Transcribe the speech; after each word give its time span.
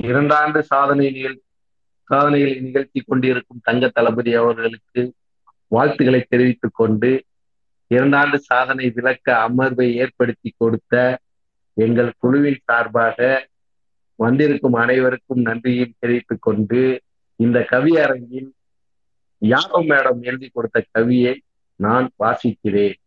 இரண்டாண்டு 0.00 0.58
சாதனை 0.58 1.10
நிகழ் 1.10 1.40
சாதனைகளை 2.10 2.60
நிகழ்த்தி 2.60 3.00
கொண்டிருக்கும் 3.00 3.60
தங்க 3.62 3.88
தளபதி 3.88 4.34
அவர்களுக்கு 4.34 5.14
வாழ்த்துக்களை 5.68 6.24
தெரிவித்துக் 6.28 6.74
கொண்டு 6.74 7.24
இரண்டாண்டு 7.90 8.34
சாதனை 8.34 8.90
விளக்க 8.90 9.36
அமர்வை 9.36 9.94
ஏற்படுத்தி 9.94 10.54
கொடுத்த 10.56 11.18
எங்கள் 11.74 12.12
குழுவின் 12.18 12.60
சார்பாக 12.64 13.48
வந்திருக்கும் 14.14 14.72
அனைவருக்கும் 14.72 15.42
நன்றியும் 15.42 15.94
தெரிவித்துக் 15.98 16.42
கொண்டு 16.42 17.02
இந்த 17.36 17.66
கவியரங்கில் 17.70 18.50
யாரோ 19.38 19.80
மேடம் 19.80 20.20
எழுதி 20.20 20.48
கொடுத்த 20.48 20.84
கவியை 20.98 21.38
நான் 21.76 22.10
வாசிக்கிறேன். 22.18 22.98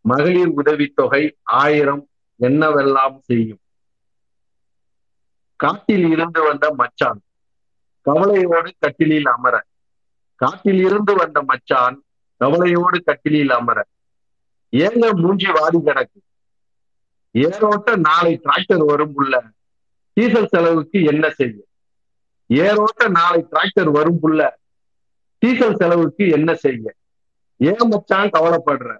மகளிர் 0.00 0.52
உதவித்தொகை 0.54 1.36
ஆயிரம் 1.42 2.08
என்னவெல்லாம் 2.40 3.18
செய்யும்? 3.18 3.58
காட்டில் 5.56 6.10
இருந்து 6.10 6.42
வந்த 6.42 6.74
மச்சான். 6.74 7.20
கவலையோடு 8.00 8.72
கட்டிலில் 8.78 9.26
அமர. 9.26 9.64
காட்டில் 10.34 10.84
இருந்து 10.84 11.14
வந்த 11.14 11.42
மச்சான் 11.42 12.04
கவலையோடு 12.36 13.02
கட்டிலில் 13.02 13.50
அமர. 13.50 13.86
ஏங்க 14.72 15.12
மூஞ்சி 15.12 15.46
வாடி 15.50 15.78
கிடக்கு? 15.78 16.20
ஏரோட்ட 17.32 17.96
நாளை 17.96 18.40
டிராக்டர் 18.44 18.86
வரும் 18.86 19.14
உள்ள 19.14 19.44
டீசல் 20.12 20.46
செலவுக்கு 20.46 21.02
என்ன 21.02 21.30
செய்ய? 21.30 21.64
ஏரோட்ட 22.48 23.10
நாளை 23.10 23.46
டிராக்டர் 23.50 23.90
வரும் 23.90 24.18
புள்ள. 24.22 24.50
டீசல் 25.38 25.76
செலவுக்கு 25.76 26.28
என்ன 26.28 26.54
செய்ய? 26.54 26.94
ஏன் 27.56 27.88
மச்சான் 27.88 28.30
கவலைப்படுற? 28.30 28.96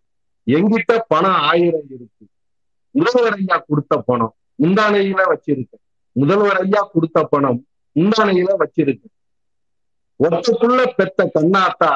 எங்கிட்ட 0.46 0.98
பணம் 1.08 1.32
ஆயிரம் 1.32 1.86
இருக்கு. 1.88 2.26
இருபது 2.90 3.32
ஐயா 3.32 3.64
கொடுத்த 3.66 4.02
பணம். 4.06 4.34
முந்தானையில 4.62 5.36
வச்சிருக்க 5.36 5.82
முதல்வர் 6.16 6.60
ஐயா 6.62 6.82
கொடுத்த 6.92 7.18
பணம் 7.32 7.60
முந்தானையில 7.96 8.50
வச்சிருக்கு. 8.62 9.08
ஒத்தக்குள்ள 10.20 10.80
பெத்த 10.96 11.30
கண்ணாத்தா 11.34 11.92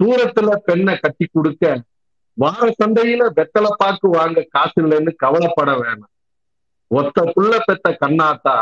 தூரத்துல 0.00 0.56
பெண்ணை 0.68 0.94
கட்டி 0.96 1.26
கொடுக்க 1.32 1.64
வார 2.38 2.64
சந்தையில 2.82 3.22
வெத்தலை 3.38 3.70
பாக்கு 3.76 4.08
வாங்க 4.08 4.46
காசு 4.54 4.78
இல்லைன்னு 4.82 5.12
கவலைப்பட 5.16 5.72
வேணாம். 5.80 6.12
ஒத்த 6.90 7.22
புள்ள 7.34 7.52
பெத்த 7.64 7.96
கண்ணாத்தா 8.00 8.56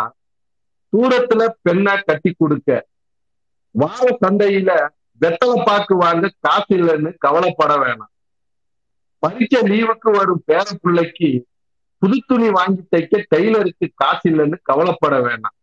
தூரத்துல 0.93 1.43
பெண்ணை 1.63 1.95
கட்டி 2.09 2.33
கொடுக்க 2.33 2.71
வார 3.75 4.05
சந்தையில 4.25 4.71
வெத்தலை 5.21 5.57
பாக்கு 5.67 5.97
வாங்க 5.97 6.33
காசு 6.41 6.73
இல்லைன்னு 6.77 7.13
கவலைப்பட 7.19 7.73
வேணாம். 7.85 8.13
பரீட்சை 9.23 9.61
லீவுக்கு 9.71 10.11
வரும் 10.19 10.45
பேர 10.47 10.67
பிள்ளைக்கு 10.83 11.31
புது 12.03 12.17
துணி 12.27 12.49
வாங்கி 12.51 12.83
தைக்க 12.91 13.25
டெய்லருக்கு 13.35 13.87
காசு 13.95 14.31
இல்லைன்னு 14.31 14.57
கவலைப்பட 14.63 15.21
வேண்டாம் 15.21 15.55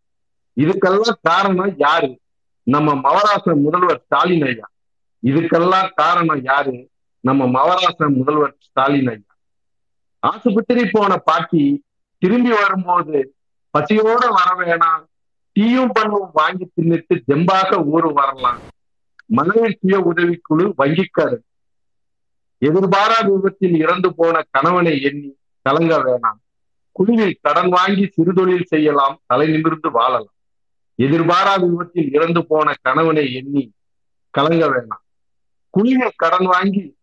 இதுக்கெல்லாம் 0.55 1.15
காரணம் 1.21 1.73
யாரு? 1.77 2.19
நம்ம 2.63 2.93
மவராசன் 2.93 3.61
முதல்வர் 3.61 4.01
ஸ்டாலின் 4.05 4.45
ஐயா. 4.45 4.67
இதுக்கெல்லாம் 5.25 5.89
காரணம் 5.95 6.43
யாரு? 6.43 6.89
நம்ம 7.19 7.45
மவராசன் 7.45 8.13
முதல்வர் 8.13 8.55
ஸ்டாலின் 8.59 9.07
ஐயா. 9.07 9.33
ஆசுபத்திரி 10.27 10.89
போன 10.91 11.17
பாட்டி 11.17 11.83
திரும்பி 12.17 12.49
வரும்போது 12.49 13.35
பசியோட 13.77 14.23
வர 14.37 14.49
வேணாம். 14.59 15.03
டீயும் 15.59 15.91
பண்ணும் 15.93 16.29
வாங்கி 16.33 16.71
தின்னுட்டு 16.75 17.21
தெம்பாக 17.27 17.85
ஊரு 17.85 18.13
வரலாம். 18.13 18.59
மனைவி 19.25 19.77
சுய 19.79 20.13
உதவிக்குழு 20.13 20.71
வங்கிக்காரு 20.77 21.37
எதிர்பாராத 22.57 23.27
விபத்தில் 23.29 23.75
இறந்து 23.75 24.15
போன 24.15 24.43
கணவனை 24.51 25.01
எண்ணி 25.01 25.37
கலங்க 25.61 25.97
வேணாம். 25.97 26.39
குழுவில் 26.91 27.39
கடன் 27.41 27.69
வாங்கி 27.69 28.05
சிறுதொழில் 28.15 28.63
செய்யலாம் 28.63 29.21
தலை 29.25 29.47
நிமிர்ந்து 29.47 29.91
வாழலாம். 29.91 30.35
எதிர்பாராத 30.95 31.66
விபத்தில் 31.66 32.09
இறந்து 32.11 32.45
போன 32.45 32.73
கணவனை 32.81 33.33
எண்ணி 33.33 33.73
கலங்க 34.29 34.63
வேணாம். 34.67 35.03
குழுவில் 35.69 36.16
கடன் 36.16 36.45
வாங்கி 36.45 36.95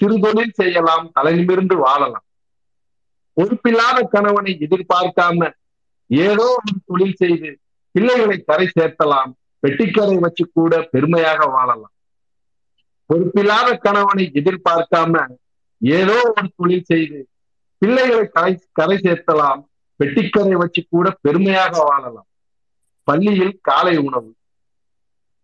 சிறுதொழில் 0.00 0.54
செய்யலாம் 0.54 1.10
தலை 1.12 1.34
நிமிர்ந்து 1.34 1.76
வாழலாம். 1.76 2.24
பொறுப்பில்லாத 3.36 4.02
கணவனை 4.02 4.52
எதிர்பார்க்காம 4.60 5.50
ஏதோ 6.06 6.46
ஒரு 6.56 6.74
தொழில் 6.86 7.14
செய்து 7.14 7.58
பிள்ளைகளை 7.90 8.36
கரை 8.40 8.66
சேர்த்தலாம் 8.78 9.30
வெட்டிக்கரை 9.62 10.16
வச்சு 10.18 10.44
கூட 10.52 10.82
பெருமையாக 10.82 11.46
வாழலாம். 11.46 11.92
பொறுப்பில்லாத 13.06 13.76
கணவனை 13.76 14.30
எதிர்பார்க்காம 14.34 15.24
ஏதோ 15.80 16.16
ஒரு 16.36 16.48
தொழில் 16.56 16.82
செய்து 16.82 17.28
பிள்ளைகளை 17.84 18.26
கரை 18.26 18.62
கரை 18.72 18.98
சேர்த்தலாம். 18.98 19.64
வெட்டிக்கரை 19.98 20.52
வச்சு 20.52 20.86
கூட 20.90 21.10
பெருமையாக 21.20 21.82
வாழலாம். 21.82 22.26
பள்ளியில் 23.04 23.58
காலை 23.62 23.96
உணவு. 23.96 24.34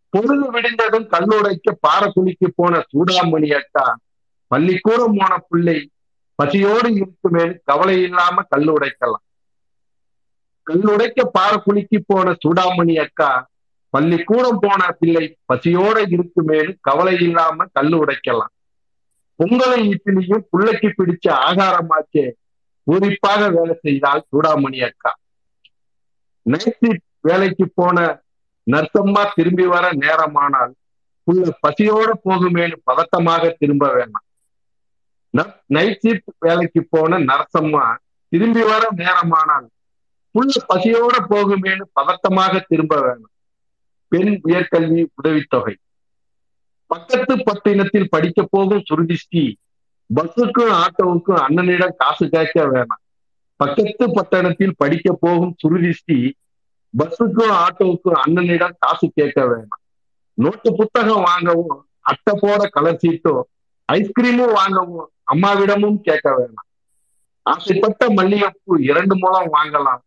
பொழுது 0.09 0.51
விடிந்ததும் 0.51 1.09
கல்லுடைக்க 1.09 1.73
பாரக்குழிக்கு 1.89 2.49
போன 2.55 2.85
சூடாமணி 2.91 3.55
அக்கா 3.55 3.99
பள்ளிக்கூடம் 4.47 5.15
போன 5.17 5.39
பிள்ளை 5.49 5.91
பசியோடு 6.35 6.95
இருக்குமே 6.95 7.61
கவலை 7.65 8.03
இல்லாம 8.03 8.43
கல்லுடைக்கலாம் 8.57 9.27
கல்லுடைக்க 10.71 11.29
பாரக்குழிக்கு 11.39 11.99
போன 12.07 12.37
சூடாமணி 12.47 13.01
அக்கா 13.01 13.49
பள்ளிக்கூடம் 13.91 14.59
போன 14.61 14.97
பிள்ளை 14.99 15.39
பசியோட 15.53 15.99
இருக்குமேனு 16.07 16.77
கவலை 16.81 17.15
இல்லாம 17.15 17.65
கல்லு 17.73 18.05
உடைக்கலாம். 18.05 18.55
பொங்கலை 19.41 19.79
இட்லியும் 19.93 20.47
புள்ளைக்கு 20.53 20.89
பிடிச்ச 20.99 21.27
ஆகாரமாச்சே 21.49 22.25
குறிப்பாக 22.87 23.49
வேலை 23.51 23.75
செய்தால் 23.83 24.27
சூடாமணி 24.31 24.81
அக்கா. 24.89 25.13
நைட் 26.47 27.01
வேலைக்கு 27.21 27.65
போன 27.75 27.97
நர்த்தம்மா 28.67 29.23
திரும்பி 29.35 29.67
வர 29.67 29.87
நேரமானால் 29.93 30.73
புள்ள 31.27 31.51
பசியோட 31.67 32.11
போகுமேனு 32.25 32.77
பதட்டமாக 32.91 33.53
திரும்ப 33.59 33.85
வேண்டாம். 33.95 34.27
நைட் 35.67 36.01
ஷிப்ட் 36.03 36.33
வேலைக்கு 36.39 36.87
போன 36.91 37.19
நரசம்மா 37.19 37.85
திரும்பி 38.29 38.63
வர 38.63 38.89
நேரமானால் 39.03 39.69
புள்ள 40.35 40.57
பசியோட 40.69 41.15
போகுமேனு 41.31 41.85
பதட்டமாக 42.01 42.63
திரும்ப 42.69 43.01
வேணும் 43.01 43.31
பெண் 44.09 44.41
உயர்கல்வி 44.45 45.03
உதவித்தொகை. 45.15 45.75
பக்கத்து 46.91 47.37
பத்தினத்தில் 47.37 48.09
படிக்க 48.11 48.47
போகும் 48.51 48.83
சுருதிஷ்டி 48.91 49.55
பஸ்ஸுக்கும் 50.15 50.73
ஆட்டோவுக்கும் 50.73 51.41
அண்ணனிடம் 51.49 51.95
காசு 51.97 52.29
கேட்க 52.29 52.67
வேணாம். 52.67 53.01
பக்கத்து 53.57 54.13
பட்டணத்தில் 54.13 54.75
படிக்க 54.77 55.17
போகும் 55.21 55.57
சுருதிஷ்டி 55.63 56.33
பஸ்ஸுக்கும் 56.99 57.55
ஆட்டோவுக்கும் 57.63 58.21
அண்ணனிடம் 58.27 58.75
காசு 58.79 59.11
கேட்க 59.15 59.45
வேணாம். 59.45 59.81
நோட்டு 60.35 60.75
புத்தகம் 60.75 61.23
வாங்கவும் 61.23 61.87
அட்டை 62.01 62.39
போட 62.41 62.69
கலர் 62.69 63.01
சீட்டோ 63.07 63.41
ஐஸ்கிரீமும் 63.93 64.53
வாங்கவும் 64.53 65.11
அம்மாவிடமும் 65.33 66.01
கேட்க 66.01 66.31
வேணாம். 66.31 66.67
ஆசைப்பட்ட 67.43 68.09
மல்லிகைப்பூ 68.09 68.81
இரண்டு 68.81 69.19
மூலம் 69.19 69.53
வாங்கலாம். 69.53 70.01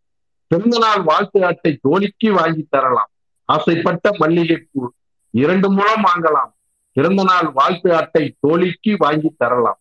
பிறந்தநாள் 0.48 1.02
வாழ்த்து 1.02 1.46
அட்டை 1.46 1.80
தோழிக்கு 1.90 2.32
வாங்கி 2.32 2.68
தரலாம். 2.70 3.10
ஆசைப்பட்ட 3.46 4.12
மல்லிகைப்பூ 4.20 4.90
இரண்டு 5.30 5.72
மூலம் 5.72 6.04
வாங்கலாம். 6.04 6.52
பிறந்த 6.94 7.24
நாள் 7.24 7.52
வாழ்த்து 7.52 7.96
அட்டை 7.96 8.36
தோழிக்கு 8.40 8.96
வாங்கி 8.98 9.34
தரலாம். 9.38 9.80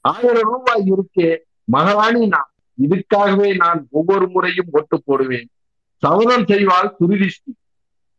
ஆயிரம் 0.00 0.50
ரூபாய் 0.52 0.92
இருக்கே 0.92 1.38
மகாராணி 1.64 2.26
நான் 2.26 2.50
இதுக்காகவே 2.86 3.56
நான் 3.56 3.86
ஒவ்வொரு 3.90 4.28
முறையும் 4.28 4.66
ஓட்டு 4.70 5.02
போடுவேன். 5.04 5.48
சபதம் 5.96 6.44
செய்வாள் 6.44 6.92
துரிதிஷ்டி. 7.00 7.52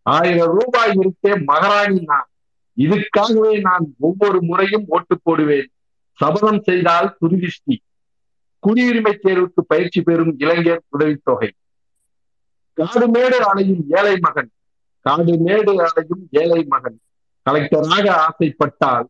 ஆயிரம் 0.01 0.59
ரூபாய் 0.59 0.97
இருக்கே 0.97 1.43
மகாராணி 1.43 2.01
நான் 2.05 2.27
இதுக்காகவே 2.77 3.59
நான் 3.59 3.95
ஒவ்வொரு 3.99 4.43
முறையும் 4.43 4.85
ஓட்டு 4.87 5.19
போடுவேன். 5.23 5.71
சபதம் 6.11 6.61
செய்தால் 6.61 7.17
துரிதிஷ்டி. 7.21 7.77
குடியுரிமை 8.67 9.13
தேர்வுக்கு 9.23 9.61
பயிற்சி 9.67 10.01
பெறும் 10.01 10.35
இளைஞர் 10.37 10.83
உதவித்தொகை 10.89 11.51
காடுமேடு 12.81 13.35
அலையும் 13.35 13.85
ஏழை 13.89 14.17
மகன். 14.19 14.51
காடுமேடு 15.09 15.69
அலையும் 15.69 16.27
ஏழை 16.29 16.63
மகன். 16.63 16.99
கலெக்டராக 17.47 18.07
ஆசைப்பட்டால் 18.25 19.07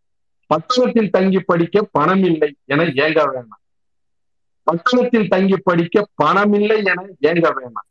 பட்டணத்தில் 0.50 1.10
தங்கி 1.10 1.40
படிக்க 1.44 1.78
பணம் 1.92 2.24
இல்லை 2.24 2.50
என 2.66 2.84
ஏங்க 3.04 3.22
வேணாம் 3.30 3.62
பட்டணத்தில் 4.68 5.30
தங்கி 5.30 5.58
படிக்க 5.68 6.06
பணம் 6.22 6.56
இல்லை 6.60 6.78
என 6.86 7.02
ஏங்க 7.30 7.48
வேணாம் 7.58 7.88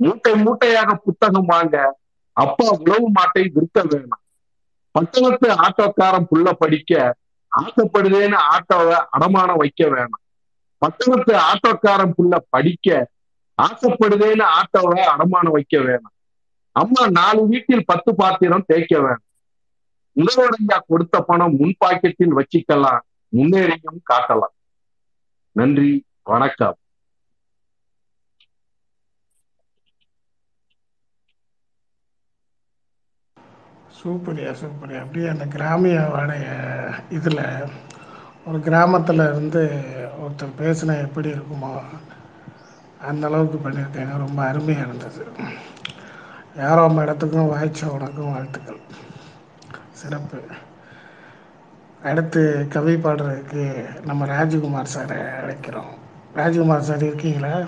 மூட்டை 0.00 0.32
மூட்டையாக 0.44 0.94
புத்தகம் 1.04 1.50
வாங்க 1.50 1.76
அப்பா 2.36 2.66
உழவு 2.78 3.08
மாட்டை 3.16 3.44
விற்க 3.56 3.80
வேணாம் 3.90 4.22
பட்டணத்து 4.94 5.48
ஆட்டோக்காரன் 5.64 6.28
புள்ள 6.30 6.48
படிக்க 6.54 6.92
ஆசைப்படுதேன்னு 7.52 8.38
ஆட்டோவை 8.52 8.98
அடமானம் 9.16 9.60
வைக்க 9.62 9.82
வேணாம் 9.92 10.22
பட்டணத்து 10.82 11.34
ஆட்டோக்காரன் 11.48 12.16
புள்ள 12.16 12.34
படிக்க 12.50 12.88
ஆசைப்படுதேன்னு 13.58 14.46
ஆட்டோவை 14.56 15.02
அடமானம் 15.12 15.56
வைக்க 15.56 15.76
வேணாம் 15.80 16.14
அம்மா 16.76 17.02
நாலு 17.18 17.40
வீட்டில் 17.46 17.84
பத்து 17.84 18.10
பாத்திரம் 18.14 18.66
தேய்க்க 18.66 18.94
வேணாம் 18.98 19.23
முதல்வரையா 20.16 20.78
கொடுத்த 20.86 21.20
பணம் 21.20 21.56
முன் 21.56 21.76
பாக்கெட்டில் 21.84 22.36
வச்சிக்கலாம் 22.38 23.04
முன்னேறியும் 23.36 24.00
காட்டலாம். 24.12 24.54
நன்றி 25.52 26.06
வணக்கம். 26.22 26.78
சூப்பரியா 34.02 34.50
சூப்பரியா. 34.62 35.00
அப்படியே 35.02 35.28
அந்த 35.28 35.44
கிராமிய 35.46 35.98
கிராமியாவோடைய 35.98 36.46
இதில் 37.10 37.72
ஒரு 38.46 38.60
கிராமத்தில் 38.60 39.30
இருந்து 39.30 39.62
ஒருத்தர் 40.22 40.58
பேசினா 40.58 41.00
எப்படி 41.00 41.28
இருக்குமோ 41.30 41.72
அந்த 42.98 43.26
அளவுக்கு 43.26 43.58
பண்ணியிருக்காங்க 43.58 44.16
ரொம்ப 44.16 44.42
அருமையாக 44.42 44.86
இருந்தது. 44.86 45.26
யாரோ 46.56 46.86
நம்ம 46.86 47.02
இடத்துக்கும் 47.02 47.52
வாய்ச்ச 47.52 47.86
உனக்கும் 47.86 48.32
வாழ்த்துக்கள். 48.32 48.80
சிறப்பு. 50.04 50.40
அடுத்து 52.02 52.66
கவி 52.70 52.94
பாடுறதுக்கு 52.94 53.84
நம்ம 54.04 54.26
ராஜகுமார் 54.26 54.86
சாரை 54.96 55.28
அழைக்கிறோம். 55.42 55.98
ராஜகுமார் 56.34 56.78
சார் 56.78 57.02
இருக்கீங்களா? 57.02 57.60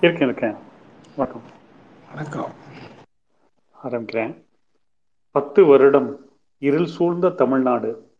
இருக்கேன் 0.00 0.28
இருக்கேன். 0.28 0.54
வணக்கம். 1.16 1.42
வணக்கம். 2.14 2.50
ஆரம்பிக்கிறேன். 3.84 4.44
பத்து 5.30 5.64
வருடம் 5.64 6.18
இருள் 6.58 6.86
சூழ்ந்த 6.86 7.28
தமிழ்நாடு. 7.28 8.12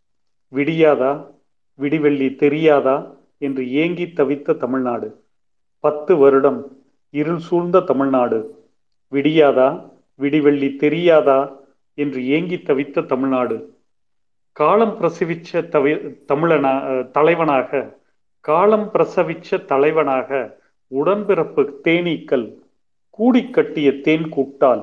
விடியாதா? 0.55 1.27
விடிவெள்ளி 1.81 2.35
தெரியாதா? 2.35 3.11
என்று 3.39 3.73
ஏங்கி 3.73 4.05
தவித்த 4.05 4.57
தமிழ்நாடு. 4.57 5.25
பத்து 5.81 6.17
வருடம் 6.17 6.85
இருள் 7.11 7.39
சூழ்ந்த 7.39 7.81
தமிழ்நாடு. 7.81 8.69
விடியாதா? 9.13 9.91
விடிவெள்ளி 10.21 10.77
தெரியாதா? 10.77 11.61
என்று 11.95 12.21
ஏங்கி 12.27 12.57
தவித்த 12.57 13.07
தமிழ்நாடு. 13.07 13.57
காலம் 14.53 14.95
பிரசவிச்ச 15.01 15.61
தவி 15.75 15.93
தமிழனா 16.31 16.73
தலைவனாக 17.11 18.01
காலம் 18.41 18.89
பிரசவிச்ச 18.95 19.65
தலைவனாக 19.65 20.59
உடன்பிறப்பு 20.93 21.63
தேனீக்கள் 21.85 22.47
கூடி 23.11 23.43
கட்டிய 23.51 23.89
தேன் 24.01 24.29
கூட்டால் 24.29 24.83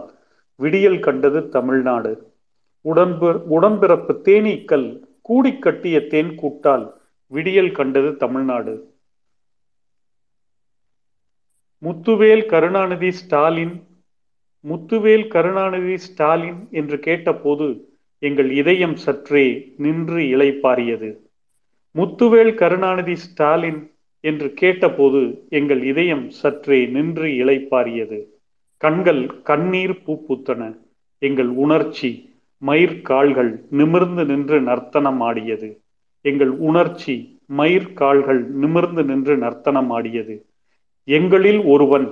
விடியல் 0.59 0.99
கண்டது 0.99 1.49
தமிழ்நாடு. 1.49 2.11
உடன்பு 2.81 3.29
உடன்பிறப்பு 3.55 4.13
தேனீக்கள் 4.27 4.87
கூடி 5.21 5.51
கட்டிய 5.57 6.07
தேன் 6.07 6.31
கூட்டால் 6.35 6.85
விடியல் 7.31 7.71
கண்டது 7.71 8.11
தமிழ்நாடு. 8.15 8.73
முத்துவேல் 11.81 12.45
கருணாநிதி 12.45 13.11
ஸ்டாலின் 13.11 13.75
முத்துவேல் 14.65 15.27
கருணாநிதி 15.27 15.97
ஸ்டாலின் 15.97 16.59
என்று 16.71 16.99
கேட்டபோது 16.99 17.67
எங்கள் 18.19 18.49
இதயம் 18.51 18.95
சற்றே 18.95 19.45
நின்று 19.77 20.21
இளைப்பாரியது 20.35 21.09
முத்துவேல் 21.95 22.53
கருணாநிதி 22.53 23.15
ஸ்டாலின் 23.15 23.79
என்று 24.23 24.47
கேட்டபோது 24.53 25.21
எங்கள் 25.49 25.83
இதயம் 25.83 26.25
சற்றே 26.41 26.79
நின்று 26.85 27.27
இளைப்பாரியது 27.41 28.19
கண்கள் 28.81 29.23
கண்ணீர் 29.41 29.95
பூப்பூத்தன. 30.05 30.61
எங்கள் 31.21 31.49
உணர்ச்சி 31.63 32.09
மயிர்கால்கள் 32.61 33.51
நிமிர்ந்து 33.69 34.23
நின்று 34.25 34.57
நர்த்தனம் 34.61 35.21
ஆடியது. 35.21 35.69
எங்கள் 36.25 36.53
உணர்ச்சி 36.69 37.15
மயிர்கால்கள் 37.57 38.41
நிமிர்ந்து 38.61 39.03
நின்று 39.03 39.37
நர்த்தனம் 39.37 39.89
ஆடியது. 39.89 40.35
எங்களில் 41.07 41.61
ஒருவன் 41.63 42.07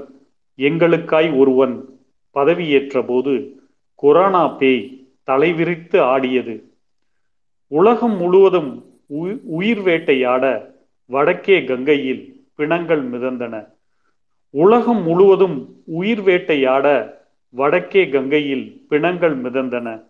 எங்களுக்காய் 0.60 1.30
ஒருவன் 1.38 1.76
பதவியேற்ற 2.34 3.04
போது 3.08 3.62
கொரோனா 3.96 4.48
பேய் 4.48 5.08
தலைவிரித்து 5.28 6.00
ஆடியது. 6.00 6.64
உலகம் 7.68 8.18
முழுவதும் 8.18 8.86
உயிர் 9.46 9.82
வேட்டையாட 9.82 10.76
வடக்கே 11.06 11.64
கங்கையில் 11.64 12.46
பிணங்கள் 12.56 13.10
மிதந்தன. 13.10 13.56
உலகம் 14.50 15.04
முழுவதும் 15.04 15.58
உயிர் 15.86 16.22
வேட்டையாட 16.22 17.16
வடக்கே 17.50 18.10
கங்கையில் 18.10 18.86
பிணங்கள் 18.90 19.42
மிதந்தன. 19.42 20.04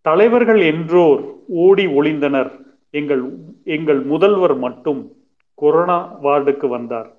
தலைவர்கள் 0.00 0.60
என்றோர் 0.60 1.20
ஓடி 1.46 1.86
ஒளிந்தனர். 1.86 2.50
எங்கள் 2.90 3.22
எங்கள் 3.64 4.00
முதல்வர் 4.00 4.56
மட்டும் 4.56 5.12
கொரோனா 5.54 6.22
வார்டுக்கு 6.22 6.68
வந்தார். 6.68 7.10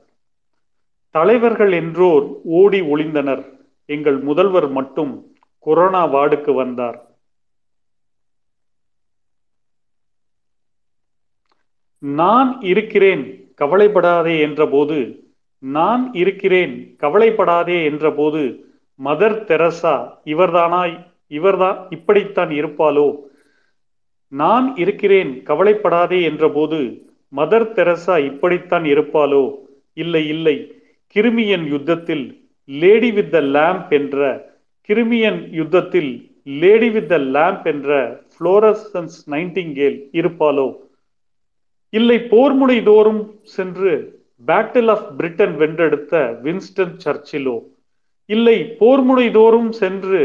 தலைவர்கள் 1.10 1.72
என்றோர் 1.72 2.26
ஓடி 2.44 2.82
ஒளிந்தனர். 2.82 3.44
எங்கள் 3.86 4.18
முதல்வர் 4.18 4.70
மட்டும் 4.70 5.36
கொரோனா 5.60 6.08
வார்டுக்கு 6.08 6.54
வந்தார். 6.54 7.12
நான் 11.98 12.62
இருக்கிறேன் 12.62 13.54
கவலைப்படாதே 13.56 14.48
என்றபோது 14.48 15.22
நான் 15.60 16.14
இருக்கிறேன் 16.14 16.96
கவலைப்படாதே 16.98 17.90
என்றபோது 17.90 18.64
மதர் 19.04 19.44
தெரசா 19.44 20.20
இவர்தானா 20.26 21.04
இவர்தான் 21.28 21.90
இப்படித்தான் 21.90 22.50
இருப்பாளோ? 22.50 23.20
நான் 24.28 24.76
இருக்கிறேன் 24.76 25.44
கவலைப்படாதே 25.44 26.30
என்றபோது 26.30 27.02
மதர் 27.36 27.72
தெரசா 27.74 28.26
இப்படித்தான் 28.26 28.84
இருப்பாளோ? 28.84 29.58
இல்லை 29.94 30.28
இல்லை. 30.28 30.82
கிருமியன் 31.16 31.68
யுத்தத்தில் 31.68 32.43
லேடி 32.66 33.12
வித் 33.12 33.32
த 33.32 33.42
லேம்ப் 33.42 33.90
என்ற 33.90 34.52
கிருமியன் 34.90 35.50
யுத்தத்தில் 35.52 36.42
லேடி 36.44 36.90
வித் 36.90 37.10
த 37.10 37.18
லேம்ப் 37.18 37.66
என்ற 37.66 38.22
புளோரசன்ஸ் 38.40 39.18
நைன்டிங்கேல் 39.30 40.00
இருப்பாளோ? 40.12 40.78
இல்லை 41.90 42.18
போர்முனை 42.18 42.84
தோறும் 42.84 43.40
சென்று 43.44 44.22
பேட்டில் 44.48 44.90
ஆஃப் 44.90 45.18
பிரிட்டன் 45.18 45.56
வென்றெடுத்த 45.58 46.40
வின்ஸ்டன் 46.44 46.96
சர்ச்சிலோ 47.06 47.62
இல்லை 48.26 48.76
போர்முனை 48.80 49.32
தோறும் 49.32 49.72
சென்று 49.72 50.22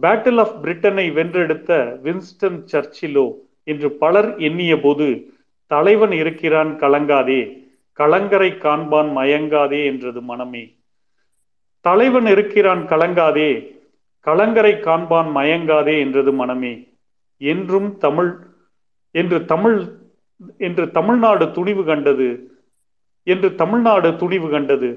பேட்டில் 0.00 0.38
ஆஃப் 0.38 0.56
பிரிட்டனை 0.62 1.12
வென்றெடுத்த 1.12 2.00
வின்ஸ்டன் 2.02 2.58
சர்ச்சிலோ 2.72 3.34
என்று 3.64 3.90
பலர் 3.90 4.38
எண்ணிய 4.38 4.80
போது 4.80 5.32
தலைவன் 5.66 6.12
இருக்கிறான் 6.12 6.78
கலங்காதே. 6.80 7.68
கலங்கரை 7.92 8.50
காண்பான் 8.50 9.10
மயங்காதே 9.16 9.84
என்றது 9.84 10.20
மனமே. 10.20 10.79
தலைவன் 11.80 12.26
இருக்கிறான் 12.26 12.82
கலங்காதே 12.88 13.50
கலங்கரை 14.26 14.72
காண்பான் 14.72 15.28
மயங்காதே 15.36 15.94
என்றது 15.98 16.32
மனமே. 16.32 16.72
என்றும் 17.40 17.88
தமிழ் 17.96 18.32
என்று 19.14 19.38
தமிழ் 19.44 19.78
என்று 20.58 20.90
தமிழ்நாடு 20.90 21.52
துணிவு 21.52 21.82
கண்டது 21.84 22.28
என்று 23.26 23.48
தமிழ்நாடு 23.54 24.16
துணிவு 24.16 24.48
கண்டது. 24.50 24.90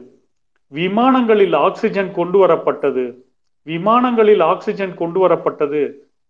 விமானங்களில் 0.72 1.56
ஆக்சிஜன் 1.56 2.12
கொண்டு 2.12 2.38
வரப்பட்டது 2.46 3.06
விமானங்களில் 3.68 4.44
ஆக்சிஜன் 4.44 4.96
கொண்டு 4.96 5.20
வரப்பட்டது. 5.24 5.82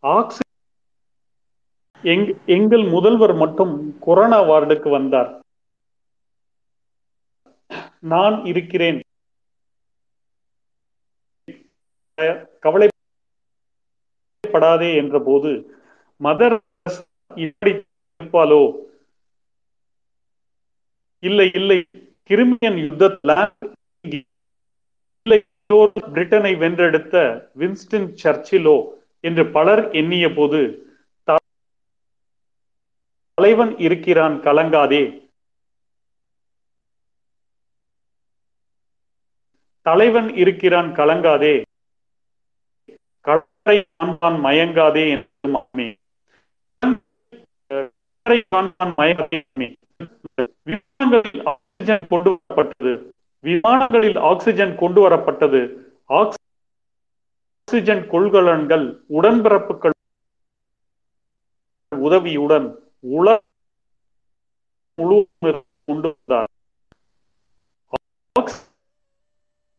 ஆக்சி 0.04 0.44
எங் 2.04 2.26
எங்கள் 2.46 2.84
முதல்வர் 2.84 3.34
மட்டும் 3.34 3.74
கொரோனா 4.00 4.40
வார்டுக்கு 4.44 4.90
வந்தார். 4.90 5.32
நான் 8.00 8.46
இருக்கிறேன். 8.46 9.00
கவலைப்படாதே 12.60 14.96
என்ற 14.96 15.22
போது 15.26 15.82
மதர் 16.24 16.58
இருப்பாலோ 17.36 18.86
இல்லை 21.24 21.52
இல்லை 21.54 21.86
கிரிமியன் 22.30 22.88
யுத்தத்தில் 22.88 24.26
பிரிட்டனை 26.14 26.58
வென்றெடுத்த 26.58 27.16
வின்ஸ்டன் 27.60 28.16
சர்ச்சிலோ? 28.24 28.90
என்று 29.22 29.52
பலர் 29.52 29.92
எண்ணிய 29.92 30.36
போது 30.36 30.88
தலைவன் 33.36 33.78
இருக்கிறான் 33.78 34.42
கலங்காதே. 34.42 35.32
தலைவன் 39.82 40.36
இருக்கிறான் 40.36 40.96
கலங்காதே. 40.96 41.62
கடை 43.26 43.76
காண்பான் 43.98 44.38
மயங்காதே 44.46 45.04
என்று 45.16 45.48
மாமே. 45.54 45.88
காண்பான் 48.50 48.94
மயங்காதே 49.00 49.40
விமானங்களில் 50.66 51.44
ஆக்சிஜன் 51.52 52.08
கொண்டு 52.10 52.32
வரப்பட்டது. 52.32 52.92
விமானங்களில் 53.44 54.20
ஆக்சிஜன் 54.20 54.76
கொண்டு 54.76 55.00
வரப்பட்டது. 55.06 55.62
ஆக்சிஜன் 56.20 58.04
கொள்கலன்கள் 58.12 58.86
உடன்பிறப்புகள் 59.10 59.98
உதவியுடன் 61.90 62.68
உலக 63.18 63.42
முழுவதும் 64.98 65.72
கொண்டு 65.86 66.10
வந்தார். 66.16 66.52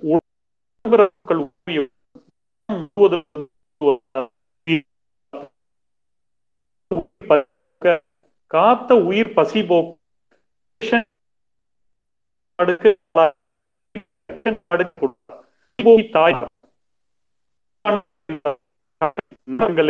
உடன்பிறப்புகள் 0.02 1.42
உதவியுடன் 1.46 1.93
காத்த 8.50 8.94
உயிர் 9.04 9.34
பசி 9.34 9.62
போக்கு 9.62 9.92
தாய் 16.12 16.36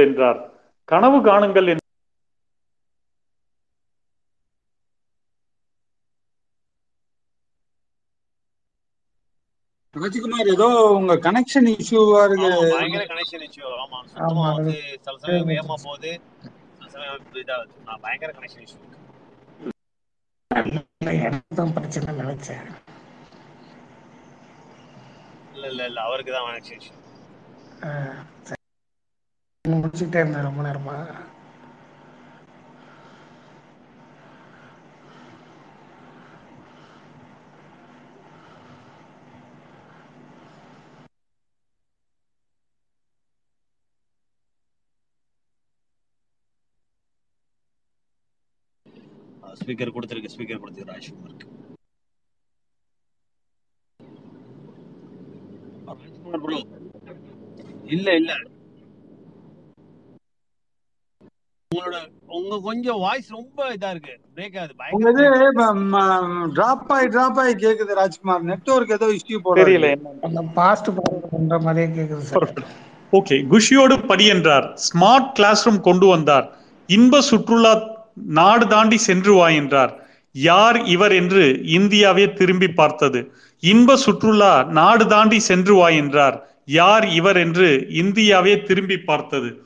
என்றார் 0.04 0.40
கனவு 0.88 1.19
காணுங்கள் 1.21 1.69
என்று 1.69 1.84
ராஜ்குமார் 9.95 10.51
ஏதோ 10.53 10.67
உங்க 10.97 11.15
கனெக்ஷன் 11.27 11.69
இஷ்யூவா 11.75 12.21
இருக்கு. 12.29 12.49
பயங்கர 12.73 13.05
கனெக்ஷன் 13.11 13.45
இஷ்யூ 13.47 13.65
ஆமா 13.77 13.99
சுத்தமா 14.09 14.45
வந்து 14.51 14.73
சில 15.05 15.17
சமயம் 15.23 15.51
வேகமா 15.51 15.77
போகுது 15.85 16.13
சில 16.77 16.89
சமயம் 16.95 17.15
இதாகுது 17.43 17.75
நான் 17.89 18.03
பயங்கர 18.05 18.31
கனெக்ஷன் 18.39 18.65
இஷ்யூ 18.67 18.81
இல்ல, 20.51 20.81
எனக்கு 21.27 21.55
தான் 21.59 21.73
பிரச்சனை 21.77 22.11
நினைச்சேன். 22.19 22.67
இல்ல 25.55 25.65
இல்ல 25.73 25.83
இல்ல 25.91 26.01
அவருக்கு 26.07 26.33
தான் 26.35 26.47
கனெக்ஷன் 26.49 26.79
இஷ்யூ. 26.81 26.95
முடிச்சுக்கிட்டே 29.65 30.21
இருந்தேன் 30.23 30.49
ரொம்ப 30.49 30.63
நேரமா. 30.67 30.97
ஸ்பீக்கர் 49.61 49.94
கொடுத்துருக்கு. 49.96 50.32
ஸ்பீக்கர் 50.34 50.62
கொடுத்துருக்கு 50.62 50.94
ராஜ்குமாருக்கு 50.94 51.46
ராஜ்குமார் 55.88 56.44
ப்ரோ 56.46 56.58
இல்ல 57.96 58.08
இல்ல. 58.20 58.32
உங்களோட 61.70 61.99
உங்க 62.38 62.54
கொஞ்சம் 62.66 63.00
வாய்ஸ் 63.04 63.28
ரொம்ப 63.37 63.66
இதா 63.76 63.88
இருக்கு. 63.94 64.14
பிரேக் 64.37 64.56
ஆகுது. 64.61 64.75
உங்க 64.94 65.08
பயங்கர 65.12 65.38
இது 65.40 65.64
டிராப் 66.56 66.90
ஆகி 66.96 67.06
டிராப் 67.14 67.38
ஆகி 67.42 67.54
கேக்குது 67.64 67.94
ராஜ்குமார் 68.00 68.46
நெட்வொர்க் 68.50 68.94
ஏதோ 68.96 69.08
இஷ்யூ 69.18 69.38
போல 69.44 69.58
தெரியல 69.62 69.90
அந்த 70.28 70.42
பாஸ்ட் 70.58 70.90
பண்ற 71.32 71.58
மாதிரியே 71.66 71.88
கேக்குது 71.96 72.25
சார் 72.30 72.49
ஓகே 73.12 73.37
குஷியோடு 73.52 73.96
படி 74.11 74.25
என்றார். 74.34 74.66
ஸ்மார்ட் 74.87 75.28
கிளாஸ் 75.38 75.64
ரூம் 75.66 75.80
கொண்டு 75.88 76.06
வந்தார். 76.12 76.46
இன்ப 76.88 77.20
சுற்றுலா 77.30 77.73
நாடு 78.14 78.66
தாண்டி 78.66 78.97
சென்று 78.97 79.35
வா 79.35 79.49
என்றார். 79.49 80.06
யார் 80.33 80.85
இவர் 80.85 81.12
என்று 81.12 81.61
இந்தியாவே 81.64 82.33
திரும்பி 82.33 82.68
பார்த்தது. 82.68 83.35
இன்ப 83.61 83.97
சுற்றுலா 83.97 84.62
நாடு 84.62 85.06
தாண்டி 85.06 85.38
சென்று 85.38 85.75
வா 85.75 85.88
என்றார். 85.88 86.49
யார் 86.66 87.09
இவர் 87.09 87.37
என்று 87.37 87.87
இந்தியாவே 87.90 88.62
திரும்பி 88.62 88.99
பார்த்தது. 88.99 89.62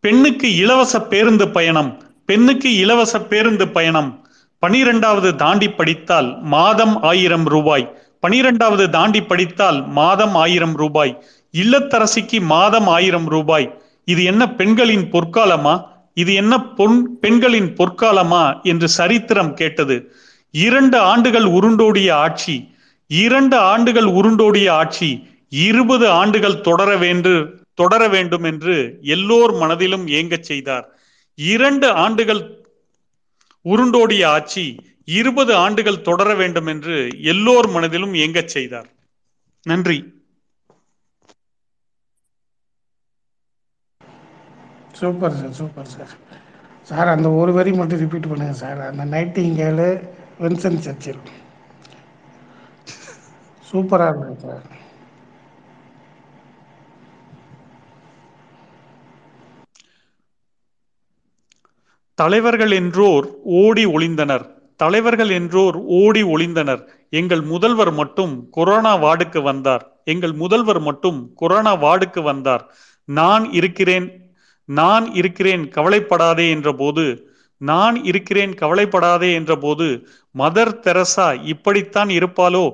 பெண்ணுக்கு 0.00 0.56
இலவச 0.56 1.00
பேருந்து 1.00 1.48
பயணம் 1.48 2.02
பெண்ணுக்கு 2.26 2.76
இலவச 2.76 3.20
பேருந்து 3.20 3.68
பயணம். 3.68 4.26
பனிரெண்டாவது 4.58 5.36
தாண்டி 5.36 5.70
படித்தால் 5.70 6.42
மாதம் 6.42 7.02
ஆயிரம் 7.02 7.44
ரூபாய். 7.44 7.98
பனிரெண்டாவது 8.20 8.90
தாண்டி 8.90 9.22
படித்தால் 9.22 9.88
மாதம் 9.88 10.34
ஆயிரம் 10.34 10.76
ரூபாய். 10.76 11.24
இல்லத்தரசிக்கு 11.52 12.40
மாதம் 12.40 12.86
ஆயிரம் 12.86 13.28
ரூபாய். 13.28 13.81
இது 14.04 14.24
என்ன 14.24 14.54
பெண்களின் 14.54 15.10
பொற்காலமா? 15.10 15.74
இது 16.14 16.34
என்ன 16.34 16.60
பொன் 16.60 17.18
பெண்களின் 17.20 17.74
பொற்காலமா? 17.74 18.62
என்று 18.62 18.88
சரித்திரம் 18.88 19.54
கேட்டது. 19.54 19.96
இரண்டு 20.50 20.98
ஆண்டுகள் 20.98 21.44
உருண்டோடிய 21.44 22.10
ஆட்சி 22.12 22.74
இரண்டு 23.06 23.56
ஆண்டுகள் 23.56 24.04
உருண்டோடிய 24.04 24.70
ஆட்சி 24.70 25.10
இருபது 25.48 26.08
ஆண்டுகள் 26.08 26.60
தொடர 26.60 26.96
வேண்டு 26.96 27.60
தொடர 27.74 28.08
வேண்டும் 28.08 28.42
என்று 28.42 28.98
எல்லோர் 29.02 29.52
மனதிலும் 29.52 30.06
ஏங்கச் 30.06 30.42
செய்தார். 30.42 30.86
இரண்டு 31.34 31.90
ஆண்டுகள் 31.90 32.64
உருண்டோடிய 33.64 34.24
ஆட்சி 34.24 34.76
இருபது 35.04 35.54
ஆண்டுகள் 35.54 36.00
தொடர 36.00 36.34
வேண்டும் 36.34 36.66
என்று 36.66 37.08
எல்லோர் 37.22 37.68
மனதிலும் 37.68 38.14
ஏங்கச் 38.14 38.48
செய்தார். 38.48 38.88
நன்றி. 39.62 39.98
Super 44.92 45.32
sir 45.32 45.52
super 45.52 45.86
sir. 45.86 46.12
Sir 46.82 47.08
அந்த 47.08 47.30
ஒரு 47.30 47.52
வரி 47.52 47.72
மட்டும் 47.72 47.98
ரிப்பீட் 47.98 48.30
பண்ணுங்கள் 48.30 48.60
சார். 48.64 48.80
அந்த 48.80 49.04
நைட்டிங்கேலு 49.04 49.88
வின்சென்ட் 50.40 50.78
சர்ச்சில். 50.78 51.20
சூப்பராக 53.72 54.08
இருக்கும் 54.08 54.38
சார். 54.38 54.64
தலைவர்கள் 62.14 62.70
என்றோர் 62.70 63.26
ஓடி 63.42 63.86
ஒளிந்தனர். 63.86 64.44
தலைவர்கள் 64.76 65.28
என்றோர் 65.28 65.74
ஓடி 65.74 66.22
ஒளிந்தனர். 66.22 66.82
எங்கள் 67.10 67.40
முதல்வர் 67.40 67.92
மட்டும் 67.92 68.48
கொரோனா 68.50 68.96
வார்டுக்கு 68.96 69.42
வந்தார். 69.42 69.84
எங்கள் 70.04 70.32
முதல்வர் 70.32 70.80
மட்டும் 70.80 71.32
கொரோனா 71.34 71.76
வார்டுக்கு 71.76 72.22
வந்தார். 72.22 72.74
நான் 73.04 73.52
இருக்கிறேன் 73.52 74.21
நான் 74.64 75.14
இருக்கிறேன் 75.14 75.68
கவலைப்படாதே 75.68 76.50
என்ற 76.50 76.72
போது 76.72 77.30
நான் 77.56 78.04
இருக்கிறேன் 78.04 78.54
கவலைப்படாதே 78.54 79.32
என்ற 79.32 79.56
போது 79.56 80.08
மதர் 80.38 80.78
தெரசா 80.78 81.32
இப்படித்தான் 81.44 82.08
இருப்பாளோ? 82.08 82.72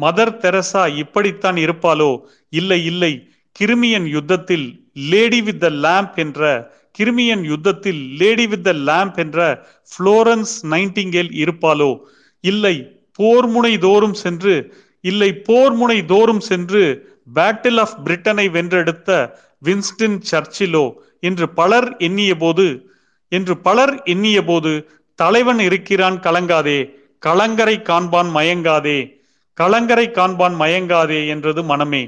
மதர் 0.00 0.36
தெரசா 0.36 0.86
இப்படித்தான் 0.86 1.54
இருப்பாளோ? 1.54 2.18
இல்லை 2.48 2.84
இல்லை 2.84 3.30
கிருமியன் 3.60 4.06
யுத்தத்தில் 4.06 4.90
லேடி 4.92 5.42
வித் 5.42 5.60
த 5.60 5.70
லேம்ப் 5.70 6.14
என்ற 6.14 6.70
கிருமியன் 6.98 7.44
யுத்தத்தில் 7.44 8.08
லேடி 8.16 8.46
வித் 8.46 8.64
த 8.64 8.72
லேம்ப் 8.72 9.16
என்ற 9.16 9.66
புளோரன்ஸ் 9.98 10.54
நைன்டிங்கேல் 10.70 11.32
இருப்பாளோ? 11.32 11.98
இல்லை 12.40 13.02
போர்முனை 13.22 13.78
தோறும் 13.78 14.14
சென்று 14.14 14.74
இல்லை 15.00 15.42
போர்முனை 15.48 16.04
தோறும் 16.04 16.40
சென்று 16.40 17.08
பேட்டில் 17.34 17.78
ஆஃப் 17.78 17.96
பிரிட்டனை 18.04 18.50
வென்றெடுத்த 18.50 19.34
வின்ஸ்டன் 19.64 20.20
சர்ச்சிலோ? 20.30 20.92
என்று 21.20 21.48
பலர் 21.48 21.96
எண்ணிய 21.96 22.36
போது 22.36 22.90
என்று 23.28 23.58
பலர் 23.58 24.02
எண்ணிய 24.02 24.44
போது 24.44 24.72
தலைவன் 25.14 25.58
இருக்கிறான் 25.58 26.20
கலங்காதே 26.20 26.78
கலங்கரை 27.18 27.76
காண்பான் 27.78 28.30
மயங்காதே 28.34 28.98
கலங்கரை 29.54 30.08
காண்பான் 30.08 30.54
மயங்காதே 30.58 31.28
என்றது 31.28 31.62
மனமே. 31.62 32.02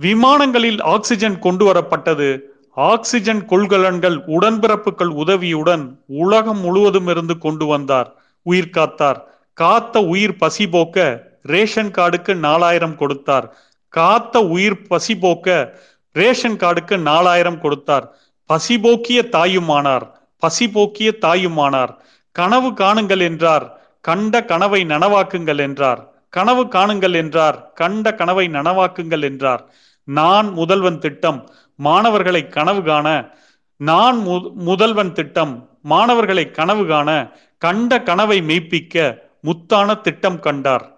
விமானங்களில் 0.00 0.82
ஆக்சிஜன் 0.82 1.38
கொண்டு 1.38 1.72
வரப்பட்டது. 1.72 2.40
ஆக்சிஜன் 2.74 3.46
கொள்கலன்கள் 3.48 4.18
உடன்பிறப்புகள் 4.26 5.12
உதவியுடன் 5.22 5.84
உலகம் 6.06 6.60
முழுவதும் 6.60 7.06
இருந்து 7.06 7.38
கொண்டு 7.38 7.66
வந்தார். 7.66 8.14
உயிர் 8.42 8.74
காத்தார். 8.76 9.20
காத்த 9.52 10.00
உயிர் 10.00 10.36
பசி 10.36 10.68
போக்க 10.68 11.22
ரேஷன் 11.42 11.90
கார்டுக்கு 11.90 12.34
நாலாயிரம் 12.34 12.96
கொடுத்தார். 12.96 13.58
காத்த 13.88 14.40
உயிர் 14.40 14.82
பசி 14.86 15.16
போக்க 15.16 15.78
ரேஷன் 16.12 16.56
கார்டுக்கு 16.56 16.98
நாலாயிரம் 16.98 17.60
கொடுத்தார். 17.60 18.16
பசி 18.46 18.80
போக்கிய 18.80 19.28
தாயுமானார். 19.32 20.12
பசி 20.38 20.70
போக்கிய 20.70 21.14
தாயுமானார். 21.20 21.96
கனவு 22.32 22.70
காணுங்கள் 22.70 23.20
என்றார். 23.20 23.96
கண்ட 24.00 24.44
கனவை 24.44 24.84
நனவாக்குங்கள் 24.84 25.58
என்றார். 25.58 26.12
கனவு 26.30 26.64
காணுங்கள் 26.64 27.14
என்றார். 27.14 27.72
கண்ட 27.72 28.14
கனவை 28.14 28.48
நனவாக்குங்கள் 28.48 29.22
என்றார். 29.22 29.70
நான் 30.04 30.52
முதல்வன் 30.52 30.98
திட்டம். 30.98 31.50
மாணவர்களை 31.76 32.48
கனவு 32.48 32.82
காண. 32.82 33.30
நான் 33.76 34.26
மு- 34.26 34.52
முதல்வன் 34.52 35.12
திட்டம். 35.12 35.78
மாணவர்களை 35.82 36.50
கனவு 36.50 36.86
காண. 36.86 37.30
கண்ட 37.58 38.02
கனவை 38.02 38.40
மெய்ப்பிக்க 38.40 39.18
முத்தான 39.42 40.00
திட்டம் 40.00 40.40
கண்டார். 40.40 40.96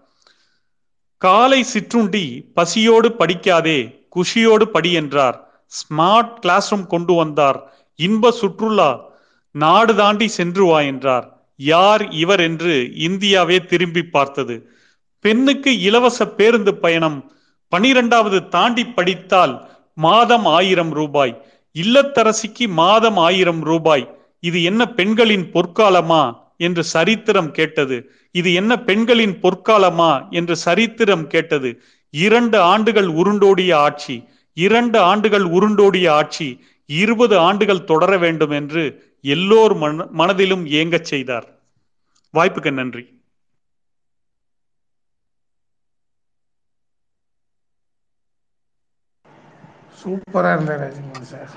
காலை 1.17 1.62
சிற்றுண்டி 1.62 2.50
பசியோடு 2.55 3.14
படிக்காதே. 3.19 4.00
குஷியோடு 4.17 4.62
படி 4.62 4.93
என்றார். 4.93 5.37
ஸ்மார்ட் 5.79 6.35
கிளாஸ் 6.35 6.71
ரூம் 6.71 6.87
கொண்டு 6.87 7.14
வந்தார். 7.14 7.59
இன்ப 7.99 8.31
சுற்றுலா 8.31 8.90
நாடு 9.55 9.95
தாண்டி 9.95 10.29
சென்று 10.29 10.64
வா 10.67 10.81
என்றார். 10.81 11.26
யார் 11.57 12.02
இவர் 12.12 12.40
என்று 12.40 12.75
இந்தியாவே 12.95 13.64
திரும்பி 13.64 14.02
பார்த்தது. 14.02 14.55
பெண்ணுக்கு 15.25 15.81
இலவச 15.81 16.26
பேருந்து 16.29 16.75
பயணம் 16.75 17.19
பனிரெண்டாவது 17.69 18.49
தாண்டி 18.49 18.85
படித்தால் 18.87 19.55
மாதம் 19.95 20.47
ஆயிரம் 20.47 20.90
ரூபாய். 20.90 21.35
இல்லத்தரசிக்கு 21.76 22.69
மாதம் 22.69 23.17
ஆயிரம் 23.17 23.62
ரூபாய். 23.62 24.05
இது 24.40 24.62
என்ன 24.62 24.83
பெண்களின் 24.88 25.47
பொற்காலமா 25.55 26.23
என்று 26.57 26.85
சரித்திரம் 26.85 27.50
கேட்டது. 27.50 27.97
இது 28.33 28.52
என்ன 28.52 28.73
பெண்களின் 28.79 29.37
பொற்காலமா 29.43 30.31
என்று 30.31 30.57
சரித்திரம் 30.57 31.26
கேட்டது. 31.26 31.71
இரண்டு 32.11 32.61
ஆண்டுகள் 32.61 33.09
உருண்டோடிய 33.21 33.75
ஆட்சி 33.75 34.17
இரண்டு 34.57 34.99
ஆண்டுகள் 35.00 35.45
உருண்டோடிய 35.45 36.09
ஆட்சி 36.11 36.49
இருபது 36.87 37.38
ஆண்டுகள் 37.38 37.85
தொடர 37.85 38.19
வேண்டும் 38.19 38.50
என்று 38.50 38.85
எல்லோர் 39.25 39.75
மன 39.75 40.07
மனதிலும் 40.11 40.67
ஏங்கச் 40.67 41.09
செய்தார். 41.12 41.47
வாய்ப்புக்கு 42.35 42.73
நன்றி. 42.73 43.05
சூப்பராக 50.00 50.52
இருந்தார் 50.55 50.81
ராஜ்குமார் 50.81 51.29
சார். 51.33 51.50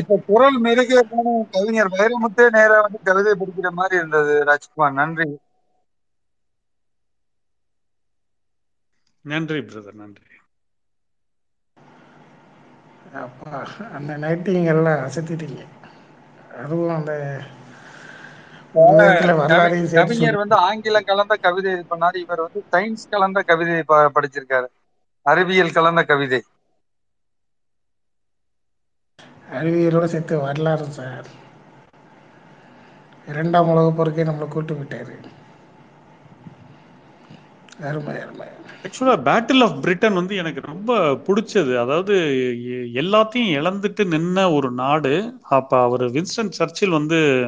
இப்ப 0.00 0.20
குரல் 0.26 0.58
மெருகே 0.62 1.00
போன 1.10 1.46
கவிஞர் 1.50 1.94
வைரமுத்தே 1.96 2.46
நேரா 2.50 2.80
வந்து 2.80 2.98
கவிதை 3.02 3.32
படிக்கிற 3.40 3.70
மாதிரி 3.70 3.96
இருந்தது 3.96 4.44
ராஜ்குமார். 4.44 4.92
நன்றி. 4.92 5.28
நன்றி 9.26 9.58
பிரதர் 9.58 9.92
நன்றி. 9.92 10.22
அப்பா 13.14 13.68
அந்த 13.92 14.18
நைட்டிங்கெல்லாம் 14.18 15.08
அசத்திட்டீங்க. 15.08 15.66
அதுவும் 16.58 16.94
அந்த 16.94 17.40
கவிஞர் 19.92 20.36
வந்து 20.36 20.54
ஆங்கிலம் 20.54 21.04
கலந்த 21.04 21.36
கவிதை 21.36 21.72
இது 21.72 21.84
பண்ணாரு. 21.90 22.16
இவர் 22.16 22.40
வந்து 22.40 22.64
சயின்ஸ் 22.72 23.08
கலந்த 23.10 23.42
கவிதை 23.42 23.82
ப- 23.82 24.10
படிச்சிருக்காரு. 24.14 24.66
அறிவியல் 25.22 25.72
கலந்த 25.72 26.04
கவிதை. 26.04 26.44
அறிவியலோட 29.52 30.04
சேர்த்து 30.04 30.38
வரலாறு 30.38 30.84
சார் 30.84 31.26
இரண்டாம் 33.28 33.68
உலகப் 33.68 33.96
போருக்கே 33.96 34.24
நம்மளை 34.24 34.48
கூட்டு 34.48 34.74
விட்டாரு. 34.74 35.35
ஆக்சுவலாக 38.82 39.22
பேட்டில் 39.22 39.62
ஆஃப் 39.62 39.82
பிரிட்டன் 39.82 40.14
வந்து 40.14 40.36
எனக்கு 40.36 40.60
ரொம்ப 40.60 40.98
பிடிச்சது. 41.12 41.76
அதாவது 41.76 42.14
எ- 42.64 43.00
எல்லாத்தையும் 43.00 43.52
இழந்துட்டு 43.60 44.04
நின்ன 44.04 44.54
ஒரு 44.54 44.70
நாடு 44.70 45.34
அப்போ 45.42 45.80
அவர் 45.80 46.02
வின்ஸ்டன் 46.10 46.48
சர்ச்சில் 46.48 46.88
வந்து 46.88 47.46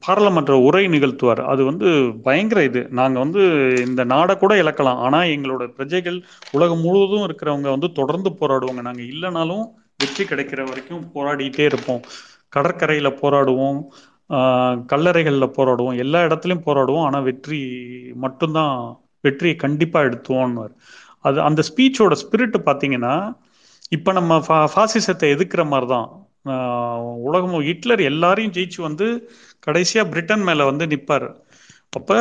பாராளுமன்ற 0.00 0.56
உரை 0.56 0.86
நிகழ்த்துவார். 0.86 1.44
அது 1.44 1.64
வந்து 1.64 2.12
பயங்கர 2.22 2.62
இது. 2.64 2.86
நாங்கள் 2.90 3.22
வந்து 3.22 3.42
இந்த 3.86 4.04
நாடை 4.04 4.36
கூட 4.36 4.54
இழக்கலாம். 4.54 4.96
ஆனால் 4.96 5.26
எங்களோட 5.26 5.68
பிரஜைகள் 5.68 6.24
உலகம் 6.50 6.80
முழுவதும் 6.80 7.26
இருக்கிறவங்க 7.26 7.70
வந்து 7.70 7.92
தொடர்ந்து 7.92 8.30
போராடுவாங்க. 8.30 8.82
நாங்கள் 8.82 9.08
இல்லைனாலும் 9.08 9.64
வெற்றி 9.98 10.24
கிடைக்கிற 10.24 10.64
வரைக்கும் 10.64 11.10
போராடிட்டே 11.14 11.64
இருப்போம். 11.64 12.00
கடற்கரையில் 12.48 13.18
போராடுவோம். 13.22 13.82
கல்லறைகளில் 14.86 15.54
போராடுவோம். 15.56 15.96
எல்லா 15.96 16.20
இடத்துலையும் 16.22 16.66
போராடுவோம். 16.66 17.04
ஆனால் 17.04 17.22
வெற்றி 17.22 17.60
மட்டும்தான் 18.14 18.76
வெற்றியை 19.20 19.56
கண்டிப்பாக 19.56 20.06
எடுத்துவோம்னு 20.08 20.64
அது 21.20 21.40
அந்த 21.40 21.62
ஸ்பீச்சோட 21.70 22.14
ஸ்பிரிட் 22.22 22.56
பார்த்தீங்கன்னா 22.66 23.14
இப்போ 23.88 24.12
நம்ம 24.12 24.38
ஃபா- 24.48 24.68
ஃபாசிசத்தை 24.74 25.26
எதிர்க்கிற 25.34 25.66
மாதிரி 25.66 25.86
தான் 25.86 26.08
உலகம் 27.28 27.60
ஹிட்லர் 27.60 28.00
எல்லாரையும் 28.00 28.52
ஜெயிச்சு 28.52 28.80
வந்து 28.80 29.06
கடைசியாக 29.60 30.08
பிரிட்டன் 30.08 30.42
மேலே 30.42 30.64
வந்து 30.64 30.86
நிற்பார் 30.86 31.26
அப்போ 31.90 32.16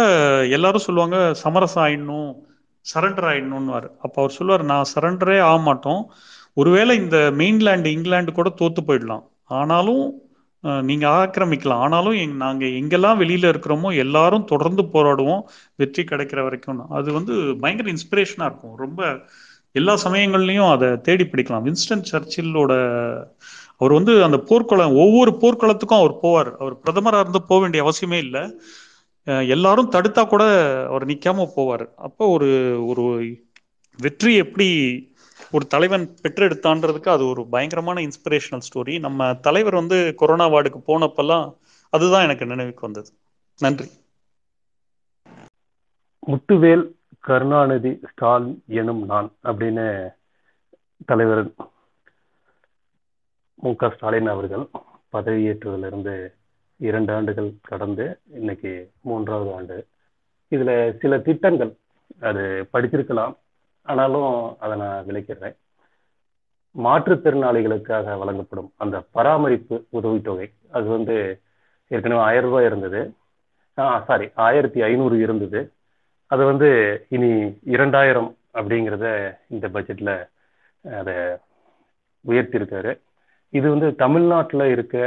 எல்லாரும் 0.49 0.85
சொல்லுவாங்க 0.87 1.33
சமரசம் 1.33 1.83
ஆயிடணும் 1.85 2.29
சரண்டர் 2.93 3.27
ஆயிடணும்னுவார். 3.31 3.87
அப்போ 4.05 4.21
அவர் 4.21 4.31
சொல்லுவார் 4.31 4.63
நான் 4.63 4.91
சரண்டரே 4.95 5.39
ஆக 5.39 5.57
மாட்டோம் 5.61 6.01
ஒருவேளை 6.53 6.97
இந்த 6.97 7.17
மெயின்லேண்டு 7.37 7.85
இங்கிலாந்து 7.85 8.31
கூட 8.31 8.49
தோத்து 8.61 8.81
போயிடலாம். 8.87 9.23
ஆனாலும் 9.59 10.03
நீங்க 10.89 11.05
ஆக்கிரமிக்கலாம். 11.21 11.81
ஆனாலும் 11.85 12.17
எங் 12.23 12.35
நாங்க 12.43 12.65
எங்கெல்லாம் 12.79 13.19
வெளியில 13.23 13.51
இருக்கிறோமோ 13.53 13.89
எல்லாரும் 14.03 14.49
தொடர்ந்து 14.51 14.83
போராடுவோம். 14.93 15.41
வெற்றி 15.81 16.03
கிடைக்கிற 16.11 16.39
வரைக்கும் 16.47 16.81
அது 16.99 17.09
வந்து 17.17 17.33
பயங்கர 17.63 17.89
இன்ஸ்பிரேஷனா 17.95 18.47
இருக்கும். 18.49 18.77
ரொம்ப 18.83 19.01
எல்லா 19.75 19.93
சமயங்கள்லையும் 20.05 20.71
அதை 20.75 20.89
தேடி 21.07 21.25
பிடிக்கலாம். 21.29 21.65
வின்ஸ்டன் 21.67 22.07
சர்ச்சிலோட 22.11 22.73
அவர் 23.79 23.93
வந்து 23.97 24.13
அந்த 24.23 24.37
போர்க்களம் 24.49 24.97
ஒவ்வொரு 25.03 25.31
போர்க்களத்துக்கும் 25.41 26.01
அவர் 26.01 26.15
போவார். 26.23 26.51
அவர் 26.61 26.75
பிரதமராக 26.83 27.23
இருந்து 27.25 27.41
போக 27.49 27.59
வேண்டிய 27.61 27.83
அவசியமே 27.85 28.19
இல்லை. 28.25 28.43
எல்லாரும் 29.55 29.91
தடுத்தா 29.95 30.23
கூட 30.27 30.43
அவர் 30.89 31.09
நிற்காம 31.11 31.47
போவார். 31.57 31.85
அப்போ 32.07 32.23
ஒரு 32.35 32.49
ஒரு 32.91 33.03
வெற்றி 33.99 34.31
எப்படி 34.43 34.69
ஒரு 35.53 35.67
தலைவன் 35.67 36.05
பெற்றெடுத்தான்றதுக்கு 36.23 37.09
அது 37.09 37.27
ஒரு 37.27 37.47
பயங்கரமான 37.47 38.01
இன்ஸ்பிரேஷனல் 38.01 38.65
ஸ்டோரி 38.67 38.99
நம்ம 38.99 39.33
தலைவர் 39.35 39.73
வந்து 39.73 40.15
கொரோனா 40.15 40.49
வார்டுக்கு 40.49 40.79
போனப்பெல்லாம் 40.87 41.45
அதுதான் 41.89 42.23
எனக்கு 42.23 42.45
நினைவுக்கு 42.45 42.81
வந்தது. 42.81 43.11
நன்றி. 43.59 43.87
முத்துவேல் 46.27 46.85
கருணாநிதி 47.19 47.99
ஸ்டாலின் 48.11 48.63
எனும் 48.67 49.05
நான் 49.05 49.29
அப்படின்னு 49.43 50.13
தலைவர் 51.05 51.43
மு 53.55 53.75
க 53.75 53.89
ஸ்டாலின் 53.89 54.27
அவர்கள் 54.27 54.65
பதவியேற்றதிலிருந்து 55.13 56.15
இரண்டு 56.79 57.13
ஆண்டுகள் 57.13 57.51
கடந்து 57.61 58.19
இன்னைக்கு 58.33 58.71
மூன்றாவது 59.01 59.53
ஆண்டு. 59.53 59.77
இதுல 60.51 60.99
சில 60.99 61.19
திட்டங்கள் 61.19 61.71
அது 62.21 62.69
படிச்சிருக்கலாம் 62.73 63.33
ஆனாலும் 63.87 64.31
அதை 64.63 64.75
நான் 64.81 65.05
விளக்கிறேன் 65.07 65.55
மாற்றுத்திறனாளிகளுக்காக 66.75 68.15
வழங்கப்படும் 68.21 68.69
அந்த 68.83 68.97
பராமரிப்பு 69.15 69.75
உதவித்தொகை 69.97 70.47
அது 70.77 70.87
வந்து 70.95 71.15
ஏற்கனவே 71.91 72.21
ஆயிரம் 72.27 72.49
ரூபாய் 72.49 72.67
இருந்தது. 72.69 73.01
சாரி 74.07 74.25
ஆயிரத்தி 74.45 74.79
ஐநூறு 74.89 75.15
இருந்தது. 75.25 75.59
அது 76.31 76.43
வந்து 76.51 76.69
இனி 77.15 77.29
இரண்டாயிரம் 77.75 78.29
அப்படிங்கிறத 78.59 79.05
இந்த 79.53 79.65
பட்ஜெட்ல 79.75 80.11
அதை 80.99 81.15
உயர்த்தியிருக்காரு. 82.25 82.91
இது 83.53 83.65
வந்து 83.73 83.87
தமிழ்நாட்டில் 84.03 84.65
இருக்க 84.75 84.97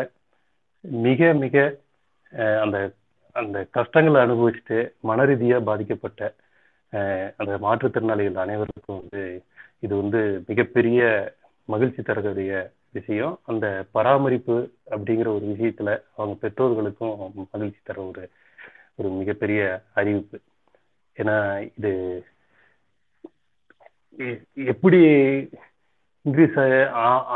மிக 1.06 1.32
மிக 1.42 1.56
அந்த 2.64 2.78
அந்த 3.36 3.58
கஷ்டங்களை 3.76 4.18
அனுபவிச்சுட்டு 4.26 4.78
மன 5.08 5.24
ரீதியாக 5.30 5.66
பாதிக்கப்பட்ட 5.68 6.20
அந்த 7.36 7.52
மாற்றுத்திறனாளிகள் 7.66 8.42
அனைவருக்கும் 8.44 9.00
வந்து 9.00 9.22
இது 9.78 9.94
வந்து 10.02 10.20
மிகப்பெரிய 10.46 11.00
மகிழ்ச்சி 11.68 12.02
தரக்கூடிய 12.02 12.52
விஷயம். 12.92 13.34
அந்த 13.44 13.66
பராமரிப்பு 13.90 14.56
அப்படிங்கிற 14.90 15.28
ஒரு 15.36 15.46
விஷயத்துல 15.52 15.90
அவங்க 16.16 16.36
பெற்றோர்களுக்கும் 16.40 17.14
மகிழ்ச்சி 17.52 17.80
தர 17.84 17.98
ஒரு 18.10 18.22
ஒரு 18.98 19.08
மிகப்பெரிய 19.20 19.60
அறிவிப்பு. 19.94 20.38
ஏன்னா 21.16 21.36
இது 21.78 21.92
எப்படி 24.72 25.00
இன்க்ரீஸ் 26.24 26.56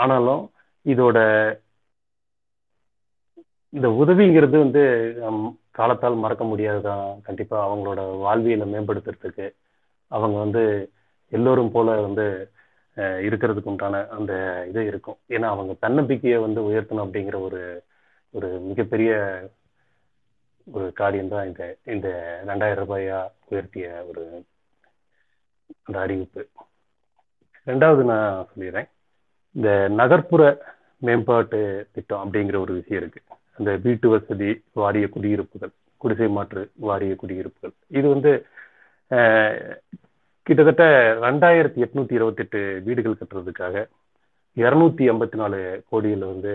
ஆனாலும் 0.00 0.44
இதோட 0.86 1.18
இந்த 3.72 3.88
உதவிங்கிறது 4.00 4.56
வந்து 4.64 4.82
காலத்தால் 5.80 6.22
மறக்க 6.24 6.44
முடியாததான் 6.44 7.20
கண்டிப்பாக 7.22 7.68
அவங்களோட 7.68 8.00
வாழ்வியலை 8.18 8.66
மேம்படுத்துறதுக்கு 8.72 9.46
அவங்க 10.08 10.38
வந்து 10.38 10.62
எல்லோரும் 11.30 11.72
போல 11.74 12.00
வந்து 12.06 12.26
இருக்கிறதுக்கு 12.96 13.70
உண்டான 13.72 14.00
அந்த 14.18 14.32
இது 14.68 14.80
இருக்கும். 14.86 15.18
ஏன்னா 15.28 15.48
அவங்க 15.54 15.72
தன்னம்பிக்கையை 15.80 16.38
வந்து 16.40 16.60
உயர்த்தணும் 16.70 17.06
அப்படிங்கிற 17.06 17.36
ஒரு 17.46 17.60
ஒரு 18.30 18.48
மிகப்பெரிய 18.70 19.10
ஒரு 20.72 20.92
காரியம் 20.92 21.32
தான் 21.32 21.46
இந்த 21.46 21.62
இந்த 21.84 22.08
ரெண்டாயிரம் 22.46 22.82
ரூபாயா 22.82 23.18
உயர்த்திய 23.50 23.86
ஒரு 24.08 24.24
அந்த 25.82 25.98
அறிவிப்பு. 26.00 26.42
ரெண்டாவது 27.66 28.02
நான் 28.12 28.46
சொல்லிடுறேன். 28.52 28.88
இந்த 29.52 29.70
நகர்ப்புற 30.00 30.42
மேம்பாட்டு 30.98 31.60
திட்டம் 31.92 32.22
அப்படிங்கிற 32.24 32.58
ஒரு 32.64 32.72
விஷயம் 32.80 33.02
இருக்கு. 33.02 33.29
இந்த 33.60 33.72
வீட்டு 33.86 34.08
வசதி 34.14 34.50
வாரிய 34.80 35.06
குடியிருப்புகள் 35.14 35.72
குடிசை 36.02 36.28
மாற்று 36.36 36.62
வாரிய 36.88 37.14
குடியிருப்புகள். 37.22 37.74
இது 37.98 38.06
வந்து 38.14 38.30
கிட்டத்தட்ட 40.46 40.84
ரெண்டாயிரத்தி 41.24 41.80
எட்நூத்தி 41.86 42.14
இருபத்தெட்டு 42.18 42.60
வீடுகள் 42.86 43.18
கட்டுறதுக்காக 43.20 43.82
இருநூத்தி 44.56 45.04
எண்பத்தி 45.10 45.36
நாலு 45.40 45.58
கோடியில் 45.90 46.24
வந்து 46.32 46.52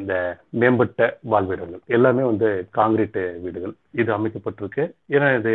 இந்த 0.00 0.14
மேம்பட்ட 0.60 1.00
வாழ்விடங்கள். 1.32 1.82
எல்லாமே 1.96 2.22
வந்து 2.30 2.48
காங்கிரீட் 2.78 3.18
வீடுகள். 3.44 3.74
இது 4.00 4.10
அமைக்கப்பட்டிருக்கு. 4.16 4.84
ஏன்னா 5.14 5.28
இது 5.38 5.52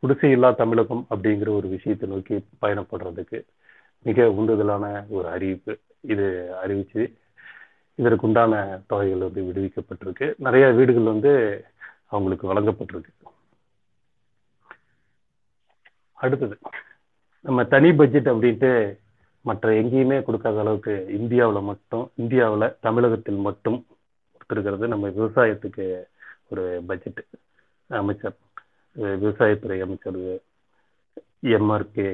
குடிசை 0.00 0.30
இல்லா 0.36 0.50
தமிழகம் 0.62 1.02
அப்படிங்கிற 1.12 1.50
ஒரு 1.60 1.68
விஷயத்தை 1.76 2.06
நோக்கி 2.12 2.36
பயணப்படுறதுக்கு 2.62 3.40
மிக 4.06 4.28
உந்துதலான 4.38 4.84
ஒரு 5.16 5.26
அறிவிப்பு. 5.34 5.74
இது 6.12 6.26
அறிவிச்சு 6.62 7.02
இதற்குண்டான 7.98 8.54
தொகைகள் 8.90 9.26
வந்து 9.26 9.42
விடுவிக்கப்பட்டிருக்கு. 9.48 10.26
நிறைய 10.46 10.66
வீடுகள் 10.78 11.12
வந்து 11.12 11.32
அவங்களுக்கு 12.14 12.46
வழங்கப்பட்டிருக்கு. 12.52 13.12
அடுத்தது 16.18 16.56
நம்ம 17.44 17.64
தனி 17.64 17.88
பட்ஜெட் 17.92 18.30
அப்படின்ட்டு 18.32 18.70
மற்ற 19.44 19.70
எங்கேயுமே 19.80 20.18
கொடுக்காத 20.22 20.58
அளவுக்கு 20.60 20.92
இந்தியாவில் 21.18 21.68
மட்டும் 21.70 22.04
இந்தியாவில் 22.14 22.74
தமிழகத்தில் 22.80 23.40
மட்டும் 23.48 23.78
கொடுத்துருக்கிறது 24.32 24.86
நம்ம 24.92 25.08
விவசாயத்துக்கு 25.08 25.86
ஒரு 26.48 26.64
பட்ஜெட் 26.86 27.22
அமைச்சர் 27.90 28.36
விவசாயத்துறை 29.22 29.78
அமைச்சர் 29.86 30.18
எம்ஆர்கே 31.58 32.08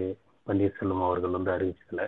பன்னீர்செல்வம் 0.46 1.04
அவர்கள் 1.08 1.36
வந்து 1.36 1.50
அறிவிச்சதுல. 1.56 2.02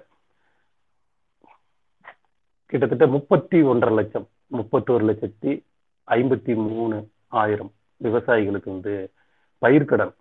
கிட்டத்தட்ட 2.72 3.06
முப்பத்தி 3.06 3.58
ஒன்றரை 3.62 3.94
லட்சம் 3.94 4.26
முப்பத்தோரு 4.56 5.04
லட்சத்தி 5.08 5.52
ஐம்பத்தி 6.08 6.54
மூணு 6.66 6.96
ஆயிரம் 7.40 7.72
விவசாயிகளுக்கு 8.00 8.68
வந்து 8.74 8.94
பயிர்க்கடன் 9.62 10.12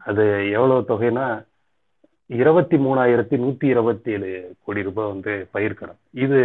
அது 0.00 0.24
எவ்வளவு 0.50 0.86
தொகைனா 0.88 1.26
இருபத்தி 2.30 2.76
மூணாயிரத்தி 2.76 3.36
நூத்தி 3.42 3.64
இருபத்தி 3.64 4.10
ஏழு 4.10 4.30
கோடி 4.64 4.82
ரூபாய் 4.82 5.12
வந்து 5.12 5.32
பயிர்க்கடன் 5.54 5.98
இது 6.24 6.40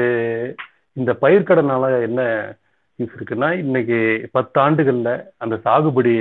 இந்த 0.98 1.12
பயிர்க்கடனால 1.22 1.84
என்ன 2.08 2.22
யூஸ் 3.00 3.16
இருக்குன்னா 3.18 3.50
இன்னைக்கு 3.64 3.98
பத்து 4.32 4.58
ஆண்டுகள்ல 4.62 5.12
அந்த 5.38 5.56
சாகுபடி 5.66 6.14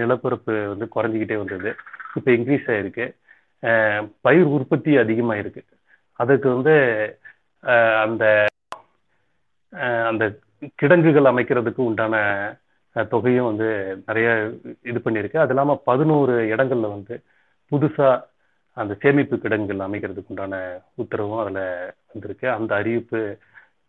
நிலப்பரப்பு 0.00 0.54
வந்து 0.72 0.86
குறைஞ்சிக்கிட்டே 0.94 1.36
வந்தது. 1.42 1.70
இப்போ 2.16 2.30
இன்க்ரீஸ் 2.30 2.68
ஆயிருக்கு. 2.72 3.06
பயிர் 4.20 4.52
உற்பத்தி 4.56 4.92
அதிகமாயிருக்கு. 4.96 5.62
அதுக்கு 6.20 6.48
வந்து 6.54 6.74
அந்த 8.04 8.24
அந்த 10.10 10.24
கிடங்குகள் 10.80 11.30
அமைக்கிறதுக்கு 11.30 11.82
உண்டான 11.90 12.14
தொகையும் 12.96 13.48
வந்து 13.50 13.68
நிறைய 14.06 14.28
இது 14.82 14.98
பண்ணியிருக்கு. 15.04 15.38
அது 15.44 15.52
இல்லாமல் 15.54 15.82
பதினோரு 15.84 16.34
இடங்கள்ல 16.54 16.88
வந்து 16.96 17.14
புதுசாக 17.72 18.22
அந்த 18.76 18.92
சேமிப்பு 19.02 19.36
கிடங்குகள் 19.38 19.86
அமைக்கிறதுக்கு 19.86 20.32
உண்டான 20.34 20.54
உத்தரவும் 21.02 21.40
அதில் 21.42 21.62
வந்திருக்கு. 22.12 22.46
அந்த 22.50 22.74
அறிவிப்பு 22.74 23.20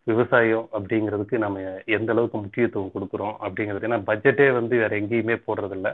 விவசாயம் 0.06 0.66
அப்படிங்கிறதுக்கு 0.76 1.36
நம்ம 1.38 1.60
எந்த 1.96 2.12
அளவுக்கு 2.12 2.38
முக்கியத்துவம் 2.38 2.94
கொடுக்குறோம் 2.94 3.36
அப்படிங்கிறது 3.44 3.88
ஏன்னா 3.88 4.00
பட்ஜெட்டே 4.10 4.46
வந்து 4.52 4.74
வேற 4.82 4.92
எங்கேயுமே 5.00 5.36
போடுறதில்ல. 5.46 5.90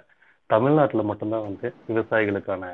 தமிழ்நாட்டில் 0.50 1.08
மட்டும்தான் 1.10 1.46
வந்து 1.48 1.66
விவசாயிகளுக்கான 1.90 2.64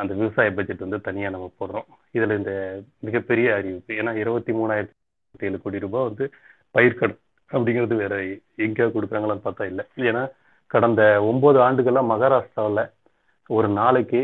அந்த 0.00 0.12
விவசாய 0.14 0.52
பட்ஜெட் 0.52 0.84
வந்து 0.84 1.00
தனியா 1.00 1.28
நம்ம 1.34 1.50
போடுறோம். 1.60 1.88
இதுல 2.16 2.36
இந்த 2.40 2.52
மிகப்பெரிய 2.98 3.54
அறிவிப்பு 3.54 3.94
ஏன்னா 3.94 4.12
இருபத்தி 4.22 4.52
மூணாயிரத்தி 4.52 5.46
ஏழு 5.48 5.58
கோடி 5.62 5.78
ரூபாய் 5.84 6.08
வந்து 6.08 6.26
பயிர்க்கடன் 6.74 7.20
அப்படிங்கிறது 7.50 7.94
வேற 8.02 8.14
எங்கேயா 8.66 8.88
கொடுக்குறாங்களான்னு 8.94 9.46
பார்த்தா 9.46 9.66
இல்லை. 9.72 9.84
ஏன்னா 10.08 10.22
கடந்த 10.66 11.02
ஒன்பது 11.30 11.58
ஆண்டுகளா 11.66 12.02
மகாராஷ்டிராவில் 12.12 12.84
ஒரு 13.50 13.68
நாளைக்கு 13.80 14.22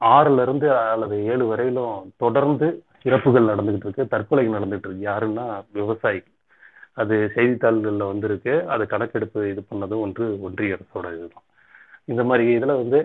ஆறுல 0.00 0.42
இருந்து 0.42 0.66
அல்லது 0.76 1.16
ஏழு 1.24 1.44
வரையிலும் 1.46 2.12
தொடர்ந்து 2.16 2.66
இறப்புகள் 3.02 3.50
நடந்துகிட்டு 3.50 3.86
இருக்கு 3.86 4.12
தற்கொலை 4.14 4.44
நடந்துட்டு 4.48 4.86
இருக்கு. 4.88 5.08
யாருன்னா 5.10 5.46
விவசாயிகள். 5.72 6.34
அது 7.02 7.16
செய்தித்தாள்கள்ல 7.34 8.06
வந்திருக்கு. 8.12 8.54
அது 8.74 8.86
கணக்கெடுப்பு 8.86 9.40
இது 9.50 9.62
பண்ணதும் 9.70 10.04
ஒன்று 10.06 10.26
ஒன்றிய 10.46 10.76
அரசோட 10.78 11.06
இதுதான். 11.18 11.46
இந்த 12.12 12.22
மாதிரி 12.24 12.44
இதில் 12.56 12.80
வந்து 12.82 13.00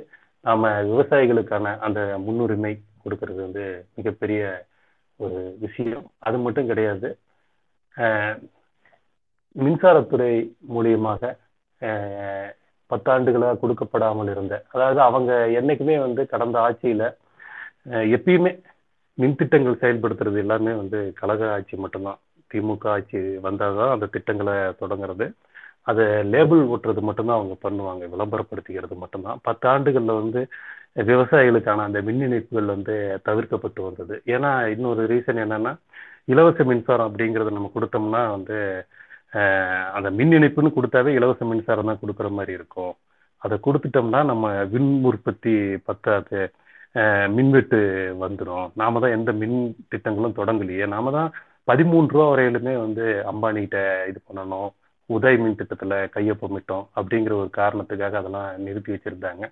நாம 0.46 0.70
விவசாயிகளுக்கான 0.92 1.76
அந்த 1.86 2.00
முன்னுரிமை 2.26 2.74
கொடுக்கறது 3.04 3.40
வந்து 3.46 3.64
மிகப்பெரிய 3.98 4.42
ஒரு 5.20 5.40
விஷயம். 5.66 6.06
அது 6.28 6.38
மட்டும் 6.46 6.70
கிடையாது. 6.72 7.10
மின்சாரத்துறை 9.56 10.34
மூலியமாக 10.74 11.22
பத்தாண்டுகளாக 12.92 13.60
கொடுக்கப்படாமல் 13.62 14.30
இருந்த 14.34 14.56
அதாவது 14.74 15.00
அவங்க 15.10 15.32
என்னைக்குமே 15.60 15.96
வந்து 16.06 16.22
கடந்த 16.34 16.58
ஆட்சியில 16.68 17.04
எப்பயுமே 18.16 18.52
மின் 19.18 19.40
திட்டங்கள் 19.40 19.82
செயல்படுத்துறது 19.82 20.38
எல்லாமே 20.44 20.72
வந்து 20.82 21.00
கழக 21.20 21.42
ஆட்சி 21.56 21.76
மட்டும்தான். 21.84 22.20
திமுக 22.52 22.86
ஆட்சி 22.96 23.20
வந்தால் 23.46 23.78
தான் 23.80 23.94
அந்த 23.96 24.08
திட்டங்களை 24.16 24.56
தொடங்குறது. 24.82 25.26
அதை 25.92 26.06
லேபிள் 26.34 26.62
ஓட்டுறது 26.74 27.02
மட்டும்தான் 27.08 27.40
அவங்க 27.40 27.56
பண்ணுவாங்க 27.66 28.04
விளம்பரப்படுத்திக்கிறது 28.14 28.96
மட்டும்தான். 29.04 29.40
பத்து 29.48 29.66
ஆண்டுகளில் 29.74 30.20
வந்து 30.22 30.42
விவசாயிகளுக்கான 31.10 31.86
அந்த 31.88 32.00
மின் 32.08 32.24
இணைப்புகள் 32.28 32.74
வந்து 32.76 32.96
தவிர்க்கப்பட்டு 33.28 33.82
வந்தது. 33.88 34.16
ஏன்னா 34.36 34.52
இன்னொரு 34.76 35.04
ரீசன் 35.14 35.42
என்னன்னா 35.46 35.74
இலவச 36.34 36.64
மின்சாரம் 36.72 37.08
அப்படிங்கிறத 37.10 37.54
நம்ம 37.58 37.72
கொடுத்தோம்னா 37.78 38.22
வந்து 38.36 38.58
அந்த 39.98 40.10
மின் 40.20 40.34
இணைப்புன்னு 40.38 40.76
கொடுத்தாவே 40.78 41.12
இலவச 41.20 41.42
மின்சாரம் 41.52 41.90
தான் 41.90 42.02
கொடுக்குற 42.04 42.28
மாதிரி 42.40 42.54
இருக்கும். 42.60 42.94
அதை 43.46 43.56
கொடுத்துட்டோம்னா 43.68 44.20
நம்ம 44.32 44.52
மின் 44.74 44.92
உற்பத்தி 45.10 45.56
பத்தாது 45.90 46.40
மின்வெட்டு 47.38 47.80
வந்துடும் 48.24 48.68
நாம 48.82 49.00
தான் 49.04 49.16
எந்த 49.18 49.32
மின் 49.42 49.58
திட்டங்களும் 49.92 50.38
தொடங்கலையே. 50.40 50.86
நாம 50.96 51.12
தான் 51.18 51.30
பதிமூன்று 51.70 52.14
ரூபா 52.16 52.26
வரையிலுமே 52.32 52.74
வந்து 52.86 53.06
அம்பானிகிட்ட 53.32 53.80
இது 54.12 54.20
பண்ணணும். 54.30 54.70
உதய் 55.16 55.38
மின் 55.42 55.60
திட்டத்தில் 55.60 55.96
கையொப்பமிட்டோம் 56.16 56.86
அப்படிங்கிற 56.98 57.34
ஒரு 57.42 57.50
காரணத்துக்காக 57.60 58.20
அதெல்லாம் 58.22 58.50
நிறுத்தி 58.66 58.92
வச்சிருந்தாங்க. 58.94 59.44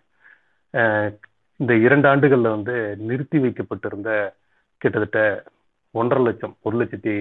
இந்த 1.59 1.73
இரண்டு 1.85 2.07
ஆண்டுகளில் 2.11 2.55
வந்து 2.55 2.75
நிறுத்தி 3.09 3.37
வைக்கப்பட்டிருந்த 3.45 4.11
கிட்டத்தட்ட 4.81 5.19
ஒன்றரை 5.99 6.21
லட்சம் 6.25 6.55
ஒரு 6.67 6.75
லட்சத்தி 6.81 7.15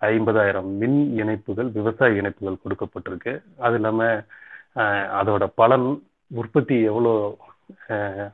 ஐம்பதாயிரம் 0.00 0.70
மின் 0.80 1.00
இணைப்புகள் 1.20 1.68
விவசாய 1.78 2.20
இணைப்புகள் 2.20 2.62
கொடுக்கப்பட்டிருக்கு. 2.62 3.34
அது 3.64 3.76
இல்லாமல் 3.80 4.24
அதோட 5.20 5.44
பலன் 5.60 5.88
உற்பத்தி 6.40 6.76
எவ்வளோ 6.90 7.12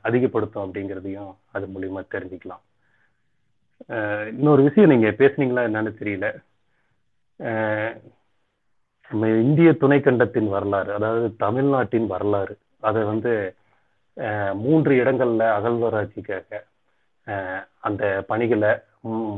அதிகப்படுத்தும் 0.09 0.65
அப்படிங்கிறதையும் 0.65 1.33
அது 1.57 1.67
மூலியமா 1.75 2.03
தெரிஞ்சுக்கலாம். 2.15 2.63
இன்னொரு 4.39 4.63
விஷயம் 4.69 4.93
நீங்க 4.93 5.09
பேசுனீங்களா 5.21 5.65
என்னன்னு 5.69 5.93
தெரியல. 6.01 6.29
நம்ம 9.11 9.29
இந்திய 9.43 9.69
துணைக்கண்டத்தின் 9.83 10.49
வரலாறு 10.55 10.91
அதாவது 10.97 11.27
தமிழ்நாட்டின் 11.45 12.09
வரலாறு 12.15 12.55
அதை 12.89 13.03
வந்து 13.13 13.33
மூன்று 14.63 14.93
இடங்கள்ல 15.03 15.45
அகழ்வாராய்ச்சிக்காக 15.59 16.61
அந்த 17.89 18.03
பணிகளை 18.31 18.73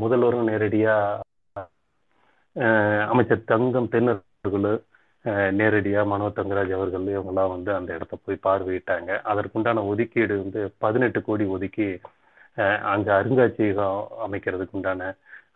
முதல்வரும் 0.02 0.48
நேரடியா 0.50 0.94
அமைச்சர் 3.12 3.50
தங்கம் 3.52 3.90
தென்னர்கள் 3.94 4.68
நேரடியா 5.60 6.00
மனோ 6.12 6.28
தங்கராஜ் 6.38 6.72
அவர்கள் 6.78 7.06
இவங்கெல்லாம் 7.14 7.52
வந்து 7.54 7.70
அந்த 7.78 7.90
இடத்த 7.96 8.14
போய் 8.24 8.44
பார்வையிட்டாங்க. 8.46 9.10
அதற்குண்டான 9.30 9.84
ஒதுக்கீடு 9.92 10.34
வந்து 10.42 10.60
பதினெட்டு 10.84 11.20
கோடி 11.28 11.44
ஒதுக்கி 11.56 11.88
அங்க 12.92 13.08
அருங்காட்சியகம் 13.18 13.98
அமைக்கிறதுக்கு 14.26 14.76
உண்டான 14.78 15.10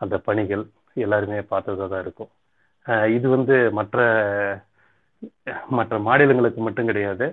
அந்த 0.04 0.16
பணிகள் 0.28 0.64
எல்லாருமே 1.04 1.40
பார்த்ததா 1.52 1.86
தான் 1.92 2.04
இருக்கும். 2.06 2.30
இது 3.16 3.28
வந்து 3.28 3.56
மற்ற 3.72 3.98
மற்ற 5.68 5.98
மாநிலங்களுக்கு 5.98 6.60
மட்டும் 6.60 6.86
கிடையாது. 6.86 7.26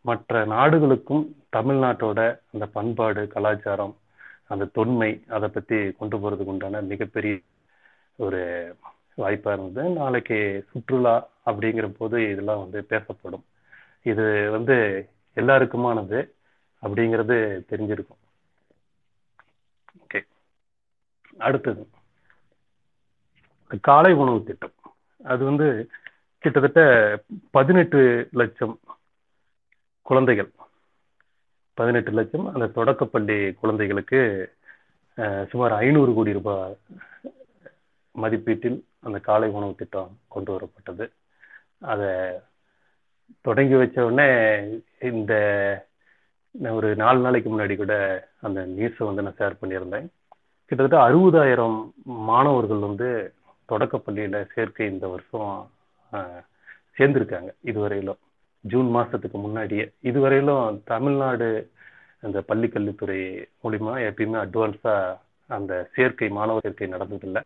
மற்ற 0.00 0.44
நாடுகளுக்கும் 0.44 1.24
தமிழ்நாட்டோட 1.56 2.20
அந்த 2.52 2.66
பண்பாடு 2.76 3.28
கலாச்சாரம் 3.28 3.94
அந்த 4.46 4.64
தொன்மை 4.76 5.10
அதை 5.28 5.48
பத்தி 5.48 5.78
கொண்டு 5.92 6.16
போறதுக்கு 6.18 6.52
உண்டான 6.52 6.80
மிகப்பெரிய 6.92 7.34
ஒரு 8.18 8.40
வாய்ப்பா 9.18 9.52
இருந்தது. 9.52 9.88
நாளைக்கு 10.00 10.38
சுற்றுலா 10.72 11.14
அப்படிங்கிற 11.46 11.86
போது 11.98 12.30
இதெல்லாம் 12.32 12.62
வந்து 12.64 12.84
பேசப்படும். 12.84 13.44
இது 14.02 14.24
வந்து 14.50 14.76
எல்லாருக்குமானது 15.36 16.18
அப்படிங்கிறது 16.82 17.36
தெரிஞ்சிருக்கும். 17.70 18.22
ஓகே. 20.02 20.20
அடுத்தது 21.38 21.82
காலை 23.88 24.12
உணவு 24.12 24.44
திட்டம். 24.44 24.76
அது 25.24 25.42
வந்து 25.44 25.66
கிட்டத்தட்ட 26.44 26.80
பதினெட்டு 27.50 28.00
லட்சம் 28.40 28.74
குழந்தைகள். 30.02 30.50
பதினெட்டு 31.78 32.10
லட்சம் 32.10 32.46
அந்த 32.54 32.66
தொடக்கப்பள்ளி 32.66 33.38
குழந்தைகளுக்கு 33.60 34.20
சுமார் 35.50 35.72
ஐநூறு 35.72 36.14
கோடி 36.14 36.32
ரூபாய் 36.32 36.76
மதிப்பீட்டில் 38.14 38.78
அந்த 39.06 39.18
காலை 39.18 39.48
உணவு 39.48 39.74
திட்டம் 39.74 40.12
கொண்டு 40.28 40.50
வரப்பட்டது. 40.54 41.06
அதை 41.92 42.10
தொடங்கி 43.40 43.74
வச்ச 43.74 44.04
உடனே 44.04 44.28
இந்த 45.00 45.32
நான் 46.50 46.76
ஒரு 46.78 46.88
நாலு 46.96 47.20
நாளைக்கு 47.20 47.48
முன்னாடி 47.50 47.74
கூட 47.76 47.94
அந்த 48.40 48.60
நியூஸை 48.76 49.04
வந்து 49.08 49.24
நான் 49.24 49.38
ஷேர் 49.38 49.60
பண்ணியிருந்தேன். 49.60 50.06
கிட்டத்தட்ட 50.64 50.98
அறுபதாயிரம் 51.08 51.78
மாணவர்கள் 52.04 52.86
வந்து 52.88 53.08
தொடக்கப்பள்ளியில 53.68 54.48
சேர்க்கை 54.54 54.86
இந்த 54.86 55.08
வருஷம் 55.08 55.52
ஆஹ், 56.12 56.42
சேர்ந்திருக்காங்க. 56.98 57.50
இதுவரையிலும். 57.62 58.20
ஜூன் 58.64 58.88
மாசத்துக்கு 58.94 59.38
முன்னாடியே. 59.38 59.84
இதுவரையிலும் 60.02 60.62
தமிழ்நாடு 60.84 61.48
அந்த 62.22 62.42
பள்ளி 62.42 62.68
கல்வித்துறை 62.68 63.18
மூலியமா 63.62 63.92
எப்பயுமே 64.06 64.38
அட்வான்ஸா 64.40 64.94
அந்த 65.50 65.72
சேர்க்கை 65.94 66.28
மாணவர் 66.30 66.62
சேர்க்கை 66.62 66.88
நடந்ததில்லை. 66.88 67.42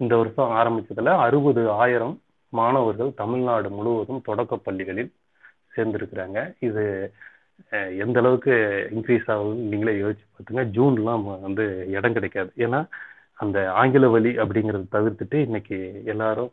இந்த 0.00 0.16
வருஷம் 0.16 0.52
ஆரம்பிச்சதுல 0.52 1.12
அறுபது 1.18 1.70
ஆயிரம் 1.76 2.16
மாணவர்கள் 2.52 3.12
தமிழ்நாடு 3.14 3.70
முழுவதும் 3.70 4.22
தொடக்க 4.22 4.56
பள்ளிகளில் 4.58 5.12
சேர்ந்திருக்கிறாங்க. 5.76 6.38
இது 6.60 6.84
அஹ், 7.72 7.92
எந்த 7.98 8.18
அளவுக்கு 8.18 8.54
இன்க்ரீஸ் 8.92 9.28
ஆகுதுன்னு 9.28 9.70
நீங்களே 9.70 9.94
யோசிச்சு 10.00 10.26
பார்த்துங்க. 10.28 10.64
ஜூன்லாம் 10.74 11.24
வந்து 11.42 11.64
இடம் 11.90 12.12
கிடைக்காது. 12.12 12.50
ஏன்னா 12.58 12.80
அந்த 13.42 13.58
ஆங்கில 13.80 14.06
வழி 14.14 14.30
அப்படிங்கறத 14.42 14.86
தவிர்த்துட்டு 14.96 15.36
இன்னைக்கு 15.46 15.76
எல்லாரும் 16.12 16.52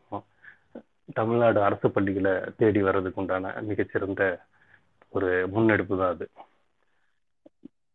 தமிழ்நாடு 1.14 1.60
அரசு 1.68 1.88
பள்ளிகளை 1.96 2.34
தேடி 2.60 2.82
வர்றதுக்கு 2.88 3.22
உண்டான 3.22 3.54
மிகச்சிறந்த 3.70 4.24
ஒரு 5.14 5.30
முன்னெடுப்பு 5.54 5.96
தான் 5.98 6.14
அது. 6.16 6.26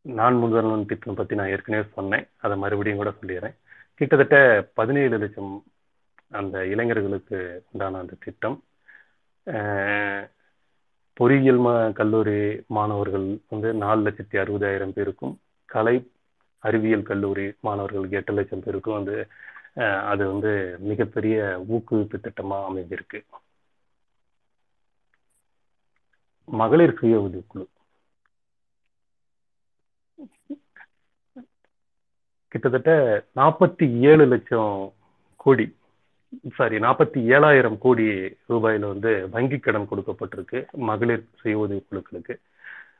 நான் 0.06 0.36
முதல்வன் 0.36 0.88
திட்டம் 0.90 1.18
பத்தி 1.18 1.34
நான் 1.34 1.52
ஏற்கனவே 1.54 1.84
சொன்னேன். 1.96 2.26
அதை 2.44 2.54
மறுபடியும் 2.62 3.00
கூட 3.02 3.10
சொல்லிடுறேன். 3.20 3.56
கிட்டத்தட்ட 4.00 4.36
பதினேழு 4.74 5.18
லட்சம் 5.22 5.52
அந்த 6.40 6.56
இளைஞர்களுக்கு 6.72 7.38
உண்டான 7.72 7.98
அந்த 8.02 8.14
திட்டம். 8.24 8.56
பொறியியல் 11.16 11.60
மா 11.66 11.72
கல்லூரி 12.00 12.38
மாணவர்கள் 12.76 13.26
வந்து 13.52 13.68
நாலு 13.82 14.00
லட்சத்தி 14.06 14.36
அறுபதாயிரம் 14.42 14.94
பேருக்கும் 14.96 15.34
கலை 15.68 15.96
அறிவியல் 16.64 17.04
கல்லூரி 17.04 17.46
மாணவர்களுக்கு 17.60 18.18
எட்டு 18.20 18.34
லட்சம் 18.36 18.64
பேருக்கும் 18.64 18.98
வந்து 18.98 19.16
அது 20.10 20.22
வந்து 20.32 20.52
மிகப்பெரிய 20.88 21.36
ஊக்குவிப்பு 21.68 22.18
திட்டமா 22.18 22.58
அமைஞ்சிருக்கு 22.68 23.20
மகளிர் 26.48 26.96
சுய 26.98 27.14
உதவிக்குழு 27.24 27.66
கிட்டத்தட்ட 32.52 32.90
நாற்பத்தி 33.36 33.86
ஏழு 34.10 34.24
லட்சம் 34.26 34.74
கோடி 35.40 35.66
சாரி 36.54 36.76
நாற்பத்தி 36.84 37.18
ஏழாயிரம் 37.34 37.78
கோடி 37.78 38.04
ரூபாயில 38.48 38.88
வந்து 38.88 39.10
வங்கி 39.34 39.58
கடன் 39.58 39.90
கொடுக்கப்பட்டிருக்கு 39.90 40.60
மகளிர் 40.86 41.26
சுய 41.40 41.54
உதவி 41.58 41.82
குழுக்களுக்கு. 41.82 42.34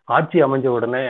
ஆட்சி 0.09 0.39
அமைஞ்ச 0.43 0.67
உடனே 0.77 1.05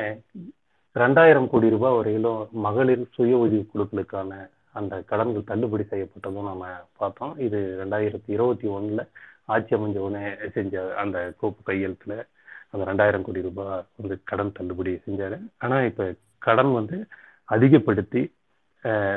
ரெண்டாயிரம் 0.97 1.49
கோடி 1.53 1.69
ரூபாய் 1.75 1.97
வரையிலும் 1.99 2.43
மகளிர் 2.67 3.05
சுய 3.15 3.39
உதவி 3.45 3.63
குழுக்களுக்கான 3.73 4.33
அந்த 4.79 4.95
கடன்கள் 5.11 5.49
தள்ளுபடி 5.51 5.85
செய்யப்பட்டதும் 5.91 6.49
நம்ம 6.51 6.65
பார்த்தோம். 7.01 7.35
இது 7.47 7.59
ரெண்டாயிரத்தி 7.81 8.31
இருபத்தி 8.37 8.67
ஒண்ணுல 8.77 9.03
ஆட்சி 9.55 9.73
அமைஞ்ச 9.77 9.99
உடனே 10.07 10.23
செஞ்ச 10.57 10.75
அந்த 11.03 11.19
கோப்பு 11.41 11.61
கையெழுத்துல 11.69 12.15
அந்த 12.73 12.83
ரெண்டாயிரம் 12.91 13.27
கோடி 13.27 13.41
ரூபாய் 13.49 13.85
வந்து 14.01 14.17
கடன் 14.31 14.57
தள்ளுபடி 14.59 14.93
செஞ்சாரு. 15.07 15.39
ஆனா 15.65 15.77
இப்ப 15.91 16.07
கடன் 16.47 16.73
வந்து 16.81 16.99
அதிகப்படுத்தி 17.49 18.23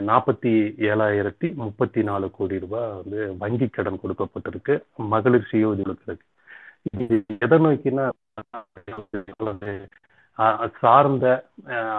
நாற்பத்தி 0.09 0.51
ஏழாயிரத்தி 0.89 1.47
முப்பத்தி 1.61 2.01
நாலு 2.09 2.27
கோடி 2.37 2.57
ரூபாய் 2.65 2.91
வந்து 2.99 3.19
வங்கி 3.41 3.67
கடன் 3.77 4.01
கொடுக்கப்பட்டிருக்கு 4.03 4.75
மகளிர் 5.13 5.49
சுய 5.49 5.71
உதவிகளுக்கு 5.73 6.25
இது 7.03 7.15
எதை 7.45 7.57
நோக்கினா 7.65 8.05
சார்ந்த 10.79 11.25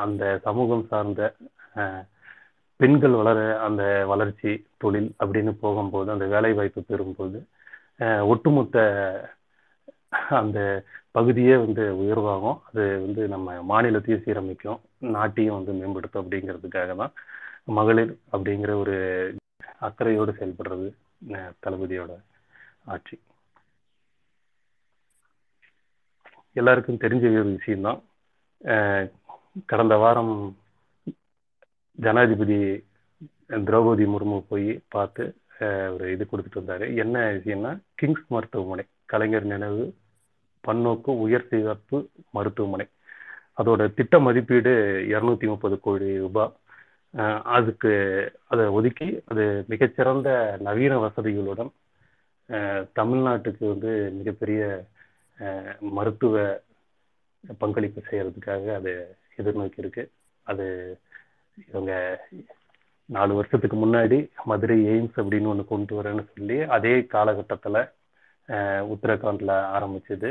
அந்த 0.03 0.25
சமூகம் 0.47 0.85
சார்ந்த 0.91 1.23
பெண்கள் 2.81 3.15
வளர 3.21 3.39
அந்த 3.67 3.83
வளர்ச்சி 4.11 4.51
தொழில் 4.83 5.11
அப்படின்னு 5.23 5.53
போகும்போது 5.63 6.09
அந்த 6.15 6.27
வேலை 6.35 6.53
வாய்ப்பு 6.53 6.81
பெறும்போது 6.91 7.39
ஒட்டுமொத்த 8.33 8.77
அந்த 10.39 10.59
பகுதியே 11.17 11.55
வந்து 11.65 11.85
உயர்வாகும். 12.03 12.59
அது 12.69 12.83
வந்து 13.05 13.23
நம்ம 13.35 13.57
மாநிலத்தையும் 13.71 14.25
சீரமைக்கும் 14.25 14.81
நாட்டையும் 15.17 15.57
வந்து 15.59 15.73
மேம்படுத்தும் 15.81 16.23
அப்படிங்கிறதுக்காக 16.23 16.97
தான் 17.03 17.15
மகளிர் 17.79 18.13
அப்படிங்கிற 18.33 18.73
ஒரு 18.83 18.97
அக்கறையோடு 19.89 20.33
செயல்படுறது 20.39 20.89
தளபதியோட 21.65 22.13
ஆட்சி. 22.95 23.17
எல்லாருக்கும் 26.57 27.03
தெரிஞ்ச 27.03 27.25
ஒரு 27.41 27.51
விஷயம்தான். 27.57 28.01
கடந்த 29.71 29.95
வாரம் 30.03 30.35
ஜனாதிபதி 31.99 32.59
திரௌபதி 33.69 34.05
முர்மு 34.13 34.39
போய் 34.51 34.71
பார்த்து 34.95 35.25
ஒரு 35.95 36.05
இது 36.15 36.25
கொடுத்துட்டு 36.31 36.61
வந்தாரு. 36.61 36.87
என்ன 37.03 37.19
விஷயம்னா 37.37 37.73
கிங்ஸ் 38.01 38.27
மருத்துவமனை 38.35 38.85
கலைஞர் 39.13 39.47
நினைவு 39.53 39.85
பன்னோக்கு 40.65 41.11
உயர் 41.25 41.49
சிகப்பு 41.51 41.99
மருத்துவமனை. 42.37 42.87
அதோட 43.61 43.83
திட்ட 43.99 44.15
மதிப்பீடு 44.27 44.73
இருநூத்தி 45.13 45.47
முப்பது 45.53 45.77
கோடி 45.87 46.09
ரூபாய் 46.25 46.55
அதுக்கு 47.57 47.93
அதை 48.53 48.65
ஒதுக்கி 48.79 49.09
அது 49.31 49.45
மிகச்சிறந்த 49.73 50.31
நவீன 50.67 50.95
வசதிகளுடன் 51.05 51.71
தமிழ்நாட்டுக்கு 52.99 53.65
வந்து 53.73 53.93
மிகப்பெரிய 54.19 54.63
மருத்துவ 55.97 56.35
பங்களிப்பு 57.63 58.01
செய்யறதுக்காக 58.09 58.65
அது 58.79 58.93
எதிர்நோக்கி 59.41 59.83
இருக்கு. 59.83 60.05
அது 60.47 60.67
இவங்க 61.71 61.93
நாலு 63.09 63.33
வருஷத்துக்கு 63.39 63.77
முன்னாடி 63.83 64.19
மதுரை 64.51 64.77
எய்ம்ஸ் 64.93 65.19
அப்படின்னு 65.21 65.51
ஒன்று 65.53 65.65
கொண்டு 65.71 65.93
வரேன்னு 65.99 66.25
சொல்லி 66.33 66.57
அதே 66.77 66.95
காலகட்டத்தில் 67.15 67.81
உத்தரகாண்டில் 68.95 69.55
ஆரம்பிச்சது. 69.77 70.31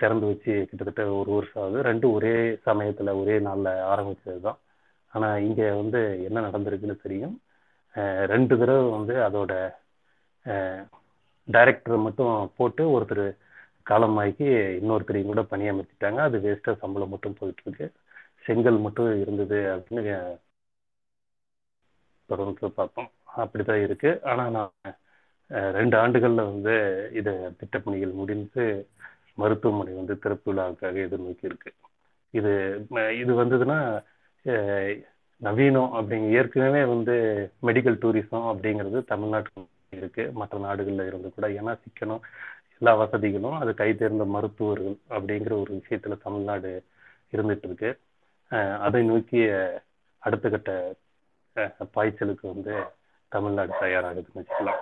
திறந்து 0.00 0.24
வச்சு 0.30 0.52
கிட்டத்தட்ட 0.68 1.02
ஒரு 1.20 1.30
வருஷம் 1.36 1.62
ஆகுது. 1.62 1.78
ரெண்டும் 1.88 2.14
ஒரே 2.18 2.34
சமயத்தில் 2.68 3.18
ஒரே 3.20 3.36
நாளில் 3.46 3.72
ஆரம்பித்தது 3.92 4.40
தான் 4.46 4.58
ஆனால் 5.12 5.42
இங்கே 5.48 5.66
வந்து 5.80 6.00
என்ன 6.28 6.42
நடந்திருக்குன்னு 6.46 7.04
தெரியும். 7.04 7.36
ரெண்டு 8.32 8.54
தடவை 8.60 8.84
வந்து 8.96 9.14
அதோட 9.28 9.52
டைரக்டரை 11.48 11.98
மட்டும் 12.06 12.34
போட்டு 12.58 12.82
ஒருத்தர் 12.96 13.24
காலமாக்கி 13.86 14.46
இன்னொருத்தரையும் 14.80 15.30
கூட 15.32 15.42
பணியமர்த்திட்டாங்க 15.52 16.20
அது 16.26 16.38
வேஸ்ட்டாக 16.38 16.80
சம்பளம் 16.82 17.12
மட்டும் 17.14 17.38
போயிட்டு 17.38 17.62
இருக்கு 17.66 17.86
செங்கல் 18.46 18.78
மட்டும் 18.78 19.10
இருந்தது 19.22 19.58
அப்படின்னு 19.74 20.14
தொடர்ந்து 22.28 22.70
பார்த்தோம் 22.78 23.10
அப்படிதான் 23.36 23.82
இருக்கு. 23.86 24.10
ஆனா 24.30 24.44
நான் 24.50 24.94
ரெண்டு 25.76 25.96
ஆண்டுகள்ல 25.96 26.42
வந்து 26.52 26.74
இது 27.12 27.30
திட்டப்பணிகள் 27.60 28.12
முடிந்து 28.12 28.64
மருத்துவமனை 29.38 29.92
வந்து 29.94 30.14
திறப்பு 30.18 30.48
விழாவுக்காக 30.50 30.96
எதிர்நோக்கி 31.06 31.48
இருக்கு 31.50 31.70
இது 32.34 32.52
இது 33.22 33.32
வந்ததுன்னா 33.42 33.78
நவீனம் 35.40 35.92
அப்படிங்க 35.98 36.28
ஏற்கனவே 36.38 36.82
வந்து 36.84 37.14
மெடிக்கல் 37.62 38.00
டூரிசம் 38.02 38.48
அப்படிங்கிறது 38.50 38.98
தமிழ்நாட்டுக்கு 39.12 39.68
இருக்கு. 39.92 40.24
மற்ற 40.40 40.58
நாடுகள்ல 40.66 41.06
இருந்து 41.06 41.28
கூட 41.34 41.46
ஏன்னா 41.58 41.72
சிக்கனம் 41.84 42.22
எல்லா 42.80 42.92
வசதிகளும் 43.00 43.56
அது 43.62 43.70
கை 43.80 43.88
தேர்ந்த 44.00 44.24
மருத்துவர்கள் 44.34 44.96
அப்படிங்கிற 45.14 45.52
ஒரு 45.62 45.72
விஷயத்துல 45.80 46.16
தமிழ்நாடு 46.26 46.70
இருந்துட்டு 47.34 47.66
இருக்கு 47.68 47.90
அதை 48.86 49.00
நோக்கிய 49.10 49.48
அடுத்த 50.18 50.48
கட்ட 50.54 50.70
பாய்ச்சலுக்கு 51.96 52.46
வந்து 52.54 52.74
தமிழ்நாடு 53.34 53.72
தயாராகுதுன்னு 53.80 54.40
வச்சுக்கலாம். 54.40 54.80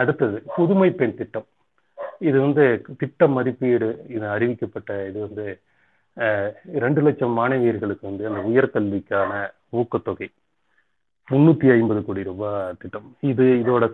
அடுத்தது 0.00 0.36
புதுமை 0.56 0.90
பெண் 1.00 1.16
திட்டம். 1.20 1.48
இது 2.28 2.36
வந்து 2.46 2.64
திட்ட 3.00 3.26
மதிப்பீடு 3.36 3.88
இது 4.14 4.26
அறிவிக்கப்பட்ட 4.34 4.90
இது 5.10 5.18
வந்து 5.26 5.46
ரெண்டு 6.84 7.00
லட்சம் 7.06 7.36
மாணவியர்களுக்கு 7.38 8.04
வந்து 8.10 8.24
அந்த 8.30 8.40
உயர்கல்விக்கான 8.50 9.32
ஊக்கத்தொகை. 9.80 10.28
முன்னூத்தி 11.28 11.68
ஐம்பது 11.76 12.00
கோடி 12.08 12.22
ரூபாய் 12.30 12.74
திட்டம். 12.82 13.08
இது 13.30 13.44
இதோட 13.62 13.84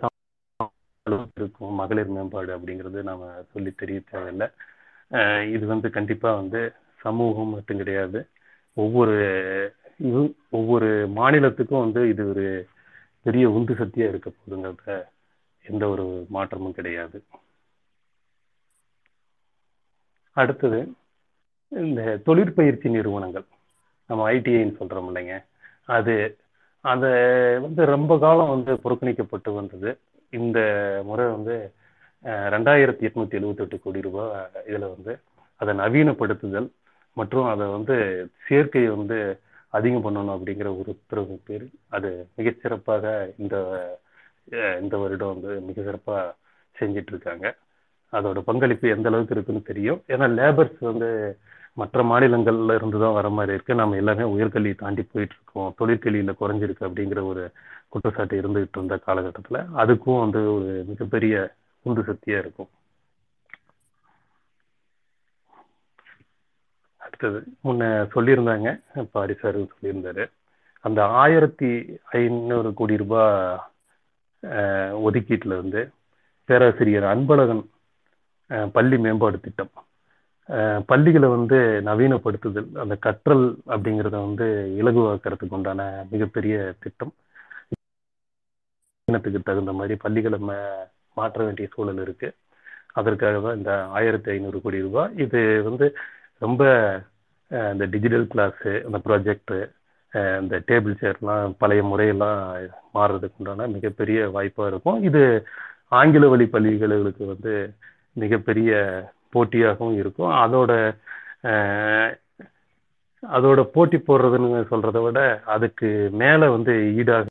அளவுக்கு 1.11 1.41
இருக்கும் 1.43 1.79
மகளிர் 1.81 2.15
மேம்பாடு 2.17 2.51
அப்படிங்கிறது 2.57 3.01
நாம 3.11 3.29
சொல்லி 3.53 3.71
தெரிய 3.83 3.99
தேவையில்லை. 4.11 4.49
இது 5.55 5.65
வந்து 5.73 5.89
கண்டிப்பா 5.97 6.31
வந்து 6.41 6.61
சமூகம் 7.05 7.55
மட்டும் 7.55 7.81
கிடையாது. 7.83 8.21
ஒவ்வொரு 8.77 9.17
இது 10.09 10.21
ஒவ்வொரு 10.59 10.89
மாநிலத்துக்கும் 11.19 11.85
வந்து 11.85 12.03
இது 12.13 12.23
ஒரு 12.33 12.45
பெரிய 13.27 13.45
உந்து 13.57 13.73
சக்தியா 13.81 14.07
இருக்க 14.11 14.29
போகுதுங்கிறத 14.31 14.93
எந்த 15.65 15.85
ஒரு 15.95 16.05
மாற்றமும் 16.37 16.77
கிடையாது. 16.79 17.19
அடுத்தது 20.37 20.79
இந்த 21.73 22.01
தொழிற்பயிற்சி 22.27 22.89
நிறுவனங்கள். 22.97 23.47
நம்ம 24.11 24.23
ஐடிஐன்னு 24.33 24.79
சொல்றோம் 24.81 25.09
இல்லைங்க. 25.11 25.35
அது 25.97 26.15
அது 26.85 27.09
வந்து 27.63 27.83
ரொம்ப 27.95 28.13
காலம் 28.19 28.53
வந்து 28.55 28.73
புறக்கணிக்கப்பட்டு 28.85 29.51
வந்தது. 29.55 29.91
இந்த 30.39 30.59
முறை 31.09 31.27
வந்து 31.37 31.55
ரெண்டாயிரத்தி 32.55 33.05
எட்நூத்தி 33.09 33.37
எழுபத்தெட்டு 33.39 33.77
கோடி 33.85 34.01
ரூபாய் 34.07 34.33
இதில் 34.69 34.93
வந்து 34.95 35.13
அதை 35.61 35.73
நவீனப்படுத்துதல் 35.83 36.69
மற்றும் 37.17 37.47
அதை 37.53 37.67
வந்து 37.77 37.97
சேர்க்கையை 38.49 38.91
வந்து 38.97 39.19
அதிகம் 39.77 40.05
பண்ணணும் 40.05 40.35
அப்படிங்கிற 40.37 40.69
ஒரு 40.81 40.91
உத்தரவு 40.97 41.35
பேர். 41.49 41.67
அது 41.97 42.11
மிகச்சிறப்பாக 42.39 43.05
இந்த 43.43 43.57
இந்த 44.83 44.95
வருடம் 44.99 45.33
வந்து 45.35 45.51
மிக 45.69 45.79
சிறப்பாக 45.89 46.25
செஞ்சிட்டு 46.77 47.13
இருக்காங்க. 47.15 47.47
அதோட 48.13 48.39
பங்களிப்பு 48.49 48.87
எந்த 48.95 49.09
அளவுக்கு 49.11 49.35
இருக்குன்னு 49.37 49.69
தெரியும். 49.71 50.01
ஏன்னா 50.13 50.27
லேபர்ஸ் 50.39 50.79
வந்து 50.91 51.09
மற்ற 51.77 52.03
மாநிலங்கள்ல 52.11 52.75
இருந்து 52.79 52.99
தான் 53.03 53.17
வர 53.19 53.29
மாதிரி 53.37 53.53
இருக்கு. 53.57 53.75
நம்ம 53.81 53.97
எல்லாமே 54.01 54.25
உயர்கல்வியை 54.35 54.77
தாண்டி 54.83 55.03
போயிட்டு 55.13 55.37
இருக்கோம் 55.39 55.75
தொழிற்கல்வியில 55.81 56.33
குறைஞ்சிருக்கு 56.41 56.89
அப்படிங்கிற 56.89 57.23
ஒரு 57.33 57.45
குற்றச்சாட்டு 57.93 58.41
இருந்துகிட்டு 58.43 58.77
இருந்த 58.79 58.97
காலகட்டத்துல 59.07 59.61
அதுக்கும் 59.83 60.23
வந்து 60.25 60.43
ஒரு 60.57 60.71
மிகப்பெரிய 60.91 61.35
உந்து 61.87 62.03
சக்தியா 62.11 62.39
இருக்கும். 62.45 62.71
அடுத்தது 67.01 67.39
முன்ன 67.67 67.85
சொல்லியிருந்தாங்க 68.15 68.69
பாரி 69.15 69.35
சார் 69.43 69.59
சொல்லியிருந்தாரு. 69.73 70.25
அந்த 70.85 71.01
ஆயிரத்தி 71.23 71.71
ஐநூறு 72.21 72.71
கோடி 72.79 72.95
ரூபாய் 73.03 73.37
ஒதுக்கீட்டில் 74.43 75.07
ஒதுக்கீட்டுல 75.07 75.61
வந்து 75.63 75.81
பேராசிரியர் 76.49 77.07
அன்பழகன் 77.13 77.63
பள்ளி 78.77 78.97
மேம்பாடு 79.05 79.39
திட்டம். 79.41 79.73
பள்ளிகளை 80.91 81.29
வந்து 81.37 81.59
நவீனப்படுத்துதல் 81.89 82.71
அந்த 82.83 82.95
கற்றல் 83.07 83.45
அப்படிங்கிறத 83.75 84.17
வந்து 84.27 84.47
இலகுவாக்குறதுக்கு 84.81 85.57
உண்டான 85.59 85.81
மிகப்பெரிய 86.13 86.55
திட்டம். 86.85 87.13
இனத்துக்கு 89.09 89.41
தகுந்த 89.49 89.73
மாதிரி 89.79 89.95
பள்ளிகளை 90.05 90.39
மாற்ற 91.17 91.39
வேண்டிய 91.47 91.67
சூழல் 91.75 92.01
இருக்கு. 92.05 92.29
அதற்காக 93.01 93.37
தான் 93.47 93.59
இந்த 93.61 93.73
ஆயிரத்தி 93.99 94.29
ஐநூறு 94.35 94.59
கோடி 94.65 94.79
ரூபாய். 94.87 95.13
இது 95.25 95.41
வந்து 95.69 95.87
ரொம்ப 96.43 96.63
இந்த 97.73 97.85
டிஜிட்டல் 97.95 98.27
கிளாஸு 98.33 98.73
அந்த 98.89 98.99
ப்ராஜெக்டு 99.07 99.59
இந்த 100.43 100.57
டேபிள் 100.69 100.95
சேர்லாம் 101.03 101.55
பழைய 101.63 101.83
முறையெல்லாம் 101.91 102.39
மாறுறதுக்கு 102.97 103.41
உண்டான 103.41 103.67
மிகப்பெரிய 103.77 104.19
வாய்ப்பாக 104.37 104.71
இருக்கும். 104.73 104.99
இது 105.09 105.23
ஆங்கில 105.99 106.25
வழி 106.33 106.47
பள்ளிகளுக்கு 106.55 107.25
வந்து 107.33 107.53
மிகப்பெரிய 108.23 108.71
போட்டியாகவும் 109.33 109.95
இருக்கும். 109.95 110.33
அதோட 110.45 110.73
அதோட 113.23 113.63
போட்டி 113.75 113.97
போடுறதுன்னு 113.99 114.61
சொல்றத 114.71 115.03
விட 115.03 115.21
அதுக்கு 115.47 115.89
மேலே 116.13 116.47
வந்து 116.49 116.73
ஈடாக 116.97 117.27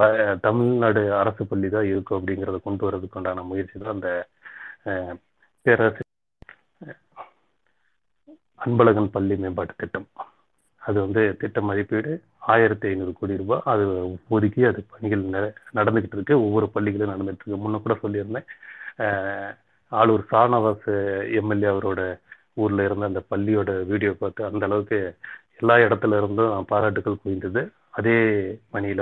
வ- 0.00 0.40
தமிழ்நாடு 0.40 1.14
அரசு 1.14 1.46
பள்ளி 1.46 1.68
தான் 1.68 1.84
இருக்கும் 1.84 2.18
அப்படிங்கிறத 2.18 2.58
கொண்டு 2.62 2.84
வர்றதுக்கு 2.84 3.18
உண்டான 3.18 3.42
முயற்சி 3.42 3.80
தான் 3.80 3.92
அந்த 3.92 4.10
பேரரசு 5.62 6.02
அன்பழகன் 8.64 9.10
பள்ளி 9.10 9.36
மேம்பாட்டு 9.36 9.74
திட்டம். 9.76 10.06
அது 10.82 11.00
வந்து 11.00 11.36
திட்ட 11.40 11.60
மதிப்பீடு 11.60 12.12
ஆயிரத்தி 12.52 12.88
ஐநூறு 12.88 13.12
கோடி 13.12 13.36
ரூபாய். 13.36 13.60
அது 13.64 13.84
ஒதுக்கி 14.28 14.64
அது 14.64 14.80
பணிகள் 14.90 15.22
நடந்துகிட்டு 15.74 16.16
இருக்கு. 16.16 16.44
ஒவ்வொரு 16.44 16.68
பள்ளிகளும் 16.68 17.12
நடந்துட்டு 17.14 17.42
இருக்கு. 17.46 17.56
முன்ன 17.64 17.82
கூட 17.82 17.94
சொல்லியிருந்தேன். 18.02 18.46
ஆளூர் 19.92 20.24
சானவாஸ் 20.30 20.88
எம்எல்ஏ 21.38 21.68
அவரோட 21.68 22.00
ஊர்ல 22.56 22.84
இருந்த 22.84 23.04
அந்த 23.06 23.20
பள்ளியோட 23.30 23.70
வீடியோ 23.86 24.12
பார்த்து 24.14 24.42
அந்த 24.44 24.64
அளவுக்கு 24.64 24.98
எல்லா 25.56 25.76
இடத்துல 25.84 26.16
இருந்தும் 26.16 26.66
பாராட்டுகள் 26.66 27.20
குவிந்தது. 27.22 27.62
அதே 27.92 28.16
மணியில 28.72 29.00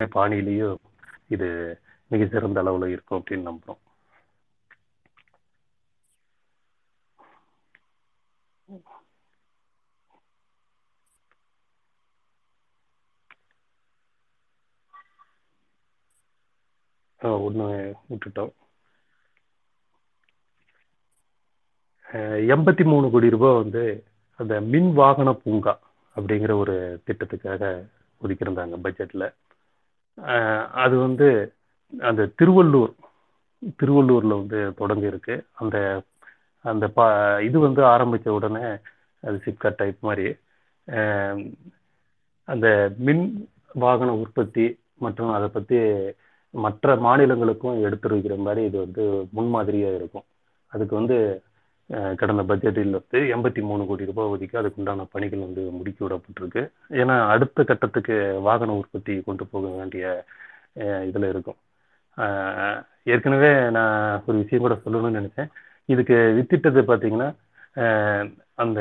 பாணியிலையும் 0.00 0.78
இது 1.34 1.48
மிக 2.10 2.26
சிறந்த 2.28 2.58
அளவுல 2.62 2.90
இருக்கும் 2.94 3.20
அப்படின்னு 3.20 3.48
நம்புறோம். 3.50 3.82
ஒன்று 17.40 17.66
விட்டுட்டோம். 18.08 18.52
எண்பத்தி 22.54 22.84
மூணு 22.90 23.06
கோடி 23.10 23.28
ரூபாய் 23.34 23.60
வந்து 23.62 23.82
அந்த 24.40 24.54
மின் 24.72 24.90
வாகன 25.00 25.32
பூங்கா 25.42 25.74
அப்படிங்கிற 26.16 26.52
ஒரு 26.62 26.74
திட்டத்துக்காக 27.06 27.62
ஒதுக்கியிருந்தாங்க 28.20 28.76
பட்ஜெட்டில் 28.84 29.26
அது 30.84 30.94
வந்து 31.06 31.28
அந்த 31.92 32.22
திருவள்ளூர் 32.38 32.92
திருவள்ளூரில் 33.80 34.38
வந்து 34.40 34.60
தொடங்கி 34.80 35.10
இருக்கு 35.12 35.34
அந்த 35.62 35.76
அந்த 36.64 36.84
பா 36.96 37.06
இது 37.48 37.58
வந்து 37.66 37.82
ஆரம்பித்த 37.94 38.28
உடனே 38.36 38.66
அது 39.22 39.36
சிப்காட் 39.46 39.80
டைப் 39.80 40.06
மாதிரி. 40.08 40.26
அந்த 42.48 42.66
மின் 43.06 43.24
வாகன 43.84 44.10
உற்பத்தி 44.22 44.66
மற்றும் 45.04 45.30
அதை 45.36 45.48
பற்றி 45.48 45.78
மற்ற 46.54 46.96
மாநிலங்களுக்கும் 47.06 47.80
எடுத்துரைக்கிற 47.86 48.34
மாதிரி 48.46 48.62
இது 48.68 48.78
வந்து 48.84 49.04
முன்மாதிரியாக 49.36 49.98
இருக்கும். 50.00 50.26
அதுக்கு 50.72 50.94
வந்து 51.00 51.16
கடந்த 52.20 52.42
பட்ஜெட்டில் 52.50 52.96
வந்து 52.96 53.18
எண்பத்தி 53.34 53.60
மூணு 53.70 53.82
கோடி 53.88 54.08
ரூபாய் 54.10 54.30
ஒதுக்கி 54.34 54.56
அதுக்குண்டான 54.60 55.04
பணிகள் 55.14 55.44
வந்து 55.46 55.62
முடுக்கி 55.78 56.02
விடப்பட்டிருக்கு. 56.04 56.62
ஏன்னா 57.00 57.16
அடுத்த 57.32 57.64
கட்டத்துக்கு 57.70 58.16
வாகன 58.48 58.76
உற்பத்தி 58.80 59.14
கொண்டு 59.26 59.44
போக 59.52 59.68
வேண்டிய 59.78 60.04
இதில் 61.08 61.28
இருக்கும். 61.32 61.58
ஏற்கனவே 63.14 63.52
நான் 63.76 64.22
ஒரு 64.26 64.36
விஷயம் 64.42 64.64
கூட 64.64 64.74
சொல்லணும்னு 64.84 65.18
நினைச்சேன். 65.20 65.50
இதுக்கு 65.88 66.16
வித்திட்டது 66.38 66.82
பார்த்தீங்கன்னா 66.90 67.30
அந்த 68.62 68.80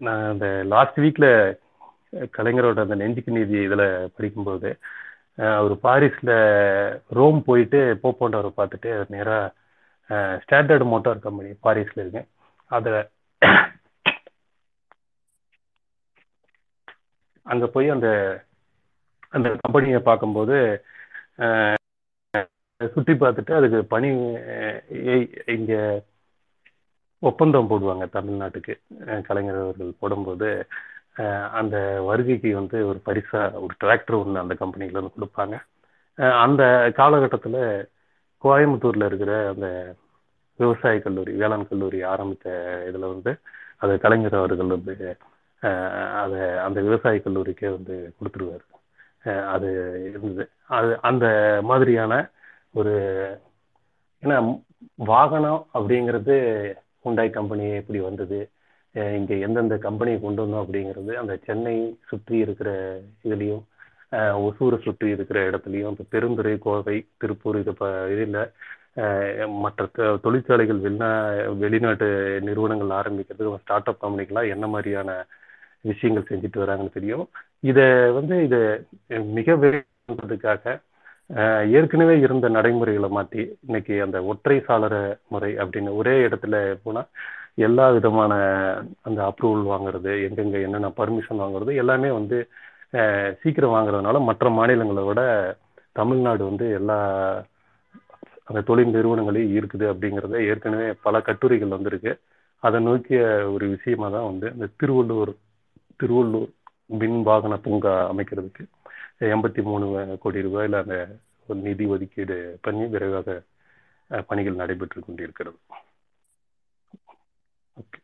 நான் 0.00 0.24
அந்த 0.32 0.46
லாஸ்ட் 0.72 0.98
வீக்ல 1.04 1.26
கலைஞரோட 2.36 2.78
அந்த 2.84 2.96
நெஞ்சுக்கு 3.00 3.36
நீதி 3.36 3.56
இதில் 3.66 3.86
படிக்கும்போது 4.16 4.70
அவர் 5.58 5.74
பாரிஸில் 5.86 6.34
ரோம் 7.18 7.38
போயிட்டு 7.48 7.80
போப்போண்டவரை 8.04 8.50
பார்த்துட்டு 8.56 8.90
நேராக 9.14 9.52
ஸ்டாண்டர்ட் 10.44 10.84
மோட்டார் 10.92 11.24
கம்பெனி 11.26 11.50
பாரிஸ்ல 11.66 12.02
இருக்கேன் 12.04 12.28
அதில் 12.70 13.00
அங்கே 17.46 17.66
போய் 17.74 17.88
அந்த 17.96 18.08
அந்த 19.36 19.48
கம்பெனியை 19.64 20.00
பார்க்கும்போது 20.08 20.56
சுற்றி 22.80 23.14
பார்த்துட்டு 23.22 23.52
அதுக்கு 23.58 23.78
பணி 23.94 24.10
இங்கே 25.56 25.80
ஒப்பந்தம் 27.22 27.68
போடுவாங்க 27.70 28.04
தமிழ்நாட்டுக்கு. 28.16 28.74
கலைஞர் 29.28 29.58
அவர்கள் 29.64 29.98
போடும்போது 30.02 30.48
அந்த 31.60 31.76
வருகைக்கு 32.08 32.50
வந்து 32.60 32.78
ஒரு 32.90 32.98
பரிசா 33.08 33.40
ஒரு 33.64 33.74
டிராக்டர் 33.82 34.18
ஒன்று 34.20 34.42
அந்த 34.42 34.54
கம்பெனில 34.62 35.00
வந்து 35.00 35.16
கொடுப்பாங்க. 35.16 35.56
அந்த 36.44 36.62
காலகட்டத்தில் 37.00 37.60
கோயம்புத்தூர்ல 38.44 39.08
இருக்கிற 39.10 39.32
அந்த 39.52 39.68
விவசாய 40.58 40.96
கல்லூரி 41.04 41.32
வேளாண் 41.40 41.68
கல்லூரி 41.68 41.98
ஆரம்பித்த 42.12 42.48
இதுல 42.88 43.08
வந்து 43.14 43.32
அதை 43.82 43.94
கலைஞர் 43.98 44.40
அவர்கள் 44.40 44.74
வந்து 44.76 44.94
அதை 46.22 46.40
அந்த 46.66 46.78
விவசாய 46.88 47.20
கல்லூரிக்கே 47.24 47.68
வந்து 47.76 47.94
கொடுத்துருவாரு. 48.18 48.64
அது 49.54 49.68
இருந்தது. 50.10 50.44
அது 50.78 50.90
அந்த 51.10 51.26
மாதிரியான 51.70 52.14
ஒரு 52.80 52.92
ஏன்னா 54.22 54.36
வாகனம் 55.10 55.60
அப்படிங்கிறது 55.74 56.34
ஹுண்டாய் 57.04 57.36
கம்பெனி 57.38 57.64
எப்படி 57.80 58.00
வந்தது. 58.08 58.40
இங்கே 59.18 59.36
எந்தெந்த 59.46 59.76
கம்பெனியை 59.86 60.18
கொண்டு 60.20 60.42
வந்தோம் 60.44 60.64
அப்படிங்கிறது 60.64 61.12
அந்த 61.22 61.34
சென்னை 61.46 61.74
சுற்றி 62.10 62.36
இருக்கிற 62.44 62.70
இதுலேயும் 63.24 63.64
ஒசூரை 64.40 64.78
சுற்றி 64.80 65.08
இருக்கிற 65.10 65.38
இடத்துலையும் 65.48 65.92
இப்போ 65.92 66.06
பெருந்துறை 66.12 66.54
கோவை 66.58 66.96
திருப்பூர் 67.18 67.58
இது 67.58 67.72
ப 67.74 67.84
இதில் 68.14 68.38
மற்ற 69.60 69.82
தொ- 69.96 70.18
தொழிற்சாலைகள் 70.20 70.80
வெளிநா 70.80 71.10
வெளிநாட்டு 71.58 72.06
நிறுவனங்கள் 72.42 72.96
ஆரம்பிக்கிறதுக்கு 72.96 73.62
ஸ்டார்ட் 73.62 73.88
அப் 73.88 74.02
கம்பெனிக்கெல்லாம் 74.02 74.50
என்ன 74.50 74.66
மாதிரியான 74.66 75.10
விஷயங்கள் 75.84 76.28
செஞ்சுட்டு 76.30 76.62
வராங்கன்னு 76.62 76.92
தெரியும். 76.92 77.24
இதை 77.62 77.84
வந்து 78.12 78.36
இதை 78.46 78.60
மிக 79.36 79.54
வேண்டதுக்காக 79.62 80.64
ஏற்கனவே 81.72 82.14
இருந்த 82.20 82.46
நடைமுறைகளை 82.48 83.08
மாற்றி 83.10 83.42
இன்னைக்கு 83.60 83.94
அந்த 84.02 84.18
ஒற்றை 84.24 84.56
சாளர 84.66 84.94
முறை 85.28 85.50
அப்படின்னு 85.56 85.90
ஒரே 85.94 86.14
இடத்துல 86.26 86.56
போனால் 86.82 87.08
எல்லா 87.58 87.86
விதமான 87.90 88.32
அந்த 89.02 89.20
அப்ரூவல் 89.28 89.64
வாங்குறது 89.70 90.12
எங்கெங்க 90.26 90.56
என்னென்ன 90.60 90.90
பர்மிஷன் 90.96 91.42
வாங்குறது 91.42 91.72
எல்லாமே 91.74 92.10
வந்து 92.10 92.38
சீக்கிரம் 93.42 93.74
வாங்குறதுனால 93.74 94.20
மற்ற 94.28 94.50
மாநிலங்களை 94.50 95.02
விட 95.06 95.20
தமிழ்நாடு 95.92 96.42
வந்து 96.44 96.66
எல்லா 96.78 96.98
அந்த 98.48 98.60
தொழில் 98.68 98.94
நிறுவனங்களையும் 98.94 99.52
ஈர்க்குது 99.56 99.86
அப்படிங்கிறத 99.92 100.36
ஏற்கனவே 100.50 100.86
பல 101.04 101.16
கட்டுரைகள் 101.20 101.74
வந்திருக்கு. 101.76 102.12
அதை 102.62 102.78
நோக்கிய 102.86 103.20
ஒரு 103.54 103.66
விஷயமா 103.74 104.06
தான் 104.14 104.28
வந்து 104.30 104.46
இந்த 104.54 104.66
திருவள்ளூர் 104.80 105.32
திருவள்ளூர் 106.00 106.50
மின் 107.00 107.18
வாகன 107.28 107.54
பூங்கா 107.64 107.92
அமைக்கிறதுக்கு 108.12 108.64
எண்பத்தி 109.34 109.62
மூணு 109.62 109.86
கோடி 110.22 110.40
ரூபாயில் 110.46 110.76
அந்த 110.82 110.96
நிதி 111.62 111.84
ஒதுக்கீடு 111.94 112.36
பண்ணி 112.62 112.84
விரைவாக 112.94 113.36
பணிகள் 114.28 114.60
நடைபெற்று 114.60 115.00
கொண்டிருக்கிறது 115.00 115.58
ஓகே 117.76 118.00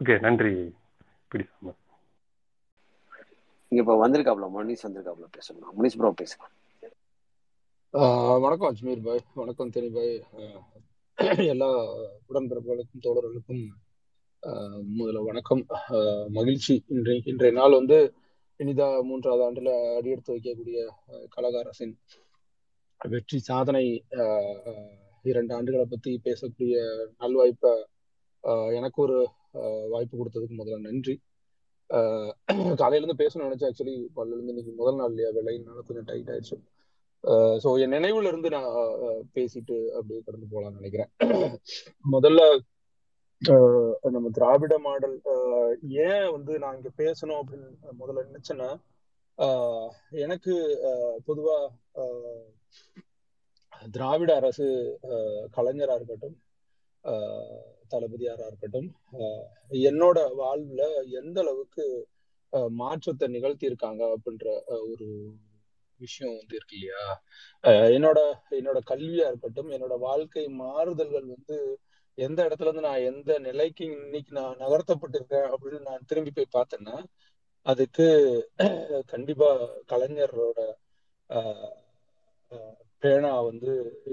ஓகே 0.00 0.20
நன்றி. 0.20 0.52
பிடிசாம 1.30 1.74
இங்க 3.72 3.82
இப்ப 3.82 3.96
வந்திருக்காப்ல 4.02 4.46
மணிஷ் 4.56 4.86
வந்திருக்காப்ல 4.86 5.26
பேசணும்? 5.36 5.74
மணிஷ் 5.78 5.98
ப்ரோ 5.98 6.10
பேசலாம். 6.16 6.54
ஆஹ் 7.94 8.40
வணக்கம் 8.40 8.68
அஜ்மீர் 8.70 9.02
பாய். 9.02 9.24
வணக்கம் 9.34 9.70
தெனி 9.70 9.90
பாய். 9.90 10.14
எல்லா 11.46 11.68
உடன்பிறப்புகளுக்கும் 12.28 13.04
தோழர்களுக்கும் 13.04 13.62
ஆஹ் 14.42 14.82
முதல்ல 14.96 15.24
வணக்கம். 15.24 15.62
மகிழ்ச்சி. 16.28 16.74
இன்றைய 16.88 17.20
இன்றைய 17.24 17.52
நாள் 17.54 17.72
வந்து 17.72 17.98
இனிதா 18.60 19.02
மூன்றாவது 19.02 19.44
ஆண்டுல 19.46 19.70
அடியெடுத்து 19.96 20.36
வைக்கக்கூடிய 20.36 20.78
ஆஹ் 21.08 21.26
கழக 21.28 21.58
அரசின் 21.58 21.94
வெற்றி 23.00 23.38
சாதனை. 23.40 23.84
இரண்டு 25.24 25.52
ஆண்டுகளை 25.54 25.84
பத்தி 25.84 26.20
பேசக்கூடிய 26.24 26.76
நல்வாய்ப்பை 27.18 27.72
ஆஹ் 28.44 28.74
எனக்கு 28.74 29.02
ஒரு 29.02 29.18
வாய்ப்பு 29.88 30.14
கொடுத்ததுக்கு 30.16 30.58
முதல்ல 30.58 30.80
நன்றி. 30.80 31.14
ஆஹ் 31.90 32.30
காலையில 32.74 33.02
இருந்து 33.02 33.20
பேசணும்னு 33.22 33.48
நினைச்சேன் 33.48 33.70
ஆக்சுவலி 33.70 33.96
காலையில 34.14 34.36
இருந்து 34.36 34.52
இன்னைக்கு 34.52 34.72
முதல் 34.76 34.96
நாள் 34.96 35.10
இல்லையா 35.10 35.30
வேலையினால 35.30 35.82
கொஞ்சம் 35.82 36.04
டைட் 36.04 36.30
ஆயிடுச்சு. 36.30 36.56
ஸோ 37.58 37.68
என் 37.80 37.94
நினைவுல 37.94 38.26
இருந்து 38.26 38.48
நான் 38.50 38.70
பேசிட்டு 39.34 39.76
அப்படியே 39.92 40.20
கடந்து 40.20 40.46
போகலாம்னு 40.52 40.80
நினைக்கிறேன். 40.80 41.10
முதல்ல 42.04 42.40
ஆஹ் 43.42 44.10
நம்ம 44.10 44.28
திராவிட 44.30 44.78
மாடல் 44.78 45.16
ஆஹ் 45.24 45.72
ஏன் 46.04 46.30
வந்து 46.30 46.58
நான் 46.58 46.76
இங்க 46.76 46.90
பேசணும் 46.96 47.40
அப்படின்னு 47.40 47.68
முதல்ல 47.98 48.26
நினைச்சேன்னா 48.30 48.68
ஆஹ் 49.38 49.88
எனக்கு 50.18 50.54
பொதுவா 51.26 51.56
திராவிட 53.92 54.34
அரசு 54.34 54.66
ஆஹ் 55.08 55.44
கலைஞரா 55.56 55.94
இருக்கட்டும் 55.94 56.36
ஆஹ் 57.04 57.64
தளபதியாரா 57.94 58.46
இருக்கட்டும் 58.46 58.88
ஆஹ் 59.18 59.46
என்னோட 59.84 60.18
வாழ்வுல 60.38 60.82
எந்த 61.20 61.38
அளவுக்கு 61.40 61.86
மாற்றத்தை 62.76 63.26
நிகழ்த்தி 63.28 63.66
இருக்காங்க 63.66 64.02
அப்படின்ற 64.14 64.46
ஒரு 64.88 65.06
விஷயம் 66.00 66.36
வந்து 66.36 66.54
இருக்கு 66.56 66.76
இல்லையா? 66.76 67.02
என்னோட 67.94 68.18
என்னோட 68.56 68.78
கல்வியா 68.88 69.26
இருக்கட்டும் 69.28 69.70
என்னோட 69.74 69.94
வாழ்க்கை 70.00 70.44
மாறுதல்கள் 70.60 71.26
வந்து 71.28 71.56
எந்த 72.18 72.40
இடத்துல 72.46 72.68
இருந்து 72.68 72.86
நான் 72.86 73.06
எந்த 73.08 73.38
நிலைக்கு 73.38 73.84
இன்னைக்கு 73.96 74.32
நான் 74.32 74.60
நகர்த்தப்பட்டிருக்கேன் 74.60 75.48
அப்படின்னு 75.52 75.80
நான் 75.82 76.06
திரும்பி 76.06 76.32
போய் 76.32 76.54
பார்த்தேன்னா 76.54 76.96
அதுக்கு 77.66 78.06
கண்டிப்பா 79.08 79.48
கலைஞரோட 79.88 80.60
பேனா 83.04 83.40
வந்து 83.40 83.70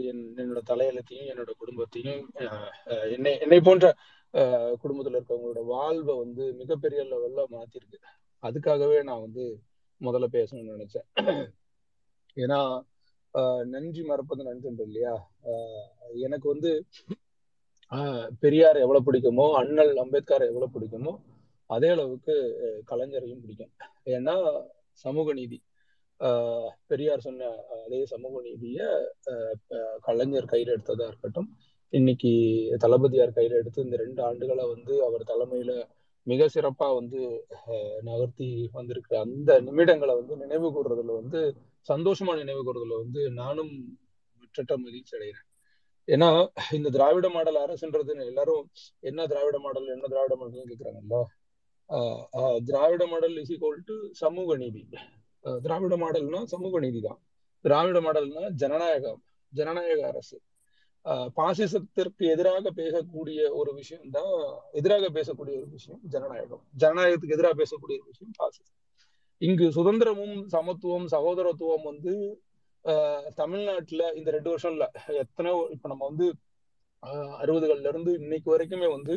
என் 0.09 0.23
என்னோட 0.37 0.61
தலையெழுத்தையும் 0.69 1.29
என்னோட 1.31 1.51
குடும்பத்தையும் 1.57 2.21
என்னை 3.09 3.33
என்னை 3.39 3.59
போன்ற 3.59 3.85
ஆஹ் 4.33 4.73
குடும்பத்துல 4.83 5.19
இருக்கவங்களோட 5.19 5.61
வாழ்வை 5.65 6.13
வந்து 6.17 6.43
மிகப்பெரிய 6.53 7.01
லெவல்ல 7.03 7.41
மாத்திருக்கு. 7.51 7.97
அதுக்காகவே 8.43 8.99
நான் 9.03 9.25
வந்து 9.25 9.43
முதல்ல 10.01 10.27
பேசணும்னு 10.31 10.75
நினைச்சேன். 10.75 11.07
ஏன்னா 12.37 12.59
நன்றி 13.65 14.01
மறப்பது 14.03 14.43
நன்றி 14.43 14.69
இல்லையா? 14.85 15.15
ஆஹ் 15.51 15.89
எனக்கு 16.19 16.47
வந்து 16.49 16.71
ஆஹ் 17.91 18.27
பெரியார் 18.39 18.77
எவ்வளவு 18.77 19.05
பிடிக்குமோ 19.07 19.45
அண்ணல் 19.53 19.93
அம்பேத்கர் 19.97 20.49
எவ்வளவு 20.49 20.73
பிடிக்குமோ 20.75 21.13
அதே 21.69 21.89
அளவுக்கு 21.89 22.33
கலைஞரையும் 22.91 23.41
பிடிக்கும். 23.41 23.71
ஏன்னா 24.05 24.35
சமூக 25.03 25.33
நீதி. 25.33 25.57
பெரியார் 26.87 27.19
சொன்ன 27.19 27.49
அதே 27.85 28.05
சமூக 28.05 28.41
நீதிய 28.41 28.79
ஆஹ் 29.31 29.55
கலைஞர் 30.01 30.45
கையில் 30.45 30.73
எடுத்ததா 30.73 31.07
இருக்கட்டும் 31.07 31.49
இன்னைக்கு 31.93 32.31
தளபதியார் 32.77 33.35
கையில 33.35 33.57
எடுத்து 33.57 33.83
இந்த 33.83 33.95
ரெண்டு 33.95 34.21
ஆண்டுகளை 34.23 34.65
வந்து 34.69 34.93
அவர் 35.03 35.23
தலைமையில 35.23 35.71
மிக 36.27 36.47
சிறப்பா 36.47 36.87
வந்து 36.95 37.19
நகர்த்தி 38.01 38.69
வந்திருக்கிற 38.71 39.19
அந்த 39.19 39.61
நிமிடங்களை 39.61 40.13
வந்து 40.15 40.35
நினைவு 40.35 40.67
கூறுறதுல 40.69 41.15
வந்து 41.21 41.39
சந்தோஷமா 41.89 42.33
நினைவு 42.37 42.61
கூறுறதுல 42.63 42.97
வந்து 42.97 43.31
நானும் 43.31 43.73
மற்ற 44.41 44.77
மகிழ்ச்சி 44.77 45.15
அடைகிறேன். 45.17 45.47
ஏன்னா 46.07 46.29
இந்த 46.71 46.89
திராவிட 46.89 47.29
மாடல் 47.29 47.59
அரசுன்றது 47.65 48.13
எல்லாரும் 48.25 48.63
என்ன 48.99 49.25
திராவிட 49.27 49.57
மாடல் 49.59 49.87
என்ன 49.87 50.07
Dravida 50.07 50.35
model 50.35 50.69
கேட்கிறாங்கல்ல 50.71 51.19
Dravida 52.63 53.03
model 53.07 53.35
is 53.37 53.51
equal 53.51 53.85
to 53.85 53.95
சமூக 54.11 54.55
நீதி. 54.57 54.81
திராவிட 55.61 55.95
மாடல்னா 55.95 56.43
சமூக 56.43 56.79
நீதி 56.79 57.01
தான் 57.01 57.19
திராவிட 57.65 58.01
மாடல்னா 58.01 58.43
ஜனநாயகம் 58.53 59.19
ஜனநாயக 59.53 60.01
அரசு. 60.07 60.37
ஆஹ் 61.05 61.29
பாசிசத்திற்கு 61.37 62.23
எதிராக 62.27 62.71
பேசக்கூடிய 62.75 63.49
ஒரு 63.51 63.73
விஷயம் 63.73 64.09
தான் 64.09 64.33
எதிராக 64.71 65.05
பேசக்கூடிய 65.09 65.55
ஒரு 65.61 65.69
விஷயம் 65.69 66.01
ஜனநாயகம். 66.07 66.63
ஜனநாயகத்துக்கு 66.79 67.35
எதிராக 67.37 67.55
பேசக்கூடிய 67.63 67.95
ஒரு 67.99 68.07
விஷயம் 68.07 68.35
பாசிசம். 68.39 68.77
இங்கு 69.41 69.67
சுதந்திரமும் 69.69 70.35
சமத்துவம் 70.47 71.07
சகோதரத்துவம் 71.07 71.83
வந்து 71.83 72.13
ஆஹ் 72.85 73.27
தமிழ்நாட்டுல 73.35 74.03
இந்த 74.15 74.29
ரெண்டு 74.31 74.49
வருஷம் 74.49 74.71
இல்ல 74.71 74.85
எத்தனை 75.17 75.49
இப்ப 75.69 75.87
நம்ம 75.87 76.05
வந்து 76.05 76.27
அறுபதுகள்ல 77.39 77.87
இருந்து 77.87 78.11
இன்னைக்கு 78.19 78.57
வரைக்குமே 78.57 78.87
வந்து 78.89 79.15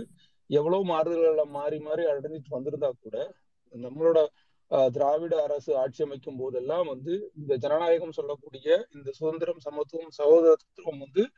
எவ்வளவு 0.51 0.85
மாறுதல்களை 0.85 1.45
மாறி 1.49 1.79
மாறி 1.79 2.03
அடைஞ்சிட்டு 2.05 2.57
வந்திருந்தா 2.57 2.91
கூட 3.01 3.17
நம்மளோட 3.75 4.19
திராவிட 4.67 5.43
அரசு 5.43 5.77
ஆட்சி 5.77 6.05
அமைக்கும் 6.05 6.37
போதெல்லாம் 6.37 6.87
வந்து 6.87 7.33
இந்த 7.37 7.57
ஜனநாயகம் 7.57 8.13
சொல்லக்கூடிய 8.13 8.87
இந்த 8.95 9.13
சுதந்திரம் 9.13 9.59
சமத்துவம் 9.59 10.11
சகோதரத்துவம் 10.19 10.99
வந்து 10.99 11.29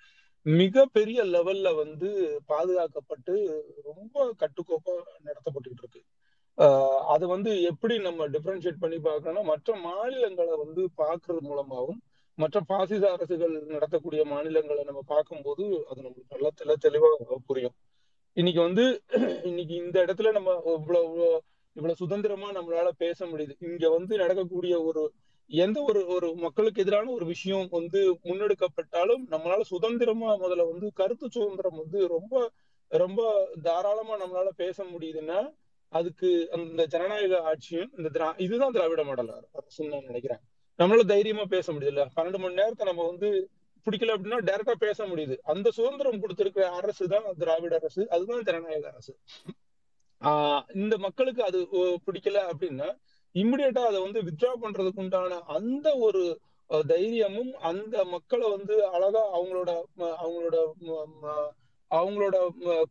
மிக 0.42 0.86
பெரிய 0.86 1.24
லெவல்ல 1.24 1.74
வந்து 1.74 2.40
பாதுகாக்கப்பட்டு 2.48 3.62
ரொம்ப 3.82 4.34
கட்டுக்கோப்பா 4.38 4.94
நடத்தப்பட்டு 5.24 5.70
இருக்கு. 5.74 6.02
ஆஹ் 6.58 6.98
அது 6.98 7.28
வந்து 7.28 7.62
எப்படி 7.62 7.98
நம்ம 7.98 8.28
டிஃபரன்ஷியேட் 8.28 8.80
பண்ணி 8.80 8.96
பார்க்கணும்னா 8.96 9.42
மற்ற 9.42 9.76
மாநிலங்களை 9.76 10.56
வந்து 10.56 10.88
பார்க்கறது 10.96 11.40
மூலமாகவும் 11.40 12.02
மற்ற 12.34 12.60
பாசிச 12.60 13.12
அரசுகள் 13.12 13.66
நடத்தக்கூடிய 13.66 14.24
மாநிலங்களை 14.24 14.84
நம்ம 14.84 15.02
பார்க்கும்போது 15.06 15.86
அது 15.88 16.02
நம்மளுக்கு 16.02 16.28
நல்லா 16.28 16.48
தெல 16.62 16.72
தெளிவாக 16.72 17.38
புரியும். 17.46 17.74
இன்னைக்கு 18.32 18.60
வந்து 18.60 19.02
இன்னைக்கு 19.42 19.74
இந்த 19.74 20.04
இடத்துல 20.04 20.32
நம்ம 20.32 20.62
இவ்வளவு 20.66 21.42
இவ்வளவு 21.76 22.00
சுதந்திரமா 22.02 22.48
நம்மளால 22.50 22.88
பேச 22.96 23.18
முடியுது. 23.26 23.54
இங்க 23.60 23.86
வந்து 23.90 24.16
நடக்கக்கூடிய 24.16 24.74
ஒரு 24.82 25.02
எந்த 25.50 25.78
ஒரு 25.88 26.00
ஒரு 26.06 26.28
மக்களுக்கு 26.34 26.82
எதிரான 26.82 27.10
ஒரு 27.10 27.26
விஷயம் 27.26 27.66
வந்து 27.70 28.00
முன்னெடுக்கப்பட்டாலும் 28.24 29.22
நம்மளால 29.30 29.60
சுதந்திரமா 29.60 30.30
முதல்ல 30.36 30.70
வந்து 30.70 30.88
கருத்து 30.94 31.26
சுதந்திரம் 31.30 31.76
வந்து 31.76 32.00
ரொம்ப 32.06 32.34
ரொம்ப 32.90 33.20
தாராளமா 33.62 34.14
நம்மளால 34.22 34.48
பேச 34.56 34.84
முடியுதுன்னா 34.84 35.38
அதுக்கு 35.92 36.30
அந்த 36.52 36.86
ஜனநாயக 36.86 37.40
ஆட்சியும் 37.42 37.92
இந்த 37.96 38.08
திரா 38.14 38.28
இதுதான் 38.40 38.72
திராவிட 38.72 39.04
மாடல் 39.04 39.30
அரசுன்னு 39.60 39.92
நான் 39.92 40.08
நினைக்கிறேன். 40.10 40.42
நம்மளால 40.78 41.04
தைரியமா 41.04 41.44
பேச 41.44 41.72
முடியுது 41.72 42.06
பன்னெண்டு 42.16 42.38
மணி 42.38 42.54
நேரத்தை 42.54 42.86
நம்ம 42.86 43.06
வந்து 43.06 43.30
பிடிக்கல 43.86 44.14
அப்படின்னா 44.16 44.38
டைரக்டா 44.48 44.74
பேச 44.78 44.98
முடியுது. 45.06 45.36
அந்த 45.44 45.68
சுதந்திரம் 45.70 46.20
கொடுத்திருக்கிற 46.20 46.64
அரசு 46.70 47.04
தான் 47.08 47.26
திராவிட 47.38 47.74
அரசு. 47.76 48.02
அதுதான் 48.10 48.42
ஜனநாயக 48.42 48.88
அரசு. 48.88 49.12
இந்த 50.74 50.94
மக்களுக்கு 50.98 51.42
அது 51.44 51.58
பிடிக்கல 52.04 52.38
அப்படின்னா 52.48 52.88
இம்மிடியட்டா 53.34 53.82
அதை 53.82 53.98
வந்து 54.02 54.20
வித்ரா 54.22 54.52
பண்றதுக்கு 54.62 55.02
உண்டான 55.02 55.40
அந்த 55.48 55.88
ஒரு 55.98 56.22
தைரியமும் 56.86 57.52
அந்த 57.62 58.04
மக்களை 58.04 58.46
வந்து 58.50 58.76
அழகா 58.90 59.22
அவங்களோட 59.32 59.70
அவங்களோட 60.18 60.56
அவங்களோட 61.90 62.36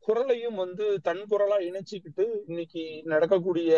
குரலையும் 0.02 0.56
வந்து 0.56 0.86
தன் 1.02 1.24
குரலா 1.30 1.58
இணைச்சிக்கிட்டு 1.62 2.26
இன்னைக்கு 2.48 2.84
நடக்கக்கூடிய 3.04 3.72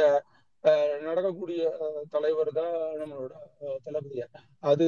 நடக்கக்கூடிய 1.08 1.62
தலைவர் 2.14 2.50
தான் 2.60 2.76
நம்மளோட 3.02 3.34
தளபதியார் 3.86 4.34
அது 4.72 4.88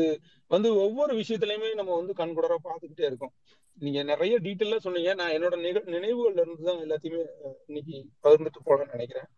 வந்து 0.51 0.69
ஒவ்வொரு 0.85 1.13
விஷயத்திலயுமே 1.21 1.69
நம்ம 1.79 1.91
வந்து 1.99 2.13
கண்குடரா 2.21 2.57
பார்த்துக்கிட்டே 2.67 3.05
இருக்கோம். 3.09 3.33
நீங்க 3.81 3.99
நிறைய 4.11 4.35
டீட்டெயிலா 4.45 4.79
சொன்னீங்க. 4.85 5.11
நான் 5.19 5.35
என்னோட 5.37 5.55
நிக 5.65 5.83
நினைவுகள்ல 5.95 6.43
இருந்து 6.45 6.67
தான் 6.69 6.81
எல்லாத்தையுமே 6.85 7.21
இன்னைக்கு 7.69 7.95
பகிர்ந்துட்டு 8.23 8.65
போகணும்னு 8.67 8.95
நினைக்கிறேன். 8.95 9.29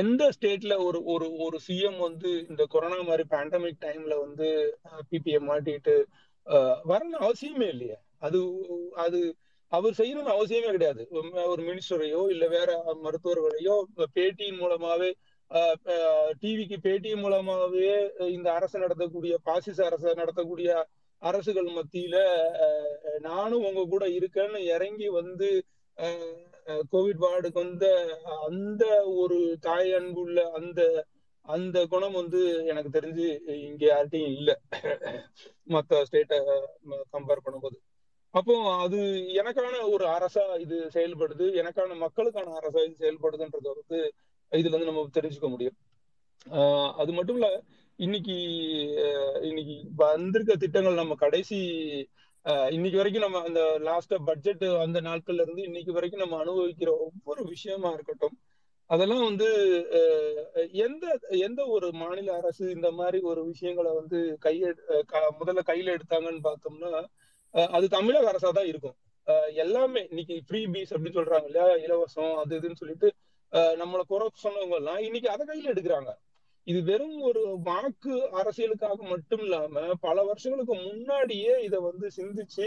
எந்த 0.00 0.22
ஸ்டேட்ல 0.36 0.74
ஒரு 0.86 0.98
ஒரு 1.12 1.26
ஒரு 1.44 1.58
சிஎம் 1.66 1.98
வந்து 2.06 2.30
இந்த 2.50 2.62
கொரோனா 2.74 2.98
மாதிரி 3.10 3.24
பேண்டமிக் 3.34 3.82
டைம்ல 3.86 4.14
வந்து 4.24 4.46
பிபிஎம் 5.10 5.48
மாட்டிட்டு 5.50 5.94
வரணும் 6.92 7.24
அவசியமே 7.26 7.68
இல்லையா. 7.74 7.98
அது 8.26 8.38
அது 9.04 9.18
அவர் 9.72 9.98
செய்யணும்னு 9.98 10.34
அவசியமே 10.34 10.70
கிடையாது. 10.74 11.02
ஒரு 11.52 11.62
மினிஸ்டரையோ 11.68 12.20
இல்ல 12.34 12.44
வேற 12.56 12.70
மருத்துவர்களையோ 13.04 13.74
பேட்டியின் 14.16 14.60
மூலமாவே 14.62 15.10
டிவிக்கு 16.40 16.76
பேட்டி 16.86 17.10
மூலமாவே 17.24 17.90
இந்த 18.36 18.48
அரசு 18.52 18.76
நடத்தக்கூடிய 18.78 19.34
பாசிச 19.42 19.78
அரசு 19.84 20.14
நடத்தக்கூடிய 20.14 20.70
அரசுகள் 21.22 21.68
மத்தியில 21.76 22.16
நானும் 23.20 23.64
உங்க 23.68 23.84
கூட 23.92 24.04
இருக்கேன்னு 24.18 24.60
இறங்கி 24.74 25.08
வந்து 25.20 25.48
கோவிட் 26.92 27.22
வார்டுக்கு 27.24 27.58
வந்த 27.62 27.86
அந்த 28.48 28.84
ஒரு 29.22 29.38
தாய் 29.60 29.92
அன்புள்ள 29.92 30.40
அந்த 30.58 30.80
அந்த 31.48 31.78
குணம் 31.92 32.16
வந்து 32.20 32.40
எனக்கு 32.70 32.90
தெரிஞ்சு 32.96 33.26
இங்க 33.66 33.82
யார்ட்டையும் 33.86 34.34
இல்லை. 34.38 34.54
மத்த 35.74 36.00
ஸ்டேட்டை 36.08 36.38
கம்பேர் 37.14 37.44
பண்ணும்போது. 37.44 37.76
அப்போ 38.38 38.54
அது 38.78 38.98
எனக்கான 39.40 39.76
ஒரு 39.90 40.04
அரசா 40.08 40.44
இது 40.58 40.76
செயல்படுது 40.94 41.46
எனக்கான 41.60 41.96
மக்களுக்கான 41.96 42.54
அரசா 42.60 42.80
இது 42.84 42.96
செயல்படுதுன்றத 42.98 43.68
வந்து 43.74 43.98
இதுல 44.52 44.74
இருந்து 44.74 44.90
நம்ம 44.90 45.08
தெரிஞ்சுக்க 45.18 45.48
முடியும். 45.48 45.76
ஆஹ் 46.56 46.92
அது 46.94 47.12
மட்டும் 47.12 47.36
இல்ல 47.36 47.48
இன்னைக்கு 47.98 48.36
இன்னைக்கு 49.42 49.74
வந்திருக்க 49.96 50.52
திட்டங்கள் 50.56 50.94
நம்ம 50.94 51.14
கடைசி 51.16 51.58
இன்னைக்கு 52.70 52.98
வரைக்கும் 52.98 53.24
நம்ம 53.24 53.40
அந்த 53.42 53.62
லாஸ்ட் 53.80 54.14
பட்ஜெட் 54.24 54.62
அந்த 54.84 54.98
நாட்கள்ல 55.00 55.42
இருந்து 55.42 55.62
இன்னைக்கு 55.62 55.92
வரைக்கும் 55.92 56.22
நம்ம 56.22 56.36
அனுபவிக்கிற 56.44 56.90
ஒவ்வொரு 57.06 57.42
விஷயமா 57.44 57.90
இருக்கட்டும் 57.92 58.36
அதெல்லாம் 58.90 59.24
வந்து 59.24 59.48
எந்த 60.82 61.04
எந்த 61.46 61.60
ஒரு 61.68 61.88
மாநில 61.94 62.28
அரசு 62.36 62.64
இந்த 62.70 62.90
மாதிரி 62.90 63.18
ஒரு 63.30 63.40
விஷயங்களை 63.46 63.90
வந்து 63.92 64.18
கைய 64.44 64.70
முதல்ல 65.40 65.62
கையில 65.66 65.96
எடுத்தாங்கன்னு 65.96 66.42
பார்த்தோம்னா 66.44 67.02
அது 67.54 67.86
தமிழக 67.88 68.30
அரசா 68.32 68.50
தான் 68.50 68.70
இருக்கும் 68.72 68.96
எல்லாமே 69.56 70.00
இன்னைக்கு 70.10 70.34
ஃப்ரீ 70.46 70.60
பீஸ் 70.66 70.92
அப்படின்னு 70.94 71.18
சொல்றாங்க 71.18 71.46
இல்லையா 71.46 71.68
இலவசம் 71.84 72.34
அது 72.36 72.52
இதுன்னு 72.58 72.80
சொல்லிட்டு 72.82 73.08
நம்மளை 73.82 74.02
குறை 74.06 74.26
சொன்னவங்க 74.42 74.76
எல்லாம் 74.76 75.00
இன்னைக்கு 75.00 75.28
அதை 75.30 75.44
கையில 75.46 75.72
எடுக்கிறாங்க. 75.72 76.10
இது 76.66 76.80
வெறும் 76.82 77.18
ஒரு 77.20 77.42
வாக்கு 77.62 78.14
அரசியலுக்காக 78.40 78.98
மட்டும் 79.12 79.42
இல்லாம 79.44 79.84
பல 80.00 80.16
வருஷங்களுக்கு 80.22 80.74
முன்னாடியே 80.82 81.54
இதை 81.66 81.78
வந்து 81.80 82.06
சிந்திச்சு 82.18 82.66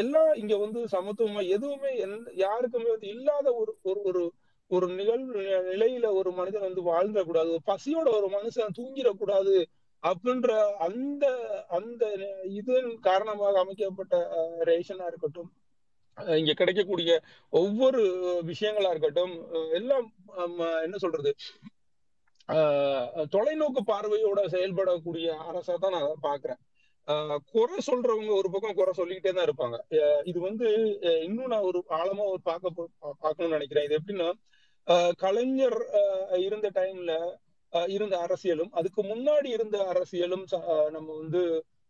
எல்லாம் 0.00 0.32
இங்க 0.34 0.54
வந்து 0.56 0.80
சமத்துவமா 0.94 1.42
எதுவுமே 1.56 1.92
யாருக்குமே 2.36 2.88
வந்து 2.90 3.08
இல்லாத 3.08 3.46
ஒரு 3.60 3.72
ஒரு 3.82 4.00
ஒரு 4.10 4.22
ஒரு 4.70 4.86
நிகழ்வு 4.94 5.42
நிலையில 5.68 6.06
ஒரு 6.20 6.30
மனிதன் 6.32 6.66
வந்து 6.68 6.82
வாழ்ந்துடக்கூடாது. 6.82 7.48
ஒரு 7.48 7.64
பசியோட 7.66 8.08
ஒரு 8.18 8.28
மனுஷன் 8.34 8.76
தூங்கிடக்கூடாது 8.78 9.54
அப்படின்ற 10.06 10.50
அந்த 10.86 11.24
அந்த 11.76 12.02
இதன் 12.56 12.90
காரணமாக 13.02 13.54
அமைக்கப்பட்ட 13.58 14.14
அஹ், 14.36 14.60
ரேஷனா 14.68 15.06
இருக்கட்டும் 15.08 15.50
இங்க 16.36 16.52
கிடைக்கக்கூடிய 16.54 17.10
ஒவ்வொரு 17.52 18.02
விஷயங்களா 18.46 18.90
இருக்கட்டும் 18.90 19.34
எல்லாம் 19.74 20.06
என்ன 20.82 20.96
சொல்றது 20.98 21.30
ஆஹ் 22.48 23.06
தொலைநோக்கு 23.32 23.80
பார்வையோட 23.86 24.40
செயல்படக்கூடிய 24.50 25.28
அரசா 25.48 25.74
தான் 25.76 25.94
நான் 25.94 26.06
அதை 26.06 26.18
பாக்குறேன் 26.26 26.60
ஆஹ் 27.08 27.40
குறை 27.52 27.78
சொல்றவங்க 27.88 28.32
ஒரு 28.34 28.48
பக்கம் 28.50 28.76
குறை 28.76 28.92
சொல்லிக்கிட்டே 28.94 29.32
தான் 29.32 29.46
இருப்பாங்க. 29.48 29.76
இது 30.24 30.38
வந்து 30.40 30.68
இன்னும் 31.24 31.52
நான் 31.52 31.66
ஒரு 31.68 31.80
ஆழமா 31.96 32.24
ஒரு 32.30 32.42
பார்க்க 32.42 32.86
பார்க்கணும்னு 33.22 33.56
நினைக்கிறேன். 33.56 33.86
இது 33.86 33.98
எப்படின்னா 33.98 34.28
ஆஹ் 34.86 35.14
கலைஞர் 35.18 35.78
இருந்த 36.40 36.68
டைம்ல 36.78 37.12
இருந்த 37.86 38.16
அரசியலும் 38.18 38.70
அதுக்கு 38.70 39.02
முன்னாடி 39.02 39.48
இருந்த 39.48 39.78
அரசியலும் 39.84 40.44
நம்ம 40.90 41.08
வந்து 41.14 41.42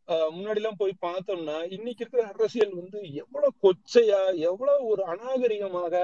ஆஹ் 0.09 0.31
முன்னாடி 0.31 0.55
எல்லாம் 0.55 0.77
போய் 0.77 1.03
பார்த்தோம்னா 1.03 1.57
இன்னைக்கு 1.71 2.03
இருக்கிற 2.03 2.25
அரசியல் 2.27 2.75
வந்து 2.75 2.99
எவ்வளவு 3.15 3.53
கொச்சையா 3.63 4.21
எவ்வளவு 4.45 4.87
ஒரு 4.87 5.03
அநாகரிகமாக 5.05 5.95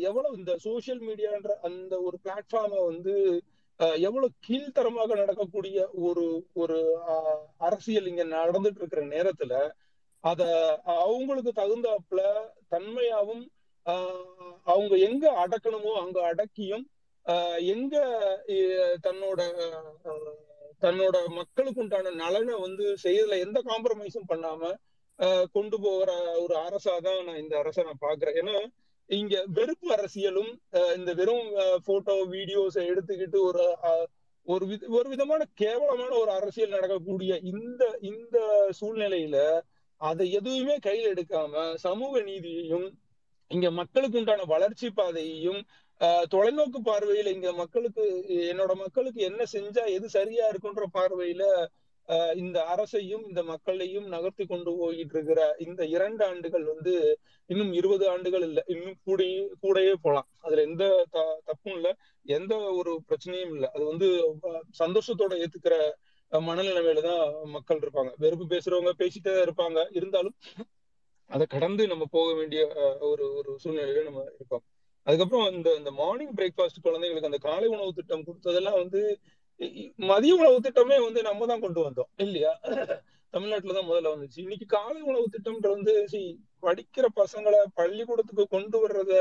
எவ்வளவு 0.00 0.36
இந்த 0.36 0.56
சோசியல் 0.64 1.00
மீடியான்ற 1.00 1.52
அந்த 1.60 2.00
ஒரு 2.00 2.16
பிளாட்ஃபார்மை 2.24 2.80
வந்து 2.84 3.14
ஆஹ் 3.80 3.98
எவ்வளவு 4.00 4.28
கீழ்த்தரமாக 4.46 5.14
நடக்கக்கூடிய 5.14 5.78
ஒரு 6.02 6.26
ஒரு 6.54 6.78
அரசியல் 7.58 8.06
இங்க 8.06 8.24
நடந்துட்டு 8.36 8.80
இருக்கிற 8.80 9.02
நேரத்துல 9.06 9.54
அத 10.24 10.42
அவங்களுக்கு 10.98 11.52
தகுந்தாப்புல 11.52 12.20
தன்மையாவும் 12.70 13.44
ஆஹ் 13.86 14.22
அவங்க 14.66 14.94
எங்க 14.98 15.24
அடக்கணுமோ 15.44 15.92
அங்க 15.94 16.18
அடக்கியும் 16.30 16.84
எங்க 17.66 17.94
தன்னோட 19.02 19.40
தன்னோட 20.82 21.16
மக்களுக்கு 21.30 21.80
உண்டான 21.80 22.12
நலனை 22.16 22.54
வந்து 22.60 22.84
செய்யறதுல 23.04 23.38
எந்த 23.38 23.58
காம்ப்ரமைஸும் 23.66 24.28
பண்ணாம 24.28 24.72
கொண்டு 25.52 25.76
போகிற 25.80 26.10
ஒரு 26.38 26.54
அரசா 26.58 26.94
தான் 26.98 27.24
நான் 27.24 27.40
இந்த 27.40 27.54
அரசை 27.58 27.84
நான் 27.84 28.04
பாக்குறேன் 28.04 28.38
ஏன்னா 28.38 28.56
இங்க 29.10 29.34
வெறுப்பு 29.48 29.88
அரசியலும் 29.96 30.52
இந்த 30.96 31.10
வெறும் 31.14 31.48
போட்டோ 31.84 32.14
வீடியோஸ் 32.30 32.78
எடுத்துக்கிட்டு 32.82 33.40
ஒரு 33.40 33.64
ஒரு 34.46 34.64
வித 34.66 34.88
ஒரு 34.88 35.08
விதமான 35.08 35.42
கேவலமான 35.54 36.12
ஒரு 36.16 36.30
அரசியல் 36.30 36.74
நடக்கக்கூடிய 36.74 37.32
இந்த 37.42 37.84
இந்த 38.02 38.36
சூழ்நிலையில 38.80 39.38
அதை 40.00 40.24
எதுவுமே 40.30 40.76
கையில் 40.78 41.10
எடுக்காம 41.14 41.64
சமூக 41.76 42.20
நீதியையும் 42.20 42.86
இங்க 43.50 43.66
மக்களுக்கு 43.70 44.18
உண்டான 44.18 44.44
வளர்ச்சி 44.44 44.88
பாதையையும் 44.90 45.60
தொலைநோக்கு 46.30 46.78
பார்வையில 46.86 47.32
இங்க 47.34 47.50
மக்களுக்கு 47.60 48.04
என்னோட 48.48 48.72
மக்களுக்கு 48.80 49.20
என்ன 49.28 49.42
செஞ்சா 49.52 49.84
எது 49.94 50.08
சரியா 50.14 50.46
இருக்குன்ற 50.52 50.86
பார்வையில 50.94 51.44
இந்த 52.36 52.58
அரசையும் 52.72 53.24
இந்த 53.28 53.42
மக்களையும் 53.46 54.04
நகர்த்தி 54.08 54.44
கொண்டு 54.46 54.72
போயிட்டு 54.76 55.14
இருக்கிற 55.16 55.40
இந்த 55.64 55.82
இரண்டு 55.94 56.22
ஆண்டுகள் 56.26 56.64
வந்து 56.64 56.92
இன்னும் 57.50 57.72
இருபது 57.72 58.04
ஆண்டுகள் 58.12 58.44
இல்ல 58.44 58.60
இன்னும் 58.66 58.98
கூடயே 59.06 59.32
கூடயே 59.62 59.94
போலாம். 60.04 60.28
அதுல 60.40 60.62
எந்த 60.62 60.84
த- 61.14 61.40
தப்பும் 61.44 61.76
இல்ல 61.78 61.88
எந்த 62.26 62.52
ஒரு 62.78 62.92
பிரச்சனையும் 63.08 63.54
இல்ல. 63.56 63.66
அது 63.74 63.84
வந்து 63.84 64.08
சந்தோஷத்தோட 64.80 65.34
ஏத்துக்கிற 65.42 65.74
மனநிலைமையில 66.32 67.02
தான் 67.02 67.24
மக்கள் 67.56 67.82
இருப்பாங்க. 67.82 68.12
வெறுப்பு 68.18 68.46
பேசுறவங்க 68.54 68.92
பேசிட்டே 69.02 69.30
தான் 69.30 69.46
இருப்பாங்க. 69.46 69.78
இருந்தாலும் 69.92 70.36
அதை 71.30 71.44
கடந்து 71.48 71.82
நம்ம 71.88 72.04
போக 72.12 72.28
வேண்டிய 72.34 72.62
அஹ், 72.80 72.98
ஒரு 73.10 73.26
ஒரு 73.38 73.50
சூழ்நிலையில 73.62 74.04
நம்ம 74.04 74.22
இருப்போம் 74.34 74.64
அதுக்கப்புறம் 75.06 75.48
இந்த 75.56 75.68
இந்த 75.80 75.90
மார்னிங் 76.00 76.34
பிரேக்ஃபாஸ்ட் 76.38 76.84
குழந்தைங்களுக்கு 76.86 77.30
அந்த 77.30 77.40
காலை 77.48 77.68
உணவு 77.74 77.96
திட்டம் 77.98 78.26
கொடுத்ததெல்லாம் 78.28 78.80
வந்து 78.82 79.00
மதிய 80.10 80.32
உணவு 80.34 80.56
திட்டமே 80.64 80.96
வந்து 81.04 81.20
நம்ம 81.22 81.46
தான் 81.46 81.62
கொண்டு 81.64 81.80
வந்தோம் 81.86 82.10
இல்லையா? 82.24 82.52
தமிழ்நாட்டுல 83.34 83.74
தான் 83.76 83.88
முதல்ல 83.88 84.10
வந்துச்சு. 84.14 84.38
இன்னைக்கு 84.44 84.66
காலை 84.74 85.00
உணவு 85.10 85.26
திட்டம்ன்றது 85.34 85.92
வந்து 86.00 86.20
படிக்கிற 86.62 87.06
பசங்களை 87.20 87.60
பள்ளிக்கூடத்துக்கு 87.80 88.44
கொண்டு 88.54 88.78
வர்றத 88.82 89.12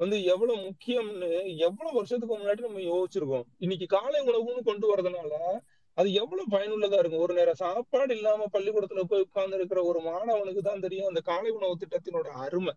வந்து 0.00 0.16
எவ்வளவு 0.32 0.56
முக்கியம்னு 0.68 1.28
எவ்வளவு 1.66 1.96
வருஷத்துக்கு 1.98 2.34
முன்னாடி 2.34 2.66
நம்ம 2.66 2.82
யோசிச்சிருக்கோம். 2.90 3.46
இன்னைக்கு 3.58 3.86
காலை 3.96 4.20
உணவுன்னு 4.28 4.62
கொண்டு 4.70 4.86
வரதுனால 4.92 5.32
அது 5.98 6.08
எவ்வளவு 6.22 6.52
பயனுள்ளதா 6.54 6.98
இருக்கும். 7.00 7.24
ஒரு 7.26 7.34
நேரம் 7.38 7.60
சாப்பாடு 7.64 8.12
இல்லாம 8.18 8.46
பள்ளிக்கூடத்துல 8.54 9.02
போய் 9.10 9.24
உட்கார்ந்து 9.26 9.58
இருக்கிற 9.58 9.80
ஒரு 9.90 10.00
மாணவனுக்கு 10.08 10.62
தான் 10.68 10.84
தெரியும் 10.86 11.10
அந்த 11.10 11.22
காலை 11.30 11.50
உணவு 11.58 11.74
திட்டத்தினோட 11.82 12.28
அருமை. 12.44 12.74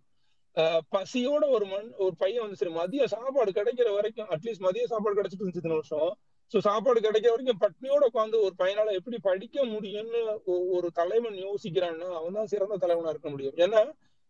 பசியோட 0.93 1.43
ஒரு 1.55 1.65
மண் 1.65 1.87
ஒரு 2.03 2.13
பையன் 2.21 2.43
வந்து 2.43 2.59
சரி 2.59 2.73
மதிய 2.77 3.05
சாப்பாடு 3.13 3.51
கிடைக்கிற 3.57 3.87
வரைக்கும் 3.95 4.29
அட்லீஸ்ட் 4.35 4.65
மதிய 4.67 4.85
சாப்பாடு 4.91 5.17
கிடைச்சிட்டு 5.17 5.43
இருந்துச்சு 5.43 5.61
இத்தனை 5.63 5.79
வருஷம். 5.79 6.11
சோ 6.51 6.57
சாப்பாடு 6.67 6.99
கிடைக்கிற 6.99 7.31
வரைக்கும் 7.33 7.61
பட்னியோட 7.63 8.03
உட்காந்து 8.09 8.37
ஒரு 8.45 8.55
பையனால 8.61 8.93
எப்படி 8.99 9.17
படிக்க 9.29 9.65
முடியும்னு 9.65 10.21
ஒரு 10.77 10.89
தலைவன் 10.99 11.37
யோசிக்கிறான்னா 11.47 12.09
அவன் 12.19 12.37
தான் 12.39 12.51
சிறந்த 12.53 12.77
தலைவனா 12.83 13.13
இருக்க 13.13 13.29
முடியும். 13.29 13.55
ஏன்னா 13.65 13.81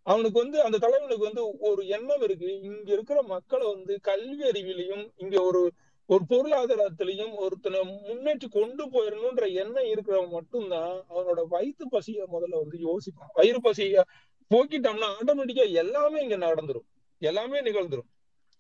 அவனுக்கு 0.07 0.38
வந்து 0.43 0.57
அந்த 0.65 0.78
தலைவனுக்கு 0.78 1.28
வந்து 1.30 1.43
ஒரு 1.69 1.82
எண்ணம் 1.97 2.23
இருக்கு. 2.28 2.49
இங்க 2.69 2.89
இருக்கிற 2.95 3.19
மக்களை 3.34 3.65
வந்து 3.73 3.93
கல்வி 4.09 4.43
அறிவிலையும் 4.51 5.05
இங்க 5.15 5.36
ஒரு 5.41 5.63
ஒரு 6.09 6.23
பொருளாதாரத்திலையும் 6.32 7.32
ஒருத்தனை 7.43 7.80
முன்னேற்றி 8.07 8.47
கொண்டு 8.55 8.84
போயிடணும்ன்ற 8.93 9.45
எண்ணம் 9.61 9.88
இருக்கிறவன் 9.93 10.36
மட்டும்தான் 10.38 10.93
அவனோட 11.11 11.41
வயிற்று 11.53 11.86
பசிய 11.93 12.26
முதல்ல 12.34 12.59
வந்து 12.63 12.78
யோசிப்பான். 12.89 13.32
வயிறு 13.34 13.59
பசிய 13.63 14.03
போக்கிட்டோம்னா 14.52 15.10
ஆட்டோமேட்டிக்கா 15.18 15.66
எல்லாமே 15.76 16.20
இங்க 16.22 16.38
நடந்துரும். 16.46 16.88
எல்லாமே 17.22 17.60
நிகழ்ந்துரும். 17.62 18.10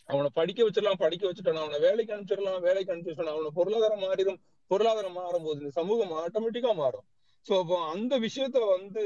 அவனை 0.09 0.29
படிக்க 0.33 0.59
வச்சிடலாம் 0.65 1.01
படிக்க 1.01 1.23
வச்சுட்டான் 1.27 1.61
அவனை 1.61 1.79
வேலைக்கு 1.85 2.13
அனுப்பிச்சிடலாம் 2.15 2.59
வேலைக்கு 2.61 2.93
அனுப்பிச்சிடலாம் 2.93 3.35
அவனை 3.35 3.51
பொருளாதாரம் 3.55 4.03
மாறிடும். 4.05 4.39
பொருளாதாரம் 4.71 5.17
மாறும் 5.19 5.43
போது 5.43 5.59
இந்த 5.59 5.73
சமூகம் 5.73 6.13
ஆட்டோமேட்டிக்கா 6.21 6.71
மாறும். 6.75 7.05
சோ 7.45 7.59
அப்போ 7.61 7.77
அந்த 7.91 8.13
விஷயத்த 8.23 8.59
வந்து 8.71 9.03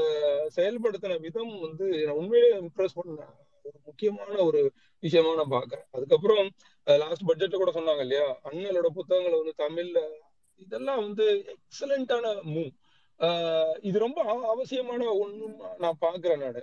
அஹ், 0.00 0.46
செயல்படுத்தின 0.56 1.18
விதம் 1.22 1.54
வந்து 1.60 1.86
நான் 2.06 2.18
உண்மையிலேயே 2.20 2.56
இம்ப்ரெஸ் 2.62 2.96
பண்ண 2.98 3.20
ஒரு 3.64 3.78
முக்கியமான 3.86 4.34
ஒரு 4.44 4.60
விஷயமா 5.02 5.30
நான் 5.34 5.54
பாக்குறேன் 5.54 5.86
அதுக்கப்புறம் 5.92 6.46
லாஸ்ட் 6.86 7.26
பட்ஜெட்ல 7.28 7.56
கூட 7.56 7.72
சொன்னாங்க 7.74 8.04
இல்லையா? 8.06 8.26
அண்ணலோட 8.48 8.88
புத்தகங்களை 8.96 9.36
வந்து 9.40 9.54
தமிழ்ல 9.58 10.00
இதெல்லாம் 10.62 11.00
வந்து 11.04 11.24
எக்ஸலண்டான 11.54 12.24
மூவ் 12.52 12.70
இது 13.82 13.98
ரொம்ப 13.98 14.18
அவ- 14.24 14.48
அவசியமான 14.48 15.12
ஒண்ணும் 15.16 15.54
நான் 15.78 16.00
பாக்குறேன் 16.00 16.42
நான். 16.44 16.60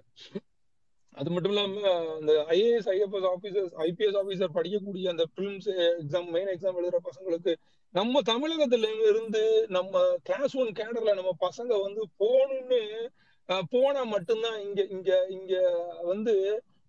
அது 1.18 1.30
மட்டும் 1.30 1.52
இல்லாம 1.52 1.82
அந்த 2.16 2.32
IAS 2.50 2.90
IFS 2.94 3.28
officers 3.30 3.74
IPS 3.84 4.18
officer 4.18 4.56
படிக்கக்கூடிய 4.56 5.06
அந்த 5.10 5.26
பிலிம்ஸ் 5.36 5.70
எக்ஸாம் 5.96 6.30
மெயின் 6.32 6.52
எக்ஸாம் 6.54 6.80
எழுதுற 6.80 7.00
பசங்களுக்கு 7.06 7.54
நம்ம 7.94 8.22
தமிழகத்துல 8.26 8.88
இருந்து 9.06 9.44
நம்ம 9.70 9.94
கிளாஸ் 10.24 10.56
ஒன் 10.58 10.72
கேடர்ல 10.76 11.14
நம்ம 11.14 11.32
பசங்க 11.42 11.82
வந்து 11.82 12.02
போகணும்னு 12.20 12.82
போனா 13.72 14.04
மட்டும்தான் 14.10 14.58
இங்க 14.62 14.82
இங்க 14.90 15.10
இங்க 15.30 15.54
வந்து 16.04 16.34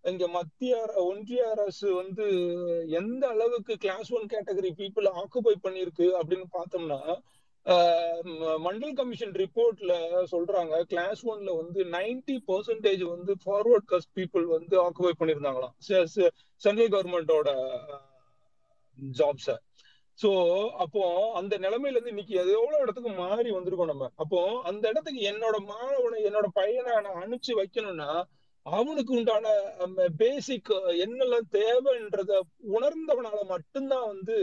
இங்க 0.05 0.27
மத்திய 0.29 0.75
அர- 0.83 1.05
ஒன்றிய 1.05 1.45
அரசு 1.51 1.89
வந்து 1.95 2.27
எந்த 2.97 3.29
அளவுக்கு 3.29 3.75
class 3.77 4.13
one 4.13 4.27
category 4.27 4.71
people 4.79 5.09
occupy 5.17 5.55
பண்ணிருக்கு 5.63 6.07
அப்படின்னு 6.19 6.47
பார்த்தோம்னா 6.53 7.01
மண்டல் 8.65 8.95
கமிஷன் 8.95 9.33
ரிப்போர்ட்ல 9.43 9.93
சொல்றாங்க 10.33 10.75
கிளாஸ் 10.83 11.23
ஒன்ல 11.27 11.51
வந்து 11.61 11.81
90% 11.85 12.37
பர்சன்டேஜ் 12.51 13.03
வந்து 13.15 13.33
ஃபார்வர்ட் 13.45 13.89
காஸ்ட் 13.93 14.13
பீப்புள் 14.19 14.45
வந்து 14.57 14.75
ஆக்குபை 14.85 15.13
பண்ணியிருந்தாங்களாம். 15.21 15.75
சென்ட்ரல் 16.63 16.93
கவர்மெண்டோட 16.95 17.49
ஜாப்ஸை 19.19 19.57
சோ. 20.19 20.31
அப்போ 20.85 21.03
அந்த 21.33 21.55
நிலைமையில 21.59 21.95
இருந்து 21.95 22.13
இன்னைக்கு 22.15 22.35
எவ்வளவு 22.43 22.83
இடத்துக்கு 22.83 23.11
மாறி 23.19 23.51
வந்திருக்கோம் 23.51 23.93
நம்ம. 23.93 24.09
அப்போ 24.15 24.41
அந்த 24.63 24.85
இடத்துக்கு 24.89 25.21
என்னோட 25.33 25.57
மாணவனை 25.73 26.21
என்னோட 26.29 26.49
பையனை 26.61 26.95
நான் 27.07 27.21
அனுப்பிச்சு 27.25 27.59
வைக்கணும்னா 27.61 28.11
அவனுக்கு 28.67 29.13
உண்டான 29.15 29.47
பேசிக் 30.17 30.71
என்னெல்லாம் 31.05 31.47
தேவைன்றத 31.59 32.33
உணர்ந்தவனால 32.77 33.41
மட்டும்தான் 33.49 34.07
வந்து 34.07 34.39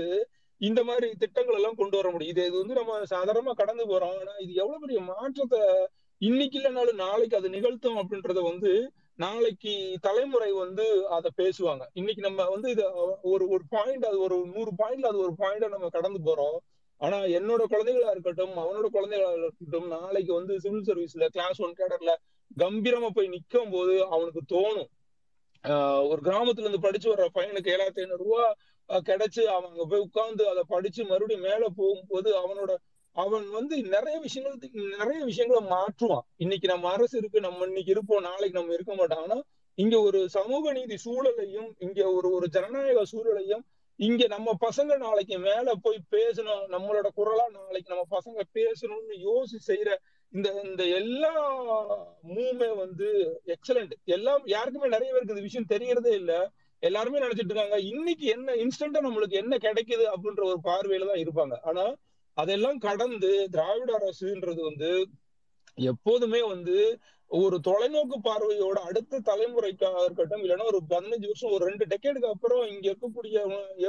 இந்த 0.58 0.84
மாதிரி 0.84 1.14
திட்டங்கள் 1.14 1.56
எல்லாம் 1.56 1.76
கொண்டு 1.76 1.96
வர 1.96 2.12
முடியும். 2.12 2.36
இது 2.36 2.48
இது 2.48 2.58
வந்து 2.58 2.74
நம்ம 2.74 3.02
சாதாரணமா 3.10 3.52
கடந்து 3.52 3.86
போறோம். 3.86 4.20
ஆனா 4.20 4.32
இது 4.40 4.54
எவ்வளவு 4.54 4.80
பெரிய 4.80 5.00
மாற்றத்தை 5.00 5.60
இன்னைக்கு 6.18 6.60
இல்லைனாலும் 6.60 6.94
நாளைக்கு 6.94 7.38
அது 7.38 7.50
நிகழ்த்தும் 7.50 7.98
அப்படின்றத 7.98 8.42
வந்து 8.42 8.92
நாளைக்கு 9.16 9.98
தலைமுறை 10.02 10.52
வந்து 10.52 11.08
அதை 11.08 11.32
பேசுவாங்க. 11.38 11.82
இன்னைக்கு 11.94 12.22
நம்ம 12.22 12.50
வந்து 12.50 12.70
இது 12.70 12.84
ஒரு 13.22 13.48
ஒரு 13.48 13.64
பாயிண்ட் 13.70 14.06
அது 14.06 14.20
ஒரு 14.20 14.46
நூறு 14.54 14.72
பாயிண்ட்ல 14.78 15.06
அது 15.06 15.18
ஒரு 15.18 15.34
பாயிண்டா 15.38 15.70
நம்ம 15.70 15.90
கடந்து 15.90 16.20
போறோம். 16.26 16.58
ஆனா 16.98 17.18
என்னோட 17.18 17.64
குழந்தைகளா 17.70 18.10
இருக்கட்டும் 18.10 18.58
அவனோட 18.58 18.86
குழந்தைகளா 18.94 19.38
இருக்கட்டும் 19.38 19.88
நாளைக்கு 19.88 20.34
வந்து 20.34 20.60
சிவில் 20.60 20.84
சர்வீஸ்ல 20.84 21.28
கிளாஸ் 21.28 21.62
ஒன் 21.62 21.74
கேடர்ல 21.74 22.14
கம்பீரமா 22.58 23.10
போய் 23.10 23.30
நிக்கும் 23.30 23.72
போது 23.72 24.06
அவனுக்கு 24.06 24.42
தோணும். 24.48 24.90
ஆஹ் 25.64 26.10
ஒரு 26.10 26.22
கிராமத்துல 26.22 26.60
இருந்து 26.60 26.80
படிச்சு 26.80 27.16
வர்ற 27.16 27.28
பையனுக்கு 27.34 27.72
ஏழாயிரத்தி 27.72 28.00
ஐநூறு 28.00 28.24
ரூபா 28.24 28.54
கிடைச்சு 28.90 29.44
அவன் 29.46 29.70
அங்க 29.70 29.86
போய் 29.86 30.00
உட்கார்ந்து 30.00 30.50
அதை 30.50 30.64
படிச்சு 30.68 31.06
மறுபடியும் 31.06 31.42
மேல 31.42 31.68
போகும்போது 31.76 32.30
அவனோட 32.40 32.76
அவன் 33.16 33.50
வந்து 33.50 33.84
நிறைய 33.84 34.20
விஷயங்கள் 34.20 34.98
நிறைய 34.98 35.26
விஷயங்களை 35.26 35.62
மாற்றுவான். 35.70 36.26
இன்னைக்கு 36.36 36.68
நம்ம 36.68 36.92
அரசு 36.92 37.18
இருக்கு 37.18 37.40
நம்ம 37.40 37.66
இன்னைக்கு 37.66 37.92
இருப்போம் 37.92 38.22
நாளைக்கு 38.22 38.60
நம்ம 38.60 38.74
இருக்க 38.74 38.96
மாட்டோம். 38.96 39.22
ஆனா 39.22 39.42
இங்க 39.76 40.02
ஒரு 40.02 40.30
சமூக 40.30 40.72
நீதி 40.72 40.98
சூழலையும் 41.06 41.70
இங்க 41.80 42.12
ஒரு 42.12 42.32
ஒரு 42.32 42.48
ஜனநாயக 42.48 43.04
சூழலையும் 43.12 43.64
இங்க 43.96 44.28
நம்ம 44.28 44.52
பசங்க 44.62 44.98
நாளைக்கு 44.98 45.40
மேல 45.40 45.74
போய் 45.82 46.00
பேசணும் 46.12 46.64
நம்மளோட 46.70 47.08
குரலா 47.16 47.46
நாளைக்கு 47.52 47.96
நம்ம 47.96 48.06
பசங்க 48.12 48.42
பேசணும்னு 48.54 49.16
யோசி 49.28 49.58
செய்யற 49.68 49.96
இந்த 50.30 50.62
இந்த 50.64 50.84
எல்லா 50.84 51.34
மூமே 52.22 52.68
வந்து 52.68 53.40
எக்ஸலண்ட் 53.46 53.92
எல்லாம் 54.06 54.42
யாருக்குமே 54.46 54.88
நிறைய 54.88 55.14
பேருக்கு 55.14 55.36
இந்த 55.36 55.42
விஷயம் 55.42 55.70
தெரியறதே 55.70 56.14
இல்ல. 56.14 56.52
எல்லாருமே 56.84 57.24
நினைச்சிட்டு 57.26 57.52
இருக்காங்க 57.52 57.78
இன்னைக்கு 57.92 58.26
என்ன 58.36 58.56
இன்ஸ்டன்டா 58.64 59.02
நம்மளுக்கு 59.06 59.36
என்ன 59.42 59.58
கிடைக்குது 59.58 60.06
அப்படின்ற 60.14 60.44
ஒரு 60.52 60.60
பார்வையில 60.64 61.10
தான் 61.12 61.24
இருப்பாங்க. 61.24 61.56
ஆனா 61.64 61.84
அதெல்லாம் 62.38 62.80
கடந்து 62.88 63.32
திராவிட 63.50 63.92
அரசுன்றது 64.00 64.62
வந்து 64.62 64.90
எப்போதுமே 65.92 66.42
வந்து 66.54 66.76
ஒரு 67.32 67.58
தொலைநோக்கு 67.60 68.18
பார்வையோட 68.26 68.80
அடுத்த 68.80 69.22
தலைமுறைக்காக 69.30 70.04
இருக்கட்டும் 70.04 70.44
இல்லைன்னா 70.44 70.66
ஒரு 70.72 70.80
பதினஞ்சு 70.90 71.30
வருஷம் 71.30 71.54
ஒரு 71.56 71.64
ரெண்டு 71.66 71.86
டெக்கேடுக்கு 71.92 72.34
அப்புறம் 72.34 72.64
இங்க 72.74 72.86
இருக்கக்கூடிய 72.92 73.38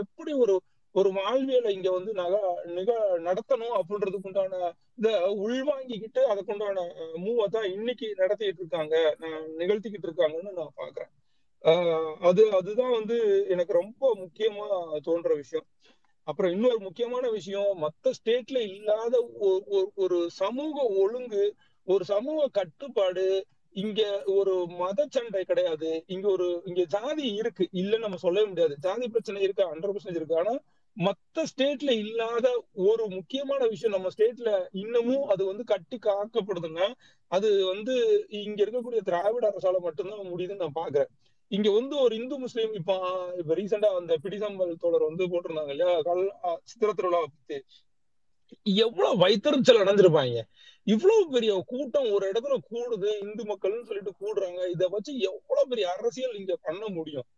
எப்படி 0.02 0.32
ஒரு 0.44 0.54
ஒரு 0.94 1.10
வாழ்வியலை 1.12 1.70
இங்க 1.76 1.90
வந்து 1.90 2.12
நக 2.12 2.34
நிக 2.76 2.90
நடத்தணும் 3.18 3.76
அப்படின்றதுக்கு 3.78 4.28
உண்டான 4.30 4.60
இத 4.98 5.08
உள்வாங்கிக்கிட்டு 5.44 6.22
அதுக்குண்டான 6.32 6.84
மூவை 7.16 7.46
தான் 7.48 7.68
இன்னைக்கு 7.70 8.08
நடத்திட்டு 8.16 8.62
இருக்காங்க 8.62 8.94
நிகழ்த்திக்கிட்டு 9.60 10.08
இருக்காங்கன்னு 10.08 10.58
நான் 10.60 10.78
பாக்குறேன். 10.82 11.12
அது 12.20 12.42
அதுதான் 12.52 12.92
வந்து 12.92 13.16
எனக்கு 13.48 13.72
ரொம்ப 13.72 14.04
முக்கியமா 14.14 14.66
தோன்ற 15.02 15.30
விஷயம். 15.34 15.66
அப்புறம் 16.28 16.52
இன்னொரு 16.52 16.78
முக்கியமான 16.78 17.24
விஷயம் 17.30 17.70
மத்த 17.82 18.12
ஸ்டேட்ல 18.18 18.58
இல்லாத 18.76 19.14
ஒரு 19.96 20.18
சமூக 20.32 20.76
ஒழுங்கு 21.02 21.44
ஒரு 21.86 22.04
சமூக 22.04 22.46
கட்டுப்பாடு 22.52 23.24
இங்க 23.76 24.00
ஒரு 24.26 24.52
மத 24.78 25.06
சண்டை 25.10 25.42
கிடையாது. 25.44 25.90
இங்க 26.06 26.26
ஒரு 26.28 26.46
இங்க 26.64 26.82
ஜாதி 26.86 27.26
இருக்கு 27.34 27.64
இல்லைன்னு 27.72 27.98
நம்ம 27.98 28.16
சொல்லவே 28.16 28.46
முடியாது. 28.48 28.74
ஜாதி 28.78 29.08
பிரச்சனை 29.08 29.42
இருக்கு 29.42 29.70
ஹண்ட்ரட் 29.72 29.94
பர்சன்ட் 29.96 30.20
இருக்கு. 30.20 30.38
ஆனா 30.38 30.54
மத்த 30.96 31.44
ஸ்டேட்ல 31.52 31.90
இல்லாத 32.04 32.46
ஒரு 32.88 33.04
முக்கியமான 33.08 33.62
விஷயம் 33.66 33.96
நம்ம 33.96 34.10
ஸ்டேட்ல 34.16 34.50
இன்னமும் 34.72 35.24
அது 35.26 35.42
வந்து 35.44 35.64
கட்டி 35.64 35.98
காக்கப்படுதுன்னா 36.02 36.86
அது 37.30 37.50
வந்து 37.66 37.94
இங்க 38.44 38.58
இருக்கக்கூடிய 38.64 39.02
திராவிட 39.02 39.44
அரசால 39.50 39.80
மட்டும்தான் 39.80 40.30
முடியுதுன்னு 40.32 40.64
நான் 40.66 40.80
பாக்குறேன். 40.82 41.10
இங்க 41.54 41.68
வந்து 41.70 41.94
ஒரு 41.98 42.14
இந்து 42.16 42.36
முஸ்லீம் 42.38 42.72
இப்ப 42.72 42.92
இப்ப 43.38 43.54
ரீசெண்டா 43.54 43.88
அந்த 43.96 44.14
பிடிசம்பல் 44.22 44.72
தோழர் 44.76 45.08
வந்து 45.08 45.24
போட்டிருந்தாங்க 45.24 45.72
இல்லையா? 45.74 45.94
கல் 46.02 46.22
சித்திர 46.64 46.92
திருவிழா 46.92 47.20
பத்தி. 47.24 47.58
எவ்வளவு 48.84 49.20
வைத்தறிச்சல் 49.20 49.80
அடைஞ்சிருப்பாங்க. 49.82 50.38
இவ்வளவு 50.86 51.22
பெரிய 51.30 51.52
கூட்டம் 51.66 52.08
ஒரு 52.10 52.24
இடத்துல 52.30 52.56
கூடுது 52.70 53.10
இந்து 53.20 53.42
மக்கள்னு 53.44 53.86
சொல்லிட்டு 53.86 54.12
கூடுறாங்க. 54.22 54.60
இத 54.66 54.88
வச்சு 54.88 55.12
எவ்வளவு 55.30 55.68
பெரிய 55.68 55.86
அரசியல் 55.92 56.38
இங்க 56.40 56.54
பண்ண 56.62 56.84
முடியும்? 56.88 57.28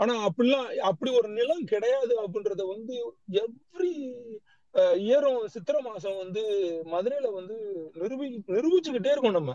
ஆனா 0.00 0.14
அப்படிலாம் 0.28 0.66
அப்படி 0.82 1.10
ஒரு 1.10 1.28
நிலம் 1.28 1.64
கிடையாது 1.64 2.14
அப்படின்றத 2.22 2.64
வந்து 2.66 2.94
எவ்ரி 3.42 3.92
இயரும் 5.02 5.44
சித்திரை 5.46 5.80
மாசம் 5.82 6.16
வந்து 6.16 6.42
மதுரையில 6.86 7.28
வந்து 7.32 7.56
நிரூபி 7.94 8.26
நிரூபிச்சுக்கிட்டே 8.48 9.12
இருக்கோம் 9.12 9.38
நம்ம. 9.38 9.52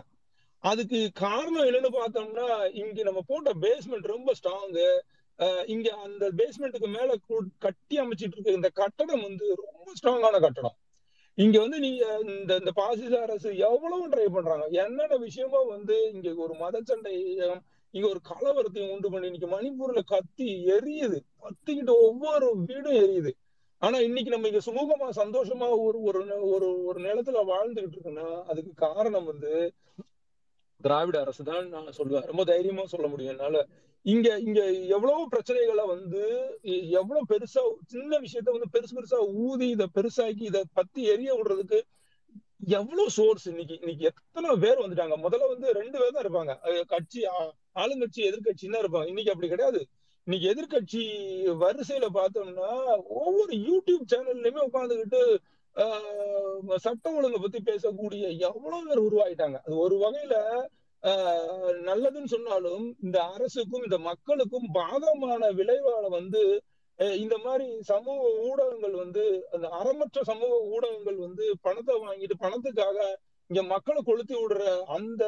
அதுக்கு 0.64 0.98
காரணம் 1.24 1.66
என்னன்னு 1.68 1.90
பார்த்தோம்னா 1.98 2.46
இங்க 2.82 3.02
நம்ம 3.02 3.20
போட்ட 3.26 3.50
பேஸ்மெண்ட் 3.64 4.12
ரொம்ப 4.14 4.32
ஸ்ட்ராங்கு 4.38 4.86
இங்க 5.66 5.88
அந்த 6.04 6.24
பேஸ்மெண்ட்டுக்கு 6.38 6.88
மேல 6.96 7.14
கட்டி 7.58 7.96
அமைச்சிட்டு 8.00 8.36
இருக்க 8.36 8.58
இந்த 8.58 8.70
கட்டடம் 8.80 9.22
வந்து 9.22 9.46
ரொம்ப 9.62 9.88
ஸ்ட்ராங்கான 9.98 10.40
கட்டடம். 10.40 10.76
இங்க 11.38 11.56
வந்து 11.60 11.78
நீங்க 11.78 12.04
இந்த 12.26 12.52
இந்த 12.60 12.72
பாசிச 12.74 13.12
அரசு 13.20 13.50
எவ்வளவு 13.68 14.04
ட்ரை 14.08 14.26
பண்றாங்க? 14.34 14.64
என்னென்ன 14.82 15.16
விஷயமா 15.16 15.60
வந்து 15.74 15.96
இங்க 16.14 16.34
ஒரு 16.44 16.54
மத 16.54 16.82
சண்டையும் 16.84 17.60
இங்க 17.94 18.06
ஒரு 18.08 18.20
கலவரத்தையும் 18.30 18.92
உண்டு 18.94 19.10
பண்ணி 19.10 19.30
இன்னைக்கு 19.30 19.50
மணிப்பூர்ல 19.54 20.02
கத்தி 20.14 20.48
எரியுது. 20.74 21.18
கத்திக்கிட்டு 21.44 21.94
ஒவ்வொரு 22.08 22.48
வீடும் 22.68 22.98
எரியுது. 23.02 23.32
ஆனா 23.82 23.98
இன்னைக்கு 23.98 24.30
நம்ம 24.30 24.48
இங்க 24.50 24.62
சுமூகமா 24.66 25.08
சந்தோஷமா 25.22 25.68
ஒரு 25.86 25.98
ஒரு 26.02 26.20
ஒரு 26.54 26.68
ஒரு 26.84 26.98
நிலத்துல 27.00 27.40
வாழ்ந்துகிட்டு 27.52 27.96
இருக்குன்னா 27.96 28.28
அதுக்கு 28.42 28.72
காரணம் 28.86 29.24
வந்து 29.24 29.52
திராவிட 30.86 31.16
அரசு 31.24 31.42
தான் 31.50 31.68
நான் 31.74 31.96
சொல்லுவேன். 31.98 32.26
ரொம்ப 32.30 32.44
தைரியமா 32.44 32.84
சொல்ல 32.94 33.06
முடியும் 33.06 33.32
என்னால. 33.34 33.62
இங்க 34.06 34.28
இங்க 34.46 34.60
எவ்வளவு 34.96 35.22
பிரச்சனைகளை 35.34 35.84
வந்து 35.86 36.22
எவ்வளவு 37.00 37.20
பெருசா 37.32 37.62
சின்ன 37.86 38.18
விஷயத்த 38.24 38.54
வந்து 38.56 38.70
பெருசு 38.74 38.94
பெருசா 38.98 39.18
ஊதி 39.44 39.68
இதை 39.68 39.86
பெருசாக்கி 39.98 40.44
இதை 40.52 40.62
பத்தி 40.72 41.02
எரிய 41.14 41.32
விடுறதுக்கு 41.38 41.80
எவ்வளவு 42.78 43.10
சோர்ஸ் 43.10 43.46
இன்னைக்கு 43.52 43.74
இன்னைக்கு 43.80 44.04
எத்தனை 44.10 44.50
பேர் 44.64 44.82
வந்துட்டாங்க. 44.82 45.14
முதல்ல 45.26 45.48
வந்து 45.52 45.68
ரெண்டு 45.72 45.96
பேர் 45.98 46.14
தான் 46.16 46.24
இருப்பாங்க. 46.24 46.52
கட்சி 46.92 47.20
ஆளுங்கட்சி 47.82 48.20
எதிர்கட்சின்னு 48.28 48.74
தான் 48.76 48.84
இருப்பாங்க. 48.84 49.08
இன்னைக்கு 49.12 49.32
அப்படி 49.34 49.48
கிடையாது. 49.48 49.80
இன்னைக்கு 50.26 50.46
எதிர்கட்சி 50.52 51.02
வரிசையில 51.62 52.08
பார்த்தோம்னா 52.18 52.70
ஒவ்வொரு 53.22 53.54
யூடியூப் 53.68 54.04
சேனல்லையுமே 54.12 54.62
உட்காந்துக்கிட்டு 54.68 55.22
சட்டம் 56.76 57.16
ஒழுங்கை 57.16 57.40
பத்தி 57.40 57.58
பேசக்கூடிய 57.64 58.38
எவ்வளவு 58.38 58.82
பேர் 58.86 59.00
உருவாயிட்டாங்க. 59.00 59.56
அது 59.56 59.76
ஒரு 59.76 59.96
வகையில 59.96 60.34
ஆஹ் 61.02 61.72
நல்லதுன்னு 61.86 62.24
சொன்னாலும் 62.24 62.96
இந்த 63.02 63.22
அரசுக்கும் 63.22 63.82
இந்த 63.82 63.98
மக்களுக்கும் 63.98 64.68
பாதகமான 64.74 65.52
விளைவால 65.52 66.08
வந்து 66.08 66.62
இந்த 66.96 67.38
மாதிரி 67.38 67.82
சமூக 67.82 68.32
ஊடகங்கள் 68.40 68.94
வந்து 68.94 69.48
அந்த 69.52 69.68
அறமற்ற 69.68 70.20
சமூக 70.22 70.60
ஊடகங்கள் 70.60 71.16
வந்து 71.16 71.56
பணத்தை 71.62 71.96
வாங்கிட்டு 71.96 72.32
பணத்துக்காக 72.40 73.14
இங்க 73.46 73.62
மக்களை 73.62 74.02
கொளுத்தி 74.04 74.34
விடுற 74.34 74.80
அந்த 74.80 75.24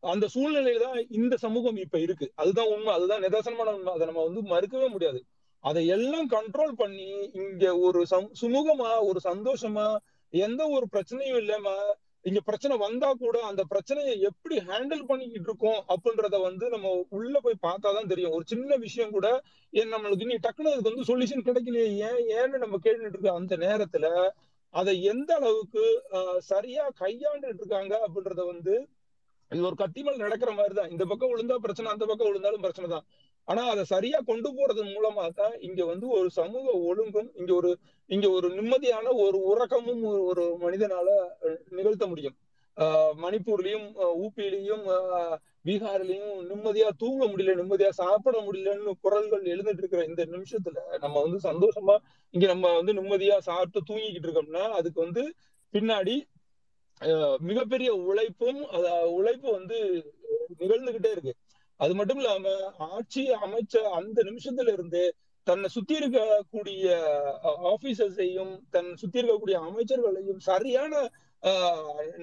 அந்த 0.00 0.26
சூழ்நிலையில 0.34 0.80
தான் 0.80 1.06
இந்த 1.10 1.36
சமூகம் 1.36 1.76
இப்ப 1.76 1.98
இருக்கு. 1.98 2.32
அதுதான் 2.34 2.66
உண்மை. 2.66 2.94
அதுதான் 2.94 3.22
நிதர்சனமான 3.22 3.72
உண்மை. 3.74 3.92
அதை 3.94 4.06
நம்ம 4.06 4.24
வந்து 4.24 4.42
மறுக்கவே 4.42 4.88
முடியாது. 4.88 5.24
அதை 5.64 5.82
எல்லாம் 5.86 6.28
கண்ட்ரோல் 6.28 6.72
பண்ணி 6.72 7.08
இங்க 7.34 7.64
ஒரு 7.78 8.00
சுமூகமா 8.40 8.90
ஒரு 9.04 9.20
சந்தோஷமா 9.24 9.86
எந்த 10.32 10.62
ஒரு 10.68 10.86
பிரச்சனையும் 10.92 11.36
இல்லாம 11.36 11.68
இங்க 12.24 12.40
பிரச்சனை 12.40 12.74
வந்தா 12.76 13.12
கூட 13.14 13.36
அந்த 13.42 13.62
பிரச்சனையை 13.64 14.20
எப்படி 14.20 14.56
ஹேண்டில் 14.60 15.02
பண்ணிக்கிட்டு 15.04 15.48
இருக்கோம் 15.48 15.80
அப்படின்றத 15.88 16.36
வந்து 16.40 16.68
நம்ம 16.68 16.90
உள்ள 17.10 17.40
போய் 17.40 17.62
பார்த்தாதான் 17.62 18.06
தெரியும். 18.06 18.32
ஒரு 18.32 18.44
சின்ன 18.46 18.76
விஷயம் 18.76 19.10
கூட 19.10 19.28
ஏன் 19.72 19.92
நம்மளுக்கு 19.94 20.24
நீ 20.24 20.36
டக்குனு 20.42 20.72
அதுக்கு 20.72 20.90
வந்து 20.90 21.08
சொல்யூஷன் 21.10 21.46
கிடைக்கலையே 21.48 21.88
ஏன் 22.06 22.20
ஏன்னு 22.36 22.62
நம்ம 22.64 22.78
கேட்டுட்டு 22.84 23.12
இருக்க 23.12 23.32
அந்த 23.32 23.56
நேரத்துல 23.56 24.08
அதை 24.74 24.94
எந்த 25.04 25.30
அளவுக்கு 25.34 25.82
சரியா 26.48 26.84
கையாண்டுட்டு 27.00 27.60
இருக்காங்க 27.62 27.94
அப்படின்றத 28.06 28.44
வந்து 28.46 28.74
இது 29.50 29.66
ஒரு 29.66 29.76
கத்திமல் 29.78 30.22
நடக்கிற 30.22 30.50
மாதிரிதான். 30.52 30.90
இந்த 30.90 31.04
பக்கம் 31.04 31.32
விழுந்தா 31.32 31.56
பிரச்சனை 31.58 31.90
அந்த 31.92 32.04
பக்கம் 32.06 32.28
விழுந்தாலும் 32.28 32.60
பிரச்சனை 32.60 32.88
தான் 32.88 33.06
ஆனா 33.48 33.62
அதை 33.64 33.84
சரியா 33.84 34.18
கொண்டு 34.26 34.48
போறது 34.52 34.82
மூலமா 34.86 35.28
தான் 35.32 35.60
இங்க 35.60 35.84
வந்து 35.84 36.08
ஒரு 36.08 36.30
சமூக 36.30 36.72
ஒழுங்கும் 36.82 37.30
இங்க 37.34 37.54
ஒரு 37.54 37.70
இங்க 38.10 38.30
ஒரு 38.30 38.48
நிம்மதியான 38.50 39.12
ஒரு 39.16 39.38
உறக்கமும் 39.42 40.02
ஒரு 40.22 40.44
மனிதனால 40.60 41.08
நிகழ்த்த 41.70 42.06
முடியும். 42.06 42.36
ஆஹ் 42.76 43.12
மணிப்பூர்லயும் 43.22 43.84
ஊப்பிலையும் 44.22 44.84
பீகார்லயும் 45.64 46.32
நிம்மதியா 46.48 46.88
தூங்க 46.96 47.26
முடியல 47.26 47.54
நிம்மதியா 47.54 47.88
சாப்பிட 47.98 48.40
முடியலன்னு 48.40 48.92
குரல்கள் 49.00 49.44
எழுந்துட்டு 49.44 49.76
இருக்கிற 49.76 50.04
இந்த 50.04 50.24
நிமிஷத்துல 50.24 50.98
நம்ம 50.98 51.22
வந்து 51.22 51.38
சந்தோஷமா 51.48 51.96
இங்க 52.34 52.46
நம்ம 52.46 52.72
வந்து 52.74 52.94
நிம்மதியா 52.94 53.38
சாப்பிட்டு 53.38 53.88
தூங்கிக்கிட்டு 53.88 54.28
இருக்கோம்னா 54.28 54.64
அதுக்கு 54.70 55.00
வந்து 55.00 55.24
பின்னாடி 55.74 56.16
மிகப்பெரிய 57.40 57.94
உழைப்பும் 58.08 58.60
உழைப்பு 59.12 59.48
வந்து 59.52 59.76
நிகழ்ந்துகிட்டே 60.60 61.10
இருக்கு. 61.10 61.32
அது 61.80 61.94
மட்டும் 61.94 62.16
இல்லாம 62.16 62.48
ஆட்சி 62.90 63.22
அமைச்ச 63.38 63.82
அந்த 63.90 64.18
நிமிஷத்துல 64.22 64.72
இருந்து 64.72 65.02
தன்னை 65.46 65.68
சுத்தி 65.68 65.94
இருக்கக்கூடிய 65.94 66.84
ஆபீசர்ஸையும் 67.72 68.52
தன் 68.70 68.96
சுத்தி 68.96 69.18
இருக்கக்கூடிய 69.20 69.56
அமைச்சர்களையும் 69.64 70.40
சரியான 70.42 70.92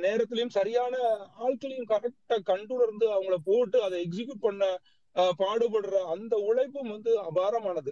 நேரத்திலையும் 0.02 0.56
சரியான 0.56 0.96
ஆட்களையும் 1.40 1.90
கரெக்டா 1.90 2.38
கண்டுணர்ந்து 2.46 3.08
அவங்கள 3.14 3.38
போட்டு 3.44 3.78
அதை 3.82 3.98
எக்ஸிக்யூட் 4.06 4.42
பண்ண 4.42 4.64
பாடுபடுற 5.40 5.96
அந்த 6.14 6.34
உழைப்பும் 6.40 6.90
வந்து 6.90 7.12
அபாரமானது. 7.22 7.92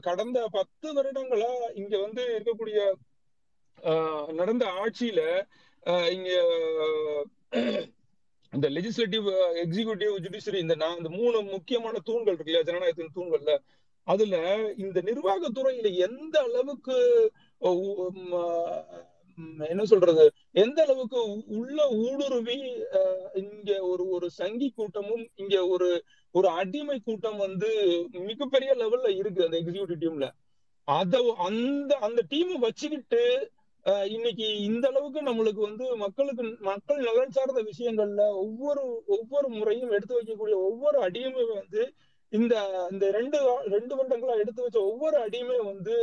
கடந்த 0.00 0.38
பத்து 0.50 0.88
வருடங்களா 0.94 1.50
இங்க 1.74 1.94
வந்து 1.98 2.22
இருக்கக்கூடிய 2.34 2.78
நடந்த 4.32 4.64
ஆட்சியில 4.82 5.20
இங்க 6.08 6.30
இந்த 8.54 8.68
லெஜிஸ்லேட்டிவ் 8.68 9.26
எக்ஸிக்யூட்டிவ் 9.62 10.14
ஜுடிஷியரி 10.24 10.58
இந்த 10.58 10.74
நான் 10.74 10.98
இந்த 10.98 11.10
மூணு 11.18 11.38
முக்கியமான 11.50 12.00
தூண்கள் 12.04 12.34
இருக்கு 12.34 12.50
இல்லையா 12.50 12.66
ஜனநாயகத்தின் 12.68 13.16
தூண்கள்ல 13.16 13.54
அதுல 14.06 14.36
இந்த 14.76 14.98
நிர்வாகத்துறையில 15.02 15.90
எந்த 16.06 16.36
அளவுக்கு 16.42 16.96
என்ன 19.68 19.84
சொல்றது 19.84 20.24
எந்த 20.54 20.78
அளவுக்கு 20.82 21.20
உள்ள 21.56 21.78
ஊடுருவி 22.02 22.58
இங்க 23.40 23.70
ஒரு 23.82 24.04
ஒரு 24.08 24.26
சங்கி 24.30 24.68
கூட்டமும் 24.70 25.24
இங்க 25.34 25.56
ஒரு 25.66 25.88
ஒரு 26.34 26.48
அடிமை 26.54 26.98
கூட்டம் 27.00 27.38
வந்து 27.38 27.70
மிகப்பெரிய 28.28 28.72
லெவல்ல 28.74 29.10
இருக்கு 29.16 29.46
அந்த 29.46 29.58
எக்ஸிக்யூட்டிவ் 29.60 30.02
டீம்ல 30.04 30.28
அத 30.88 31.18
அந்த 31.46 31.92
அந்த 31.98 32.20
டீமை 32.30 32.56
வச்சுக்கிட்டு 32.58 33.22
இன்னைக்கு 34.10 34.46
இந்த 34.60 34.84
அளவுக்கு 34.88 35.20
நம்மளுக்கு 35.22 35.60
வந்து 35.60 35.96
மக்களுக்கு 35.96 36.44
மக்கள் 36.60 37.00
நலன் 37.02 37.30
சார்ந்த 37.30 37.62
விஷயங்கள்ல 37.62 38.22
ஒவ்வொரு 38.36 38.82
ஒவ்வொரு 39.06 39.48
முறையும் 39.48 39.90
எடுத்து 39.90 40.18
வைக்கக்கூடிய 40.18 40.56
ஒவ்வொரு 40.68 40.98
அடியுமே 41.00 41.44
வந்து 41.52 41.82
இந்த 42.32 42.54
இந்த 42.90 43.10
ரெண்டு 43.10 43.38
ரெண்டு 43.66 43.94
வருடங்களா 43.96 44.38
எடுத்து 44.38 44.62
வச்ச 44.62 44.78
ஒவ்வொரு 44.84 45.16
அடியுமே 45.18 45.58
வந்து 45.62 45.96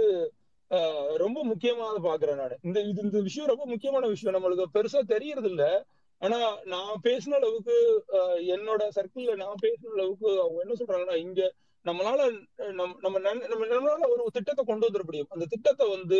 ஆஹ் 0.71 1.15
ரொம்ப 1.17 1.39
முக்கியமான 1.43 1.95
பாக்குறேன் 2.03 2.35
நான். 2.35 2.59
இந்த 2.61 2.79
இது 2.81 3.01
இந்த 3.01 3.19
விஷயம் 3.19 3.49
ரொம்ப 3.49 3.65
முக்கியமான 3.65 4.07
விஷயம். 4.07 4.35
நம்மளுக்கு 4.35 4.65
பெருசா 4.73 4.99
தெரியறது 5.05 5.49
இல்ல 5.49 5.63
ஆனா 6.21 6.37
நான் 6.65 7.01
பேசின 7.03 7.35
அளவுக்கு 7.35 7.75
ஆஹ் 8.17 8.39
என்னோட 8.55 8.81
சர்க்கிள்ல 8.95 9.35
நான் 9.35 9.61
பேசின 9.63 9.91
அளவுக்கு 9.91 10.29
அவங்க 10.41 10.59
என்ன 10.61 10.75
சொல்றாங்கன்னா 10.79 11.17
இங்க 11.17 11.41
நம்மளால 11.85 12.19
நம்ம 12.79 12.93
நம்ம 13.03 13.19
நம்மளால 13.71 14.07
ஒரு 14.13 14.23
திட்டத்தை 14.33 14.63
கொண்டு 14.65 14.87
வந்துட 14.87 15.03
முடியும். 15.05 15.29
அந்த 15.29 15.45
திட்டத்தை 15.49 15.85
வந்து 15.89 16.19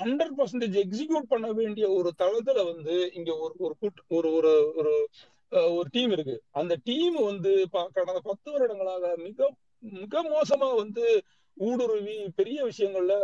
ஹண்ட்ரட் 0.00 0.36
பர்சன்டேஜ் 0.38 0.76
எக்ஸிக்யூட் 0.84 1.26
பண்ண 1.28 1.48
வேண்டிய 1.52 1.86
ஒரு 1.90 2.10
தளத்துல 2.18 2.64
வந்து 2.70 2.94
இங்க 3.14 3.30
ஒரு 3.38 3.54
ஒரு 3.58 3.74
கூட்டு 3.80 4.02
ஒரு 4.18 4.30
ஒரு 4.38 4.52
ஒரு 4.80 4.92
ஒரு 5.76 5.88
டீம் 5.92 6.12
இருக்கு. 6.12 6.36
அந்த 6.52 6.74
டீம் 6.84 7.18
வந்து 7.22 7.52
கடந்த 7.96 8.20
பத்து 8.22 8.48
வருடங்களாக 8.52 9.12
மிக 9.18 9.50
மிக 10.00 10.22
மோசமா 10.30 10.68
வந்து 10.76 11.04
ஊடுருவி 11.56 12.16
பெரிய 12.36 12.58
விஷயங்கள்ல 12.64 13.14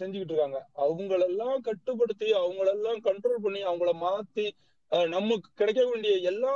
செஞ்சுக்கிட்டு 0.00 0.32
இருக்காங்க. 0.32 0.58
அவங்களெல்லாம் 0.84 1.58
கட்டுப்படுத்தி 1.60 2.28
அவங்களெல்லாம் 2.42 3.00
கண்ட்ரோல் 3.08 3.44
பண்ணி 3.44 3.62
அவங்கள 3.64 3.92
மாத்தி 4.04 4.46
நமக்கு 5.10 5.48
கிடைக்க 5.54 5.82
வேண்டிய 5.84 6.14
எல்லா 6.30 6.52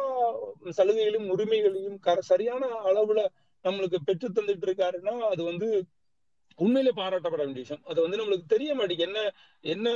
சலுகைகளையும் 0.77 1.31
உரிமைகளையும் 1.35 1.99
சரியான 2.31 2.69
அளவுல 2.89 3.21
நம்மளுக்கு 3.65 3.97
பெற்று 4.05 4.29
தந்துட்டு 4.29 4.67
இருக்காருன்னா 4.67 5.19
அது 5.19 5.45
வந்து 5.45 5.85
உண்மையிலே 6.57 7.03
பாராட்டப்பட 7.03 7.37
வேண்டிய 7.37 7.61
விஷயம். 7.61 7.83
அது 7.85 8.03
வந்து 8.03 8.17
நம்மளுக்கு 8.17 8.45
தெரிய 8.47 8.75
மாட்டேங்குது. 8.75 9.09
என்ன 9.09 9.33
என்ன 9.61 9.91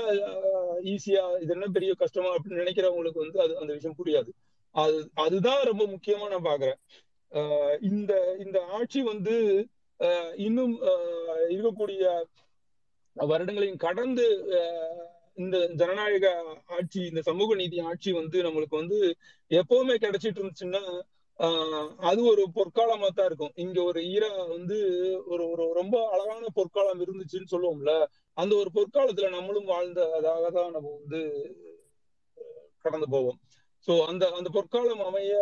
ஈஸியா 0.83 1.41
இது 1.43 1.53
என்ன 1.53 1.67
பெரிய 1.67 1.95
கஷ்டமா 1.95 2.35
அப்படின்னு 2.35 2.61
நினைக்கிறவங்களுக்கு 2.63 3.19
வந்து 3.19 3.41
அது 3.41 3.59
அந்த 3.59 3.73
விஷயம் 3.73 3.97
புரியாது. 4.05 4.31
அது 4.71 5.11
அதுதான் 5.15 5.65
ரொம்ப 5.65 5.85
முக்கியமா 5.85 6.29
நான் 6.29 6.45
பாக்குறேன். 6.45 6.79
ஆஹ் 7.31 7.77
இந்த 7.81 8.37
இந்த 8.45 8.65
ஆட்சி 8.65 9.03
வந்து 9.03 9.67
ஆஹ் 9.99 10.41
இன்னும் 10.41 10.83
ஆஹ் 10.83 11.45
இருக்கக்கூடிய 11.49 12.25
வருடங்களையும் 13.13 13.77
கடந்து 13.77 14.27
ஆஹ் 14.51 15.13
இந்த 15.35 15.67
ஜனநாயக 15.69 16.57
ஆட்சி 16.67 17.01
இந்த 17.01 17.23
சமூக 17.23 17.55
நீதி 17.55 17.79
ஆட்சி 17.81 18.13
வந்து 18.13 18.43
நம்மளுக்கு 18.43 18.77
வந்து 18.83 19.17
எப்பவுமே 19.51 19.95
கிடைச்சிட்டு 19.99 20.41
இருந்துச்சுன்னா 20.41 21.01
அது 22.01 22.21
ஒரு 22.25 22.43
பொற்காலமா 22.55 23.09
தான் 23.09 23.27
இருக்கும். 23.27 23.53
இங்க 23.55 23.79
ஒரு 23.83 24.01
ஈரா 24.01 24.29
வந்து 24.49 24.77
ஒரு 25.27 25.45
ஒரு 25.49 25.65
ரொம்ப 25.73 25.97
அழகான 26.13 26.47
பொற்காலம் 26.55 27.01
இருந்துச்சுன்னு 27.01 27.53
சொல்லுவோம்ல 27.53 27.93
அந்த 28.37 28.53
ஒரு 28.57 28.71
பொற்காலத்துல 28.75 29.31
நம்மளும் 29.31 29.65
வாழ்ந்ததாக 29.65 30.51
தான் 30.51 30.71
நம்ம 30.71 30.93
வந்து 31.01 31.21
கடந்து 32.81 33.09
போவோம். 33.11 33.39
சோ 33.89 33.93
அந்த 34.05 34.25
அந்த 34.31 34.49
பொற்காலம் 34.51 35.01
அமைய 35.01 35.33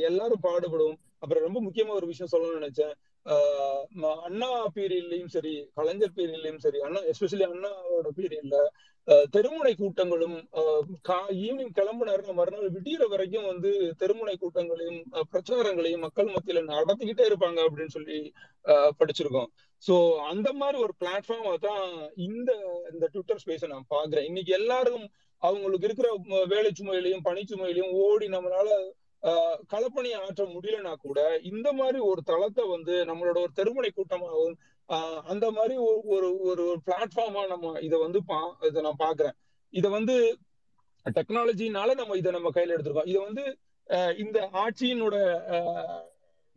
எல்லாரும் 0.00 0.40
பாடுபடும். 0.40 0.96
அப்புறம் 1.18 1.42
ரொம்ப 1.42 1.58
முக்கியமா 1.62 1.88
ஒரு 1.88 2.06
விஷயம் 2.06 2.32
சொல்லணும்னு 2.32 2.60
நினைச்சேன். 2.60 2.94
ஆஹ் 3.26 3.82
அண்ணா 4.24 4.48
பீரியட்லயும் 4.76 5.32
சரி 5.36 5.52
கலைஞர் 5.74 6.16
பீரியட்லயும் 6.16 6.58
சரி 6.58 6.78
அண்ணா 6.80 7.00
எஸ்பெஷலி 7.12 7.44
அண்ணாவோட 7.48 8.08
பீரியட்ல 8.16 8.56
தெருமுனை 9.32 9.72
கூட்டங்களும் 9.74 10.36
கா- 11.08 11.32
ஈவினிங் 11.38 11.72
கிளம்புனாருன்னா 11.74 12.34
மறுநாள் 12.34 12.74
விடியிற 12.74 13.08
வரைக்கும் 13.08 13.46
வந்து 13.46 13.70
தெருமுனை 13.98 14.34
கூட்டங்களையும் 14.36 15.00
பிரச்சாரங்களையும் 15.30 15.98
மக்கள் 15.98 16.32
மத்தியில 16.34 16.62
நடத்திக்கிட்டே 16.68 17.24
இருப்பாங்க 17.26 17.60
அப்படின்னு 17.64 17.96
சொல்லி 17.96 18.18
படிச்சிருக்கோம். 19.00 19.48
சோ 19.84 19.94
அந்த 20.24 20.48
மாதிரி 20.52 20.78
ஒரு 20.82 20.94
பிளாட்ஃபார்மா 21.00 21.54
தான் 21.60 21.84
இந்த 22.22 22.50
இந்த 22.92 23.04
ட்விட்டர் 23.06 23.42
ஸ்பேஸை 23.42 23.68
நான் 23.68 23.90
பாக்குறேன் 23.90 24.24
இன்னைக்கு 24.24 24.52
எல்லாரும் 24.52 25.04
அவங்களுக்கு 25.42 25.86
இருக்கிற 25.86 26.08
வேலை 26.46 26.72
சுமையிலையும் 26.72 27.24
பணிச்சுமையிலையும் 27.24 27.94
ஓடி 28.02 28.28
நம்மளால 28.28 28.68
ஆஹ் 29.22 29.58
களப்பணி 29.72 30.10
ஆற்ற 30.18 30.44
முடியலனா 30.46 30.92
கூட 31.00 31.18
இந்த 31.44 31.68
மாதிரி 31.72 31.98
ஒரு 32.06 32.20
தளத்தை 32.22 32.64
வந்து 32.66 32.94
நம்மளோட 33.04 33.36
ஒரு 33.38 33.52
தெருமுனை 33.56 33.90
கூட்டமாகவும் 33.90 34.56
அந்த 35.24 35.50
மாதிரி 35.50 35.76
ஒரு 35.76 36.00
ஒரு 36.04 36.40
ஒரு 36.40 36.78
பிளாட்ஃபார்மா 36.86 37.46
நம்ம 37.46 37.80
இதை 37.80 37.98
வந்து 37.98 38.24
பா 38.24 38.56
இதை 38.60 38.82
நான் 38.82 38.96
பாக்குறேன். 38.98 39.36
இதை 39.72 39.90
வந்து 39.90 40.38
டெக்னாலஜினால 41.06 41.94
நம்ம 41.94 42.16
இதை 42.16 42.32
நம்ம 42.32 42.50
கையில 42.50 42.74
எடுத்திருக்கோம். 42.74 43.06
இதை 43.06 43.22
வந்து 43.22 43.58
ஆஹ் 43.88 44.18
இந்த 44.18 44.50
ஆட்சியினோட 44.52 45.16
ஆஹ் 45.50 46.02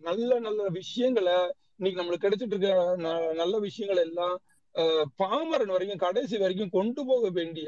நல்ல 0.01 0.39
நல்ல 0.39 0.67
விஷயங்களை 0.69 1.53
இன்னைக்கு 1.77 2.01
நம்மளுக்கு 2.01 2.29
கிடைச்சிட்டு 2.29 2.53
இருக்க 2.55 2.95
ந- 2.97 3.33
நல்ல 3.33 3.59
விஷயங்கள் 3.59 4.03
எல்லாம் 4.05 4.35
பாமரன் 5.19 5.73
வரைக்கும் 5.73 5.97
கடைசி 5.97 6.37
வரைக்கும் 6.37 6.69
கொண்டு 6.69 7.05
போக 7.05 7.29
வேண்டிய 7.29 7.67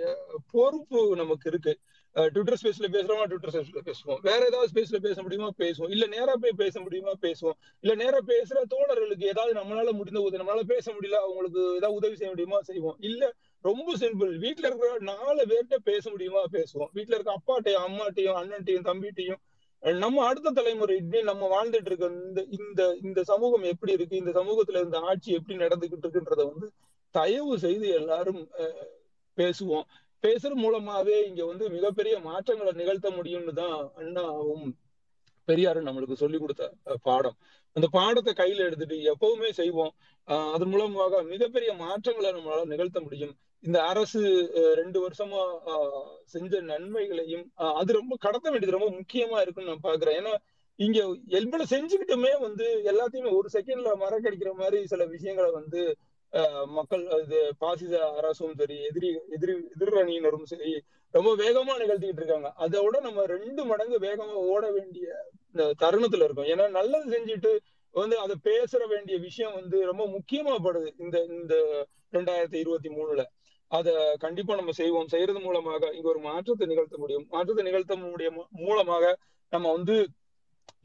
பொறுப்பு 0.52 1.16
நமக்கு 1.16 1.50
இருக்கு. 1.50 1.74
ட்விட்டர் 2.16 2.58
ஸ்பேஸ்ல 2.62 2.88
பேசுறோமா? 2.88 3.26
ட்விட்டர் 3.26 3.54
ஸ்பேஸ்ல 3.54 3.82
பேசுவோம். 3.86 4.20
வேற 4.22 4.46
ஏதாவது 4.46 4.70
ஸ்பேஸ்ல 4.74 4.98
பேச 4.98 5.22
முடியுமா? 5.22 5.50
பேசுவோம். 5.58 5.90
இல்ல 5.90 6.06
நேரா 6.06 6.36
போய் 6.36 6.52
பேச 6.56 6.80
முடியுமா? 6.80 7.14
பேசுவோம். 7.22 7.58
இல்ல 7.84 7.96
நேரா 7.96 8.20
பேசுற 8.28 8.62
தோழர்களுக்கு 8.74 9.24
ஏதாவது 9.24 9.54
நம்மளால 9.60 9.92
முடிந்த 9.92 10.22
உதவி 10.22 10.44
நம்மளால 10.44 10.64
பேச 10.64 10.94
முடியல 10.94 11.20
அவங்களுக்கு 11.20 11.62
ஏதாவது 11.76 11.94
உதவி 11.94 12.16
செய்ய 12.16 12.30
முடியுமா? 12.30 12.62
செய்வோம். 12.62 12.98
இல்ல 13.00 13.24
ரொம்ப 13.64 13.96
சிம்பிள் 13.98 14.38
வீட்ல 14.38 14.68
இருக்கிற 14.68 14.98
நாலு 15.12 15.44
பேர்கிட்ட 15.44 15.78
பேச 15.84 16.10
முடியுமா? 16.10 16.44
பேசுவோம். 16.52 16.92
வீட்டுல 16.94 17.18
இருக்க 17.18 17.32
அப்பாட்டையும் 17.32 17.86
அம்மாட்டையும் 17.88 18.40
அண்ணன்ட்டையும் 18.42 18.90
தம்பிட்டையும் 18.90 19.42
நம்ம 19.84 20.26
அடுத்த 20.26 20.50
தலைமுறை 20.50 20.96
நம்ம 21.24 21.48
வாழ்ந்துட்டு 21.56 21.90
இருக்க 21.90 22.06
இந்த 22.06 22.42
இந்த 22.50 22.82
இந்த 23.02 23.24
சமூகம் 23.24 23.64
எப்படி 23.64 23.92
இருக்கு? 23.92 24.16
இந்த 24.18 24.32
சமூகத்துல 24.32 24.84
இந்த 24.84 24.98
ஆட்சி 25.00 25.30
எப்படி 25.34 25.58
நடந்துகிட்டு 25.58 26.06
இருக்குன்றத 26.06 26.44
வந்து 26.52 26.68
தயவு 27.16 27.54
செய்து 27.60 27.88
எல்லாரும் 28.00 28.42
பேசுவோம். 29.38 29.86
பேசுறது 30.24 30.58
மூலமாவே 30.62 31.18
இங்க 31.30 31.42
வந்து 31.46 31.66
மிகப்பெரிய 31.70 32.16
மாற்றங்களை 32.26 32.72
நிகழ்த்த 32.74 33.08
முடியும்னு 33.12 33.54
தான் 33.54 33.74
அண்ணாவும் 34.02 34.68
பெரியாரும் 35.48 35.88
நம்மளுக்கு 35.88 36.16
சொல்லி 36.16 36.38
கொடுத்த 36.38 36.64
பாடம். 37.04 37.38
அந்த 37.76 37.88
பாடத்தை 37.92 38.32
கையில 38.34 38.66
எடுத்துட்டு 38.68 38.96
எப்பவுமே 39.12 39.50
செய்வோம். 39.60 39.94
அது 40.28 40.48
அதன் 40.56 40.72
மூலமாக 40.72 41.22
மிகப்பெரிய 41.26 41.72
மாற்றங்களை 41.82 42.30
நம்மளால 42.32 42.66
நிகழ்த்த 42.66 43.00
முடியும். 43.02 43.34
இந்த 43.64 43.78
அரசு 43.84 44.22
ரெண்டு 44.80 45.00
வருஷமா 45.04 45.42
ஆஹ், 45.72 46.04
செஞ்ச 46.26 46.60
நன்மைகளையும் 46.64 47.46
அது 47.80 47.92
ரொம்ப 47.94 48.14
கடத்த 48.26 48.48
வேண்டியது 48.50 48.78
ரொம்ப 48.78 48.90
முக்கியமா 48.98 49.38
இருக்குன்னு 49.42 49.72
நான் 49.72 49.88
பாக்குறேன். 49.88 50.18
ஏன்னா 50.20 50.34
இங்க 50.80 51.00
எவ்வளவு 51.38 51.72
செஞ்சுக்கிட்டுமே 51.72 52.34
வந்து 52.42 52.66
எல்லாத்தையுமே 52.92 53.32
ஒரு 53.38 53.50
செகண்ட்ல 53.54 53.92
மறக்கடிக்கிற 54.04 54.52
மாதிரி 54.56 54.80
சில 54.88 55.06
விஷயங்களை 55.06 55.50
வந்து 55.52 55.82
மக்கள் 56.68 57.04
இது 57.24 57.56
பாசிச 57.58 58.12
அரசும் 58.20 58.56
சரி 58.56 58.78
எதிரி 58.84 59.10
எதிரி 59.36 59.54
எதிரணியினரும் 59.76 60.44
சரி 60.44 60.72
ரொம்ப 61.14 61.30
வேகமா 61.36 61.74
நிகழ்த்திக்கிட்டு 61.82 62.22
இருக்காங்க. 62.24 62.50
அதோட 62.58 62.84
விட 62.84 63.00
நம்ம 63.00 63.26
ரெண்டு 63.26 63.66
மடங்கு 63.66 63.98
வேகமா 64.00 64.36
ஓட 64.54 64.72
வேண்டிய 64.72 65.08
இந்த 65.52 65.74
தருணத்துல 65.84 66.26
இருக்கும். 66.28 66.50
ஏன்னா 66.54 66.70
நல்லது 66.70 67.08
செஞ்சுட்டு 67.16 67.52
வந்து 67.92 68.20
அதை 68.20 68.36
பேசுற 68.44 68.88
வேண்டிய 68.88 69.18
விஷயம் 69.18 69.54
வந்து 69.54 69.86
ரொம்ப 69.86 70.04
முக்கியமா 70.08 70.56
படுது 70.68 70.90
இந்த 70.98 71.24
இந்த 71.24 71.56
ரெண்டாயிரத்தி 72.12 72.60
இருபத்தி 72.64 72.90
மூணுல. 72.90 73.24
அத 73.68 74.16
கண்டிப்பா 74.20 74.56
நம்ம 74.56 74.72
செய்வோம். 74.72 75.08
செய்யறது 75.08 75.40
மூலமாக 75.40 75.94
இங்க 75.94 76.08
ஒரு 76.10 76.20
மாற்றத்தை 76.20 76.68
நிகழ்த்த 76.68 76.98
முடியும். 76.98 77.26
மாற்றத்தை 77.30 77.66
நிகழ்த்த 77.66 77.96
முடியும் 77.96 78.48
மூலமாக 78.52 79.18
நம்ம 79.50 79.72
வந்து 79.72 80.08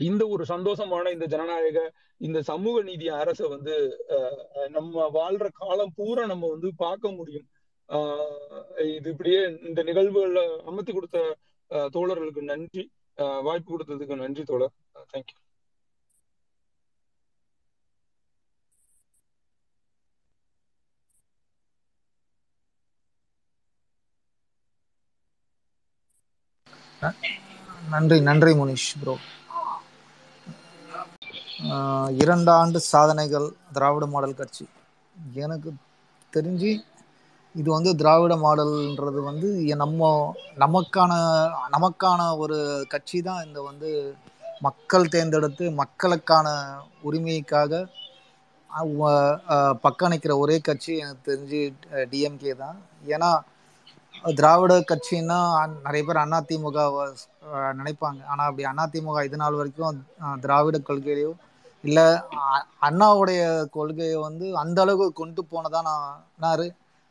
இந்த 0.01 0.23
ஒரு 0.35 0.45
சந்தோஷமான 0.47 1.13
இந்த 1.15 1.27
ஜனநாயக 1.27 1.79
இந்த 2.21 2.39
சமூக 2.43 2.83
நீதி 2.83 3.07
அரசை 3.17 3.47
வந்து 3.49 3.75
நம்ம 4.71 5.07
வாழ்ற 5.17 5.47
காலம் 5.55 5.95
பூரா 5.97 6.25
நம்ம 6.27 6.49
வந்து 6.49 6.69
பார்க்க 6.77 7.11
முடியும். 7.13 7.47
ஆஹ் 7.89 8.63
இது 8.93 9.09
இப்படியே 9.11 9.41
இந்த 9.69 9.81
நிகழ்வுகள்ல 9.85 10.41
அமர்த்தி 10.71 10.93
கொடுத்த 10.93 11.19
அஹ், 11.71 11.91
தோழர்களுக்கு 11.95 12.43
நன்றி. 12.49 12.85
வாய்ப்பு 13.47 13.71
கொடுத்ததுக்கு 13.71 14.17
நன்றி 14.23 14.43
தோழர். 14.45 14.75
தேங்க்யூ 15.13 15.37
நன்றி 27.93 28.19
நன்றி 28.29 28.53
முனிஷ் 28.59 28.91
ப்ரோ 29.01 29.15
இரண்டாண்டு 32.23 32.79
சாதனைகள் 32.93 33.47
திராவிட 33.77 34.07
மாடல் 34.15 34.41
கட்சி. 34.41 34.65
எனக்கு 35.45 35.71
தெரிஞ்சு 36.33 36.71
இது 37.55 37.69
வந்து 37.77 37.91
திராவிட 38.01 38.35
மாடல்ன்றது 38.45 39.21
வந்து 39.31 39.49
நம்ம 39.83 40.11
நமக்கான 40.63 41.13
நமக்கான 41.75 42.21
ஒரு 42.43 42.59
கட்சி 42.95 43.19
தான் 43.29 43.45
இந்த 43.47 43.61
வந்து 43.71 43.91
மக்கள் 44.67 45.13
தேர்ந்தெடுத்து 45.15 45.65
மக்களுக்கான 45.83 46.49
உரிமைக்காக 47.09 47.83
பக்கணிக்கிற 48.71 49.81
பக்கம் 49.85 50.13
நிற்கிற 50.13 50.35
ஒரே 50.43 50.57
கட்சி 50.69 50.93
எனக்கு 51.03 51.27
தெரிஞ்சு 51.31 51.61
டிஎம்கே 52.13 52.53
தான். 52.63 52.77
ஏன்னா 53.15 53.31
திராவிட 54.25 54.73
கட்சின்னா 54.91 55.39
நிறைய 55.87 56.03
பேர் 56.09 56.21
அதிமுக 56.25 56.79
நினைப்பாங்க. 57.79 58.21
ஆனால் 58.33 58.49
அப்படி 58.49 58.67
அதிமுக 58.85 59.25
இது 59.29 59.39
நாள் 59.43 59.59
வரைக்கும் 59.61 59.99
திராவிட 60.45 60.79
கொள்கையோ 60.89 61.33
இல்லை 61.85 62.07
அண்ணாவுடைய 62.89 63.43
கொள்கையை 63.77 64.19
வந்து 64.27 64.47
அந்த 64.63 64.79
அளவுக்கு 64.85 65.21
கொண்டு 65.21 65.43
போனதா 65.53 65.81
நான் 65.89 66.05
நான் 66.45 66.63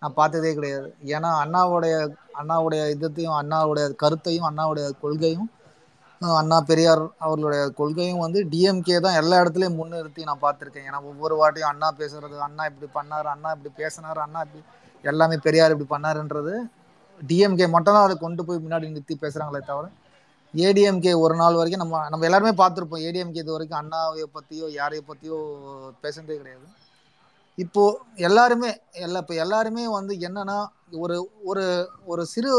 நான் 0.02 0.18
பார்த்ததே 0.20 0.52
கிடையாது. 0.58 0.88
ஏன்னா 1.16 1.30
அண்ணாவுடைய 1.44 1.96
அண்ணாவுடைய 2.42 2.84
இதத்தையும் 2.96 3.38
அண்ணாவுடைய 3.42 3.86
கருத்தையும் 4.04 4.48
அண்ணாவுடைய 4.50 4.86
கொள்கையும் 5.04 5.50
அண்ணா 6.22 6.58
பெரியார் 6.70 7.04
அவர்களுடைய 7.26 7.62
கொள்கையும் 7.80 8.24
வந்து 8.24 8.40
டிஎம்கே 8.52 8.98
தான் 9.06 9.18
எல்லா 9.22 9.36
இடத்துலையும் 9.42 9.78
முன்னிறுத்தி 9.80 10.28
நான் 10.30 10.44
பார்த்துருக்கேன். 10.46 10.88
ஏன்னா 10.90 11.00
ஒவ்வொரு 11.12 11.36
வாட்டியும் 11.42 11.72
அண்ணா 11.72 11.90
பேசுறது 12.02 12.38
அண்ணா 12.48 12.66
இப்படி 12.72 12.90
பண்ணார் 12.98 13.30
அண்ணா 13.34 13.52
இப்படி 13.56 13.72
பேசினார் 13.82 14.20
அண்ணா 14.26 14.42
இப்படி 14.48 14.62
எல்லாமே 15.04 15.38
பெரியார் 15.46 15.74
இப்படி 15.76 15.90
பண்ணாருன்றது 15.94 16.54
டிஎம்கே 17.20 17.68
மட்டும் 17.68 17.96
தான் 17.96 18.06
அதை 18.08 18.16
கொண்டு 18.18 18.42
போய் 18.48 18.64
முன்னாடி 18.66 18.92
நிறுத்தி 18.92 19.16
பேசுறாங்களே 19.24 19.62
தவிர 19.70 19.88
ஏடிஎம்கே 20.54 21.12
ஒரு 21.24 21.36
நாள் 21.42 21.58
வரைக்கும் 21.60 21.84
நம்ம 21.84 22.00
நம்ம 22.14 22.26
எல்லாருமே 22.28 22.54
பார்த்துருப்போம். 22.62 23.04
ஏடிஎம்கே 23.08 23.42
இது 23.44 23.54
வரைக்கும் 23.56 23.82
அண்ணாவை 23.82 24.24
பற்றியோ 24.38 24.66
யாரைய 24.80 25.02
பற்றியோ 25.10 25.38
பேசுனதே 26.04 26.38
கிடையாது. 26.42 26.66
இப்போ 27.58 27.84
எல்லாருமே 28.28 28.70
எல்லா 29.06 29.20
இப்போ 29.24 29.36
எல்லாருமே 29.44 29.84
வந்து 29.96 30.14
என்னன்னா 30.28 30.58
ஒரு 31.04 31.16
ஒரு 31.50 31.64
ஒரு 32.06 32.24
சிறு 32.34 32.52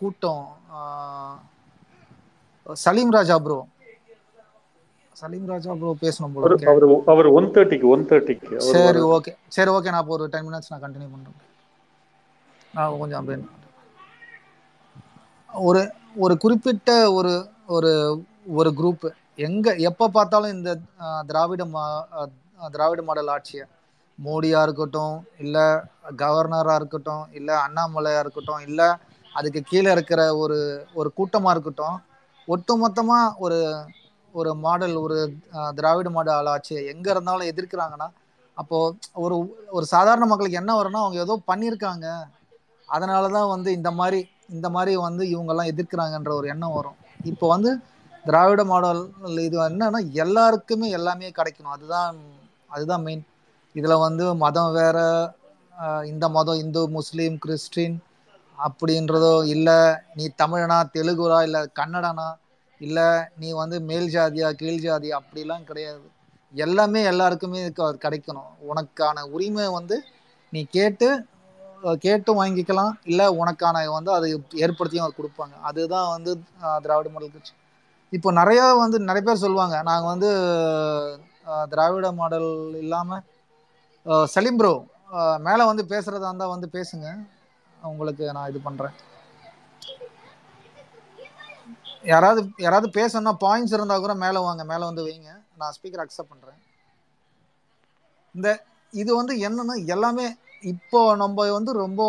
கூட்டம் 0.00 0.44
சலீம் 2.84 3.12
ராஜா 3.16 3.36
ப்ரோ 3.44 3.58
சலீம் 5.16 5.46
ராஜா 5.52 5.72
ப்ரோ 5.78 5.92
பேசணும் 6.02 6.34
போல 6.34 6.44
அவர் 6.46 6.66
அவர் 6.72 6.86
அவர் 7.12 7.28
ஒன் 7.38 7.48
தேர்ட்டிக்கு 7.54 7.86
ஒன் 7.94 8.04
தேர்ட்டிக்கு 8.10 8.50
அவர் 8.54 8.72
சரி 8.72 8.84
வர 8.88 9.06
ஓகே 9.16 9.32
சரி 9.56 9.72
ஓகே 9.76 9.92
நான் 9.94 10.04
இப்போ 10.04 10.16
ஒரு 10.18 10.26
டென் 10.34 10.46
மினிட்ஸ் 10.48 10.72
நான் 10.72 10.84
கண்டினியூ 10.84 11.10
பண்ணுறேன் 11.14 11.38
நான் 12.74 13.00
கொஞ்சம் 13.02 13.20
அப்படியே 13.20 13.38
ஒரு 15.50 15.82
ஒரு 16.24 16.34
குறிப்பிட்ட 16.38 16.88
ஒரு 17.16 17.32
ஒரு 17.76 17.90
ஒரு 18.56 18.70
குரூப் 18.74 19.06
எங்க 19.46 19.68
எப்ப 19.88 20.08
பார்த்தாலும் 20.10 20.54
இந்த 20.56 20.70
திராவிட 21.28 21.64
மா 21.68 21.84
திராவிட 22.70 23.00
மாடல் 23.02 23.32
ஆட்சியை 23.34 23.64
மோடியா 24.18 24.60
இருக்கட்டும் 24.66 25.14
இல்ல 25.38 25.56
கவர்னரா 26.22 26.74
இருக்கட்டும் 26.80 27.24
இல்ல 27.38 27.50
அண்ணாமலையா 27.64 28.20
இருக்கட்டும் 28.24 28.62
இல்ல 28.68 28.80
அதுக்கு 29.32 29.60
கீழே 29.64 29.90
இருக்கிற 29.96 30.20
ஒரு 30.42 30.58
ஒரு 30.94 31.08
கூட்டமா 31.18 31.50
இருக்கட்டும் 31.54 31.96
ஒட்டுமொத்தமா 32.48 33.18
ஒரு 33.38 33.58
ஒரு 34.34 34.50
மாடல் 34.64 34.94
ஒரு 35.02 35.16
திராவிட 35.76 36.08
மாடல் 36.10 36.50
ஆட்சியை 36.54 36.82
எங்க 36.92 37.06
இருந்தாலும் 37.14 37.50
எதிர்க்கிறாங்கன்னா 37.50 38.08
அப்போ 38.56 38.78
ஒரு 39.24 39.36
ஒரு 39.70 39.84
சாதாரண 39.92 40.26
மக்களுக்கு 40.28 40.60
என்ன 40.60 40.72
வரும்னா 40.78 41.02
அவங்க 41.02 41.18
ஏதோ 41.24 41.34
பண்ணியிருக்காங்க. 41.48 42.06
அதனாலதான் 42.88 43.52
வந்து 43.54 43.70
இந்த 43.78 43.90
மாதிரி 43.98 44.20
இந்த 44.48 44.70
மாதிரி 44.70 44.96
வந்து 44.96 45.24
இவங்கெல்லாம் 45.24 45.68
எதிர்க்கிறாங்கன்ற 45.68 46.28
ஒரு 46.28 46.48
எண்ணம் 46.48 46.72
வரும். 46.72 46.96
இப்போ 47.24 47.48
வந்து 47.48 47.78
திராவிட 48.24 48.64
மாடல் 48.64 49.10
இது 49.26 49.68
என்னன்னா 49.68 50.12
எல்லாருக்குமே 50.12 50.90
எல்லாமே 50.90 51.30
கிடைக்கணும். 51.30 51.70
அதுதான் 51.70 52.16
அதுதான் 52.66 53.02
மெயின் 53.02 53.26
இதில் 53.72 53.94
வந்து 53.94 54.34
மதம் 54.34 54.72
வேற 54.72 55.32
இந்த 56.04 56.28
மதம் 56.28 56.54
இந்து 56.54 56.88
முஸ்லீம் 56.88 57.38
கிறிஸ்டின் 57.38 58.02
அப்படின்றதோ 58.58 59.46
இல்லை 59.46 59.94
நீ 60.14 60.30
தமிழனா 60.38 60.82
தெலுங்குரா 60.94 61.42
இல்லை 61.42 61.60
கன்னடனா 61.60 62.34
இல்லை 62.78 63.02
நீ 63.38 63.50
வந்து 63.50 63.80
மேல் 63.80 64.14
ஜாதியா 64.14 64.52
கீழ் 64.52 64.80
ஜாதி 64.80 65.10
அப்படிலாம் 65.10 65.64
கிடையாது. 65.64 66.00
எல்லாமே 66.52 67.02
எல்லாருக்குமே 67.02 67.70
க- 67.70 67.98
கிடைக்கணும். 68.02 68.50
உனக்கான 68.60 69.22
உரிமை 69.22 69.68
வந்து 69.68 70.04
நீ 70.50 70.66
கேட்டு 70.70 71.26
கேட்டும் 72.04 72.38
வாங்கிக்கலாம். 72.40 72.92
இல்லை 73.10 73.26
உனக்கான 73.40 73.82
வந்து 73.96 74.10
அதை 74.16 74.28
ஏற்படுத்தியும் 74.64 75.06
அது 75.06 75.18
கொடுப்பாங்க. 75.18 75.54
அதுதான் 75.68 76.08
வந்து 76.14 76.30
திராவிட 76.84 77.08
மாடல் 77.14 77.34
கட்சி. 77.34 77.52
இப்போ 78.16 78.28
நிறையா 78.40 78.66
வந்து 78.84 78.98
நிறைய 79.08 79.22
பேர் 79.26 79.44
சொல்லுவாங்க 79.44 79.76
நாங்கள் 79.90 80.12
வந்து 80.12 80.30
திராவிட 81.72 82.06
மாடல் 82.20 82.50
இல்லாமல் 82.84 83.24
சலீம் 84.34 84.58
ப்ரோ 84.60 84.72
மேலே 85.48 85.64
வந்து 85.70 85.84
பேசுகிறதா 85.92 86.30
இருந்தால் 86.30 86.54
வந்து 86.54 86.68
பேசுங்க. 86.78 87.06
உங்களுக்கு 87.90 88.24
நான் 88.36 88.50
இது 88.52 88.60
பண்ணுறேன் 88.68 88.96
யாராவது 92.12 92.40
யாராவது 92.64 92.88
பேசணும்னா 92.98 93.32
பாயிண்ட்ஸ் 93.44 93.74
இருந்தால் 93.76 94.02
கூட 94.04 94.14
மேலே 94.24 94.40
வாங்க 94.48 94.62
மேலே 94.72 94.84
வந்து 94.90 95.04
வைங்க. 95.06 95.30
நான் 95.60 95.74
ஸ்பீக்கர் 95.76 96.02
அக்செப்ட் 96.04 96.32
பண்ணுறேன் 96.32 96.60
இந்த 98.34 98.48
இது 98.94 99.10
வந்து 99.20 99.34
என்னன்னா 99.46 99.74
எல்லாமே 99.94 100.26
இப்போ 100.62 101.00
நம்ம 101.22 101.44
வந்து 101.56 101.72
ரொம்ப 101.84 102.02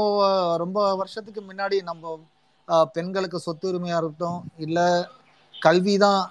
ரொம்ப 0.57 0.79
வருஷத்துக்கு 0.95 1.41
முன்னாடி 1.49 1.77
நம்ம 1.89 2.13
பெண்களுக்கு 2.67 2.85
பெண்களுக்கு 2.95 3.37
சொத்துரிமையா 3.45 3.97
இருக்கட்டும் 3.99 4.39
இல்லை 4.65 4.87
கல்வி 5.53 5.95
தான் 5.97 6.21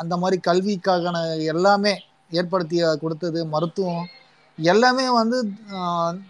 அந்த 0.00 0.14
மாதிரி 0.16 0.36
கல்விக்கான 0.48 1.22
எல்லாமே 1.52 1.92
ஏற்படுத்தி 2.32 2.78
கொடுத்தது 3.02 3.40
மருத்துவம் 3.54 4.04
எல்லாமே 4.58 5.06
வந்து 5.20 5.38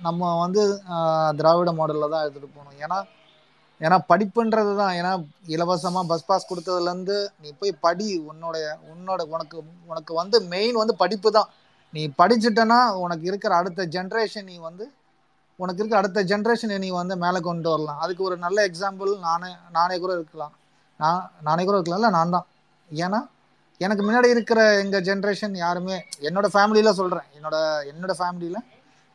நம்ம 0.07 0.31
வந்து 0.43 0.63
திராவிட 1.39 1.71
மாடலில் 1.79 2.13
தான் 2.15 2.25
எடுத்துகிட்டு 2.25 2.57
போகணும். 2.57 2.79
ஏன்னா 2.85 2.99
ஏன்னா 3.81 3.97
படிப்புன்றது 4.11 4.73
தான் 4.81 4.95
ஏன்னா 4.99 5.13
இலவசமாக 5.55 6.11
பஸ் 6.11 6.29
பாஸ் 6.29 6.49
கொடுத்ததுலேருந்து 6.51 7.17
நீ 7.43 7.49
போய் 7.61 7.81
படி 7.87 8.09
உன்னோடைய 8.31 8.67
உன்னோட 8.93 9.21
உனக்கு 9.35 9.57
உனக்கு 9.91 10.13
வந்து 10.21 10.37
மெயின் 10.55 10.81
வந்து 10.83 10.97
படிப்பு 11.03 11.31
தான். 11.39 11.51
நீ 11.95 12.03
படிச்சுட்டனா 12.21 12.81
உனக்கு 13.05 13.25
இருக்கிற 13.31 13.55
அடுத்த 13.61 13.87
ஜென்ரேஷன் 13.97 14.49
நீ 14.51 14.57
வந்து 14.69 14.85
உனக்கு 15.63 15.81
இருக்க 15.83 15.97
அடுத்த 16.01 16.23
ஜென்ரேஷனை 16.31 16.77
நீ 16.85 16.89
வந்து 17.01 17.15
மேலே 17.25 17.41
கொண்டு 17.49 17.69
வரலாம். 17.73 17.99
அதுக்கு 18.05 18.23
ஒரு 18.29 18.37
நல்ல 18.45 18.59
எக்ஸாம்பிள் 18.69 19.11
நானே 19.29 19.51
நானே 19.77 19.97
கூட 20.05 20.13
இருக்கலாம். 20.19 20.55
நான் 21.01 21.23
நானே 21.49 21.63
கூட 21.69 21.77
இருக்கலாம்ல 21.79 22.11
நான் 22.19 22.35
தான். 22.37 22.47
ஏன்னா 22.91 23.21
எனக்கு 23.85 24.03
முன்னாடி 24.07 24.29
இருக்கிற 24.35 24.61
எங்கள் 24.83 25.05
ஜென்ரேஷன் 25.09 25.55
யாருமே 25.65 25.97
என்னோட 26.29 26.49
ஃபேமிலியில் 26.55 26.97
சொல்கிறேன் 27.01 27.29
என்னோட 27.37 27.57
என்னோட 27.91 28.15
ஃபேமிலியில் 28.21 28.61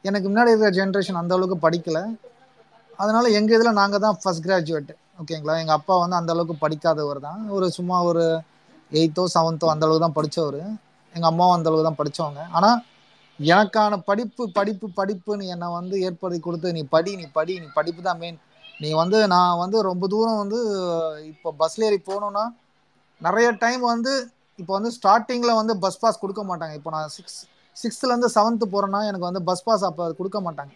எனக்கு 0.06 0.28
முன்னாடி 0.30 0.52
இருக்கிற 0.52 0.72
ஜென்ரேஷன் 0.80 1.20
அந்த 1.22 1.34
அளவுக்கு 1.38 1.58
படிக்கலை. 1.66 2.04
அதனால 3.02 3.26
எங்கள் 3.38 3.56
இதில் 3.58 3.78
நாங்கள் 3.82 4.04
தான் 4.06 4.18
ஃபர்ஸ்ட் 4.22 4.46
கிராஜுவேட் 4.48 4.92
ஓகேங்களா 5.22 5.56
எங்கள் 5.62 5.78
அப்பா 5.80 5.94
வந்து 6.04 6.18
அந்த 6.20 6.32
அளவுக்கு 6.36 6.56
படிக்காதவர் 6.64 7.20
தான். 7.28 7.42
ஒரு 7.58 7.68
சும்மா 7.78 7.98
ஒரு 8.10 8.26
எயித்தோ 8.92 9.24
செவன்த்தோ 9.36 9.68
அந்த 9.74 9.84
அளவுக்கு 9.86 10.06
தான் 10.06 10.18
படித்தவர் 10.20 10.62
எங்கள் 11.16 11.30
அம்மாவும் 11.32 11.56
அந்த 11.58 11.68
அளவுக்கு 11.70 11.90
தான் 11.90 12.00
படித்தவங்க 12.02 12.42
ஆனால் 12.58 12.78
எனக்கான 13.40 13.98
படிப்பு 14.10 14.44
படிப்பு 14.58 14.88
படிப்புன்னு 15.00 15.50
என்னை 15.54 15.68
வந்து 15.80 15.96
ஏற்படுத்தி 16.08 16.40
கொடுத்து 16.46 16.78
நீ 16.78 16.82
படி 16.96 17.12
நீ 17.22 17.26
படி 17.38 17.54
நீ 17.64 17.68
படிப்பு 17.80 18.02
தான் 18.08 18.22
மெயின் 18.24 18.40
நீ 18.84 18.90
வந்து 19.02 19.20
நான் 19.34 19.60
வந்து 19.64 19.78
ரொம்ப 19.90 20.08
தூரம் 20.14 20.42
வந்து 20.44 20.60
இப்போ 21.32 21.50
பஸ்ல 21.62 21.88
ஏறி 21.90 22.00
போகணுன்னா 22.10 22.44
நிறைய 23.22 23.48
டைம் 23.64 23.84
வந்து 23.94 24.14
இப்போ 24.60 24.72
வந்து 24.78 24.92
ஸ்டார்டிங்கில் 24.98 25.58
வந்து 25.60 25.74
பஸ் 25.84 26.00
பாஸ் 26.02 26.20
கொடுக்க 26.24 26.42
மாட்டாங்க. 26.50 26.74
இப்போ 26.80 26.92
நான் 26.96 27.12
சிக்ஸ் 27.16 27.38
சிக்ஸ்த்துலேருந்து 27.78 28.30
செவன்த்து 28.36 28.68
போகிறேன்னா 28.74 29.00
எனக்கு 29.10 29.26
வந்து 29.30 29.42
பஸ் 29.50 29.66
பாஸ் 29.68 29.84
அப்போ 29.90 30.06
கொடுக்க 30.20 30.40
மாட்டாங்க. 30.48 30.72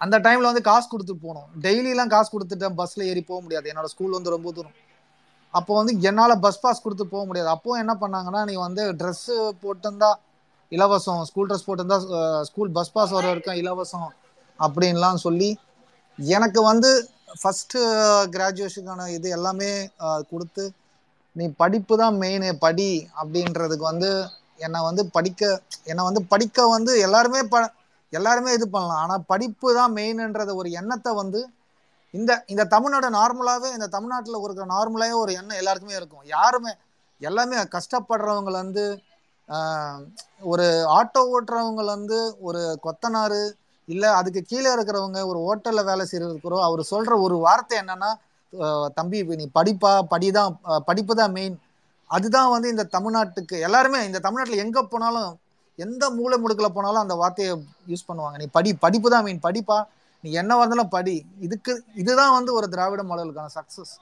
அந்த 0.00 0.16
டைமில் 0.24 0.48
வந்து 0.50 0.62
காசு 0.70 0.86
கொடுத்து 0.94 1.14
போகணும். 1.24 1.48
டெய்லிலாம் 1.64 2.12
காசு 2.14 2.28
கொடுத்துட்டேன் 2.32 2.76
பஸ்ஸில் 2.80 3.06
ஏறி 3.10 3.22
போக 3.30 3.38
முடியாது. 3.44 3.66
என்னோட 3.72 3.88
ஸ்கூல் 3.92 4.16
வந்து 4.18 4.34
ரொம்ப 4.36 4.48
தூரம். 4.56 4.76
அப்போ 5.54 5.72
வந்து 5.80 5.92
என்னால் 6.08 6.40
பஸ் 6.46 6.62
பாஸ் 6.64 6.82
கொடுத்து 6.84 7.04
போக 7.14 7.22
முடியாது. 7.28 7.50
அப்போது 7.56 7.80
என்ன 7.82 7.92
பண்ணாங்கன்னா 8.02 8.42
நீ 8.50 8.54
வந்து 8.66 8.82
ட்ரெஸ்ஸு 9.00 9.36
போட்டிருந்தா 9.62 10.10
இலவசம் 10.72 11.20
ஸ்கூல் 11.28 11.48
ட்ரெஸ் 11.50 11.66
போட்டிருந்தா 11.66 11.98
ஸ்கூல் 12.48 12.72
பஸ் 12.76 12.94
பாஸ் 12.94 13.14
வர 13.16 13.26
வரைக்கும் 13.30 13.60
இலவசம் 13.62 14.08
அப்படின்லாம் 14.58 15.22
சொல்லி 15.26 15.50
எனக்கு 16.18 16.60
வந்து 16.70 16.90
ஃபஸ்ட்டு 17.40 17.80
கிராஜுவேஷனுக்கான 18.34 19.08
இது 19.16 19.28
எல்லாமே 19.36 19.70
கொடுத்து 20.32 20.64
நீ 21.36 21.46
படிப்பு 21.62 21.94
தான் 22.02 22.14
மெயினு 22.22 22.50
படி 22.64 22.90
அப்படின்றதுக்கு 23.20 23.84
வந்து 23.92 24.10
என்னை 24.66 24.80
வந்து 24.88 25.02
படிக்க 25.16 25.42
என்னை 25.90 26.02
வந்து 26.08 26.20
படிக்க 26.32 26.66
வந்து 26.74 26.92
எல்லாருமே 27.06 27.40
ப 27.52 27.56
எல்லாருமே 28.12 28.50
இது 28.56 28.66
பண்ணலாம். 28.74 29.00
ஆனால் 29.04 29.24
படிப்பு 29.32 29.68
தான் 29.78 29.94
மெயின்ன்றத 29.96 30.50
ஒரு 30.60 30.68
எண்ணத்தை 30.80 31.12
வந்து 31.20 31.40
இந்த 32.14 32.32
இந்த 32.52 32.64
தமிழ்நாடு 32.74 33.08
நார்மலாகவே 33.18 33.68
இந்த 33.76 33.88
தமிழ்நாட்டில் 33.96 34.38
இருக்கிற 34.44 34.66
நார்மலாகவே 34.74 35.16
ஒரு 35.22 35.32
எண்ணம் 35.40 35.60
எல்லாருக்குமே 35.60 35.96
இருக்கும். 36.00 36.24
யாருமே 36.36 36.72
எல்லாமே 37.20 37.56
கஷ்டப்படுறவங்களை 37.76 38.58
வந்து 38.64 38.84
ஒரு 40.52 40.66
ஆட்டோ 40.98 41.20
ஓட்டுறவங்க 41.32 41.82
வந்து 41.94 42.18
ஒரு 42.48 42.62
கொத்தனாரு 42.86 43.42
இல்லை 43.88 44.08
அதுக்கு 44.20 44.40
கீழே 44.50 44.70
இருக்கிறவங்க 44.76 45.18
ஒரு 45.30 45.40
ஹோட்டலில் 45.46 45.88
வேலை 45.90 46.04
செய்கிறதுக்கிறோ 46.10 46.58
அவர் 46.68 46.82
சொல்கிற 46.92 47.14
ஒரு 47.26 47.36
வார்த்தை 47.46 47.76
என்னன்னா 47.82 48.10
தம்பி 48.98 49.18
நீ 49.40 49.46
படிப்பா 49.58 49.92
படிதான் 50.14 50.52
படிப்பு 50.88 51.14
தான் 51.20 51.34
மெயின் 51.36 51.56
அதுதான் 52.10 52.52
வந்து 52.54 52.68
இந்த 52.74 52.84
தமிழ்நாட்டுக்கு 52.96 53.56
எல்லாருமே 53.66 54.00
இந்த 54.08 54.18
தமிழ்நாட்டில் 54.26 54.62
எங்கே 54.64 54.82
போனாலும் 54.92 55.30
எந்த 55.78 56.04
மூலை 56.18 56.36
முடுக்கில் 56.42 56.74
போனாலும் 56.76 57.02
அந்த 57.04 57.14
வார்த்தையை 57.20 57.52
யூஸ் 57.90 58.06
பண்ணுவாங்க. 58.08 58.36
நீ 58.42 58.46
படி 58.56 58.70
படிப்பு 58.84 59.08
தான் 59.14 59.24
மெயின் 59.26 59.42
படிப்பா 59.46 59.78
நீ 60.24 60.28
என்ன 60.40 60.52
வந்தாலும் 60.60 60.92
படி. 60.94 61.16
இதுக்கு 61.46 61.72
இதுதான் 62.02 62.34
வந்து 62.36 62.50
ஒரு 62.58 62.66
திராவிட 62.74 63.02
மாடலுக்கான 63.10 63.52
சக்ஸஸ் 63.58 63.92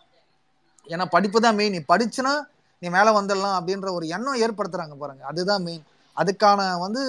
ஏன்னா 0.86 1.04
படிப்பு 1.14 1.38
தான் 1.46 1.56
மெயின் 1.60 1.74
நீ 1.76 1.80
படிச்சுனா 1.92 2.34
நீ 2.78 2.88
மேலே 2.88 3.10
வந்துடலாம் 3.10 3.56
அப்படின்ற 3.60 3.92
ஒரு 3.92 4.08
எண்ணம் 4.08 4.40
ஏற்படுத்துறாங்க 4.40 4.94
பாருங்க. 4.94 5.24
அதுதான் 5.24 5.62
மெயின் 5.62 5.84
அதுக்கான 6.16 6.78
வந்து 6.78 7.02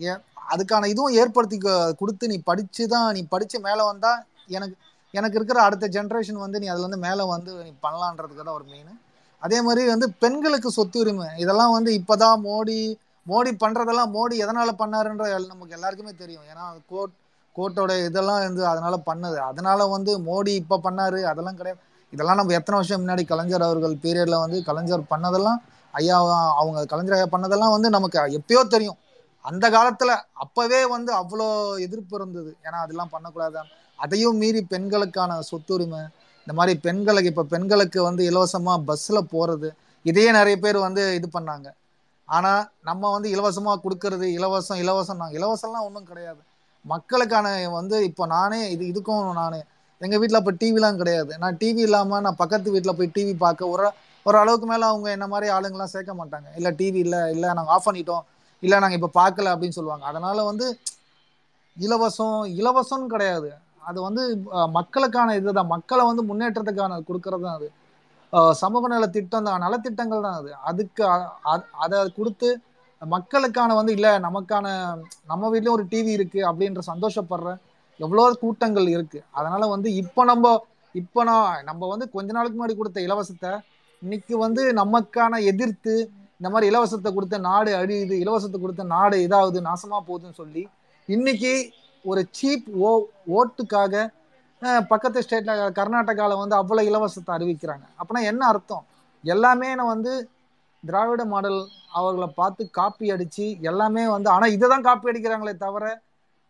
ஏ- 0.00 0.22
அதுக்கான 0.50 0.86
இதுவும் 0.86 1.14
ஏற்படுத்தி 1.14 1.58
கொடுத்து 1.96 2.28
நீ 2.28 2.36
படிச்சு 2.44 2.88
தான் 2.88 3.12
நீ 3.12 3.26
படிச்சு 3.28 3.60
மேலே 3.60 3.82
வந்தா 3.82 4.24
எனக்கு 4.46 4.76
எனக்கு 5.10 5.36
இருக்கிற 5.36 5.62
அடுத்த 5.62 5.88
ஜென்ரேஷன் 5.88 6.42
வந்து 6.44 6.58
நீ 6.58 6.66
அதுல 6.66 6.86
இருந்து 6.86 7.08
மேலே 7.08 7.22
வந்து 7.22 7.52
நீ 7.64 7.70
பண்ணலான்றதுக்கு 7.82 8.44
தான் 8.44 8.54
ஒரு 8.54 8.64
மெயின் 8.64 9.00
அதே 9.42 9.60
மாதிரி 9.62 9.86
வந்து 9.86 10.12
பெண்களுக்கு 10.12 10.70
சொத்து 10.70 11.00
உரிமை. 11.00 11.28
இதெல்லாம் 11.36 11.72
வந்து 11.72 11.90
இப்போதான் 11.92 12.38
மோடி 12.44 12.78
மோடி 13.28 13.50
பண்றதெல்லாம் 13.64 14.12
மோடி 14.16 14.34
எதனால 14.44 14.70
பண்ணாருன்ற 14.78 15.24
எல்~ 15.36 15.46
நமக்கு 15.46 15.70
எல்லாருக்குமே 15.70 16.12
தெரியும். 16.14 16.42
ஏன்னா 16.54 16.64
கோர்ட் 16.88 17.14
கோர்ட்டோட 17.56 18.04
இதெல்லாம் 18.06 18.38
வந்து 18.38 18.66
அதனால 18.66 18.96
பண்ணது. 19.06 19.36
அதனால 19.50 19.86
வந்து 19.86 20.12
மோடி 20.18 20.48
இப்ப 20.48 20.80
பண்ணாரு 20.84 21.22
அதெல்லாம் 21.22 21.56
கிடையாது. 21.56 21.82
இதெல்லாம் 22.12 22.38
நம்ம 22.40 22.54
எத்தனை 22.58 22.76
வருஷம் 22.78 23.02
முன்னாடி 23.02 23.22
கலைஞர் 23.30 23.66
அவர்கள் 23.68 23.94
பீரியட்ல 24.04 24.38
வந்து 24.44 24.58
கலைஞர் 24.68 25.10
பண்ணதெல்லாம் 25.12 25.60
ஐயா 25.94 26.16
அவங்க 26.60 26.80
கலைஞர் 26.92 27.16
ஐயா 27.18 27.28
பண்ணதெல்லாம் 27.34 27.74
வந்து 27.76 27.88
நமக்கு 27.90 28.18
எப்பயோ 28.38 28.62
தெரியும். 28.74 28.98
அந்த 29.44 29.64
காலத்துல 29.70 30.10
அப்பவே 30.44 30.80
வந்து 30.86 31.10
அவ்வளோ 31.20 31.46
எதிர்ப்பு 31.86 32.14
இருந்தது. 32.18 32.50
ஏன்னா 32.66 32.78
அதெல்லாம் 32.84 33.12
பண்ணக்கூடாது. 33.14 33.62
அதையும் 33.98 34.38
மீறி 34.42 34.60
பெண்களுக்கான 34.74 35.38
சொத்துரிமை 35.50 36.02
இந்த 36.46 36.52
மாதிரி 36.58 36.72
பெண்களுக்கு 36.86 37.32
இப்ப 37.32 37.46
பெண்களுக்கு 37.54 37.98
வந்து 38.02 38.22
இலவசமா 38.30 38.74
பஸ்ல 38.88 39.18
போறது 39.34 39.68
இதையே 40.04 40.30
நிறைய 40.30 40.56
பேர் 40.64 40.78
வந்து 40.86 41.02
இது 41.18 41.28
பண்ணாங்க. 41.38 41.68
ஆனா 42.28 42.52
நம்ம 42.88 43.10
வந்து 43.10 43.28
இலவசமா 43.34 43.72
கொடுக்கறது 43.84 44.26
இலவசம் 44.38 44.80
இலவசம் 44.84 45.20
நாங்கள் 45.20 45.38
இலவசம்லாம் 45.40 45.86
ஒன்றும் 45.88 46.08
கிடையாது. 46.10 46.40
மக்களுக்கான 46.84 47.46
வந்து 47.78 47.96
இப்போ 48.08 48.24
நானே 48.26 48.60
இது 48.74 48.84
இதுக்கும் 48.92 49.38
நானே 49.42 49.60
எங்க 50.02 50.16
வீட்டில் 50.20 50.40
இப்போ 50.40 50.54
டிவிலாம் 50.60 51.00
கிடையாது. 51.00 51.32
நான் 51.42 51.58
டிவி 51.60 51.82
இல்லாம 51.86 52.20
நான் 52.20 52.40
பக்கத்து 52.40 52.74
வீட்டில் 52.74 52.96
போய் 52.98 53.14
டிவி 53.14 53.34
பார்க்க 53.38 53.68
ஒரு 53.68 53.86
ஒரு 54.26 54.36
அளவுக்கு 54.40 54.66
மேல 54.66 54.88
அவங்க 54.90 55.08
என்ன 55.16 55.26
மாதிரி 55.30 55.46
ஆளுங்கெல்லாம் 55.54 55.92
சேர்க்க 55.94 56.12
மாட்டாங்க. 56.18 56.48
இல்ல 56.58 56.68
டிவி 56.78 57.00
இல்ல 57.04 57.16
இல்ல 57.34 57.52
நாங்க 57.52 57.72
ஆஃப் 57.76 57.88
பண்ணிட்டோம். 57.88 58.24
இல்ல 58.62 58.74
நாங்க 58.82 58.96
இப்ப 58.98 59.12
பார்க்கல 59.16 59.52
அப்படின்னு 59.54 59.78
சொல்லுவாங்க. 59.78 60.04
அதனால 60.10 60.38
வந்து 60.50 60.66
இலவசம் 61.76 62.28
இலவசம்னு 62.58 63.12
கிடையாது. 63.14 63.50
அது 63.82 63.98
வந்து 64.06 64.22
மக்களுக்கான 64.78 65.34
இதுதான். 65.38 65.72
மக்களை 65.74 66.02
வந்து 66.10 66.22
முன்னேற்றத்துக்கான 66.28 67.00
கொடுக்கறது 67.08 67.44
தான் 67.44 67.58
அது 67.58 67.68
சமூக 68.60 68.88
நல 68.88 69.06
திட்டம் 69.16 69.46
தான். 69.46 69.62
நலத்திட்டங்கள் 69.64 70.26
தான் 70.26 70.38
அது. 70.40 70.50
அதுக்கு 70.70 71.02
அதை 71.84 71.98
கொடுத்து 72.18 72.50
மக்களுக்கான 73.02 73.74
வந்து 73.78 73.92
இல்ல 73.96 74.08
நமக்கான 74.26 74.66
நம்ம 75.30 75.48
வீட்லயும் 75.52 75.76
ஒரு 75.78 75.84
டிவி 75.92 76.12
இருக்கு 76.18 76.40
அப்படின்ற 76.50 76.82
சந்தோஷப்படுற 76.90 77.52
எவ்வளோ 78.00 78.24
கூட்டங்கள் 78.42 78.88
இருக்கு. 78.96 79.20
அதனால 79.38 79.66
வந்து 79.74 79.88
இப்போ 80.02 80.22
நம்ம 80.30 80.54
இப்போ 80.94 81.20
நான் 81.24 81.62
நம்ம 81.68 81.82
வந்து 81.92 82.06
கொஞ்ச 82.14 82.28
நாளுக்கு 82.36 82.56
முன்னாடி 82.56 82.76
கொடுத்த 82.78 83.00
இலவசத்தை 83.08 83.52
இன்னைக்கு 84.02 84.34
வந்து 84.44 84.62
நமக்கான 84.80 85.38
எதிர்த்து 85.50 85.94
இந்த 86.40 86.48
மாதிரி 86.52 86.68
இலவசத்தை 86.70 87.10
கொடுத்த 87.14 87.36
நாடு 87.48 87.70
அழியுது 87.80 88.14
இலவசத்தை 88.24 88.58
கொடுத்த 88.60 88.84
நாடு 88.94 89.16
இதாகுது 89.26 89.60
நாசமா 89.68 89.98
போகுதுன்னு 90.08 90.40
சொல்லி 90.40 90.62
இன்னைக்கு 91.08 91.52
ஒரு 92.04 92.22
சீப் 92.38 92.66
ஓ 92.86 92.90
ஓட்டுக்காக 93.38 93.94
பக்கத்து 94.90 95.22
ஸ்டேட்ல 95.24 95.52
கர்நாடகாவில் 95.78 96.40
வந்து 96.42 96.56
அவ்வளோ 96.60 96.82
இலவசத்தை 96.90 97.30
அறிவிக்கிறாங்க. 97.36 97.84
அப்படின்னா 97.98 98.22
என்ன 98.30 98.42
அர்த்தம்? 98.52 98.84
எல்லாமே 99.24 99.68
நான் 99.78 99.92
வந்து 99.94 100.12
திராவிட 100.82 101.22
மாடல் 101.32 101.58
அவர்களை 101.98 102.28
பார்த்து 102.40 102.62
காப்பி 102.78 103.06
அடிச்சு 103.14 103.46
எல்லாமே 103.70 104.04
வந்து 104.14 104.28
ஆனால் 104.34 104.54
இதை 104.56 104.66
தான் 104.68 104.86
காப்பி 104.88 105.10
அடிக்கிறாங்களே 105.10 105.54
தவிர 105.64 105.84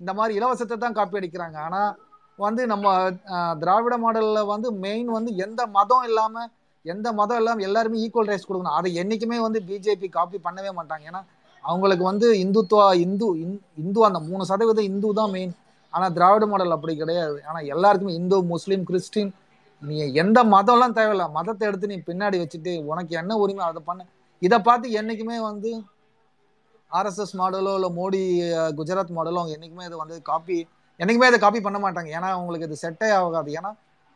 இந்த 0.02 0.14
மாதிரி 0.14 0.34
இலவசத்தை 0.34 0.76
தான் 0.76 0.92
காப்பி 0.92 1.18
அடிக்கிறாங்க. 1.18 1.56
ஆனா 1.56 1.96
வந்து 2.36 2.66
நம்ம 2.66 3.10
திராவிட 3.58 3.94
மாடல்ல 3.98 4.46
வந்து 4.46 4.72
மெயின் 4.72 5.06
வந்து 5.06 5.36
எந்த 5.36 5.66
மதம் 5.66 6.04
இல்லாம 6.04 6.46
எந்த 6.82 7.12
மதம் 7.12 7.36
இல்லாம 7.36 7.62
எல்லாருமே 7.62 7.96
ஈக்குவல் 8.06 8.28
ரைட்ஸ் 8.30 8.48
கொடுக்கணும். 8.48 8.78
அதை 8.78 8.98
என்னைக்குமே 8.98 9.38
வந்து 9.40 9.62
பிஜேபி 9.66 10.08
காப்பி 10.08 10.40
பண்ணவே 10.44 10.70
மாட்டாங்க. 10.76 11.04
ஏன்னா 11.10 11.24
அவங்களுக்கு 11.62 12.04
வந்து 12.04 12.26
இந்துத்துவா 12.32 12.94
இந்து 12.94 13.36
இந்- 13.36 13.60
இந்து 13.76 14.04
அந்த 14.04 14.18
மூணு 14.18 14.44
சதவீதம் 14.44 14.84
இந்து 14.84 15.12
தான் 15.14 15.30
மெயின் 15.30 15.54
ஆனா 15.90 16.08
திராவிட 16.08 16.46
மாடல் 16.46 16.70
அப்படி 16.70 16.96
கிடையாது. 16.96 17.42
ஆனா 17.46 17.58
எல்லாருக்குமே 17.58 18.14
இந்து 18.14 18.42
முஸ்லீம் 18.42 18.84
கிறிஸ்டின் 18.84 19.34
நீ 19.80 20.12
எந்த 20.12 20.44
மதம்லாம் 20.44 20.96
தேவையில்ல. 20.96 21.30
மதத்தை 21.30 21.68
எடுத்து 21.68 21.86
நீ 21.86 21.96
பின்னாடி 22.06 22.36
வச்சுட்டு 22.42 22.84
உனக்கு 22.84 23.16
என்ன 23.16 23.36
உரிமை 23.36 23.64
அதை 23.64 23.82
பண்ண. 23.84 24.06
இதை 24.40 24.58
பார்த்து 24.58 24.88
என்னைக்குமே 24.90 25.40
வந்து 25.40 25.82
ஆர்எஸ்எஸ் 26.98 27.34
மாடலோ 27.40 27.72
இல்லை 27.78 27.90
மோடி 27.98 28.22
குஜராத் 28.78 29.16
மாடலோ 29.18 29.40
அவங்க 29.40 29.56
என்றைக்குமே 29.56 29.86
இதை 29.88 29.98
வந்து 30.02 30.16
காப்பி 30.30 30.58
என்றைக்குமே 31.00 31.28
இதை 31.30 31.38
காப்பி 31.44 31.60
பண்ண 31.66 31.78
மாட்டாங்க. 31.84 32.10
ஏன்னா 32.18 32.28
அவங்களுக்கு 32.36 32.68
இது 32.68 32.82
செட்டே 32.84 33.08
ஆகாது. 33.18 33.50
ஏன்னா 33.58 33.70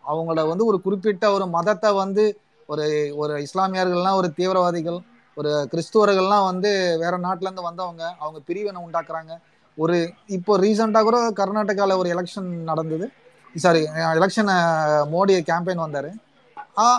அவங்கள 0.04 0.40
வந்து 0.52 0.64
ஒரு 0.70 0.78
குறிப்பிட்ட 0.86 1.26
ஒரு 1.36 1.46
மதத்தை 1.56 1.90
வந்து 2.02 2.24
ஒரு 2.72 2.84
ஒரு 3.22 3.34
இஸ்லாமியர்கள்லாம் 3.46 4.18
ஒரு 4.20 4.28
தீவிரவாதிகள் 4.38 4.98
ஒரு 5.36 5.50
கிறிஸ்துவர்கள்லாம் 5.72 6.46
வந்து 6.50 6.70
வேற 7.02 7.14
நாட்டிலேருந்து 7.24 7.68
வந்தவங்க 7.68 8.02
அவங்க 8.22 8.38
பிரிவினை 8.48 8.80
உண்டாக்குறாங்க. 8.86 9.32
ஒரு 9.78 9.96
இப்போ 10.36 10.52
ரீசெண்டாக 10.64 11.06
கூட 11.08 11.18
கர்நாடகாவில் 11.40 12.00
ஒரு 12.02 12.08
எலெக்ஷன் 12.14 12.48
நடந்தது. 12.70 13.06
சாரி 13.54 13.82
எலெக்ஷன் 14.18 14.50
மோடி 15.14 15.34
கேம்பெயின் 15.50 15.84
வந்தார். 15.84 16.10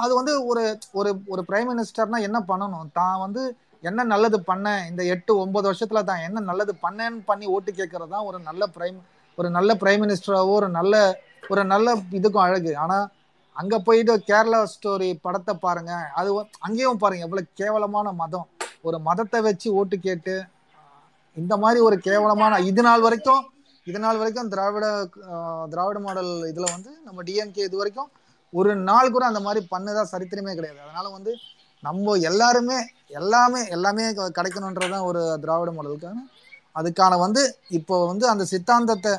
அது 0.04 0.14
வந்து 0.20 0.34
ஒரு 0.50 0.64
ஒரு 1.00 1.10
ஒரு 1.34 1.42
பிரைம் 1.50 1.70
மினிஸ்டர்னா 1.72 2.20
என்ன 2.28 2.40
பண்ணணும்? 2.52 2.88
தான் 3.00 3.18
வந்து 3.26 3.42
என்ன 3.84 4.06
நல்லது 4.14 4.38
பண்ணேன் 4.50 4.82
இந்த 4.90 5.02
எட்டு 5.14 5.32
ஒன்பது 5.44 5.66
வருஷத்துல 5.70 6.02
தான் 6.10 6.24
என்ன 6.28 6.44
நல்லது 6.50 6.74
பண்ணேன்னு 6.86 7.22
பண்ணி 7.30 7.46
ஓட்டு 7.56 7.72
கேட்கறது 7.80 8.12
தான் 8.16 8.28
ஒரு 8.30 8.40
நல்ல 8.50 8.66
பிரைம் 8.76 9.00
ஒரு 9.38 9.50
நல்ல 9.58 9.72
பிரைம் 9.82 10.04
மினிஸ்டராவோ 10.04 10.54
ஒரு 10.60 10.70
நல்ல 10.78 10.96
ஒரு 11.52 11.64
நல்ல 11.74 11.88
இதுக்கும் 12.18 12.46
அழகு. 12.46 12.72
ஆனா 12.84 12.98
அங்க 13.56 13.76
போயிட்டு 13.88 14.14
கேரளா 14.30 14.60
ஸ்டோரி 14.72 15.10
படத்தை 15.26 15.54
பாருங்க. 15.66 15.92
அது 16.20 16.30
அங்கேயும் 16.66 17.02
பாருங்க 17.04 17.28
எவ்வளவு 17.28 17.54
கேவலமான 17.62 18.08
மதம். 18.22 18.48
ஒரு 18.88 18.98
மதத்தை 19.08 19.40
வச்சு 19.48 19.68
ஓட்டு 19.80 19.98
கேட்டு 20.08 20.36
இந்த 21.38 21.54
மாதிரி 21.64 21.80
ஒரு 21.88 21.98
கேவலமான 22.08 22.60
இது 22.70 22.82
நாள் 22.88 23.06
வரைக்கும் 23.06 23.44
இது 23.88 24.00
நாள் 24.06 24.20
வரைக்கும் 24.22 24.50
திராவிட 24.54 24.86
திராவிட 25.74 26.00
மாடல் 26.06 26.32
இதுல 26.52 26.66
வந்து 26.76 26.92
நம்ம 27.08 27.24
டிஎம்கே 27.28 27.68
இது 27.68 27.82
வரைக்கும் 27.82 28.10
ஒரு 28.54 28.72
நாள் 28.90 29.14
கூட 29.16 29.24
அந்த 29.30 29.42
மாதிரி 29.46 29.62
பண்ணதா 29.74 30.04
சரித்திரமே 30.14 30.54
கிடையாது. 30.58 30.80
அதனால 30.86 31.08
வந்து 31.18 31.32
நம்ம 31.84 32.14
எல்லாருமே 32.22 32.78
எல்லாமே 33.10 33.68
எல்லாமே 33.68 34.14
க- 34.14 34.32
கிடைக்கணுன்றதுதான் 34.38 35.04
ஒரு 35.04 35.38
திராவிட 35.42 35.72
மாடலுக்கான 35.72 36.24
அதுக்கான 36.76 37.20
வந்து 37.20 37.42
இப்போ 37.70 38.08
வந்து 38.08 38.28
அந்த 38.28 38.46
சித்தாந்தத்தை 38.46 39.14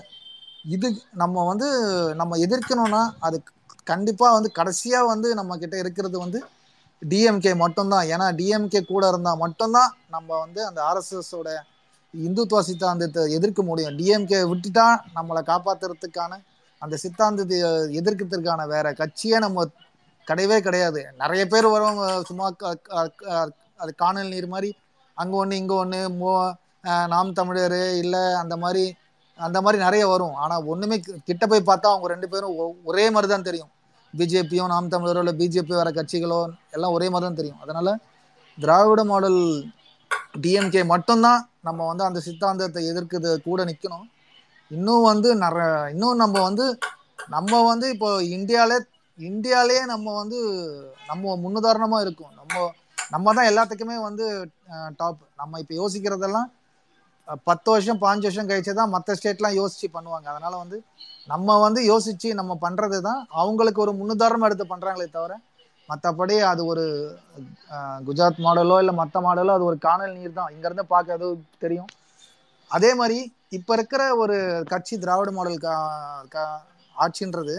இது 0.65 0.89
நம்ம 1.15 1.47
வந்து 1.47 1.69
நம்ம 2.15 2.37
எதிர்க்கணும்னா 2.37 3.03
அது 3.19 3.37
கண்டிப்பாக 3.85 4.33
வந்து 4.33 4.53
கடைசியாக 4.53 5.07
வந்து 5.07 5.35
நம்ம 5.35 5.57
கிட்ட 5.57 5.79
இருக்கிறது 5.79 6.19
வந்து 6.19 6.39
டிஎம்கே 7.03 7.57
மட்டும்தான். 7.57 8.07
ஏன்னா 8.07 8.27
டிஎம்கே 8.33 8.85
கூட 8.85 9.09
இருந்தால் 9.09 9.37
மட்டும்தான் 9.37 9.97
நம்ம 10.09 10.39
வந்து 10.39 10.67
அந்த 10.67 10.81
ஆர்எஸ்எஸோட 10.83 11.49
இந்துத்துவ 12.15 12.61
சித்தாந்தத்தை 12.61 13.33
எதிர்க்க 13.33 13.63
முடியும். 13.63 13.97
டிஎம்கே 13.99 14.41
விட்டுட்டா 14.51 14.87
நம்மளை 15.15 15.43
காப்பாத்துறதுக்கான 15.47 16.33
அந்த 16.83 16.97
சித்தாந்தத்தை 16.97 17.59
எதிர்க்கிறதுக்கான 18.01 18.67
வேற 18.67 18.93
கட்சியே 18.93 19.39
நம்ம 19.39 19.65
கிடையவே 20.29 20.59
கிடையாது. 20.61 21.01
நிறைய 21.19 21.47
பேர் 21.47 21.67
வருவாங்க 21.67 22.23
சும்மா 22.23 22.51
க- 22.51 22.77
அது 23.77 23.95
காணல் 23.97 24.29
நீர் 24.29 24.47
மாதிரி 24.47 24.71
அங்கே 25.19 25.37
ஒன்று 25.37 25.57
இங்கே 25.57 25.75
ஒன்று 25.75 26.01
மோ 26.21 26.33
நாம் 27.07 27.33
தமிழர் 27.33 27.97
இல்லை 28.03 28.23
அந்த 28.33 28.57
மாதிரி 28.57 28.85
அந்த 29.39 29.61
மாதிரி 29.61 29.83
நிறைய 29.83 30.07
வரும். 30.07 30.35
ஆனால் 30.35 30.65
ஒன்றுமே 30.65 30.97
கிட்ட 31.25 31.47
போய் 31.47 31.67
பார்த்தா 31.67 31.89
அவங்க 31.93 32.07
ரெண்டு 32.07 32.29
பேரும் 32.29 32.57
ஒ- 32.57 32.77
ஒரே 32.85 33.11
மாதிரி 33.11 33.33
தான் 33.33 33.43
தெரியும். 33.43 33.71
பிஜேபியும் 34.15 34.67
நாம் 34.67 34.91
தமிழரோ 34.91 35.19
இல்லை 35.19 35.35
பிஜேபி 35.39 35.75
வர 35.75 35.91
கட்சிகளோ 35.91 36.39
எல்லாம் 36.71 36.93
ஒரே 36.93 37.09
மாதிரி 37.09 37.27
தான் 37.29 37.35
தெரியும். 37.35 37.61
அதனால 37.61 37.89
திராவிட 38.59 39.05
மாடல் 39.05 39.41
டிஎம்கே 40.41 40.85
மட்டும்தான் 40.85 41.51
நம்ம 41.61 41.87
வந்து 41.87 42.05
அந்த 42.05 42.21
சித்தாந்தத்தை 42.21 42.87
எதிர்க்கிறது 42.87 43.43
கூட 43.43 43.65
நிற்கணும் 43.65 44.07
இன்னும் 44.71 45.03
வந்து 45.03 45.37
நிறைய 45.37 45.91
இன்னும் 45.91 46.17
நம்ம 46.17 46.43
வந்து 46.43 46.67
நம்ம 47.29 47.63
வந்து 47.67 47.91
இப்போ 47.91 48.23
இந்தியாவிலே 48.37 48.79
இந்தியாலேயே 49.19 49.83
நம்ம 49.93 50.15
வந்து 50.21 50.39
நம்ம 51.09 51.35
முன்னுதாரணமா 51.45 51.99
இருக்கும். 52.05 52.33
நம்ம 52.41 52.55
நம்ம 53.11 53.33
தான் 53.33 53.49
எல்லாத்துக்குமே 53.51 53.97
வந்து 54.03 54.25
டாப் 54.97 55.21
நம்ம 55.37 55.59
இப்போ 55.63 55.75
யோசிக்கிறதெல்லாம் 55.75 56.49
பத்து 57.47 57.69
வருஷம் 57.71 58.01
பாஞ்சு 58.03 58.27
வருஷம் 58.27 58.49
கழிச்சு 58.51 58.73
தான் 58.73 58.95
மற்ற 58.95 59.15
ஸ்டேட்லாம் 59.19 59.59
யோசிச்சு 59.59 59.89
பண்ணுவாங்க. 59.95 60.27
அதனால 60.33 60.55
வந்து 60.63 60.79
நம்ம 61.29 61.59
வந்து 61.61 61.81
யோசிச்சு 61.91 62.29
நம்ம 62.35 62.53
பண்றது 62.63 62.99
தான் 63.01 63.21
அவங்களுக்கு 63.41 63.81
ஒரு 63.85 63.93
முன்னுதாரணம் 63.93 64.47
எடுத்து 64.49 64.67
பண்றாங்களே 64.67 65.09
தவிர 65.09 65.35
மற்றபடி 65.89 66.37
அது 66.51 66.63
ஒரு 66.67 66.85
குஜராத் 68.07 68.45
மாடலோ 68.47 68.77
இல்லை 68.79 68.95
மற்ற 68.95 69.21
மாடலோ 69.21 69.53
அது 69.53 69.65
ஒரு 69.65 69.79
காணல் 69.79 70.17
நீர் 70.17 70.39
தான் 70.39 70.53
இங்கேருந்து 70.55 70.85
பார்க்க 70.95 71.19
ஏதோ 71.19 71.29
தெரியும். 71.59 71.91
அதே 72.71 72.95
மாதிரி 72.95 73.19
இப்போ 73.49 73.73
இருக்கிற 73.75 74.03
ஒரு 74.17 74.37
கட்சி 74.69 74.95
திராவிட 74.99 75.31
மாடல் 75.31 75.59
கா- 75.59 76.25
கா- 76.35 76.63
ஆட்சின்றது 76.97 77.55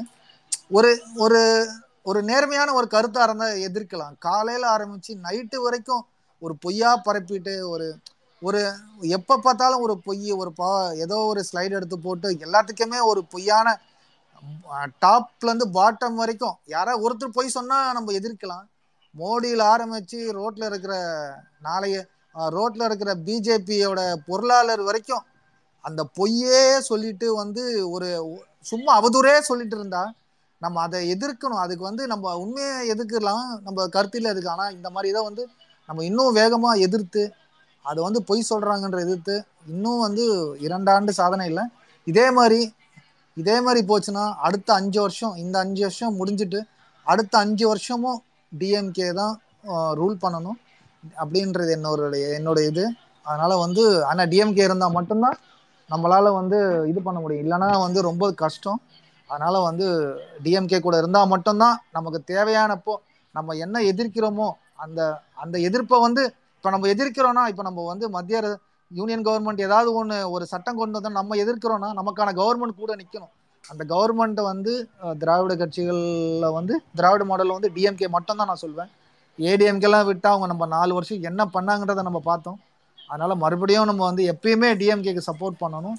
ஒரு 0.72 0.92
ஒரு 1.16 1.42
ஒரு 2.04 2.20
நேர்மையான 2.24 2.70
ஒரு 2.74 2.88
கருத்தா 2.92 3.22
இருந்தா 3.24 3.48
எதிர்க்கலாம். 3.68 4.16
காலையில 4.20 4.66
ஆரம்பிச்சு 4.76 5.12
நைட்டு 5.24 5.58
வரைக்கும் 5.58 6.04
ஒரு 6.42 6.54
பொய்யா 6.62 6.92
பரப்பிட்டு 7.06 7.54
ஒரு 7.70 7.88
ஒரு 8.42 8.60
எப்ப 9.18 9.38
பார்த்தாலும் 9.38 9.82
ஒரு 9.82 9.96
பொய் 10.06 10.32
ஒரு 10.34 10.52
பா 10.52 10.70
ஏதோ 11.06 11.18
ஒரு 11.32 11.42
ஸ்லைடு 11.50 11.78
எடுத்து 11.80 11.98
போட்டு 12.00 12.28
எல்லாத்துக்குமே 12.46 13.00
ஒரு 13.04 13.22
பொய்யான 13.26 13.68
டாப்ல 15.02 15.48
இருந்து 15.48 15.68
பாட்டம் 15.70 16.20
வரைக்கும் 16.22 16.56
யாரா 16.68 16.94
ஒருத்தர் 17.02 17.38
பொய் 17.38 17.56
சொன்னா 17.58 17.78
நம்ம 17.94 18.14
எதிர்க்கலாம். 18.20 18.66
மோடியில் 19.16 19.64
ஆரம்பிச்சு 19.74 20.20
ரோட்ல 20.38 20.64
இருக்கிற 20.66 20.94
நாளைய 21.62 21.98
ரோட்ல 22.52 22.88
இருக்கிற 22.90 23.12
பிஜேபியோட 23.28 24.00
பொருளாளர் 24.28 24.84
வரைக்கும் 24.84 25.24
அந்த 25.86 26.02
பொய்யே 26.16 26.62
சொல்லிட்டு 26.90 27.28
வந்து 27.36 27.64
ஒரு 27.92 28.10
சும்மா 28.66 28.92
அவதூறே 29.00 29.36
சொல்லிட்டு 29.42 29.78
இருந்தா 29.78 30.04
நம்ம 30.62 30.82
அதை 30.86 31.00
எதிர்க்கணும். 31.14 31.62
அதுக்கு 31.66 31.84
வந்து 31.90 32.04
நம்ம 32.14 32.34
உண்மையை 32.44 32.76
எதிர்க்கலாம் 32.94 33.46
நம்ம 33.68 33.88
கருத்தில் 33.96 34.32
இருக்கு 34.32 34.52
ஆனால் 34.56 34.74
இந்த 34.78 34.88
மாதிரி 34.96 35.12
இதை 35.14 35.22
வந்து 35.30 35.44
நம்ம 35.90 36.04
இன்னும் 36.10 36.38
வேகமாக 36.40 36.84
எதிர்த்து 36.88 37.24
அதை 37.86 38.00
வந்து 38.08 38.20
பொய் 38.30 38.50
சொல்கிறாங்கன்ற 38.50 39.00
எதிர்த்து 39.08 39.36
இன்னும் 39.74 40.02
வந்து 40.06 40.26
இரண்டாண்டு 40.68 41.12
சாதனை 41.20 41.46
இல்லை. 41.52 41.64
இதே 42.08 42.26
மாதிரி 42.38 42.60
இதே 43.42 43.56
மாதிரி 43.66 43.82
போச்சுன்னா 43.90 44.24
அடுத்த 44.48 44.70
அஞ்சு 44.80 45.00
வருஷம் 45.04 45.36
இந்த 45.44 45.56
அஞ்சு 45.66 45.82
வருஷம் 45.86 46.18
முடிஞ்சிட்டு 46.20 46.60
அடுத்த 47.08 47.34
அஞ்சு 47.44 47.66
வருஷமும் 47.72 48.20
டிஎம்கே 48.52 49.08
தான் 49.20 49.36
ரூல் 50.00 50.18
பண்ணணும் 50.24 50.58
அப்படின்றது 51.22 51.72
என்னோட 51.78 52.02
என்னோட 52.38 52.60
இது. 52.72 52.86
அதனால 53.26 53.52
வந்து 53.66 53.84
ஆனால் 54.10 54.30
டிஎம்கே 54.32 54.64
இருந்தால் 54.68 54.96
மட்டும்தான் 54.98 55.38
நம்மளால 55.90 56.32
வந்து 56.40 56.58
இது 56.92 57.00
பண்ண 57.06 57.20
முடியும். 57.24 57.44
இல்லைன்னா 57.46 57.70
வந்து 57.86 58.00
ரொம்ப 58.10 58.26
கஷ்டம். 58.44 58.80
அதனால 59.30 59.56
வந்து 59.68 59.88
டிஎம்கே 60.46 60.80
கூட 60.88 60.96
இருந்தால் 61.02 61.32
மட்டும்தான் 61.34 61.78
நமக்கு 61.98 62.20
தேவையானப்போ 62.32 62.96
நம்ம 63.36 63.56
என்ன 63.66 63.82
எதிர்க்கிறோமோ 63.92 64.48
அந்த 64.84 65.02
அந்த 65.44 65.56
எதிர்ப்பை 65.68 65.98
வந்து 66.08 66.24
இப்போ 66.58 66.70
நம்ம 66.76 66.88
எதிர்க்கிறோம்னா 66.94 67.44
இப்போ 67.52 67.64
நம்ம 67.68 67.84
வந்து 67.92 68.06
மத்திய 68.16 68.40
யூனியன் 68.92 69.26
கவர்மெண்ட் 69.28 69.66
ஏதாவது 69.68 69.90
ஒன்று 70.00 70.16
ஒரு 70.36 70.46
சட்டம் 70.52 70.80
கொண்டு 70.80 70.98
வந்தால் 70.98 71.18
நம்ம 71.20 71.36
எதிர்க்கிறோம்னா 71.44 71.90
நமக்கான 72.00 72.34
கவர்மெண்ட் 72.40 72.82
கூட 72.82 72.94
நிற்கணும் 73.02 73.34
அந்த 73.66 73.84
கவர்மெண்ட்டை 73.92 74.44
வந்து 74.52 74.74
திராவிட 75.22 75.54
கட்சிகளில் 75.62 76.56
வந்து 76.58 76.74
திராவிட 77.00 77.24
மாடலில் 77.32 77.56
வந்து 77.58 77.72
டிஎம்கே 77.76 78.08
மட்டும்தான் 78.16 78.50
நான் 78.52 78.64
சொல்வேன். 78.64 78.90
ஏடிஎம்கேலாம் 79.40 80.08
விட்டால் 80.10 80.34
அவங்க 80.34 80.48
நம்ம 80.52 80.66
நாலு 80.76 80.92
வருஷம் 80.98 81.26
என்ன 81.30 81.42
பண்ணாங்கன்றதை 81.56 82.04
நம்ம 82.08 82.22
பார்த்தோம். 82.30 82.58
அதனால் 83.10 83.42
மறுபடியும் 83.44 83.90
நம்ம 83.90 84.02
வந்து 84.10 84.24
எப்பயுமே 84.34 84.70
டிஎம்கேக்கு 84.82 85.24
சப்போர்ட் 85.30 85.62
பண்ணணும். 85.64 85.98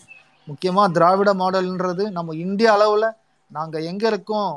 முக்கியமாக 0.48 0.92
திராவிட 0.96 1.30
மாடல்ன்றது 1.42 2.04
நம்ம 2.16 2.34
இந்திய 2.44 2.68
அளவில் 2.76 3.08
நாங்கள் 3.56 3.86
எங்கே 3.90 4.06
இருக்கோம்? 4.12 4.52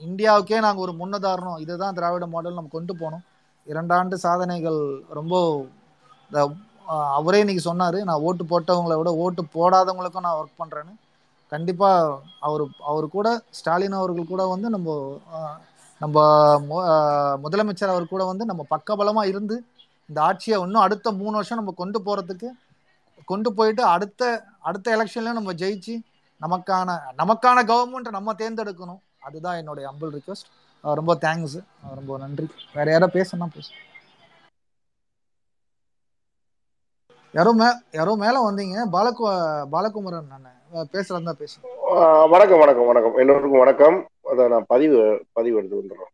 இந்தியாவுக்கே 0.00 0.58
நாங்கள் 0.66 0.84
ஒரு 0.86 0.92
முன்னுதாரணம். 1.00 1.60
இதுதான் 1.64 1.96
திராவிட 1.98 2.26
மாடல் 2.34 2.58
நம்ம 2.58 2.72
கொண்டு 2.76 2.92
போனோம். 3.00 3.24
இரண்டாண்டு 3.66 4.16
சாதனைகள் 4.24 4.80
ரொம்ப 5.18 5.34
இந்த, 6.26 6.40
அவரே 7.18 7.40
இன்னைக்கு 7.42 7.62
சொன்னார். 7.68 7.98
நான் 8.08 8.24
ஓட்டு 8.28 8.44
போட்டவங்களை 8.52 8.94
விட 9.00 9.10
ஓட்டு 9.24 9.42
போடாதவங்களுக்கும் 9.56 10.26
நான் 10.26 10.38
ஒர்க் 10.40 10.60
பண்ணுறேன்னு 10.62 10.94
கண்டிப்பாக 11.52 12.16
அவர் 12.46 12.62
அவர் 12.90 13.06
கூட 13.16 13.28
ஸ்டாலின் 13.58 13.98
அவர்கள் 14.00 14.32
கூட 14.32 14.42
வந்து 14.54 14.68
நம்ம 14.76 14.96
நம்ம 16.00 16.18
முதலமைச்சர் 17.44 17.94
அவர் 17.94 18.12
கூட 18.12 18.22
வந்து 18.30 18.44
நம்ம 18.50 18.62
பக்கபலமாக 18.74 19.30
இருந்து 19.32 19.56
இந்த 20.08 20.18
ஆட்சியை 20.28 20.56
இன்னும் 20.64 20.84
அடுத்த 20.84 21.08
மூணு 21.20 21.34
வருஷம் 21.38 21.60
நம்ம 21.60 21.74
கொண்டு 21.80 21.98
போகிறதுக்கு 22.06 22.48
கொண்டு 23.30 23.48
போயிட்டு 23.58 23.82
அடுத்த 23.94 24.22
அடுத்த 24.68 24.86
எலெக்ஷன்லையும் 24.96 25.38
நம்ம 25.40 25.52
ஜெயிச்சு 25.62 25.94
நமக்கான 26.44 26.96
நமக்கான 27.20 27.64
கவர்மெண்ட் 27.70 28.16
நம்ம 28.16 28.34
தேர்ந்தெடுக்கணும். 28.42 29.00
அதுதான் 29.28 29.58
என்னுடைய 29.60 29.84
அம்பிள் 29.92 30.14
ரிக்வஸ்ட் 30.16 30.50
ரொம்ப 30.98 31.14
தேங்க்ஸ் 31.24 31.56
ரொம்ப 31.98 32.18
நன்றி. 32.24 32.46
வேற 32.76 32.86
யாரோ 32.94 33.08
பேசணும்னா 33.18 33.48
பேச. 33.56 33.68
யாரோ 37.34 37.50
மே 37.58 37.66
யாரோ 37.98 38.12
மேல 38.22 38.36
வந்தீங்க. 38.46 38.76
பாலகு 38.94 39.24
பாலகுமரன் 39.74 40.30
நான் 40.32 40.88
பேசுறதா 40.94 41.22
தான் 41.28 41.42
பேசுறேன் 41.42 41.68
வணக்கம் 42.32 42.62
வணக்கம் 42.62 42.88
வணக்கம். 42.90 43.14
எல்லோருக்கும் 43.22 43.62
வணக்கம். 43.64 43.98
அதை 44.30 44.48
நான் 44.54 44.66
பதிவு 44.72 44.98
பதிவு 45.38 45.58
எடுத்து 45.60 45.80
வந்துடுறோம். 45.80 46.12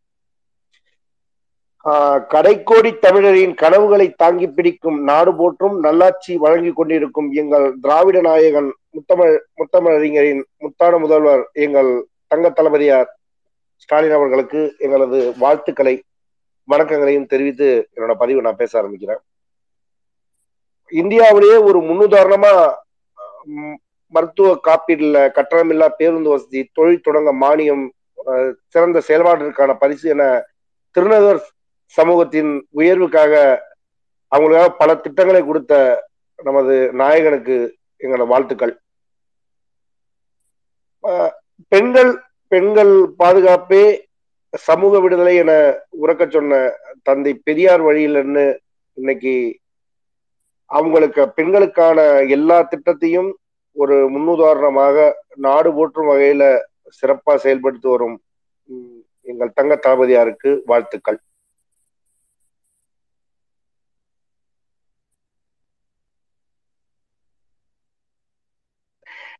கடைக்கோடி 2.28 2.98
தமிழரின் 2.98 3.54
கனவுகளை 3.54 4.14
தாங்கி 4.16 4.46
பிடிக்கும் 4.46 5.04
நாடு 5.04 5.34
போற்றும் 5.34 5.80
நல்லாட்சி 5.80 6.36
வழங்கி 6.36 6.72
கொண்டிருக்கும் 6.72 7.32
எங்கள் 7.32 7.74
திராவிட 7.80 8.20
நாயகன் 8.20 8.70
முத்தமிழ் 8.90 9.36
முத்தமிழறிஞரின் 9.60 10.42
முத்தான 10.64 10.98
முதல்வர் 10.98 11.50
எங்கள் 11.52 12.04
தங்க 12.28 12.50
தளபதியார் 12.50 13.08
ஸ்டாலின் 13.78 14.12
அவர்களுக்கு 14.12 14.74
எங்களது 14.78 15.34
வாழ்த்துக்களை 15.38 16.02
வணக்கங்களையும் 16.68 17.26
தெரிவித்து 17.26 17.88
என்னோட 17.96 18.12
பதிவை 18.12 18.42
நான் 18.42 18.56
பேச 18.56 18.82
ஆரம்பிக்கிறேன். 18.82 19.20
இந்தியாவிலேயே 20.92 21.56
ஒரு 21.56 21.78
முன்னுதாரணமா 21.78 22.74
மருத்துவ 24.12 24.60
காப்பீடுல 24.68 25.32
கட்டணமில்லா 25.36 25.86
பேருந்து 25.86 26.30
வசதி 26.30 26.70
தொழில் 26.72 27.00
தொடங்க 27.00 27.32
மானியம் 27.32 27.90
சிறந்த 28.68 29.02
செயல்பாட்டிற்கான 29.08 29.78
பரிசு 29.78 30.08
என 30.08 30.44
திருநகர் 30.96 31.40
சமூகத்தின் 31.94 32.52
உயர்வுக்காக 32.80 33.34
அவங்களுக்காக 34.32 34.72
பல 34.78 34.94
திட்டங்களை 34.94 35.42
கொடுத்த 35.44 35.74
நமது 36.44 36.74
நாயகனுக்கு 37.00 37.56
எங்களோட 38.02 38.26
வாழ்த்துக்கள். 38.26 38.74
பெண்கள் 41.72 42.12
பெண்கள் 42.52 42.94
பாதுகாப்பே 43.18 43.84
சமூக 44.52 45.00
விடுதலை 45.00 45.34
என 45.36 45.52
உறக்கச் 46.02 46.30
சொன்ன 46.30 46.58
தந்தை 47.02 47.32
பெரியார் 47.46 47.82
வழியிலன்னு 47.82 48.44
இன்னைக்கு 48.96 49.34
அவங்களுக்கு 50.70 51.22
பெண்களுக்கான 51.38 51.98
எல்லா 52.36 52.68
திட்டத்தையும் 52.70 53.30
ஒரு 53.76 53.96
முன்னுதாரணமாக 54.14 55.12
நாடு 55.46 55.70
போற்றும் 55.74 56.10
வகையில 56.10 56.44
சிறப்பா 56.98 57.32
செயல்படுத்தி 57.44 57.88
வரும் 57.90 58.16
எங்கள் 59.20 59.56
தங்க 59.58 59.74
தளபதியாருக்கு 59.76 60.50
வாழ்த்துக்கள். 60.66 61.18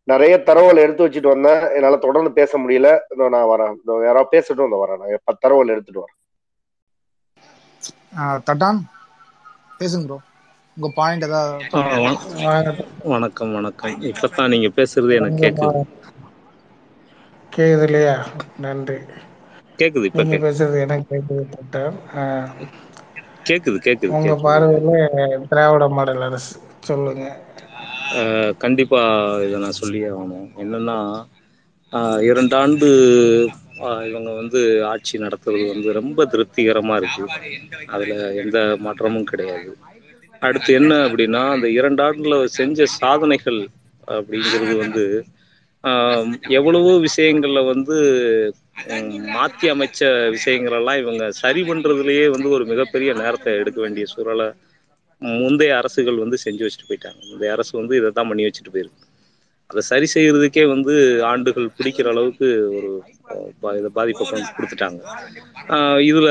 நிறைய 0.08 0.34
தரவுகள் 0.42 0.82
எடுத்து 0.82 1.04
வச்சுட்டு 1.04 1.32
வந்தேன். 1.32 1.62
என்னால 1.76 1.96
தொடர்ந்து 2.02 2.30
பேச 2.32 2.58
முடியல. 2.58 2.90
இதோ 3.12 3.28
நான் 3.34 3.50
வரேன். 3.52 3.74
இதோ 3.80 3.96
யாராவது 4.04 4.32
பேசட்டும் 4.32 4.68
இந்த 4.68 4.80
வரேன். 4.82 5.00
நான் 5.02 5.24
பத்து 5.24 5.44
தரவுகள் 5.44 5.74
எடுத்துட்டு 5.74 6.02
வரேன். 6.02 6.18
தட்டான்? 8.46 8.80
பேசுங்க 9.78 10.06
ப்ரோ 10.06 10.18
உங்க 10.76 10.88
பாயிண்ட் 10.96 11.26
ஏதாவது 11.26 11.82
வணக்கம் 13.12 13.52
வணக்கம். 13.52 13.74
இப்பதான் 14.10 14.52
நீங்க 14.52 14.70
பேசுறது 14.76 15.12
எனக்கு 15.18 15.42
கேக்குது. 15.44 15.82
கேக்குது 17.52 17.84
இல்லையா 17.84 18.16
நன்றி. 18.58 18.98
கேக்குது 19.78 20.06
இப்ப 20.10 20.38
பேசுறது 20.42 20.78
எனக்கு 20.80 21.06
கேக்குது 21.10 21.44
தட்டான். 21.52 21.96
ஆஹ், 22.14 22.50
கேக்குது 23.48 23.78
கேக்குது 23.86 24.14
உங்க 24.14 24.32
பார்வையில 24.44 24.92
திராவிட 25.48 25.88
மாடல் 25.90 26.22
அரசு. 26.22 26.54
சொல்லுங்க. 26.82 27.24
கண்டிப்பாக 28.06 28.62
கண்டிப்பா 28.62 29.00
இதை 29.46 29.58
நான் 29.62 29.80
சொல்லியே 29.80 30.08
ஆகணும். 30.12 30.48
என்னன்னா 30.62 30.98
இரண்டாண்டு 32.28 32.88
இவங்க 34.08 34.30
வந்து 34.38 34.60
ஆட்சி 34.92 35.16
நடத்துறது 35.22 35.64
வந்து 35.72 35.88
ரொம்ப 35.98 36.20
திருப்திகரமா 36.32 36.94
இருக்கு. 37.00 37.24
அதுல 37.88 38.12
எந்த 38.42 38.56
மாற்றமும் 38.84 39.30
கிடையாது. 39.30 39.70
அடுத்து 40.42 40.70
என்ன 40.78 40.92
அப்படின்னா 41.06 41.42
அந்த 41.54 41.66
இரண்டு 41.78 42.00
ஆண்டுல 42.06 42.36
செஞ்ச 42.56 42.78
சாதனைகள் 42.96 43.60
அப்படிங்கிறது 44.08 44.74
வந்து 44.84 45.04
எவ்வளவோ 46.58 46.92
விஷயங்கள்ல 47.06 47.60
வந்து 47.68 47.96
மாற்றி 48.86 49.36
மாத்தி 49.36 49.66
அமைச்ச 49.72 50.00
விஷயங்கள் 50.36 50.76
எல்லாம் 50.78 51.00
இவங்க 51.02 51.24
சரி 51.40 51.62
பண்றதுலயே 51.68 52.24
வந்து 52.34 52.48
ஒரு 52.56 52.64
மிகப்பெரிய 52.72 53.10
நேரத்தை 53.20 53.52
எடுக்க 53.60 53.78
வேண்டிய 53.80 54.06
சூழலை 54.12 54.48
முந்தைய 55.22 55.76
அரசுகள் 55.76 56.16
வந்து 56.16 56.36
செஞ்சு 56.44 56.62
வச்சுட்டு 56.64 56.88
போயிட்டாங்க. 56.88 57.20
முந்தைய 57.30 57.52
அரசு 57.52 57.78
வந்து 57.78 57.96
இதை 57.96 58.10
தான் 58.10 58.28
பண்ணி 58.28 58.44
வச்சுட்டு 58.44 58.72
போயிருக்கு. 58.72 59.04
அதை 59.70 59.82
சரி 59.82 60.06
செய்யறதுக்கே 60.14 60.68
வந்து 60.68 60.94
ஆண்டுகள் 61.24 61.70
பிடிக்கிற 61.78 62.08
அளவுக்கு 62.08 62.48
ஒரு 62.76 62.90
இதை 63.78 63.90
பாதிப்பை 63.94 64.24
கொண்டு 64.26 64.56
கொடுத்துட்டாங்க. 64.56 65.00
இதில் 66.02 66.30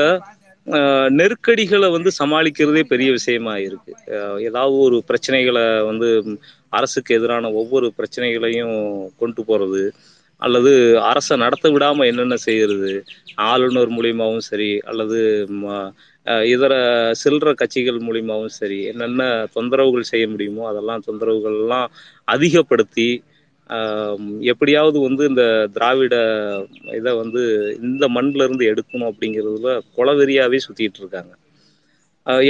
நெருக்கடிகளை 1.12 1.90
வந்து 1.90 2.10
சமாளிக்கிறதே 2.18 2.82
பெரிய 2.84 3.10
விஷயமா 3.10 3.56
இருக்கு. 3.58 3.92
ஏதாவது 4.40 4.78
ஒரு 4.78 5.04
பிரச்சனைகளை 5.08 5.64
வந்து 5.84 6.08
அரசுக்கு 6.72 7.14
எதிரான 7.14 7.50
ஒவ்வொரு 7.52 7.92
பிரச்சனைகளையும் 7.96 8.76
கொண்டு 9.18 9.42
போறது 9.42 9.82
அல்லது 10.42 10.72
அரசை 11.02 11.36
நடத்த 11.36 11.68
விடாம 11.68 12.06
என்னென்ன 12.06 12.36
செய்யறது 12.36 12.90
ஆளுநர் 13.44 13.90
மூலியமாகவும் 13.90 14.46
சரி 14.48 14.70
அல்லது 14.84 15.18
ம- 15.62 15.90
இதர 16.50 16.74
சில்லற 17.22 17.50
கட்சிகள் 17.54 17.98
மூலியமாகவும் 18.06 18.56
சரி 18.58 18.78
என்னென்ன 18.90 19.22
தொந்தரவுகள் 19.56 20.10
செய்ய 20.12 20.26
முடியுமோ 20.28 20.62
அதெல்லாம் 20.70 21.04
தொந்தரவுகள்லாம் 21.08 21.88
அதிகப்படுத்தி 22.28 23.08
எப்படியாவது 24.52 24.98
வந்து 25.06 25.22
இந்த 25.30 25.44
திராவிட 25.74 26.16
இதை 26.98 27.12
வந்து 27.22 27.42
இந்த 27.80 28.04
மண்ணில் 28.16 28.44
இருந்து 28.44 28.64
எடுக்கணும் 28.72 29.08
அப்படிங்கிறதுல 29.10 29.72
குளவெறியாவே 29.96 30.58
சுற்றிட்டு 30.66 31.00
இருக்காங்க. 31.02 31.32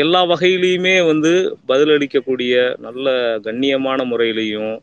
எல்லா 0.01 0.21
வகையிலையுமே 0.33 0.95
வந்து 1.11 1.33
பதிலளிக்கக்கூடிய 1.71 2.53
நல்ல 2.87 3.07
கண்ணியமான 3.47 3.99
முறையிலையும் 4.13 4.75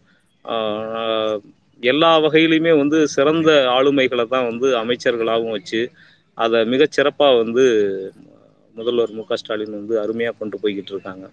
எல்லா 1.83 2.11
வகையிலையுமே 2.25 2.73
வந்து 2.81 2.97
சிறந்த 3.15 3.49
ஆளுமைகளை 3.77 4.25
தான் 4.33 4.49
வந்து 4.51 4.67
அமைச்சர்களாகவும் 4.81 5.55
வச்சு 5.57 5.81
அதை 6.37 6.59
மிகச்சிறப்பாக 6.73 7.39
வந்து 7.41 7.65
முதல்வர் 8.75 9.15
மு 9.17 9.23
க 9.29 9.35
ஸ்டாலின் 9.41 9.77
வந்து 9.79 9.95
அருமையாக 10.03 10.35
கொண்டு 10.39 10.57
போய்கிட்டு 10.61 10.91
இருக்காங்க. 10.95 11.25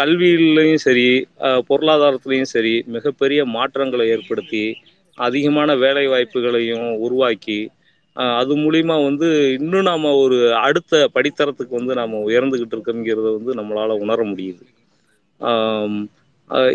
கல்வியிலையும் 0.00 0.82
சரி 0.86 1.06
பொருளாதாரத்துலேயும் 1.68 2.52
சரி 2.54 2.74
மிகப்பெரிய 2.96 3.40
மாற்றங்களை 3.56 4.04
ஏற்படுத்தி 4.14 4.62
அதிகமான 5.18 5.70
வேலை 5.84 6.04
வாய்ப்புகளையும் 6.12 6.88
உருவாக்கி 7.06 7.58
அது 8.40 8.52
மூலிமா 8.62 8.96
வந்து 9.08 9.26
இன்னும் 9.58 9.88
நாம் 9.88 10.06
ஒரு 10.24 10.38
அடுத்த 10.66 11.00
படித்தரத்துக்கு 11.16 11.78
வந்து 11.80 11.94
நாம் 12.00 12.14
உயர்ந்துக்கிட்டு 12.28 12.76
இருக்கோங்கிறத 12.76 13.28
வந்து 13.38 13.52
நம்மளால் 13.58 14.00
உணர 14.04 14.18
முடியுது. 14.30 14.64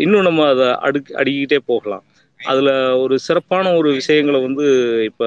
இன்னும் 0.04 0.26
நம்ம 0.28 0.46
அதை 0.52 0.68
அடு 0.86 1.00
அடிக்கிட்டே 1.20 1.58
போகலாம். 1.70 2.04
அதுல 2.44 2.70
ஒரு 2.98 3.14
சிறப்பான 3.18 3.66
ஒரு 3.76 3.90
விஷயங்களை 3.92 4.38
வந்து 4.42 4.66
இப்ப 5.04 5.22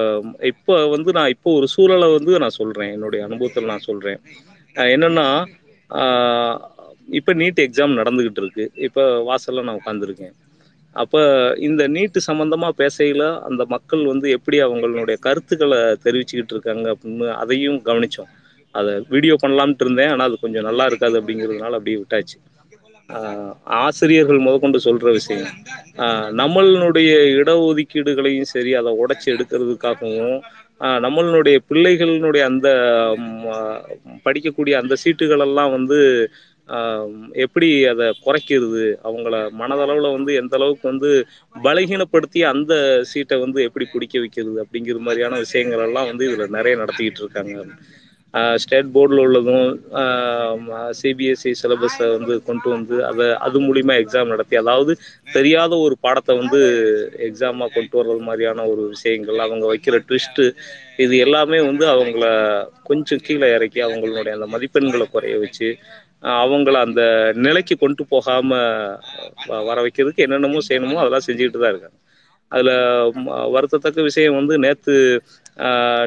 இப்ப 0.51 0.75
வந்து 0.87 1.11
நான் 1.11 1.33
இப்போ 1.35 1.49
ஒரு 1.59 1.67
சூழலை 1.67 2.07
வந்து 2.17 2.33
நான் 2.43 2.57
சொல்றேன். 2.61 2.91
என்னுடைய 2.95 3.21
அனுபவத்தில் 3.27 3.71
நான் 3.71 3.87
சொல்றேன். 3.89 4.19
என்னென்னா 4.75 4.89
என்னன்னா 4.95 5.27
இப்ப 7.09 7.33
நீட் 7.33 7.59
எக்ஸாம் 7.65 7.97
நடந்துகிட்டு 7.99 8.41
இருக்கு. 8.43 8.65
இப்ப 8.87 9.05
வாசல்ல 9.29 9.65
நான் 9.67 9.79
உட்காந்துருக்கேன் 9.81 10.35
அப்ப 10.95 11.17
இந்த 11.67 11.83
நீட்டு 11.95 12.19
சம்பந்தமா 12.27 12.69
பேசையில 12.81 13.23
அந்த 13.47 13.63
மக்கள் 13.73 14.03
வந்து 14.05 14.27
எப்படி 14.37 14.57
அவங்களுடைய 14.61 15.17
கருத்துக்களை 15.25 15.79
தெரிவிச்சுக்கிட்டு 16.05 16.53
இருக்காங்க 16.55 16.85
அப்படின்னு 16.93 17.27
அதையும் 17.41 17.79
கவனிச்சோம். 17.89 18.29
அதை 18.75 18.93
வீடியோ 19.09 19.35
பண்ணலாம்னு 19.43 19.83
இருந்தேன். 19.85 20.11
ஆனா 20.13 20.23
அது 20.29 20.37
கொஞ்சம் 20.45 20.67
நல்லா 20.69 20.85
இருக்காது 20.85 21.15
அப்படிங்கிறதுனால 21.21 21.77
அப்படியே 21.79 21.97
விட்டாச்சு. 22.01 22.37
ஆசிரியர்கள் 23.63 24.37
முதற்கொண்டு 24.37 24.79
சொல்ற 24.83 25.11
விஷயம். 25.11 25.47
ஆஹ் 25.97 26.29
நம்மளுடைய 26.31 27.11
இடஒதுக்கீடுகளையும் 27.39 28.41
சரி 28.41 28.73
அதை 28.73 28.97
உடைச்சு 29.05 29.25
எடுக்கிறதுக்காகவும் 29.25 30.41
ஆஹ் 30.79 30.99
நம்மளுடைய 30.99 31.57
பிள்ளைகளினுடைய 31.69 32.43
அந்த 32.43 32.67
படிக்கக்கூடிய 34.25 34.71
அந்த 34.71 34.95
சீட்டுகள் 35.05 35.39
எல்லாம் 35.39 35.71
வந்து 35.71 36.29
ஆஹ் 36.67 37.31
எப்படி 37.31 37.85
அதை 37.85 38.13
குறைக்கிறது 38.25 38.95
அவங்கள 39.03 39.49
மனதளவுல 39.59 40.11
வந்து 40.11 40.33
எந்த 40.33 40.55
அளவுக்கு 40.55 40.89
வந்து 40.89 41.25
பலகீனப்படுத்தி 41.63 42.43
அந்த 42.43 42.99
சீட்டை 43.03 43.39
வந்து 43.39 43.63
எப்படி 43.63 43.85
பிடிக்க 43.93 44.19
வைக்கிறது 44.19 44.65
அப்படிங்கிற 44.65 44.97
மாதிரியான 44.97 45.37
விஷயங்கள் 45.37 45.79
எல்லாம் 45.79 46.05
வந்து 46.05 46.29
இதுல 46.29 46.47
நிறைய 46.47 46.77
நடத்திக்கிட்டு 46.77 47.23
இருக்காங்க. 47.23 47.65
ஸ்டேட் 48.61 48.89
போர்டில் 48.93 49.21
உள்ளதும் 49.23 49.67
சிபிஎஸ்சி 50.99 51.51
சிலபஸை 51.59 52.07
வந்து 52.13 52.33
கொண்டு 52.47 52.67
வந்து 52.69 52.95
அதை 53.05 53.27
அது 53.45 53.59
மூலிமா 53.65 53.93
எக்ஸாம் 54.01 54.31
நடத்தி 54.31 54.55
அதாவது 54.61 54.93
தெரியாத 55.33 55.73
ஒரு 55.83 55.95
பாடத்தை 56.03 56.35
வந்து 56.37 56.59
எக்ஸாமாக 57.27 57.73
கொண்டு 57.75 57.95
வர்றது 57.99 58.23
மாதிரியான 58.27 58.65
ஒரு 58.71 58.83
விஷயங்கள் 58.93 59.39
அவங்க 59.45 59.65
வைக்கிற 59.71 59.97
ட்விஸ்ட்டு 60.05 60.45
இது 60.99 61.15
எல்லாமே 61.25 61.59
வந்து 61.65 61.85
அவங்கள 61.93 62.25
கொஞ்சம் 62.83 63.23
கீழே 63.25 63.49
இறக்கி 63.55 63.81
அவங்களுடைய 63.85 64.35
அந்த 64.37 64.49
மதிப்பெண்களை 64.53 65.07
குறைய 65.09 65.37
வச்சு 65.41 65.69
அவங்கள 66.39 66.75
அந்த 66.85 67.01
நிலைக்கு 67.43 67.75
கொண்டு 67.77 68.03
போகாம 68.11 68.51
வ- 69.49 69.63
வர 69.67 69.77
வைக்கிறதுக்கு 69.83 70.25
என்னென்னமோ 70.25 70.61
செய்யணுமோ 70.67 71.01
அதெல்லாம் 71.01 71.25
செஞ்சுக்கிட்டு 71.27 71.59
தான் 71.59 71.73
இருக்காங்க. 71.73 71.97
அதுல 72.51 72.71
வருத்தத்தக்க 73.53 74.01
விஷயம் 74.03 74.37
வந்து 74.39 74.55
நேத்து 74.63 74.93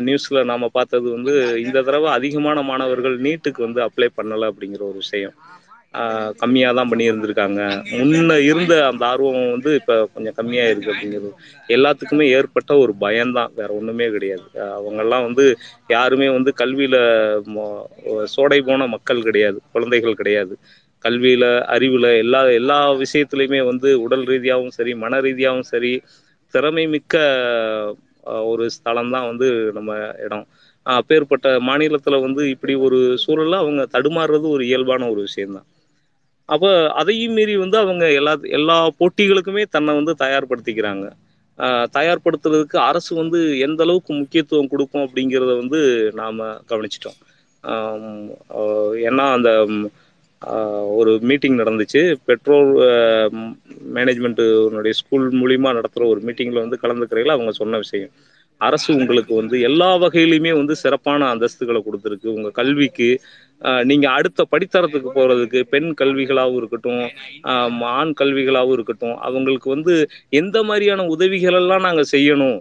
நியூஸ்ல 0.07 0.43
நாம 0.51 0.69
பார்த்தது 0.73 1.07
வந்து 1.17 1.33
இந்த 1.65 1.79
தடவை 1.83 2.11
அதிகமான 2.19 2.59
மாணவர்கள் 2.63 3.17
நீட்டுக்கு 3.27 3.61
வந்து 3.67 3.81
அப்ளை 3.87 4.09
பண்ணலை 4.19 4.47
அப்படிங்கிற 4.51 4.83
ஒரு 4.91 4.99
விஷயம். 5.05 5.35
கம்மியாக 6.41 6.77
தான் 6.79 6.91
பண்ணியிருந்திருக்காங்க. 6.91 7.61
முன்ன 7.93 8.37
இருந்த 8.51 8.75
அந்த 8.91 9.03
ஆர்வம் 9.09 9.49
வந்து 9.55 9.71
இப்போ 9.81 9.95
கொஞ்சம் 10.15 10.37
கம்மியாக 10.37 10.73
இருக்குது 10.73 10.93
அப்படிங்கிறது. 10.93 11.31
எல்லாத்துக்குமே 11.69 12.27
ஏற்பட்ட 12.37 12.77
ஒரு 12.85 12.93
பயம்தான். 13.05 13.51
வேற 13.59 13.71
ஒன்றுமே 13.79 14.07
கிடையாது. 14.17 14.47
அவங்கெல்லாம் 14.79 15.27
வந்து 15.29 15.45
யாருமே 15.95 16.29
வந்து 16.37 16.53
கல்வியில் 16.61 16.99
சோடை 18.35 18.61
போன 18.69 18.87
மக்கள் 18.95 19.27
கிடையாது. 19.29 19.59
குழந்தைகள் 19.75 20.21
கிடையாது. 20.21 20.55
கல்வியில் 21.05 21.47
அறிவில் 21.75 22.09
எல்லா 22.23 22.41
எல்லா 22.59 22.79
விஷயத்துலையுமே 23.03 23.61
வந்து 23.71 23.89
உடல் 24.05 24.25
ரீதியாகவும் 24.33 24.77
சரி 24.79 24.93
மன 25.05 25.21
ரீதியாகவும் 25.27 25.71
சரி 25.73 25.93
திறமை 26.55 26.85
மிக்க 26.95 27.15
ஒரு 28.51 28.65
ஸ்தலம் 28.77 29.13
தான் 29.15 29.29
வந்து 29.31 29.49
நம்ம 29.73 29.91
இடம். 30.25 30.47
அப்பேற்பட்ட 30.87 31.49
மாநிலத்துல 31.61 32.19
வந்து 32.23 32.43
இப்படி 32.55 32.75
ஒரு 32.87 32.99
சூழல்ல 33.25 33.57
அவங்க 33.63 33.83
தடுமாறுறது 33.95 34.47
ஒரு 34.55 34.63
இயல்பான 34.67 35.09
ஒரு 35.11 35.21
விஷயம்தான். 35.29 35.67
அப்போ 36.49 36.71
அதையும் 37.01 37.35
மீறி 37.35 37.55
வந்து 37.57 37.77
அவங்க 37.79 38.05
எல்லா 38.21 38.33
எல்லா 38.59 38.77
போட்டிகளுக்குமே 39.01 39.65
தன்னை 39.75 39.93
வந்து 39.95 40.15
தயார்படுத்திக்கிறாங்க. 40.23 41.07
தயார்படுத்துறதுக்கு 41.97 42.77
அரசு 42.91 43.11
வந்து 43.15 43.39
எந்த 43.67 43.81
அளவுக்கு 43.83 44.13
முக்கியத்துவம் 44.13 44.71
கொடுக்கும் 44.73 45.05
அப்படிங்கிறத 45.07 45.53
வந்து 45.63 45.81
நாம் 46.21 46.39
கவனிச்சிட்டோம். 46.71 47.19
ஏன்னா 49.09 49.25
அந்த 49.37 49.51
ஒரு 50.99 51.13
மீட்டிங் 51.29 51.57
நடந்துச்சு. 51.61 52.03
பெட்ரோல் 52.29 52.71
மேனேஜ்மெண்ட்டுனுடைய 53.97 54.95
ஸ்கூல் 55.01 55.27
மூலியமாக 55.41 55.77
நடத்துகிற 55.79 56.09
ஒரு 56.13 56.21
மீட்டிங்கில் 56.27 56.65
வந்து 56.65 56.79
கலந்துக்கிறீங்களா? 56.85 57.37
அவங்க 57.39 57.53
சொன்ன 57.61 57.79
விஷயம். 57.85 58.13
அரசு 58.61 58.89
உங்களுக்கு 59.01 59.33
வந்து 59.41 59.57
எல்லா 59.69 59.91
வகையிலையுமே 60.03 60.53
வந்து 60.61 60.75
சிறப்பான 60.83 61.29
அந்தஸ்துகளை 61.35 61.81
கொடுத்துருக்கு. 61.85 62.29
உங்கள் 62.37 62.57
கல்விக்கு 62.59 63.09
நீங்கள் 63.91 64.15
அடுத்த 64.19 64.47
படித்தரத்துக்கு 64.53 65.11
போகிறதுக்கு 65.17 65.61
பெண் 65.73 65.91
கல்விகளாகவும் 66.01 66.59
இருக்கட்டும் 66.61 67.03
ஆண் 67.99 68.13
கல்விகளாகவும் 68.21 68.77
இருக்கட்டும் 68.79 69.17
அவங்களுக்கு 69.29 69.69
வந்து 69.77 69.95
எந்த 70.41 70.59
மாதிரியான 70.71 71.07
உதவிகளெல்லாம் 71.17 71.87
நாங்கள் 71.89 72.13
செய்யணும்? 72.15 72.59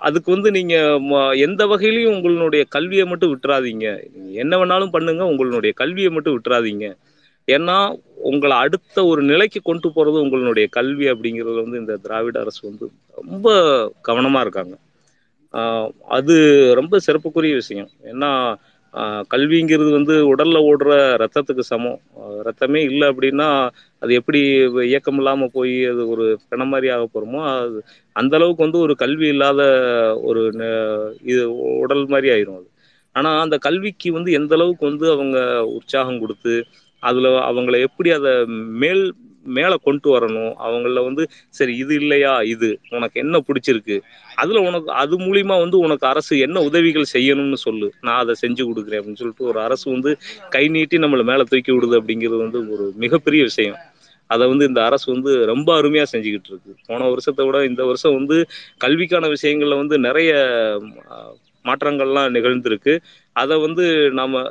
அதுக்கு 0.00 0.32
வந்து 0.32 0.50
நீங்க 0.50 0.74
ம- 1.00 1.36
எந்த 1.36 1.66
வகையிலையும் 1.66 2.14
உங்களுடைய 2.14 2.64
கல்வியை 2.68 3.04
மட்டும் 3.04 3.38
விட்டுறாதீங்க. 3.38 4.12
என்ன 4.32 4.56
வேணாலும் 4.56 4.90
பண்ணுங்க 4.90 5.24
உங்களுடைய 5.24 5.74
கல்வியை 5.74 6.10
மட்டும் 6.10 6.40
விட்டுறாதீங்க. 6.40 6.96
ஏன்னா 7.46 8.00
உங்களை 8.14 8.56
அடுத்த 8.56 9.04
ஒரு 9.04 9.22
நிலைக்கு 9.22 9.60
கொண்டு 9.62 9.88
போறது 9.88 10.20
உங்களுடைய 10.20 10.68
கல்வி 10.70 11.10
அப்படிங்கிறது 11.10 11.62
வந்து 11.62 11.78
இந்த 11.78 11.96
திராவிட 11.96 12.40
அரசு 12.40 12.68
வந்து 12.68 12.90
ரொம்ப 13.26 13.50
கவனமா 14.08 14.40
இருக்காங்க. 14.40 14.76
அது 16.08 16.74
ரொம்ப 16.74 16.98
சிறப்புக்குரிய 17.06 17.52
விஷயம். 17.52 17.88
ஏன்னா 18.04 18.54
கல்விங்கிறது 19.34 19.90
வந்து 19.90 20.36
உடல்ல 20.36 20.72
ஓடுற 20.72 21.16
ரத்தத்துக்கு 21.16 21.60
சமம். 21.60 22.00
ரத்தமே 22.20 22.76
இல்லை 22.76 23.08
அப்படின்னா 23.08 23.68
அது 24.02 24.12
எப்படி 24.14 24.40
இயக்கம் 24.86 25.16
இல்லாம 25.16 25.48
போய் 25.52 25.86
அது 25.86 26.08
ஒரு 26.08 26.24
பிணம் 26.50 26.68
மாதிரி 26.68 26.88
ஆக 26.88 27.04
போறோமோ 27.08 27.40
அது 27.54 27.78
அந்த 28.16 28.36
அளவுக்கு 28.36 28.66
வந்து 28.66 28.78
ஒரு 28.78 28.94
கல்வி 28.96 29.26
இல்லாத 29.28 29.62
ஒரு 30.22 30.42
ந- 30.54 30.70
இது 31.24 31.42
உடல் 31.78 32.06
மாதிரி 32.06 32.30
ஆயிரும் 32.30 32.58
அது. 32.58 32.68
ஆனா 33.16 33.30
அந்த 33.40 33.56
கல்விக்கு 33.60 34.10
வந்து 34.12 34.32
எந்த 34.32 34.54
அளவுக்கு 34.54 34.84
வந்து 34.86 35.06
அவங்க 35.12 35.38
உற்சாகம் 35.74 36.20
கொடுத்து 36.20 36.54
அதுல 37.02 37.28
அவங்கள 37.48 37.76
எப்படி 37.86 38.10
அதை 38.12 38.32
மேல் 38.80 39.04
மேல 39.46 39.76
கொண்டு 39.78 40.08
வரணும் 40.08 40.52
அவங்கள 40.64 40.98
வந்து 41.04 41.22
சரி 41.50 41.76
இது 41.76 41.94
இல்லையா 41.94 42.42
இது 42.50 42.68
உனக்கு 42.90 43.20
என்ன 43.20 43.36
பிடிச்சிருக்கு 43.46 43.96
அதுல 44.36 44.60
உனக்கு 44.60 44.92
அது 44.94 45.14
மூலியமா 45.18 45.56
வந்து 45.60 45.78
உனக்கு 45.78 46.06
அரசு 46.06 46.38
என்ன 46.38 46.60
உதவிகள் 46.60 47.12
செய்யணும்னு 47.12 47.58
சொல்லு 47.64 47.88
நான் 48.00 48.20
அதை 48.20 48.34
செஞ்சு 48.42 48.62
கொடுக்குறேன் 48.64 49.00
அப்படின்னு 49.00 49.14
சொல்லிட்டு 49.14 49.44
ஒரு 49.44 49.60
அரசு 49.60 49.86
வந்து 49.90 50.12
கை 50.50 50.68
நீட்டி 50.68 50.98
நம்மளை 50.98 51.24
மேல 51.24 51.44
தூக்கி 51.44 51.72
விடுது 51.72 51.98
அப்படிங்கிறது 52.00 52.38
வந்து 52.38 52.60
ஒரு 52.72 52.86
மிகப்பெரிய 52.96 53.42
விஷயம். 53.42 53.78
அதை 54.34 54.44
வந்து 54.52 54.68
இந்த 54.70 54.80
அரசு 54.88 55.06
வந்து 55.14 55.32
ரொம்ப 55.52 55.68
அருமையாக 55.80 56.08
செஞ்சுக்கிட்டு 56.12 56.50
இருக்கு. 56.52 56.72
போன 56.88 57.08
வருஷத்தை 57.12 57.44
விட 57.46 57.58
இந்த 57.70 57.82
வருஷம் 57.90 58.16
வந்து 58.18 58.36
கல்விக்கான 58.84 59.28
விஷயங்களில் 59.34 59.80
வந்து 59.82 59.98
நிறைய 60.06 60.32
மாற்றங்கள்லாம் 61.64 62.34
நிகழ்ந்திருக்கு. 62.36 62.94
அதை 63.36 63.56
வந்து 63.66 63.84
நம்ம 64.20 64.42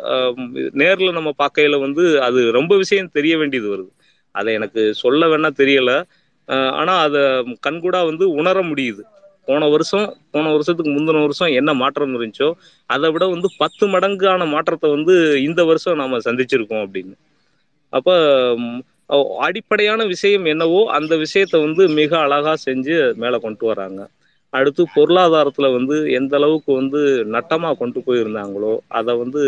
நேரில் 0.81 1.17
நம்ம 1.17 1.31
பார்க்கையில 1.41 1.79
வந்து 1.85 2.03
அது 2.27 2.41
ரொம்ப 2.59 2.73
விஷயம் 2.83 3.13
தெரிய 3.17 3.33
வேண்டியது 3.41 3.67
வருது. 3.73 3.91
அதை 4.35 4.51
எனக்கு 4.59 4.81
சொல்ல 5.03 5.27
வேணா 5.31 5.49
தெரியல. 5.61 5.93
ஆனால் 6.79 7.01
அதை 7.07 7.23
கண்கூடா 7.65 7.99
வந்து 8.11 8.25
உணர 8.41 8.59
முடியுது. 8.69 9.03
போன 9.47 9.67
வருஷம் 9.73 10.07
போன 10.33 10.49
வருஷத்துக்கு 10.53 10.91
முந்தின 10.95 11.21
வருஷம் 11.25 11.51
என்ன 11.59 11.71
மாற்றம் 11.81 12.11
இருந்துச்சோ 12.15 12.49
அதை 12.89 13.07
விட 13.13 13.25
வந்து 13.33 13.49
பத்து 13.61 13.85
மடங்கான 13.93 14.47
மாற்றத்தை 14.53 14.87
வந்து 14.95 15.13
இந்த 15.47 15.61
வருஷம் 15.69 15.99
நாம் 16.01 16.25
சந்திச்சிருக்கோம் 16.27 16.83
அப்படின்னு. 16.85 17.15
அப்போ 17.93 18.13
அடிப்படையான 19.45 20.01
விஷயம் 20.11 20.45
என்னவோ 20.53 20.81
அந்த 20.97 21.13
விஷயத்த 21.23 21.55
வந்து 21.65 21.83
மிக 21.99 22.11
அழகா 22.25 22.53
செஞ்சு 22.65 22.93
மேல 23.21 23.37
கொண்டு 23.45 23.65
வராங்க. 23.69 24.01
அடுத்து 24.53 24.83
பொருளாதாரத்துல 24.95 25.67
வந்து 25.75 25.95
எந்த 26.19 26.33
அளவுக்கு 26.39 26.71
வந்து 26.79 27.01
நட்டமா 27.35 27.69
கொண்டு 27.81 27.99
போயிருந்தாங்களோ 28.07 28.73
அதை 28.99 29.13
வந்து 29.21 29.43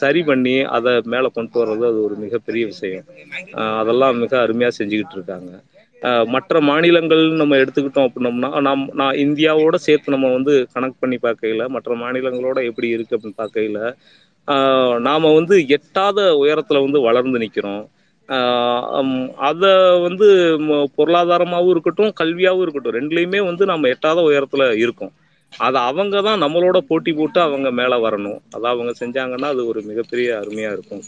சரி 0.00 0.20
பண்ணி 0.28 0.56
அதை 0.76 0.92
மேல 1.14 1.28
கொண்டு 1.30 1.58
வர்றது 1.60 1.84
அது 1.90 1.98
ஒரு 2.06 2.16
மிகப்பெரிய 2.24 2.64
விஷயம். 2.72 3.06
அதெல்லாம் 3.80 4.20
மிக 4.22 4.34
அருமையா 4.44 4.70
செஞ்சுக்கிட்டு 4.78 5.16
இருக்காங்க. 5.18 5.52
மற்ற 6.34 6.60
மாநிலங்கள் 6.68 7.22
நம்ம 7.40 7.58
எடுத்துக்கிட்டோம் 7.60 8.06
அப்படின்னோம்னா 8.08 8.50
நாம் 8.66 8.82
நான் 9.00 9.20
இந்தியாவோட 9.24 9.76
சேர்த்து 9.86 10.14
நம்ம 10.14 10.30
வந்து 10.34 10.54
கணக்கு 10.74 10.96
பண்ணி 11.02 11.18
பார்க்கையில 11.22 11.66
மற்ற 11.76 11.94
மாநிலங்களோட 12.02 12.58
எப்படி 12.70 12.88
இருக்கு 12.96 13.16
அப்படின்னு 13.16 13.40
பார்க்கையில 13.42 13.78
நாம 15.06 15.32
வந்து 15.36 15.54
எட்டாத 15.76 16.18
உயரத்துல 16.42 16.82
வந்து 16.86 17.00
வளர்ந்து 17.00 17.38
நிக்கிறோம். 17.38 17.84
அதை 19.48 19.70
வந்து 20.04 20.26
பொருளாதாரமாகவும் 20.58 20.94
பொருளாதாரமாவும் 20.96 21.70
இருக்கட்டும் 21.70 22.12
கல்வியாவும் 22.20 22.62
இருக்கட்டும் 22.62 22.94
ரெண்டுலேயுமே 22.94 23.40
வந்து 23.44 23.64
நம்ம 23.66 23.88
எட்டாத 23.88 24.20
உயரத்துல 24.22 24.66
இருக்கும். 24.76 25.12
அதை 25.52 25.80
அவங்க 25.82 26.22
தான் 26.22 26.42
நம்மளோட 26.42 26.78
போட்டி 26.88 27.12
போட்டு 27.12 27.40
அவங்க 27.40 27.68
மேல 27.72 27.94
வரணும். 28.00 28.38
அதை 28.50 28.66
அவங்க 28.70 28.92
செஞ்சாங்கன்னா 29.00 29.48
அது 29.48 29.62
ஒரு 29.66 29.82
மிகப்பெரிய 29.82 30.38
அருமையா 30.40 30.70
இருக்கும். 30.72 31.04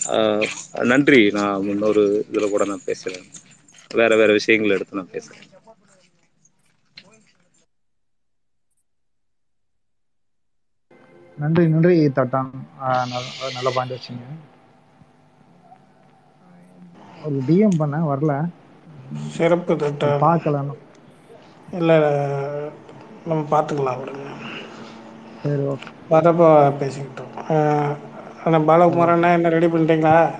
ஆஹ் 0.00 0.46
நன்றி. 0.84 1.04
நான் 1.32 1.66
இன்னொரு 1.66 2.02
இதுல 2.26 2.48
கூட 2.50 2.64
நான் 2.64 2.86
பேசுறேன். 2.86 3.26
வேற 3.90 4.16
வேற 4.16 4.30
விஷயங்கள் 4.32 4.76
எடுத்து 4.76 4.96
நான் 4.96 5.12
பேசுறேன். 5.12 5.44
நன்றி 11.38 11.64
நன்றி 11.66 11.94
தட்டான் 12.16 12.50
நல்ல 13.50 13.70
பாயிண்ட் 13.70 13.94
வச்சுங்க. 13.94 14.24
ஒரு 17.26 17.42
டிஎம் 17.46 17.78
பண்ணேன் 17.78 18.06
வரல. 18.06 18.48
சிறப்பு 19.28 19.76
திட்டம். 19.76 20.22
பார்க்கல 20.22 20.46
இன்னும். 20.46 20.78
இல்லை 21.72 21.98
நம்ம 23.26 23.60
பார்த்துக்கலாம் 23.60 23.98
விடுங்க. 24.00 24.24
சரி 25.42 25.62
ஓகே. 25.62 25.86
வரப்போ 26.10 26.72
பேசிக்கிட்டோம். 26.80 27.96
ஆனால் 28.44 28.64
பாலகுமாரண்ணா 28.64 29.32
என்ன 29.32 29.48
ரெடி 29.48 29.66
பண்ணிட்டீங்களா? 29.66 30.30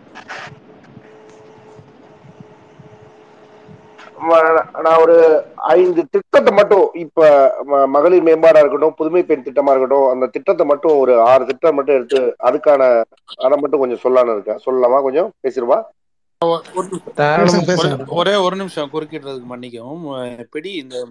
நான் 4.82 5.00
ஒரு 5.00 5.46
ஐந்து 5.56 6.08
திட்டத்தை 6.10 6.54
மட்டும் 6.54 6.90
இப்ப 6.94 7.54
ம- 7.72 7.88
மகளிர் 7.88 8.24
மேம்பாடா 8.24 8.58
இருக்கட்டும் 8.58 8.94
புதுமை 8.94 9.24
பெண் 9.24 9.40
திட்டமா 9.40 9.70
இருக்கட்டும் 9.70 10.08
அந்த 10.08 10.28
திட்டத்தை 10.28 10.66
மட்டும் 10.66 10.98
ஒரு 10.98 11.22
ஆறு 11.22 11.46
திட்டம் 11.46 11.76
மட்டும் 11.76 11.96
எடுத்து 11.96 12.36
அதுக்கான 12.44 13.04
அதை 13.38 13.58
மட்டும் 13.58 13.80
கொஞ்சம் 13.80 14.00
சொல்லலாம்னு 14.04 14.32
இருக்கேன். 14.32 14.60
சொல்லலாமா 14.66 15.02
கொஞ்சம்? 15.02 15.32
பேசிடுவா? 15.48 15.84
ஒரு 18.08 18.44
ஒரே 18.44 18.58
நிமிஷம் 18.58 18.90
குறுக்கிடுறதுக்கு 18.94 19.44
மன்னிக்கவும். 19.44 20.06
அஹ் 20.06 20.46
பிடி 20.52 20.74
இந்த 20.74 21.08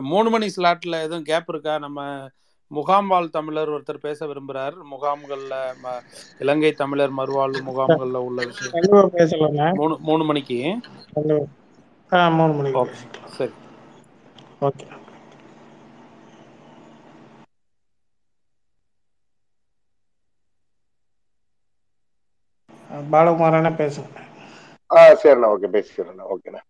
மூணு 0.00 0.30
மணி 0.30 0.46
ஸ்லாட்ல 0.56 1.00
எதுவும் 1.00 1.22
கேப் 1.22 1.44
இருக்கா? 1.46 1.78
நம்ம 1.78 2.26
முகாம்வாழ் 2.74 3.30
தமிழர் 3.30 3.70
ஒருத்தர் 3.70 3.98
பேச 4.00 4.26
விரும்புறார். 4.26 4.72
முகாம்கள்ல 4.90 5.54
ம- 5.82 6.02
இலங்கை 6.38 6.72
தமிழர் 6.72 7.14
மறுவாழ்வு 7.16 7.60
முகாம்கள்ல 7.66 8.16
உள்ள 8.16 8.44
விஷயம். 8.44 9.72
மூணு 9.74 9.98
மூணு 10.00 10.24
மணிக்கு. 10.24 10.78
ஆ 12.12 12.20
மூணு 12.36 12.52
மணிக்கு. 12.54 12.80
ஓகே 12.80 12.92
பேசிக்கலாம் 12.92 13.34
சரி. 13.36 13.54
ஓகே. 14.62 14.86
பாலகுமாரண்ணா 23.10 23.72
பேசுங்க. 23.76 24.10
ஆ 24.90 25.02
சரிண்ணா 25.20 25.50
ஓகே 25.54 25.68
பேசிக்கிறேண்ணா 25.74 26.24
ஓகேண்ணா. 26.32 26.62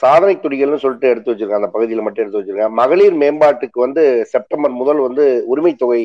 சாதனை 0.00 0.34
துடிகள்னு 0.36 0.82
சொல்லிட்டு 0.82 1.10
எடுத்து 1.10 1.30
வச்சிருக்கேன் 1.30 1.60
அந்த 1.60 1.70
பகுதியில் 1.74 2.04
மட்டும் 2.04 2.22
எடுத்து 2.22 2.40
வச்சிருக்கேன் 2.40 2.76
மகளிர் 2.80 3.16
மேம்பாட்டுக்கு 3.22 3.78
வந்து 3.84 4.02
செப்டம்பர் 4.32 4.74
முதல் 4.80 5.00
வந்து 5.06 5.24
உரிமை 5.52 5.72
தொகை 5.76 6.02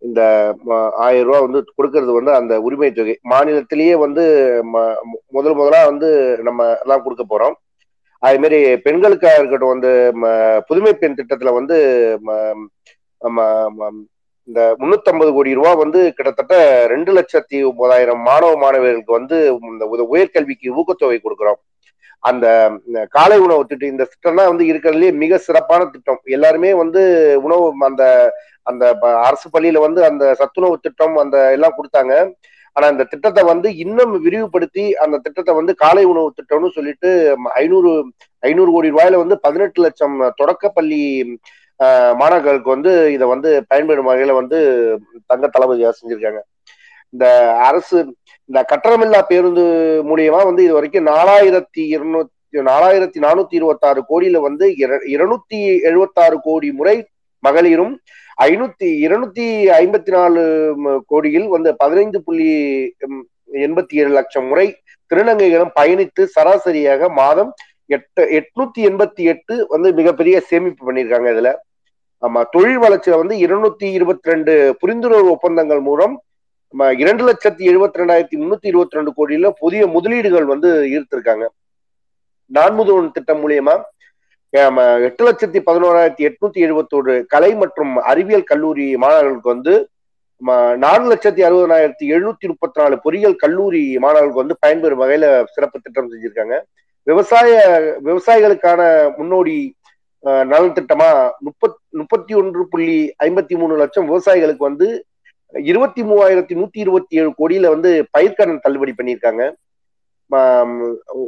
இந்த 0.00 0.54
ஆயிரம் 0.92 1.26
ரூபா 1.26 1.40
வந்து 1.40 1.64
கொடுக்கறது 1.78 2.12
வந்து 2.12 2.34
அந்த 2.34 2.60
உரிமை 2.60 2.92
தொகை. 2.92 3.18
மாநிலத்திலேயே 3.30 3.98
வந்து 3.98 4.22
ம- 4.72 4.96
முதல் 5.28 5.54
முதலா 5.54 5.84
வந்து 5.84 6.38
நம்ம 6.42 6.76
எல்லாம் 6.78 7.02
கொடுக்க 7.02 7.24
போறோம். 7.28 7.52
அதே 8.18 8.36
மாதிரி 8.36 8.78
பெண்களுக்காக 8.78 9.34
இருக்கட்டும் 9.34 9.68
வந்து 9.68 10.12
ம- 10.22 10.60
புதுமை 10.66 10.94
பெண் 10.94 11.14
திட்டத்துல 11.14 11.52
வந்து 11.52 12.18
ம- 12.26 13.90
இந்த 14.44 14.76
முன்னூத்தம்பது 14.78 15.32
கோடி 15.32 15.54
ரூபா 15.54 15.74
வந்து 15.74 16.12
கிட்டத்தட்ட 16.12 16.86
ரெண்டு 16.86 17.12
லட்சத்தி 17.12 17.64
ஒன்பதாயிரம் 17.64 18.20
மாணவ 18.20 18.56
மாணவர்களுக்கு 18.56 19.12
வந்து 19.12 19.58
இந்த 19.60 19.84
உத- 19.84 20.14
உயர்கல்விக்கு 20.14 20.72
ஊக்கத்தொகை 20.74 21.18
கொடுக்குறோம். 21.18 21.69
அந்த 22.22 22.46
காலை 23.12 23.38
உணவு 23.38 23.62
திட்டம் 23.64 23.92
இந்த 23.92 24.04
திட்டம்னா 24.10 24.44
வந்து 24.46 24.64
இருக்கிறதுலே 24.64 25.10
மிக 25.16 25.38
சிறப்பான 25.38 25.84
திட்டம். 25.86 26.20
எல்லாருமே 26.30 26.70
வந்து 26.76 27.02
உணவு 27.42 27.66
அந்த 27.86 28.04
அந்த 28.66 28.84
ப- 28.96 29.16
அரசு 29.22 29.46
பள்ளியில 29.52 29.78
வந்து 29.80 30.00
அந்த 30.04 30.24
சத்துணவு 30.34 30.76
திட்டம் 30.80 31.16
அந்த 31.16 31.36
எல்லாம் 31.52 31.76
கொடுத்தாங்க. 31.76 32.14
ஆனா 32.76 32.86
இந்த 32.88 33.04
திட்டத்தை 33.04 33.42
வந்து 33.44 33.68
இன்னும் 33.76 34.12
விரிவுபடுத்தி 34.24 34.84
அந்த 34.98 35.16
திட்டத்தை 35.18 35.54
வந்து 35.54 35.72
காலை 35.76 36.04
உணவு 36.06 36.34
திட்டம்னு 36.36 36.68
சொல்லிட்டு 36.70 37.10
ஐநூறு 37.54 37.90
ஐநூறு 38.42 38.70
கோடி 38.72 38.92
ரூபாயில 38.92 39.16
வந்து 39.16 39.38
பதினெட்டு 39.40 39.80
லட்சம் 39.82 40.14
தொடக்கப்பள்ளி 40.36 41.00
ஆஹ், 41.80 42.14
மாணவர்களுக்கு 42.16 42.70
வந்து 42.70 42.90
இதை 43.12 43.26
வந்து 43.26 43.50
பயன்படும் 43.68 44.08
வகையில 44.08 44.32
வந்து 44.34 44.58
தங்க 45.26 45.46
தளபதியா 45.48 45.90
செஞ்சிருக்காங்க. 45.96 46.40
இந்த 47.14 47.26
அரசு 47.66 47.98
இந்த 48.50 48.60
கட்டணமில்லா 48.70 49.20
பேருந்து 49.26 49.64
மூலியமா 50.08 50.40
வந்து 50.44 50.62
இது 50.64 50.74
வரைக்கும் 50.74 51.08
நாலாயிரத்தி 51.10 51.82
இருநூத்தி 51.94 52.36
நாலாயிரத்தி 52.68 53.18
நானூத்தி 53.20 53.54
இருபத்தி 53.54 53.86
ஆறு 53.86 54.00
கோடியில 54.08 54.38
வந்து 54.40 54.66
இர- 54.80 55.04
இருநூத்தி 55.06 55.58
எழுபத்தாறு 55.88 56.36
கோடி 56.40 56.68
முறை 56.72 56.94
மகளிரும் 57.42 57.92
ஐநூத்தி 58.38 58.88
இருநூத்தி 59.04 59.44
ஐம்பத்தி 59.76 60.10
நாலு 60.10 60.42
கோடியில் 61.06 61.48
வந்து 61.48 61.70
பதினைந்து 61.76 62.18
புள்ளி 62.20 62.48
எண்பத்தி 63.60 63.94
ஏழு 63.96 64.10
லட்சம் 64.10 64.48
முறை 64.48 64.66
திருநங்கைகளும் 65.10 65.72
பயணித்து 65.76 66.24
சராசரியாக 66.34 67.08
மாதம் 67.14 67.52
எட்டு 67.90 68.22
எட்நூத்தி 68.38 68.80
எண்பத்தி 68.88 69.22
எட்டு 69.26 69.54
வந்து 69.68 69.88
மிகப்பெரிய 69.92 70.36
சேமிப்பு 70.50 70.82
பண்ணியிருக்காங்க 70.86 71.30
இதுல. 71.30 71.50
ஆமா 72.22 72.40
தொழில் 72.52 72.82
வளர்ச்சியில 72.82 73.18
வந்து 73.18 73.36
இருநூத்தி 73.44 73.86
இருபத்தி 73.92 74.30
ரெண்டு 74.30 74.52
புரிந்துணர்வு 74.82 75.30
ஒப்பந்தங்கள் 75.30 75.80
மூலம் 75.80 76.14
இரண்டு 76.98 77.22
லட்சத்தி 77.28 77.62
எழுபத்தி 77.70 78.00
ரெண்டாயிரத்தி 78.00 78.36
முன்னூத்தி 78.40 78.66
இருபத்தி 78.66 78.96
ரெண்டு 78.96 79.12
கோடியில 79.16 79.48
புதிய 79.60 79.86
முதலீடுகள் 79.86 80.44
வந்து 80.44 80.68
ஈர்த்திருக்காங்க. 80.92 81.46
நான்முதல்வன் 82.50 83.14
திட்டம் 83.16 83.40
மூலியமா 83.42 83.74
எட்டு 85.04 85.22
லட்சத்தி 85.26 85.58
பதினோராயிரத்தி 85.66 86.22
எட்நூத்தி 86.28 86.60
எழுபத்தோடு 86.60 87.12
கலை 87.26 87.50
மற்றும் 87.60 87.92
அறிவியல் 88.10 88.48
கல்லூரி 88.48 88.96
மாணவர்களுக்கு 88.96 89.48
வந்து 89.48 89.74
நாலு 90.82 91.04
லட்சத்தி 91.10 91.42
அறுபதாயிரத்தி 91.46 92.04
எழுநூத்தி 92.12 92.46
முப்பத்தி 92.48 92.78
நாலு 92.80 92.96
பொறியியல் 93.04 93.36
கல்லூரி 93.36 93.82
மாணவர்களுக்கு 93.98 94.42
வந்து 94.42 94.56
பயன்பெறும் 94.62 95.02
வகையில 95.02 95.24
சிறப்பு 95.54 95.78
திட்டம் 95.78 96.10
செஞ்சிருக்காங்க. 96.12 96.56
விவசாய 97.06 97.50
விவசாயிகளுக்கான 98.06 98.80
முன்னோடி 99.18 99.56
அஹ், 100.24 100.44
நலன் 100.44 100.74
திட்டமா 100.76 101.10
முப்பத் 101.46 101.76
முப்பத்தி 101.98 102.32
ஒன்று 102.34 102.62
புள்ளி 102.68 102.96
ஐம்பத்தி 103.24 103.54
மூணு 103.56 103.74
லட்சம் 103.76 104.08
விவசாயிகளுக்கு 104.08 104.64
வந்து 104.66 104.86
இருபத்தி 105.54 106.02
மூவாயிரத்தி 106.02 106.54
நூத்தி 106.56 106.78
இருபத்தி 106.78 107.14
ஏழு 107.16 107.30
கோடியில 107.38 107.68
வந்து 107.68 107.90
பயிர்க்கடன் 108.14 108.62
தள்ளுபடி 108.62 108.92
பண்ணியிருக்காங்க. 108.96 109.42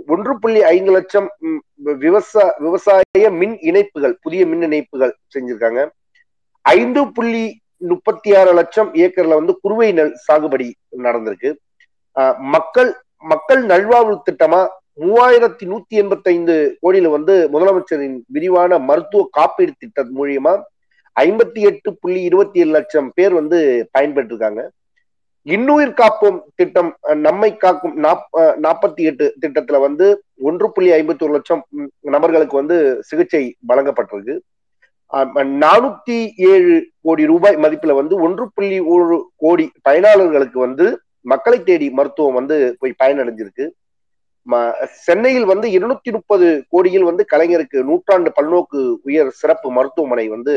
ஒன்று 0.08 0.32
புள்ளி 0.38 0.60
ஐந்து 0.68 0.92
லட்சம் 0.92 1.28
விவசாய 2.02 2.50
விவசாய 2.58 3.00
மின் 3.40 3.56
இணைப்புகள் 3.60 4.14
புதிய 4.20 4.46
மின் 4.46 4.62
இணைப்புகள் 4.62 5.14
செஞ்சிருக்காங்க. 5.34 5.80
ஐந்து 6.64 7.12
புள்ளி 7.12 7.44
முப்பத்தி 7.82 8.36
ஆறு 8.36 8.52
லட்சம் 8.52 8.90
ஏக்கர்ல 8.96 9.34
வந்து 9.34 9.54
குறுவை 9.60 9.88
நெல் 9.92 10.14
சாகுபடி 10.26 10.68
நடந்திருக்கு. 11.04 11.50
ஆஹ், 12.16 12.36
மக்கள் 12.54 12.90
மக்கள் 13.24 13.62
நல்வாழ்வு 13.64 14.14
திட்டமா 14.28 14.60
மூவாயிரத்தி 15.02 15.64
நூத்தி 15.66 15.94
எண்பத்தி 16.00 16.28
ஐந்து 16.28 16.54
கோடியில 16.82 17.10
வந்து 17.10 17.34
முதலமைச்சரின் 17.52 18.16
விரிவான 18.26 18.78
மருத்துவ 18.88 19.28
காப்பீடு 19.30 19.72
திட்டம் 19.78 20.10
மூலியமா 20.16 20.52
ஐம்பத்தி 21.16 21.60
எட்டு 21.68 21.90
புள்ளி 22.00 22.20
இருபத்தி 22.22 22.60
ஏழு 22.60 22.70
லட்சம் 22.70 23.08
பேர் 23.14 23.34
வந்து 23.34 23.58
பயன்பெற்றிருக்காங்க. 23.94 24.60
இன்னுயிர் 25.46 25.92
காப்போம் 25.98 26.38
திட்டம் 26.54 26.90
அஹ், 27.08 27.20
நம்மை 27.20 27.50
காக்கும் 27.56 27.94
நாற்பத்தி 28.64 29.02
எட்டு 29.02 29.26
திட்டத்துல 29.42 29.80
வந்து 29.80 30.06
ஒன்று 30.42 30.66
புள்ளி 30.72 30.90
ஐம்பத்தி 30.92 31.22
ஒரு 31.22 31.34
லட்சம் 31.34 31.62
நபர்களுக்கு 32.14 32.56
வந்து 32.60 32.76
சிகிச்சை 33.02 33.42
வழங்கப்பட்டிருக்கு. 33.70 34.36
நானூத்தி 35.62 36.18
ஏழு 36.50 36.74
கோடி 37.02 37.24
ரூபாய் 37.26 37.56
மதிப்புல 37.56 37.94
வந்து 37.96 38.14
ஒன்று 38.22 38.44
புள்ளி 38.54 38.78
ஒரு 38.92 39.16
கோடி 39.36 39.66
பயனாளர்களுக்கு 39.82 40.58
வந்து 40.58 40.86
மக்களை 41.26 41.58
தேடி 41.62 41.88
மருத்துவம் 41.90 42.38
வந்து 42.38 42.56
போய் 42.80 43.00
பயனடைஞ்சிருக்கு. 43.02 43.66
சென்னையில் 45.04 45.44
வந்து 45.44 45.66
இருநூத்தி 45.70 46.10
முப்பது 46.12 46.46
கோடியில் 46.68 47.08
வந்து 47.08 47.24
கலைஞருக்கு 47.32 47.78
நூற்றாண்டு 47.88 48.30
பல்நோக்கு 48.38 48.78
உயர் 49.04 49.30
சிறப்பு 49.40 49.68
மருத்துவமனை 49.70 50.26
வந்து 50.28 50.54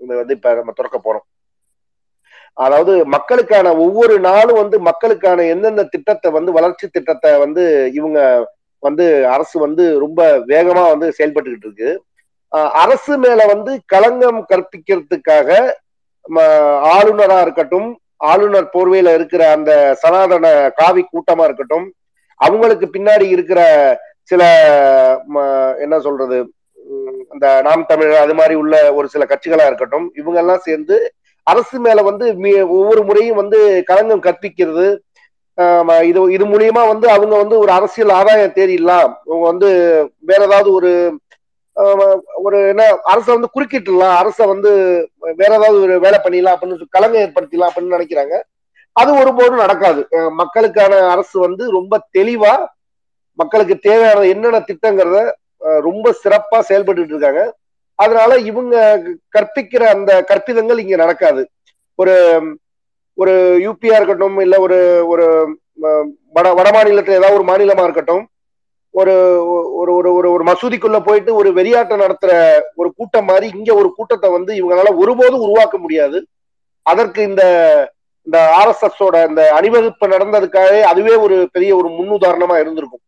வந்து 0.00 0.36
இப்ப 0.38 0.54
நம்ம 0.54 0.72
திறக்க 0.72 0.98
போறோம். 0.98 1.26
அதாவது 2.56 2.92
மக்களுக்கான 3.06 3.68
ஒவ்வொரு 3.76 4.14
நாளும் 4.20 4.60
வந்து 4.62 4.76
மக்களுக்கான 4.80 5.44
எந்தெந்த 5.44 5.82
திட்டத்தை 5.84 6.30
வந்து 6.30 6.50
வளர்ச்சி 6.52 6.86
திட்டத்தை 6.88 7.30
வந்து 7.38 7.64
இவங்க 7.94 8.18
வந்து 8.82 9.04
அரசு 9.26 9.56
வந்து 9.58 9.84
ரொம்ப 9.98 10.20
வேகமா 10.48 10.84
வந்து 10.88 11.08
செயல்பட்டுக்கிட்டு 11.18 11.68
இருக்கு. 11.68 11.90
அரசு 12.82 13.14
மேல 13.18 13.40
வந்து 13.46 13.72
களங்கம் 13.86 14.40
கற்பிக்கிறதுக்காக 14.50 15.48
ம, 16.26 16.38
ஆளுநரா 16.94 17.38
இருக்கட்டும் 17.40 17.88
ஆளுநர் 18.30 18.72
போர்வையில 18.72 19.14
இருக்கிற 19.14 19.42
அந்த 19.52 19.72
சனாதன 20.02 20.46
காவி 20.76 21.02
கூட்டமா 21.04 21.44
இருக்கட்டும் 21.44 21.86
அவங்களுக்கு 22.40 22.86
பின்னாடி 22.86 23.26
இருக்கிற 23.28 23.60
சில 24.24 24.42
ம, 25.28 25.38
என்ன 25.84 26.00
சொல்றது 26.00 26.38
இந்த 27.34 27.46
நாம் 27.66 27.88
தமிழர் 27.90 28.24
அது 28.24 28.34
மாதிரி 28.38 28.54
உள்ள 28.62 28.76
ஒரு 28.98 29.06
சில 29.14 29.24
கட்சிகளா 29.30 29.66
இருக்கட்டும் 29.70 30.06
இவங்க 30.20 30.38
எல்லாம் 30.42 30.66
சேர்ந்து 30.66 30.96
அரசு 31.46 31.76
மேல 31.86 32.02
வந்து 32.08 32.26
ஒவ்வொரு 32.78 33.02
முறையும் 33.08 33.40
வந்து 33.40 33.58
களங்கம் 33.90 34.26
கற்பிக்கிறது. 34.26 34.88
இது 36.10 36.20
இது 36.34 36.44
மூலியமா 36.50 36.82
வந்து 36.90 37.06
அவங்க 37.14 37.34
வந்து 37.42 37.56
ஒரு 37.62 37.70
அரசியல் 37.78 38.12
ஆதாயம் 38.18 38.54
தேடிடலாம். 38.58 39.10
அவங்க 39.28 39.44
வந்து 39.52 39.70
வேற 40.30 40.40
ஏதாவது 40.48 40.70
ஒரு 40.78 40.92
ஒரு 42.46 42.58
என்ன 42.70 42.84
அரசை 43.12 43.30
வந்து 43.34 43.52
குறுக்கிட்டுலாம் 43.54 44.14
அரசை 44.20 44.44
வந்து 44.52 44.70
வேற 45.40 45.50
ஏதாவது 45.58 45.76
ஒரு 45.84 45.94
வேலை 46.04 46.18
பண்ணிடலாம் 46.24 46.56
அப்படின்னு 46.56 46.94
கலங்க 46.96 47.16
ஏற்படுத்திடலாம் 47.24 47.70
அப்படின்னு 47.70 47.96
நினைக்கிறாங்க. 47.96 48.36
அது 48.96 49.10
ஒருபோதும் 49.20 49.62
நடக்காது. 49.64 50.00
மக்களுக்கான 50.40 50.94
அரசு 51.14 51.36
வந்து 51.46 51.64
ரொம்ப 51.78 52.00
தெளிவா 52.18 52.54
மக்களுக்கு 53.38 53.76
தேவையான 53.88 54.24
என்னென்ன 54.32 54.58
திட்டங்கிறத 54.70 55.20
ரொம்ப 55.60 56.14
சிறப்பா 56.22 56.58
செயல்பட்டு 56.60 57.12
இருக்காங்க. 57.14 57.42
அதனால 57.98 58.38
இவங்க 58.40 58.74
கற்பிக்கிற 59.36 59.82
அந்த 59.94 60.10
கற்பிதங்கள் 60.30 60.82
இங்க 60.84 60.96
நடக்காது. 60.96 61.42
ஒரு 61.98 62.14
ஒரு 63.18 63.32
யூபியா 63.64 63.94
இருக்கட்டும் 63.96 64.38
இல்ல 64.40 64.56
ஒரு 64.60 64.78
ஒரு 65.06 65.24
வட 66.32 66.46
வட 66.54 66.68
மாநிலத்துல 66.70 67.18
ஏதாவது 67.20 67.38
ஒரு 67.38 67.46
மாநிலமா 67.50 67.84
இருக்கட்டும் 67.84 68.22
ஒரு 68.94 69.14
ஒரு 69.80 69.92
ஒரு 69.92 70.10
ஒரு 70.18 70.28
ஒரு 70.32 70.44
மசூதிக்குள்ள 70.44 70.98
போயிட்டு 71.04 71.34
ஒரு 71.34 71.50
வெறியாட்டம் 71.52 72.02
நடத்துற 72.04 72.32
ஒரு 72.74 72.88
கூட்டம் 72.96 73.24
மாதிரி 73.24 73.46
இங்க 73.56 73.70
ஒரு 73.74 73.88
கூட்டத்தை 73.96 74.30
வந்து 74.30 74.52
இவங்களால 74.54 74.92
ஒருபோதும் 74.96 75.44
உருவாக்க 75.46 75.78
முடியாது. 75.78 76.18
அதற்கு 76.86 77.22
இந்த 77.22 77.42
இந்த 78.26 78.38
ஆர்எஸ்எஸோட 78.60 79.16
இந்த 79.28 79.42
அணிவகுப்பு 79.58 80.06
நடந்ததுக்காகவே 80.08 80.80
அதுவே 80.82 81.14
ஒரு 81.16 81.48
பெரிய 81.52 81.70
ஒரு 81.76 81.88
முன்னுதாரணமா 81.88 82.56
இருந்திருக்கும். 82.60 83.04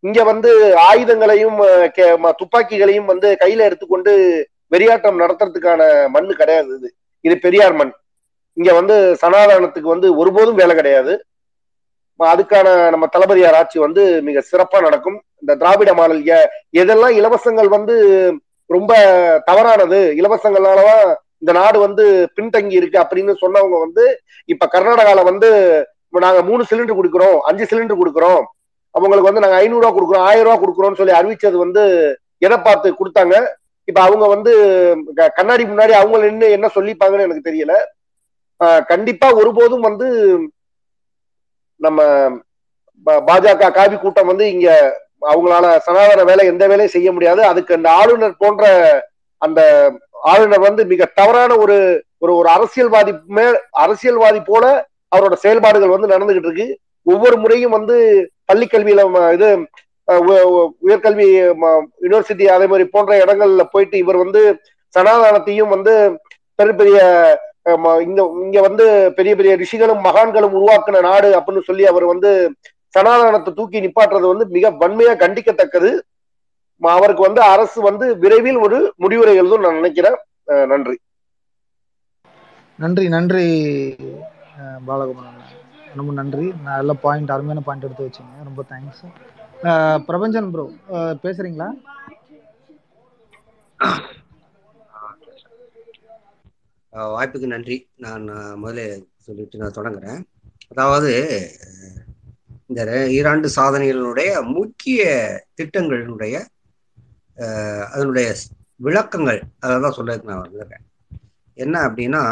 இங்க 0.00 0.24
வந்து 0.24 0.76
ஆயுதங்களையும் 0.92 1.88
கே- 1.98 2.32
துப்பாக்கிகளையும் 2.32 3.04
வந்து 3.04 3.36
கையில 3.40 3.58
எடுத்துக்கொண்டு 3.58 4.46
வெறியாட்டம் 4.70 5.18
நடத்துறதுக்கான 5.18 6.08
மண்ணு 6.08 6.34
கிடையாது 6.34 6.76
இது. 6.76 6.94
இது 7.20 7.38
பெரியார் 7.38 7.72
மண். 7.72 7.92
இங்க 8.52 8.72
வந்து 8.72 9.16
சனாதனத்துக்கு 9.22 9.88
வந்து 9.88 10.16
ஒருபோதும் 10.16 10.54
வேலை 10.54 10.74
கிடையாது. 10.74 11.24
அதுக்கான 12.18 12.88
நம்ம 12.88 13.06
தளபதியார் 13.06 13.54
ஆட்சி 13.54 13.80
வந்து 13.80 14.22
மிக 14.22 14.42
சிறப்பா 14.52 14.80
நடக்கும். 14.80 15.22
இந்த 15.40 15.54
திராவிட 15.54 15.94
மாடல் 15.94 16.22
எதெல்லாம் 16.72 17.10
இலவசங்கள் 17.10 17.68
வந்து 17.68 18.32
ரொம்ப 18.66 18.94
தவறானது 19.44 20.14
இலவசங்களாலதான் 20.16 21.14
இந்த 21.38 21.58
நாடு 21.58 21.78
வந்து 21.78 22.28
பின்தங்கி 22.40 22.72
இருக்கு 22.72 22.98
அப்படின்னு 22.98 23.34
சொன்னவங்க 23.40 23.78
வந்து 23.78 24.20
இப்ப 24.44 24.68
கர்நாடகால 24.72 25.24
வந்து 25.24 25.82
நாங்க 26.10 26.42
மூணு 26.42 26.64
சிலிண்டர் 26.70 26.98
கொடுக்குறோம் 27.02 27.38
அஞ்சு 27.38 27.64
சிலிண்டர் 27.64 27.98
கொடுக்குறோம். 28.04 28.42
அவங்களுக்கு 28.96 29.32
வந்து 29.32 29.44
நாங்க 29.44 29.58
ஐநூறுரூவா 29.64 29.94
கொடுக்குறோம் 29.94 30.26
ஆயிரம் 30.30 30.46
ரூபா 30.46 30.58
கொடுக்குறோம்னு 30.62 30.96
சொல்லி 30.96 31.12
அறிவிச்சது 31.12 31.56
வந்து 31.56 31.82
எதை 32.38 32.58
பார்த்து 32.58 32.92
கொடுத்தாங்க. 32.92 33.46
இப்ப 33.84 34.00
அவங்க 34.00 34.26
வந்து 34.26 34.52
க- 35.14 35.28
கண்ணாடி 35.28 35.64
முன்னாடி 35.64 35.90
அவங்க 35.90 36.18
நின்று 36.18 36.50
என்ன 36.50 36.70
சொல்லிப்பாங்கன்னு 36.74 37.20
எனக்கு 37.20 37.50
தெரியல. 37.50 37.72
கண்டிப்பா 38.84 39.34
ஒருபோதும் 39.34 39.80
வந்து 39.80 40.06
நம்ம 41.76 42.02
பாஜக 43.04 43.72
காவி 43.72 43.96
கூட்டம் 43.96 44.26
வந்து 44.26 44.52
இங்க 44.52 44.96
அவங்களால 45.20 45.76
சனாதன 45.76 46.24
வேலை 46.24 46.46
எந்த 46.46 46.64
வேலையும் 46.64 46.94
செய்ய 46.96 47.12
முடியாது. 47.12 47.44
அதுக்கு 47.44 47.74
அந்த 47.74 47.90
ஆளுநர் 47.90 48.36
போன்ற 48.36 48.64
அந்த 49.38 49.60
ஆளுநர் 50.22 50.60
வந்து 50.60 50.84
மிக 50.84 51.04
தவறான 51.14 51.56
ஒரு 51.56 52.04
ஒரு 52.18 52.36
ஒரு 52.36 52.48
அரசியல்வாதி 52.48 53.12
மே 53.26 53.42
அரசியல்வாதி 53.70 54.40
போல 54.40 54.86
அவரோட 55.16 55.32
செயல்பாடுகள் 55.32 55.94
வந்து 55.96 56.08
நடந்துகிட்டு 56.08 56.50
இருக்கு. 56.50 56.78
ஒவ்வொரு 57.06 57.36
முறையும் 57.36 57.70
வந்து 57.70 57.96
பள்ளி 58.44 58.66
கல்வியில 58.66 59.02
இது 59.32 59.48
உ- 60.28 60.70
உயர்கல்வி 60.82 61.26
யூனிவர்சிட்டி 62.02 62.44
அதே 62.46 62.66
மாதிரி 62.66 62.84
போன்ற 62.86 63.24
இடங்கள்ல 63.24 63.62
போயிட்டு 63.70 63.96
இவர் 63.98 64.16
வந்து 64.16 64.42
சனாதனத்தையும் 64.94 65.68
வந்து 65.68 65.94
பெரிய 66.58 66.74
பெரிய 66.74 66.98
இங்க 68.00 68.20
இங்க 68.42 68.60
வந்து 68.60 68.84
பெரிய 69.16 69.32
பெரிய 69.36 69.52
ரிஷிகளும் 69.54 70.04
மகான்களும் 70.04 70.54
உருவாக்குன 70.56 71.00
நாடு 71.00 71.30
அப்படின்னு 71.38 71.64
சொல்லி 71.64 71.84
அவர் 71.86 72.04
வந்து 72.04 72.30
சனாதனத்தை 72.94 73.52
தூக்கி 73.52 73.80
நிப்பாட்டுறது 73.80 74.26
வந்து 74.26 74.46
மிக 74.48 74.70
வன்மையா 74.80 75.14
கண்டிக்கத்தக்கது. 75.22 75.90
அவருக்கு 76.82 77.22
வந்து 77.22 77.40
அரசு 77.46 77.78
வந்து 77.80 78.06
விரைவில் 78.16 78.58
ஒரு 78.58 78.78
முடிவுரை 78.96 79.34
எழுதும் 79.36 79.60
நான் 79.60 79.74
நினைக்கிறேன். 79.74 80.16
நன்றி. 80.66 80.96
நன்றி 82.78 83.04
நன்றி 83.08 83.46
பாலகுமாரன் 84.86 85.45
ரொம்ப 85.96 86.12
நன்றி. 86.12 86.46
நல்ல 86.64 86.92
பாயிண்ட் 87.02 87.34
அருமையான 87.34 87.62
பாயிண்ட் 87.66 87.86
எடுத்து 87.86 88.06
வச்சீங்க. 88.06 88.34
ரொம்ப 88.44 88.62
தேங்க்ஸ் 88.70 89.02
பிரபஞ்சன் 90.08 90.50
ப்ரோ 90.54 90.64
பேசுறீங்களா? 91.24 91.68
வாய்ப்புக்கு 97.12 97.46
நன்றி. 97.46 97.76
நான் 97.96 98.24
அஹ், 98.30 98.56
முதல்ல 98.62 98.82
சொல்லிட்டு 99.26 99.58
நான் 99.58 99.76
தொடங்குறேன். 99.78 100.20
அதாவது 100.72 101.10
இந்த 102.70 102.82
ஈராண்டு 103.10 103.48
சாதனைகளினுடைய 103.56 104.30
முக்கிய 104.56 105.02
திட்டங்களினுடைய 105.58 106.36
அதனுடைய 107.90 108.26
விளக்கங்கள் 108.80 109.40
அதை 109.60 109.74
தான் 109.80 109.96
சொல்றதுக்கு 109.96 110.30
நான் 110.30 110.44
வந்திருக்கேன். 110.44 110.84
என்ன 111.58 111.76
அப்படின்னா 111.88 112.22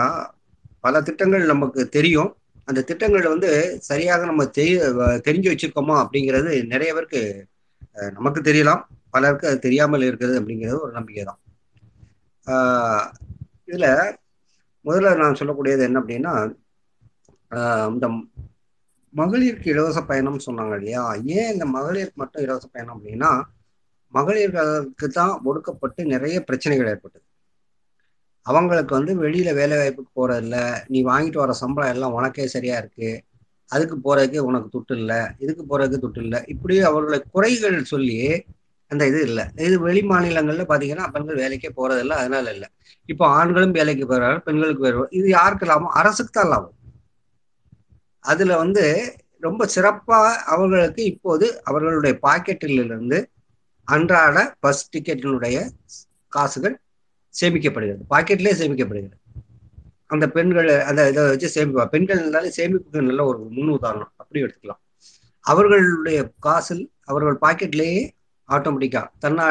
பல 0.80 1.02
திட்டங்கள் 1.02 1.52
நமக்கு 1.52 1.82
தெரியும். 1.88 2.30
அந்த 2.68 2.82
திட்டங்கள் 2.82 3.26
வந்து 3.28 3.50
சரியாக 3.80 4.24
நம்ம 4.24 4.44
தெரி 4.56 4.72
வ- 4.98 5.20
தெரிஞ்சு 5.26 5.50
வச்சிருக்கோமா 5.52 5.96
அப்படிங்கிறது 6.02 6.50
நிறைய 6.66 6.90
பேருக்கு 6.94 7.22
நமக்கு 8.12 8.40
தெரியலாம். 8.40 8.82
பலருக்கு 9.10 9.48
அது 9.48 9.58
தெரியாமல் 9.58 10.02
இருக்கிறது 10.02 10.36
அப்படிங்கிறது 10.40 10.78
ஒரு 10.80 10.92
நம்பிக்கை 10.92 11.24
தான். 11.24 11.40
இதுல 13.68 13.86
முதல்ல 14.84 15.16
நான் 15.16 15.38
சொல்லக்கூடியது 15.40 15.82
என்ன 15.88 16.00
அப்படின்னா 16.00 16.32
இந்த 17.92 18.06
மகளிருக்கு 19.14 19.68
இலவச 19.68 19.98
பயணம் 20.02 20.44
சொன்னாங்க 20.46 20.76
இல்லையா? 20.76 21.02
ஏன் 21.36 21.52
இந்த 21.52 21.66
மகளிருக்கு 21.66 22.14
மட்டும் 22.14 22.42
இலவச 22.42 22.66
பயணம் 22.68 22.96
அப்படின்னா 22.96 23.30
மகளிர்களுக்கு 24.14 25.06
தான் 25.10 25.32
ஒடுக்கப்பட்டு 25.44 26.02
நிறைய 26.04 26.36
பிரச்சனைகள் 26.44 26.86
ஏற்பட்டது. 26.86 27.24
அவங்களுக்கு 28.46 28.92
வந்து 28.94 29.12
வெளியில 29.24 29.54
வேலை 29.54 29.76
வாய்ப்புக்கு 29.76 30.12
போறதில்ல. 30.20 30.56
நீ 30.88 31.04
வாங்கிட்டு 31.04 31.36
வர 31.36 31.52
சம்பளம் 31.52 31.92
எல்லாம் 31.94 32.12
உனக்கே 32.12 32.46
சரியா 32.46 32.76
இருக்கு. 32.78 33.24
அதுக்கு 33.70 33.96
போறதுக்கு 34.04 34.38
உனக்கு 34.38 34.68
துட்டு 34.74 34.96
இல்லை. 34.96 35.20
இதுக்கு 35.38 35.62
போறதுக்கு 35.70 36.04
துட்டு 36.04 36.22
இல்லை. 36.22 36.40
இப்படி 36.46 36.80
அவர்களை 36.80 37.22
குறைகள் 37.32 37.84
சொல்லி 37.84 38.18
அந்த 38.90 39.06
இது 39.06 39.20
இல்லை. 39.22 39.44
இது 39.56 39.80
வெளி 39.80 40.02
மாநிலங்கள்ல 40.02 40.64
பாத்தீங்கன்னா 40.68 41.06
பெண்கள் 41.10 41.36
வேலைக்கே 41.36 41.70
போறதில்ல. 41.76 42.14
அதனால 42.22 42.52
இல்லை. 42.52 42.68
இப்போ 43.08 43.26
ஆண்களும் 43.26 43.70
வேலைக்கு 43.70 44.04
போறாங்க 44.04 44.38
பெண்களுக்கு 44.38 44.82
வேறு 44.82 45.06
இது 45.10 45.28
யாருக்கு 45.28 45.66
லாபம்? 45.66 45.94
அரசுக்கு 46.00 46.32
தான் 46.32 46.48
லாபம். 46.48 46.74
அதுல 48.24 48.56
வந்து 48.56 48.84
ரொம்ப 49.38 49.68
சிறப்பா 49.74 50.18
அவர்களுக்கு 50.44 51.04
இப்போது 51.04 51.46
அவர்களுடைய 51.64 52.18
பாக்கெட்டிலிருந்து 52.22 53.18
அன்றாட 53.88 54.36
பஸ் 54.60 54.84
டிக்கெட்டினுடைய 54.94 55.56
காசுகள் 56.28 56.76
சேமிக்கப்படுகிறது. 57.40 58.02
பாக்கெட்லேயே 58.14 58.54
சேமிக்கப்படுகிறது. 58.60 59.16
அந்த 60.14 60.24
பெண்கள் 60.36 60.68
அந்த 60.88 61.00
இதை 61.10 61.22
வச்சு 61.32 61.48
சேமிப்பா 61.56 61.84
பெண்கள் 61.94 62.20
இருந்தாலே 62.22 62.50
சேமிப்புக்கு 62.56 63.08
நல்ல 63.10 63.22
ஒரு 63.30 63.38
முன் 63.56 63.70
உதாரணம் 63.76 64.12
அப்படி 64.22 64.42
எடுத்துக்கலாம். 64.44 64.80
அவர்களுடைய 65.44 66.18
காசில் 66.46 66.84
அவர்கள் 67.10 67.38
பாக்கெட்லேயே 67.44 68.02
ஆட்டோமேட்டிக்காக 68.48 69.06
தன்னா 69.24 69.46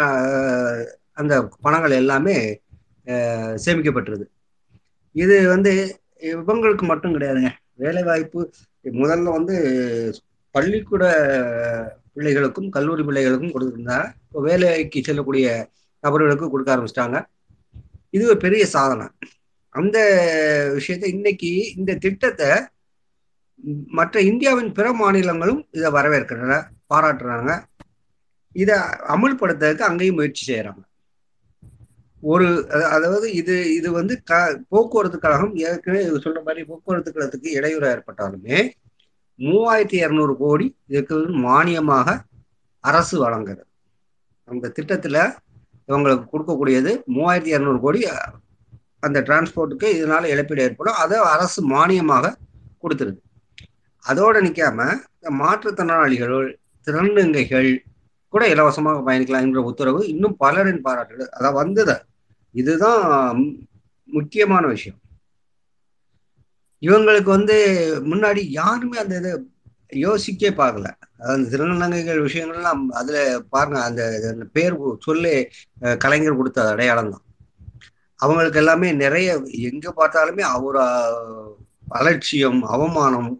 அந்த 1.21 1.33
பணங்கள் 1.65 1.99
எல்லாமே 2.01 2.35
சேமிக்கப்பட்டுருது. 3.65 4.25
இது 5.15 5.35
வந்து 5.53 5.71
இவங்களுக்கு 6.31 6.85
மட்டும் 6.91 7.15
கிடையாதுங்க. 7.15 7.51
வேலைவாய்ப்பு 7.83 8.41
முதல்ல 9.01 9.33
வந்து 9.37 9.55
பள்ளிக்கூட 10.55 11.03
பிள்ளைகளுக்கும் 12.15 12.69
கல்லூரி 12.75 13.03
பிள்ளைகளுக்கும் 13.07 13.53
கொடுத்துருந்தாங்க 13.53 14.07
இப்போ 14.27 14.41
வேலைக்கு 14.47 14.99
செல்லக்கூடிய 15.07 15.47
நபர்களுக்கு 16.03 16.47
கொடுக்க 16.53 16.69
ஆரம்பிச்சிட்டாங்க. 16.75 17.17
இது 18.13 18.23
ஒரு 18.31 18.39
பெரிய 18.45 18.63
சாதனை. 18.75 19.05
அந்த 19.75 19.97
விஷயத்தை 20.77 21.07
இன்னைக்கு 21.17 21.51
இந்த 21.79 21.91
திட்டத்தை 22.05 22.49
மற்ற 23.99 24.15
இந்தியாவின் 24.31 24.71
பிற 24.77 24.87
மாநிலங்களும் 25.01 25.61
இதை 25.77 25.89
வரவேற்கின்றன 25.97 26.55
பாராட்டுறாங்க. 26.91 27.51
இதை 28.55 28.75
அமுல்படுத்துறதுக்கு 29.13 29.89
அங்கேயும் 29.89 30.17
முயற்சி 30.19 30.43
செய்யறாங்க 30.49 30.83
ஒரு 32.23 32.47
அதாவது 32.95 33.27
இது 33.39 33.55
இது 33.77 33.89
வந்து 33.97 34.13
க 34.29 34.33
போக்குவரத்து 34.71 35.17
கழகம் 35.19 35.55
ஏற்கனவே 35.63 36.03
சொல்ற 36.03 36.21
சொன்ன 36.25 36.41
மாதிரி 36.45 36.61
போக்குவரத்து 36.69 37.13
கழகத்துக்கு 37.15 37.55
இடையூறு 37.57 37.87
ஏற்பட்டாலுமே 37.93 38.59
மூவாயிரத்தி 39.39 39.97
இரநூறு 40.03 40.33
கோடி 40.37 40.67
இதுக்கு 40.91 41.15
மானியமாக 41.47 42.07
அரசு 42.83 43.15
வழங்குது. 43.23 43.63
அந்த 44.47 44.71
திட்டத்துல 44.77 45.17
இவங்களுக்கு 45.89 46.25
கொடுக்கக்கூடியது 46.33 46.91
மூவாயிரத்தி 47.15 47.51
இரநூறு 47.55 47.79
கோடி 47.85 48.01
அந்த 49.05 49.17
டிரான்ஸ்போர்ட்டுக்கு 49.27 49.87
இதனால 49.97 50.27
இழப்பீடு 50.33 50.63
ஏற்படும். 50.65 50.99
அதை 51.03 51.17
அரசு 51.35 51.61
மானியமாக 51.73 52.35
கொடுத்துருது. 52.83 53.19
அதோடு 54.03 54.39
நிற்காம 54.45 54.79
இந்த 55.17 55.31
மாற்றுத்திறனாளிகள் 55.41 56.37
திறனுங்கைகள் 56.87 57.69
கூட 58.33 58.43
இலவசமாக 58.53 59.01
பயணிக்கலாம் 59.07 59.45
என்ற 59.47 59.61
உத்தரவு 59.69 60.01
இன்னும் 60.13 60.35
பலரின் 60.43 60.83
பாராட்டு 60.85 61.25
அதான் 61.37 61.59
வந்தது 61.61 61.95
இதுதான் 62.61 63.03
முக்கியமான 64.09 64.63
விஷயம். 64.73 64.99
இவங்களுக்கு 66.87 67.29
வந்து 67.37 67.57
முன்னாடி 68.11 68.41
யாருமே 68.59 68.97
அந்த 69.03 69.15
இதை 69.21 69.31
யோசிக்கவே 69.91 70.51
பார்க்கல. 70.61 70.87
அதாவது 71.19 71.43
திருநங்கைகள் 71.51 72.25
விஷயங்கள்லாம் 72.27 72.83
அதுல 72.99 73.17
பாருங்க 73.53 73.79
அந்த 73.89 74.01
அந்த 74.31 74.45
பேர் 74.55 74.75
சொல்லி 75.07 75.33
கலைஞர் 76.03 76.39
கொடுத்த 76.39 76.59
அடையாளம் 76.71 77.13
தான். 77.13 77.25
அவங்களுக்கு 78.19 78.59
எல்லாமே 78.61 78.89
நிறைய 79.03 79.29
எங்க 79.69 79.87
பார்த்தாலுமே 79.99 80.43
அவர் 80.55 80.79
அலட்சியம் 81.99 82.61
அவமானம் 82.75 83.31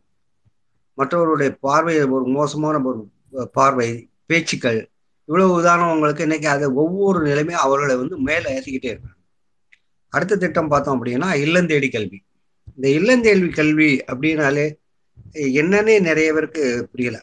மற்றவருடைய 0.97 1.51
பார்வை 1.65 1.93
ஒரு 2.15 2.25
மோசமான 2.37 2.81
ஒரு 2.89 2.99
பார்வை 3.57 3.87
பேச்சுக்கள் 4.29 4.79
இவ்வளவு 5.29 5.57
உதாரணங்களுக்கு 5.59 6.25
இன்னைக்கு 6.27 6.47
அது 6.47 6.65
ஒவ்வொரு 6.83 7.19
நிலைமையும் 7.27 7.63
அவர்களை 7.65 7.95
வந்து 8.01 8.15
மேலே 8.27 8.47
ஏற்றிக்கிட்டே 8.55 8.91
இருக்காங்க. 8.91 9.19
அடுத்த 10.13 10.37
திட்டம் 10.37 10.71
பார்த்தோம் 10.71 10.97
அப்படின்னா 10.97 11.29
இல்லந்தேடி 11.45 11.89
கல்வி. 11.91 12.19
இந்த 12.75 12.87
இல்லந்தேல்வி 12.99 13.49
கல்வி 13.59 13.91
அப்படின்னாலே 14.11 14.65
என்னன்னே 15.57 15.95
நிறைய 16.01 16.33
பேருக்கு 16.33 16.63
புரியல. 16.91 17.17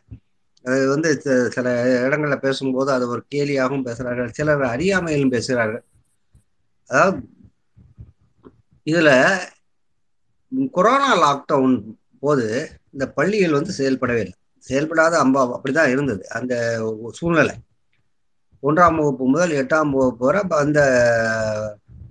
அது 0.65 0.89
வந்து 0.89 1.11
சில 1.51 1.67
இடங்கள்ல 2.05 2.37
பேசும்போது 2.37 2.91
அது 2.93 3.05
ஒரு 3.09 3.23
கேலியாகவும் 3.35 3.87
பேசுறார்கள் 3.87 4.31
சிலர் 4.31 4.65
அறியாமையிலும் 4.67 5.31
பேசுகிறார்கள். 5.31 5.85
அதாவது 6.91 7.21
இதுல 8.87 9.11
கொரோனா 10.73 11.11
லாக்டவுன் 11.23 11.77
போது 12.23 12.47
இந்த 12.93 13.05
பள்ளிகள் 13.09 13.57
வந்து 13.59 13.73
செயல்படவே 13.79 14.21
இல்லை. 14.25 14.37
செயல்படாத 14.65 15.15
அம்பா 15.25 15.43
அப்படிதான் 15.55 15.89
இருந்தது. 15.89 16.23
அந்த 16.31 16.55
சூழ்நிலை. 17.13 17.55
ஒன்றாம் 18.63 18.97
வகுப்பு 18.97 19.25
முதல் 19.27 19.53
எட்டாம் 19.53 19.91
வகுப்பு 19.91 20.25
வரை 20.27 20.41
அந்த 20.59 20.81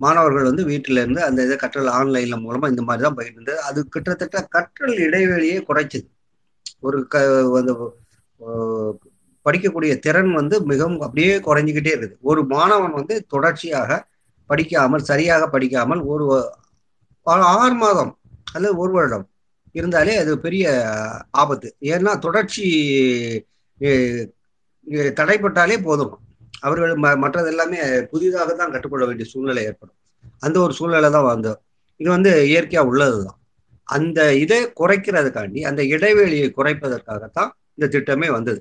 மாணவர்கள் 0.04 0.48
வந்து 0.48 0.64
வீட்டில 0.70 1.02
இருந்து 1.02 1.20
அந்த 1.28 1.38
இதை 1.46 1.56
கற்றல் 1.62 1.90
ஆன்லைன்ல 1.98 2.36
மூலமா 2.44 2.68
இந்த 2.72 2.82
மாதிரி 2.88 3.04
தான் 3.06 3.16
போயிட்டு 3.18 3.38
இருந்தது. 3.38 3.60
அது 3.68 3.80
கிட்டத்தட்ட 3.94 4.38
கற்றல் 4.56 4.96
இடைவெளியே 5.06 5.58
குறைச்சிது. 5.68 6.08
ஒரு 6.86 6.98
க 7.12 7.22
அந்த 7.60 7.72
படிக்கக்கூடிய 9.46 9.92
திறன் 10.06 10.32
வந்து 10.38 10.56
மிகவும் 10.70 11.02
அப்படியே 11.06 11.34
குறைஞ்சிக்கிட்டே 11.48 11.92
இருக்குது. 11.94 12.16
ஒரு 12.30 12.40
மாணவன் 12.54 12.96
வந்து 13.00 13.14
தொடர்ச்சியாக 13.34 13.90
படிக்காமல் 14.50 15.06
சரியாக 15.10 15.42
படிக்காமல் 15.54 16.02
ஒரு 16.12 16.26
ஆறு 17.62 17.76
மாதம் 17.82 18.12
அல்லது 18.54 18.74
ஒரு 18.82 18.92
வருடம் 18.96 19.26
இருந்தாலே 19.78 20.14
அது 20.22 20.32
பெரிய 20.46 20.64
ஆபத்து. 21.42 21.68
ஏன்னா 21.92 22.12
தொடர்ச்சி 22.26 22.64
தடைப்பட்டாலே 25.18 25.76
போதும். 25.88 26.14
அவர்கள் 26.62 26.94
ம 27.04 27.12
மற்றது 27.24 27.48
எல்லாமே 27.52 27.78
புதிதாக 28.12 28.50
தான் 28.60 28.72
கற்றுக்கொள்ள 28.74 29.04
வேண்டிய 29.08 29.26
சூழ்நிலை 29.32 29.62
ஏற்படும். 29.70 29.96
அந்த 30.46 30.56
ஒரு 30.64 30.72
சூழ்நிலை 30.78 31.10
தான் 31.16 31.28
வந்தோம் 31.32 31.60
இது 32.00 32.08
வந்து 32.16 32.32
இயற்கையா 32.52 32.82
உள்ளதுதான். 32.90 33.38
அந்த 33.88 34.20
இதை 34.42 34.58
குறைக்கிறதுக்காண்டி 34.80 35.60
அந்த 35.70 35.82
இடைவெளியை 35.94 36.48
குறைப்பதற்காகத்தான் 36.58 37.50
இந்த 37.76 37.86
திட்டமே 37.94 38.28
வந்தது. 38.36 38.60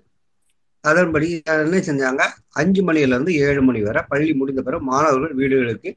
அதன்படி 0.83 1.27
என்ன 1.53 1.79
செஞ்சாங்க? 1.87 2.23
அஞ்சு 2.61 2.81
மணில 2.87 3.15
இருந்து 3.15 3.33
ஏழு 3.47 3.61
மணி 3.61 3.79
வரை 3.87 4.01
பள்ளி 4.11 4.33
முடிந்த 4.41 4.61
பிறகு 4.67 4.83
மாணவர்கள் 4.91 5.33
வீடுகளுக்கு 5.39 5.89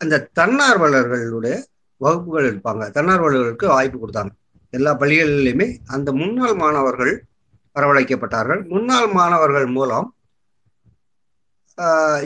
அந்த 0.00 0.16
தன்னார்வலர்களுடைய 0.38 1.54
வகுப்புகள் 2.00 2.48
இருப்பாங்க. 2.52 2.84
தன்னார்வலர்களுக்கு 2.96 3.66
வாய்ப்பு 3.74 3.98
கொடுத்தாங்க. 3.98 4.32
எல்லா 4.72 4.92
பள்ளிகளிலுமே 5.00 5.66
அந்த 5.94 6.08
முன்னாள் 6.20 6.56
மாணவர்கள் 6.62 7.14
வரவழைக்கப்பட்டார்கள். 7.76 8.60
முன்னாள் 8.72 9.08
மாணவர்கள் 9.18 9.68
மூலம் 9.76 10.08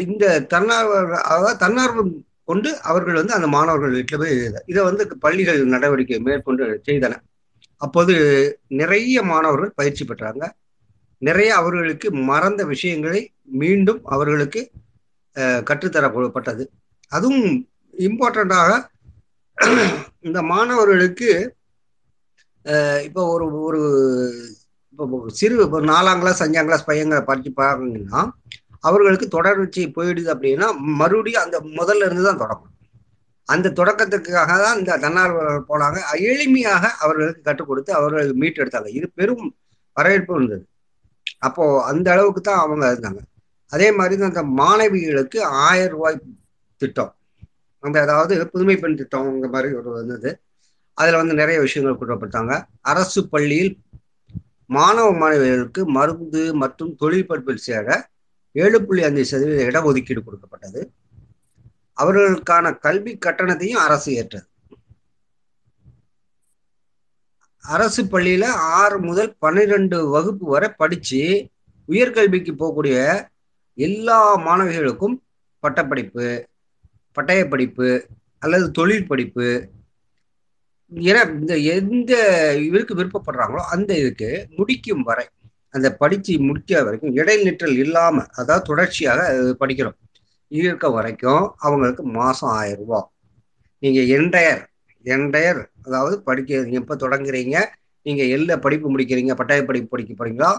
இந்த 0.05 0.25
தன்னார்வ 0.53 0.95
அதாவது 1.31 1.57
தன்னார்வம் 1.65 2.13
கொண்டு 2.51 2.71
அவர்கள் 2.91 3.19
வந்து 3.21 3.37
அந்த 3.39 3.49
மாணவர்கள் 3.55 3.97
வீட்டில் 3.99 4.21
போய் 4.23 4.35
இதை 4.71 4.81
வந்து 4.89 5.03
பள்ளிகள் 5.25 5.61
நடவடிக்கை 5.75 6.19
மேற்கொண்டு 6.29 6.65
செய்தன. 6.89 7.15
அப்போது 7.83 8.15
நிறைய 8.81 9.17
மாணவர்கள் 9.33 9.77
பயிற்சி 9.81 10.05
பெற்றாங்க. 10.05 10.45
நிறைய 11.23 11.51
அவர்களுக்கு 11.61 12.09
மறந்த 12.31 12.63
விஷயங்களை 12.73 13.21
மீண்டும் 13.63 14.01
அவர்களுக்கு 14.15 14.61
கற்றுத்தரப்பட்டது. 15.69 16.65
அதுவும் 17.13 17.47
இம்பார்ட்டண்ட்டாக 17.95 18.73
இந்த 20.27 20.39
மாணவர்களுக்கு 20.53 21.31
இப்போ 23.07 23.23
ஒரு 23.35 23.47
ஒரு 23.67 23.81
இப்போ 24.93 25.05
சிறு 25.41 25.57
இப்போ 25.67 25.79
நாலாம் 25.91 26.21
கிளாஸ் 26.23 26.43
அஞ்சாம் 26.45 26.69
கிளாஸ் 26.69 26.89
பையங்களை 26.91 27.21
படிச்சு 27.31 27.51
பார்க்கணுங்கன்னா 27.61 28.23
அவர்களுக்கு 28.85 29.29
தொடர்ச்சி 29.29 29.83
போயிடுது 29.97 30.29
அப்படின்னா 30.35 30.67
மறுபடியும் 31.01 31.45
அந்த 31.45 31.59
முதல்ல 31.79 32.07
இருந்து 32.07 32.27
தான் 32.29 32.43
தொடங்கும். 32.43 32.75
அந்த 33.49 33.73
தொடக்கத்துக்காக 33.79 34.53
தான் 34.65 34.79
இந்த 34.79 34.99
தன்னார்வலர்கள் 35.05 35.69
போனாங்க. 35.71 35.99
எளிமையாக 36.31 36.85
அவர்களுக்கு 37.05 37.41
கற்றுக் 37.43 37.71
கொடுத்து 37.71 37.93
அவர்கள் 37.93 38.41
மீட்டெடுத்தாங்க. 38.43 38.91
இது 38.99 39.07
பெரும் 39.15 39.47
வரவேற்பு 39.97 40.35
இருந்தது. 40.35 40.65
அப்போ 41.39 41.65
அந்த 41.83 42.07
அளவுக்கு 42.15 42.41
தான் 42.41 42.63
அவங்க 42.65 42.85
இருந்தாங்க. 42.93 43.21
அதே 43.73 43.89
மாதிரி 43.93 44.15
தான் 44.17 44.33
அந்த 44.33 44.45
மாணவிகளுக்கு 44.61 45.39
ஆயிரம் 45.69 45.95
ரூபாய் 45.97 46.19
திட்டம். 46.81 47.13
அந்த 47.85 47.97
அதாவது 48.01 48.35
புதுமை 48.53 48.77
பெண் 48.77 48.97
திட்டம் 48.97 49.35
இந்த 49.35 49.49
மாதிரி 49.49 49.69
ஒரு 49.75 49.91
வந்தது 49.91 50.31
அதில் 50.99 51.21
வந்து 51.21 51.35
நிறைய 51.35 51.59
விஷயங்கள் 51.61 52.01
கொடுக்கப்பட்டாங்க 52.01 52.53
அரசு 52.83 53.21
பள்ளியில் 53.35 53.73
மாணவ 54.71 55.09
மாணவிகளுக்கு 55.21 55.83
மருந்து 55.97 56.43
மற்றும் 56.55 56.93
தொழில் 56.97 57.27
படிப்பில் 57.27 57.67
சேர 57.67 57.87
ஏழு 58.55 58.79
புள்ளி 58.85 59.03
அஞ்சு 59.03 59.25
சதவீத 59.25 59.63
இடஒதுக்கீடு 59.71 60.21
கொடுக்கப்பட்டது. 60.25 60.81
அவர்களுக்கான 61.97 62.79
கல்வி 62.79 63.13
கட்டணத்தையும் 63.19 63.85
அரசு 63.87 64.11
ஏற்றது. 64.13 64.47
அரசு 67.65 68.03
பள்ளியில 68.05 68.45
ஆறு 68.81 68.99
முதல் 68.99 69.33
பன்னிரெண்டு 69.39 69.97
வகுப்பு 70.09 70.47
வரை 70.47 70.69
படிச்சு 70.77 71.21
உயர்கல்விக்கு 71.89 72.53
போகக்கூடிய 72.53 72.97
எல்லா 73.79 74.19
மாணவிகளுக்கும் 74.47 75.17
பட்டப்படிப்பு 75.63 76.29
பட்டய 77.17 77.49
படிப்பு 77.49 77.89
அல்லது 78.39 78.71
தொழில் 78.71 79.07
படிப்பு 79.07 79.47
என 80.93 81.25
இந்த 81.39 81.55
எந்த 81.77 82.13
இவருக்கு 82.59 82.95
விருப்பப்படுறாங்களோ 82.95 83.63
அந்த 83.71 83.91
இதுக்கு 83.99 84.31
முடிக்கும் 84.57 85.03
வரை 85.03 85.25
அந்த 85.71 85.95
படித்து 85.95 86.41
முடிக்க 86.41 86.83
வரைக்கும் 86.83 87.17
இடைநிற்றல் 87.17 87.77
இல்லாமல் 87.77 88.27
அதாவது 88.35 88.67
தொடர்ச்சியாக 88.67 89.27
அது 89.27 89.57
படிக்கிறோம். 89.61 89.97
இருக்க 90.49 90.91
வரைக்கும் 90.91 91.55
அவங்களுக்கு 91.57 92.03
மாதம் 92.03 92.51
ஆயிரம் 92.51 92.79
ரூபா 92.79 93.13
நீங்கள் 93.79 94.07
என்டையர் 94.07 94.65
என்டையர் 95.05 95.65
அதாவது 95.85 96.23
படிக்க 96.23 96.63
நீங்கள் 96.63 96.81
எப்போ 96.81 96.95
தொடங்குறீங்க 96.95 97.65
நீங்கள் 98.03 98.27
எல்ல 98.27 98.57
படிப்பு 98.57 98.99
முடிக்கிறீங்க 98.99 99.35
பட்டாய 99.35 99.63
படிப்பு 99.63 99.87
படிக்க 99.89 100.25
போறீங்களா 100.25 100.59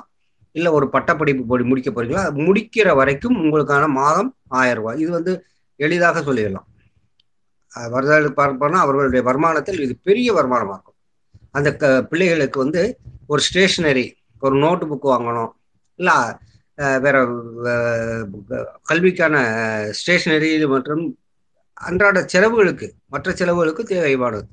இல்லை 0.51 0.71
ஒரு 0.71 0.89
பட்டப்படிப்பு 0.89 1.45
படி 1.45 1.63
முடிக்க 1.63 1.89
போறீங்களா 1.91 2.33
முடிக்கிற 2.33 2.95
வரைக்கும் 2.95 3.43
உங்களுக்கான 3.43 3.87
மாதம் 3.87 4.35
ஆயிரம் 4.47 4.77
ரூபாய். 4.77 4.99
இது 4.99 5.11
வந்து 5.11 5.45
எளிதாக 5.75 6.19
சொல்லிடலாம். 6.19 6.67
அஹ் 7.75 8.29
பார்ப்போம்னா 8.37 8.71
அவர்களுடைய 8.71 9.31
வருமானத்தில் 9.31 9.79
இது 9.79 9.97
பெரிய 10.03 10.33
வருமானமாக 10.33 10.81
இருக்கும். 10.81 10.93
அந்த 11.51 11.75
க 11.75 12.03
பிள்ளைகளுக்கு 12.03 12.59
வந்து 12.59 12.97
ஒரு 13.27 13.41
ஸ்டேஷனரி 13.41 14.15
ஒரு 14.45 14.55
நோட்டு 14.63 14.85
புக் 14.91 15.11
வாங்கணும். 15.13 15.51
இல்லை 15.99 16.17
வேற 17.05 17.17
கல்விக்கான 18.89 19.35
ஸ்டேஷனரி 19.99 20.51
மற்றும் 20.73 21.03
அன்றாட 21.87 22.19
செலவுகளுக்கு 22.33 22.87
மற்ற 23.13 23.31
செலவுகளுக்கு 23.41 23.83
தேவையானது 23.91 24.47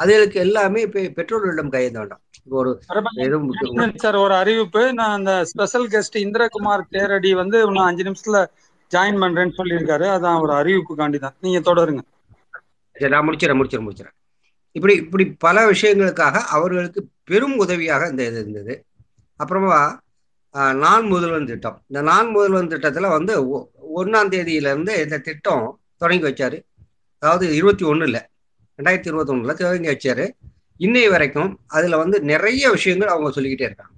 அதுகளுக்கு 0.00 0.38
எல்லாமே 0.44 0.80
இப்போ 0.86 1.00
பெற்றோர்களிடம் 1.16 1.72
கையெழுந்த 1.74 2.00
வேண்டாம். 2.02 2.22
இப்போ 2.44 2.56
ஒரு 2.62 2.70
சார் 4.04 4.16
ஒரு 4.22 4.34
அறிவிப்பு. 4.40 4.82
நான் 4.98 5.16
அந்த 5.18 5.32
ஸ்பெஷல் 5.50 5.86
கெஸ்ட் 5.92 6.16
இந்திரகுமார் 6.24 6.82
தேரடி 6.94 7.30
வந்து 7.42 7.58
இன்னும் 7.66 7.88
அஞ்சு 7.88 8.06
நிமிஷத்துல 8.08 8.40
ஜாயின் 8.94 9.20
பண்றேன்னு 9.22 9.58
சொல்லியிருக்காரு. 9.60 10.06
அதான் 10.16 10.40
ஒரு 10.44 10.52
அறிவிப்புக்காண்டி 10.60 11.18
தான். 11.26 11.36
நீங்க 11.44 11.60
தொடருங்க. 11.68 12.02
சரி 12.96 13.12
நான் 13.14 13.26
முடிச்சிடறேன் 13.28 13.58
முடிச்சிடறேன் 13.60 13.86
முடிச்சிடறேன். 13.88 14.16
இப்படி 14.78 14.94
இப்படி 15.04 15.24
பல 15.46 15.56
விஷயங்களுக்காக 15.72 16.42
அவர்களுக்கு 16.56 17.00
பெரும் 17.30 17.56
உதவியாக 17.64 18.08
இந்த 18.12 18.22
இது 18.30 18.38
இருந்தது. 18.42 18.74
அப்புறமா 19.36 20.00
நான் 20.52 21.06
முதல்வன் 21.06 21.46
திட்டம். 21.46 21.82
இந்த 21.86 22.02
நான் 22.02 22.26
முதல்வன் 22.26 22.68
திட்டத்தில் 22.68 23.06
வந்து 23.06 23.48
ஒ- 23.48 24.04
தேதியிலேருந்து 24.04 25.02
இந்த 25.02 25.18
திட்டம் 25.18 25.80
தொடங்கி 25.96 26.30
வச்சார். 26.30 26.64
அதாவது 27.18 27.54
இருபத்தி 27.54 27.84
ஒன்றில் 27.84 28.20
ரெண்டாயிரத்தி 28.76 29.06
இருபத்தி 29.06 29.32
ஒன்றில் 29.32 29.54
தொடங்கி 29.54 29.88
வச்சார். 29.88 30.30
இன்னை 30.78 31.10
வரைக்கும் 31.10 31.60
அதில் 31.66 31.94
வந்து 31.94 32.20
நிறைய 32.20 32.70
விஷயங்கள் 32.70 33.08
அவங்க 33.08 33.30
சொல்லிக்கிட்டே 33.30 33.64
இருக்காங்க. 33.64 33.92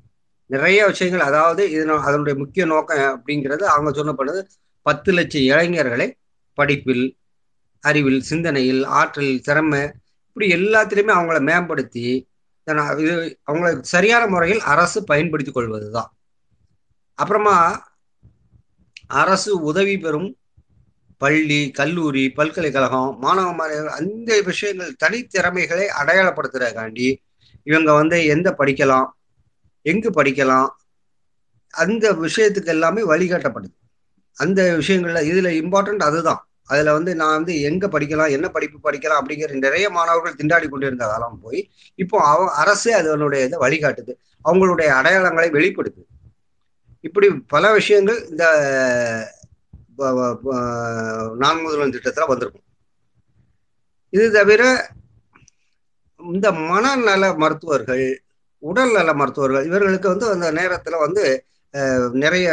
நிறைய 0.46 0.86
விஷயங்கள் 0.86 1.26
அதாவது 1.26 1.70
இதன 1.70 1.92
அதனுடைய 1.92 2.38
முக்கிய 2.38 2.66
நோக்கம் 2.66 2.98
அப்படிங்கிறது 2.98 3.62
அவங்க 3.62 4.02
சொன்னப்படுது 4.02 4.42
பத்து 4.82 5.12
லட்சம் 5.12 5.42
இளைஞர்களை 5.42 6.16
படிப்பில் 6.54 7.16
அறிவில் 7.80 8.20
சிந்தனையில் 8.20 8.84
ஆற்றல் 8.84 9.40
திறமை 9.40 9.90
இப்படி 10.26 10.52
எல்லாத்திலையுமே 10.52 11.12
அவங்கள 11.12 11.40
மேம்படுத்தி 11.40 12.28
இது 12.66 13.38
அவங்களை 13.46 13.80
சரியான 13.80 14.26
முறையில் 14.26 14.60
அரசு 14.60 15.04
பயன்படுத்திக் 15.04 15.54
கொள்வதுதான். 15.54 16.16
அப்புறமா 17.14 17.86
அரசு 19.06 19.60
உதவி 19.60 19.98
பெறும் 19.98 20.36
பள்ளி 21.16 21.70
கல்லூரி 21.70 22.30
பல்கலைக்கழகம் 22.30 23.18
மாணவ 23.18 23.52
மாணவர்கள் 23.52 23.92
அந்த 23.92 24.42
விஷயங்கள் 24.44 24.96
தனித்திறமைகளை 25.04 25.86
அடையாளப்படுத்துறதுக்காண்டி 26.00 27.16
இவங்க 27.62 27.92
வந்து 27.92 28.24
எந்த 28.24 28.54
படிக்கலாம் 28.58 29.08
எங்கு 29.82 30.10
படிக்கலாம் 30.10 30.68
அந்த 31.70 32.12
விஷயத்துக்கு 32.12 32.66
எல்லாமே 32.66 33.02
வழிகாட்டப்படுது. 33.08 33.76
அந்த 34.32 34.78
விஷயங்கள்ல 34.80 35.20
இதுல 35.32 35.48
இம்பார்ட்டன்ட் 35.62 36.04
அதுதான். 36.08 36.45
அதுல 36.70 36.92
வந்து 36.96 37.12
நான் 37.20 37.36
வந்து 37.38 37.54
எங்க 37.68 37.86
படிக்கலாம் 37.94 38.34
என்ன 38.36 38.46
படிப்பு 38.56 38.78
படிக்கலாம் 38.86 39.20
அப்படிங்கிற 39.20 39.58
நிறைய 39.66 39.86
மாணவர்கள் 39.96 40.38
திண்டாடி 40.40 40.66
கொண்டிருந்த 40.68 41.06
காலம் 41.12 41.40
போய் 41.44 41.60
இப்போ 41.98 42.16
அவ 42.32 42.48
அரசே 42.62 42.92
அதனுடைய 43.00 43.48
இதை 43.48 43.58
வழிகாட்டுது. 43.64 44.12
அவங்களுடைய 44.44 44.88
அடையாளங்களை 44.98 45.48
வெளிப்படுத்துது 45.56 46.08
இப்படி 47.04 47.26
பல 47.54 47.64
விஷயங்கள் 47.78 48.20
இந்த 48.30 48.44
நான் 51.42 51.62
முதல்வன் 51.64 51.94
திட்டத்துல 51.94 52.26
வந்திருக்கும். 52.30 52.64
இது 54.12 54.26
தவிர 54.38 54.62
இந்த 56.20 56.48
மனநல 56.70 57.24
மருத்துவர்கள் 57.42 58.06
உடல் 58.62 58.92
நல 58.92 59.10
மருத்துவர்கள் 59.20 59.66
இவர்களுக்கு 59.68 60.08
வந்து 60.12 60.26
அந்த 60.34 60.48
நேரத்துல 60.58 60.98
வந்து 61.04 61.24
நிறைய 62.24 62.46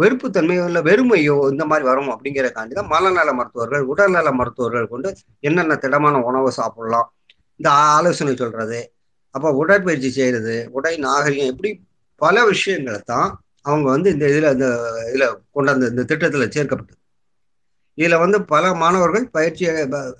வெறுப்புத்தன்மையோ 0.00 0.64
இல்லை 0.70 0.80
வெறுமையோ 0.88 1.36
இந்த 1.52 1.64
மாதிரி 1.70 1.84
வரும் 1.90 2.10
அப்படிங்கிறக்காண்டி 2.14 2.74
தான் 2.78 2.92
மனநல 2.94 3.30
மருத்துவர்கள் 3.38 3.84
உடல்நல 3.92 4.32
மருத்துவர்கள் 4.40 4.90
கொண்டு 4.92 5.08
என்னென்ன 5.48 5.78
திடமான 5.84 6.20
உணவு 6.28 6.50
சாப்பிடலாம் 6.60 7.08
இந்த 7.60 7.68
ஆலோசனை 7.96 8.34
சொல்றது 8.42 8.80
அப்போ 9.34 9.48
உடற்பயிற்சி 9.62 10.10
செய்யறது 10.18 10.54
உடை 10.76 10.94
நாகரிகம் 11.06 11.50
இப்படி 11.52 11.70
பல 12.20 12.44
விஷயங்களை 12.52 13.00
தான் 13.12 13.28
அவங்க 13.68 13.86
வந்து 13.94 14.08
இந்த 14.14 14.24
இதில் 14.32 14.52
இந்த 14.56 14.66
இதில் 15.10 15.26
கொண்டாந்து 15.56 15.90
இந்த 15.92 16.02
திட்டத்தில் 16.10 16.52
சேர்க்கப்பட்டது. 16.56 17.00
இதில் 17.98 18.22
வந்து 18.24 18.38
பல 18.52 18.64
மாணவர்கள் 18.82 19.24
பயிற்சி 19.36 19.64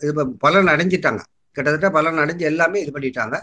இது 0.07 0.25
பலன் 0.45 0.71
அடைஞ்சிட்டாங்க. 0.75 1.21
கிட்டத்தட்ட 1.57 1.89
பலன் 1.99 2.21
அடைஞ்சு 2.23 2.45
எல்லாமே 2.51 2.79
இது 2.85 2.93
பண்ணிட்டாங்க. 2.97 3.37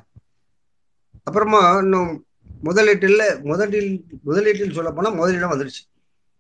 அப்புறமா 1.28 1.62
இன்னும் 1.84 2.12
முதலீட்டில் 2.68 3.24
முதலில் 3.52 3.92
முதலீட்டில் 4.28 4.78
சொல்ல 4.78 4.90
போனால் 4.98 5.20
முதலீடம் 5.22 5.54
வந்துடுச்சு 5.54 5.84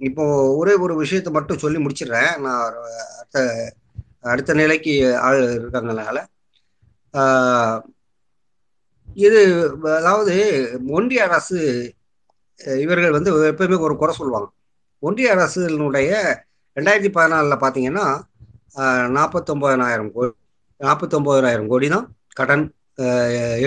இப்போ 0.08 0.24
ஒரே 0.60 0.74
ஒரு 0.86 0.94
விஷயத்தை 1.02 1.32
மட்டும் 1.38 1.62
சொல்லி 1.64 1.80
முடிச்சிடுறேன். 1.84 2.32
நான் 2.46 2.62
அடுத்த 3.20 3.40
அடுத்த 4.32 4.52
நிலைக்கு 4.60 4.94
ஆள் 5.28 5.40
இருக்காங்கனால. 5.60 6.18
இது 9.26 9.42
அதாவது 10.00 10.36
ஒன்றிய 10.98 11.24
அரசு 11.30 11.60
இவர்கள் 12.84 13.16
வந்து 13.18 13.32
எப்பவுமே 13.52 13.78
ஒரு 13.88 13.96
குறை 14.02 14.14
சொல்லுவாங்க. 14.20 14.48
ஒன்றிய 15.08 15.34
அரசினுடைய 15.36 16.12
ரெண்டாயிரத்தி 16.78 17.12
பதினாலில் 17.18 17.64
பார்த்தீங்கன்னா 17.64 18.06
நாற்பத்தொம்போதனாயிரம் 19.18 20.14
கோடி 20.16 20.32
நாற்பத்தொம்பதாயிரம் 20.80 21.70
கோடி 21.74 21.88
தான் 21.96 22.08
கடன் 22.40 22.64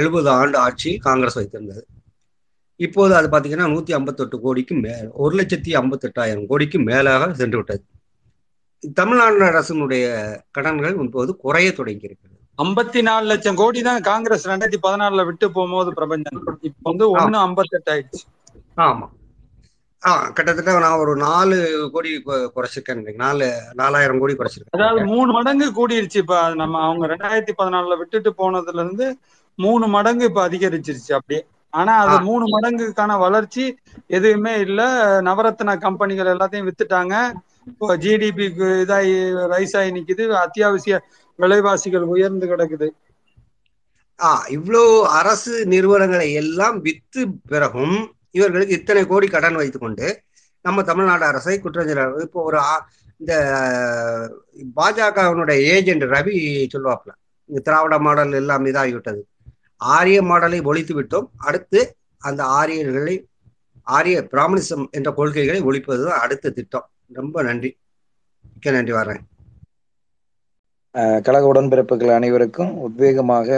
எழுபது 0.01 0.29
ஆண்டு 0.39 0.57
ஆட்சி 0.65 0.91
காங்கிரஸ் 1.07 1.39
வைத்திருந்தது. 1.41 1.83
இப்போது 2.81 3.13
அது 3.19 3.27
பார்த்தீங்கன்னா 3.33 3.69
நூற்றி 3.73 3.93
ஐம்பத்தெட்டு 3.93 4.37
கோடிக்கு 4.41 4.75
மே 4.75 4.95
ஒரு 5.25 5.35
லட்சத்தி 5.39 5.71
ஐம்பத்தெட்டாயிரம் 5.81 6.47
கோடிக்கு 6.47 6.79
மேலாக 6.79 7.29
சென்று 7.35 7.57
விட்டது. 7.57 7.83
தமிழ்நாடு 9.01 9.45
அரசினுடைய 9.51 10.07
கடன்கள் 10.57 10.97
இப்போது 11.05 11.31
குறைய 11.45 11.69
தொடங்கி 11.73 12.09
இருக்கிறது. 12.09 12.35
ஐம்பத்தி 12.59 13.01
நாலு 13.03 13.25
லட்சம் 13.27 13.61
கோடி 13.61 13.81
தான் 13.83 14.01
காங்கிரஸ் 14.01 14.49
ரெண்டாயிரத்தி 14.49 14.81
பதினாலுல 14.87 15.25
விட்டு 15.29 15.47
போகும்போது 15.53 15.91
பிரபஞ்சன் 15.99 16.39
இப்ப 16.69 16.85
வந்து 16.91 17.07
ஒண்ணு 17.17 17.39
ஐம்பத்தெட்டு 17.47 17.93
ஆயிடுச்சு. 17.95 18.25
ஆமாம் 18.87 19.13
ஆ 20.03 20.11
கிட்டத்தட்ட 20.29 20.73
நான் 20.85 21.01
ஒரு 21.03 21.13
நாலு 21.17 21.57
கோடி 21.95 22.11
குறைச்சிருக்கேன். 22.57 23.03
நாலு 23.25 23.47
நாலாயிரம் 23.75 24.21
கோடி 24.23 24.35
குறைச்சிருக்கேன். 24.35 24.77
அதாவது 24.79 25.05
மூணு 25.13 25.31
மடங்கு 25.33 25.67
கூடிருச்சு 25.79 26.19
இப்ப. 26.25 26.37
நம்ம 26.63 26.81
அவங்க 26.81 27.07
ரெண்டாயிரத்தி 27.13 27.55
பதினாலுல 27.61 27.97
விட்டுட்டு 27.99 28.33
போனதுல 28.41 28.83
இருந்து 28.85 29.07
மூணு 29.59 29.87
மடங்கு 29.87 30.25
இப்ப 30.25 30.49
அதிகரிச்சிருச்சு 30.49 31.13
அப்படியே. 31.19 31.43
ஆனா 31.77 31.93
அது. 32.05 32.17
மூணு 32.27 32.45
மடங்குக்கான 32.55 33.13
வளர்ச்சி 33.25 33.65
எதுவுமே 34.17 34.55
இல்ல. 34.67 34.81
நவரத்ன 35.29 35.77
கம்பெனிகள் 35.85 36.33
எல்லாத்தையும் 36.35 36.69
வித்துட்டாங்க. 36.69 37.15
இப்போ 37.71 37.87
ஜிடிபிக்கு 38.05 38.69
இதாகி 38.85 39.15
ரைஸ் 39.55 39.77
ஆகி 39.81 39.91
நிக்குது. 39.97 40.25
அத்தியாவசிய 40.45 40.97
விலைவாசிகள் 41.39 42.07
உயர்ந்து 42.15 42.47
கிடக்குது. 42.53 42.89
ஆ 44.21 44.29
இவ்வளோ 44.57 44.83
அரசு 45.19 45.55
நிறுவனங்களை 45.73 46.29
எல்லாம் 46.43 46.77
வித்து 46.87 47.23
பிறகும் 47.51 47.97
இவர்களுக்கு 48.31 48.79
இத்தனை 48.79 49.03
கோடி 49.07 49.27
கடன் 49.29 49.59
வைத்துக்கொண்டு 49.61 50.07
நம்ம 50.65 50.83
தமிழ்நாடு 50.83 51.25
அரசை 51.25 51.55
குற்றஞ்சாட்டு 51.59 52.25
இப்போ 52.27 52.41
ஒரு 52.49 52.61
இந்த 53.21 53.33
பாஜகவினுடைய 54.77 55.59
ஏஜென்ட் 55.75 56.05
ரவி 56.15 56.37
சொல்லுவாப்ல 56.75 57.13
இந்த 57.51 57.61
திராவிட 57.67 57.97
மாடல் 57.99 58.39
எல்லாம் 58.41 58.67
இதாகிவிட்டது. 58.67 59.21
ஆரிய 59.77 60.23
மாடலை 60.23 60.63
ஒழித்து 60.63 61.03
விட்டோம். 61.03 61.29
அடுத்து 61.37 61.95
அந்த 62.19 62.45
ஆரியர்களை 62.45 63.27
ஆரிய 63.83 64.27
பிராமணிசம் 64.31 64.85
என்ற 64.91 65.13
கொள்கைகளை 65.13 65.61
ஒழிப்பது 65.63 66.05
தான் 66.05 66.21
அடுத்த 66.21 66.51
திட்டம். 66.51 66.89
ரொம்ப 67.13 67.43
நன்றி. 67.43 67.71
மிக்க 68.55 68.71
நன்றி 68.71 68.93
வரேன் 68.93 69.23
கழக 71.23 71.47
உடன்பிறப்புகள் 71.47 72.15
அனைவருக்கும் 72.15 72.71
உத்வேகமாக 72.87 73.49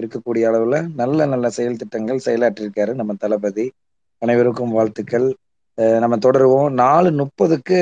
இருக்கக்கூடிய 0.00 0.44
அளவுல 0.50 0.94
நல்ல 0.94 1.26
நல்ல 1.26 1.50
செயல் 1.50 1.76
திட்டங்கள் 1.76 2.24
செயலாற்றிருக்காரு 2.24 2.94
நம்ம 2.94 3.14
தளபதி. 3.18 3.72
அனைவருக்கும் 4.18 4.70
வாழ்த்துக்கள். 4.70 5.36
நம்ம 5.74 6.16
தொடருவோம். 6.16 6.70
நாலு 6.70 7.10
முப்பதுக்கு 7.10 7.78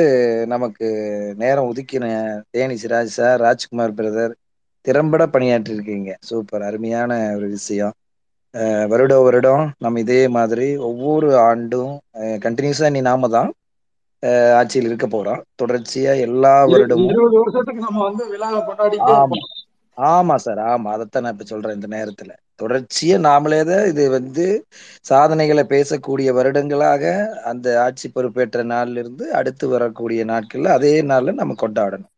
நமக்கு 0.46 0.88
நேரம் 1.36 1.72
ஒதுக்கின 1.72 2.04
தேனி 2.50 2.74
சிராஜ் 2.82 3.16
சார் 3.16 3.40
ராஜ்குமார் 3.40 3.94
பிரதர் 3.94 4.32
திறம்பட 4.84 5.22
பணியாற்றிருக்கீங்க. 5.28 6.10
சூப்பர் 6.22 6.62
அருமையான 6.62 7.10
ஒரு 7.36 7.48
விஷயம். 7.50 7.94
வருட 8.90 9.14
வருடம் 9.20 9.64
நம்ம 9.78 10.00
இதே 10.00 10.20
மாதிரி 10.36 10.66
ஒவ்வொரு 10.88 11.28
ஆண்டும் 11.44 11.92
கண்டினியூஸா 12.44 12.88
நீ 12.90 13.00
நாம 13.04 13.28
தான் 13.30 13.50
ஆட்சியில் 14.58 14.88
இருக்க 14.88 15.06
போறோம். 15.08 15.42
தொடர்ச்சியா 15.56 16.12
எல்லா 16.26 16.54
வருடமும் 16.72 17.18
ஆமா. 19.14 19.38
ஆமா 19.96 20.34
சார் 20.44 20.60
ஆமா. 20.68 20.88
அதைத்தான் 20.94 21.24
நான் 21.24 21.34
இப்ப 21.34 21.46
சொல்றேன் 21.46 21.76
இந்த 21.78 21.88
நேரத்துல. 21.94 22.32
தொடர்ச்சியா 22.60 23.16
நாமளே 23.26 23.60
தான் 23.64 23.84
இது 23.86 24.04
வந்து 24.10 24.44
சாதனைகளை 25.04 25.64
பேசக்கூடிய 25.68 26.30
வருடங்களாக 26.32 27.04
அந்த 27.50 27.66
ஆட்சி 27.84 28.08
பொறுப்பேற்ற 28.10 28.64
நாள்ல 28.66 29.02
இருந்து 29.02 29.26
அடுத்து 29.40 29.66
வரக்கூடிய 29.68 30.24
நாட்கள்ல 30.26 30.74
அதே 30.78 30.94
நாள்ல 31.04 31.34
நம்ம 31.34 31.56
கொண்டாடணும். 31.60 32.12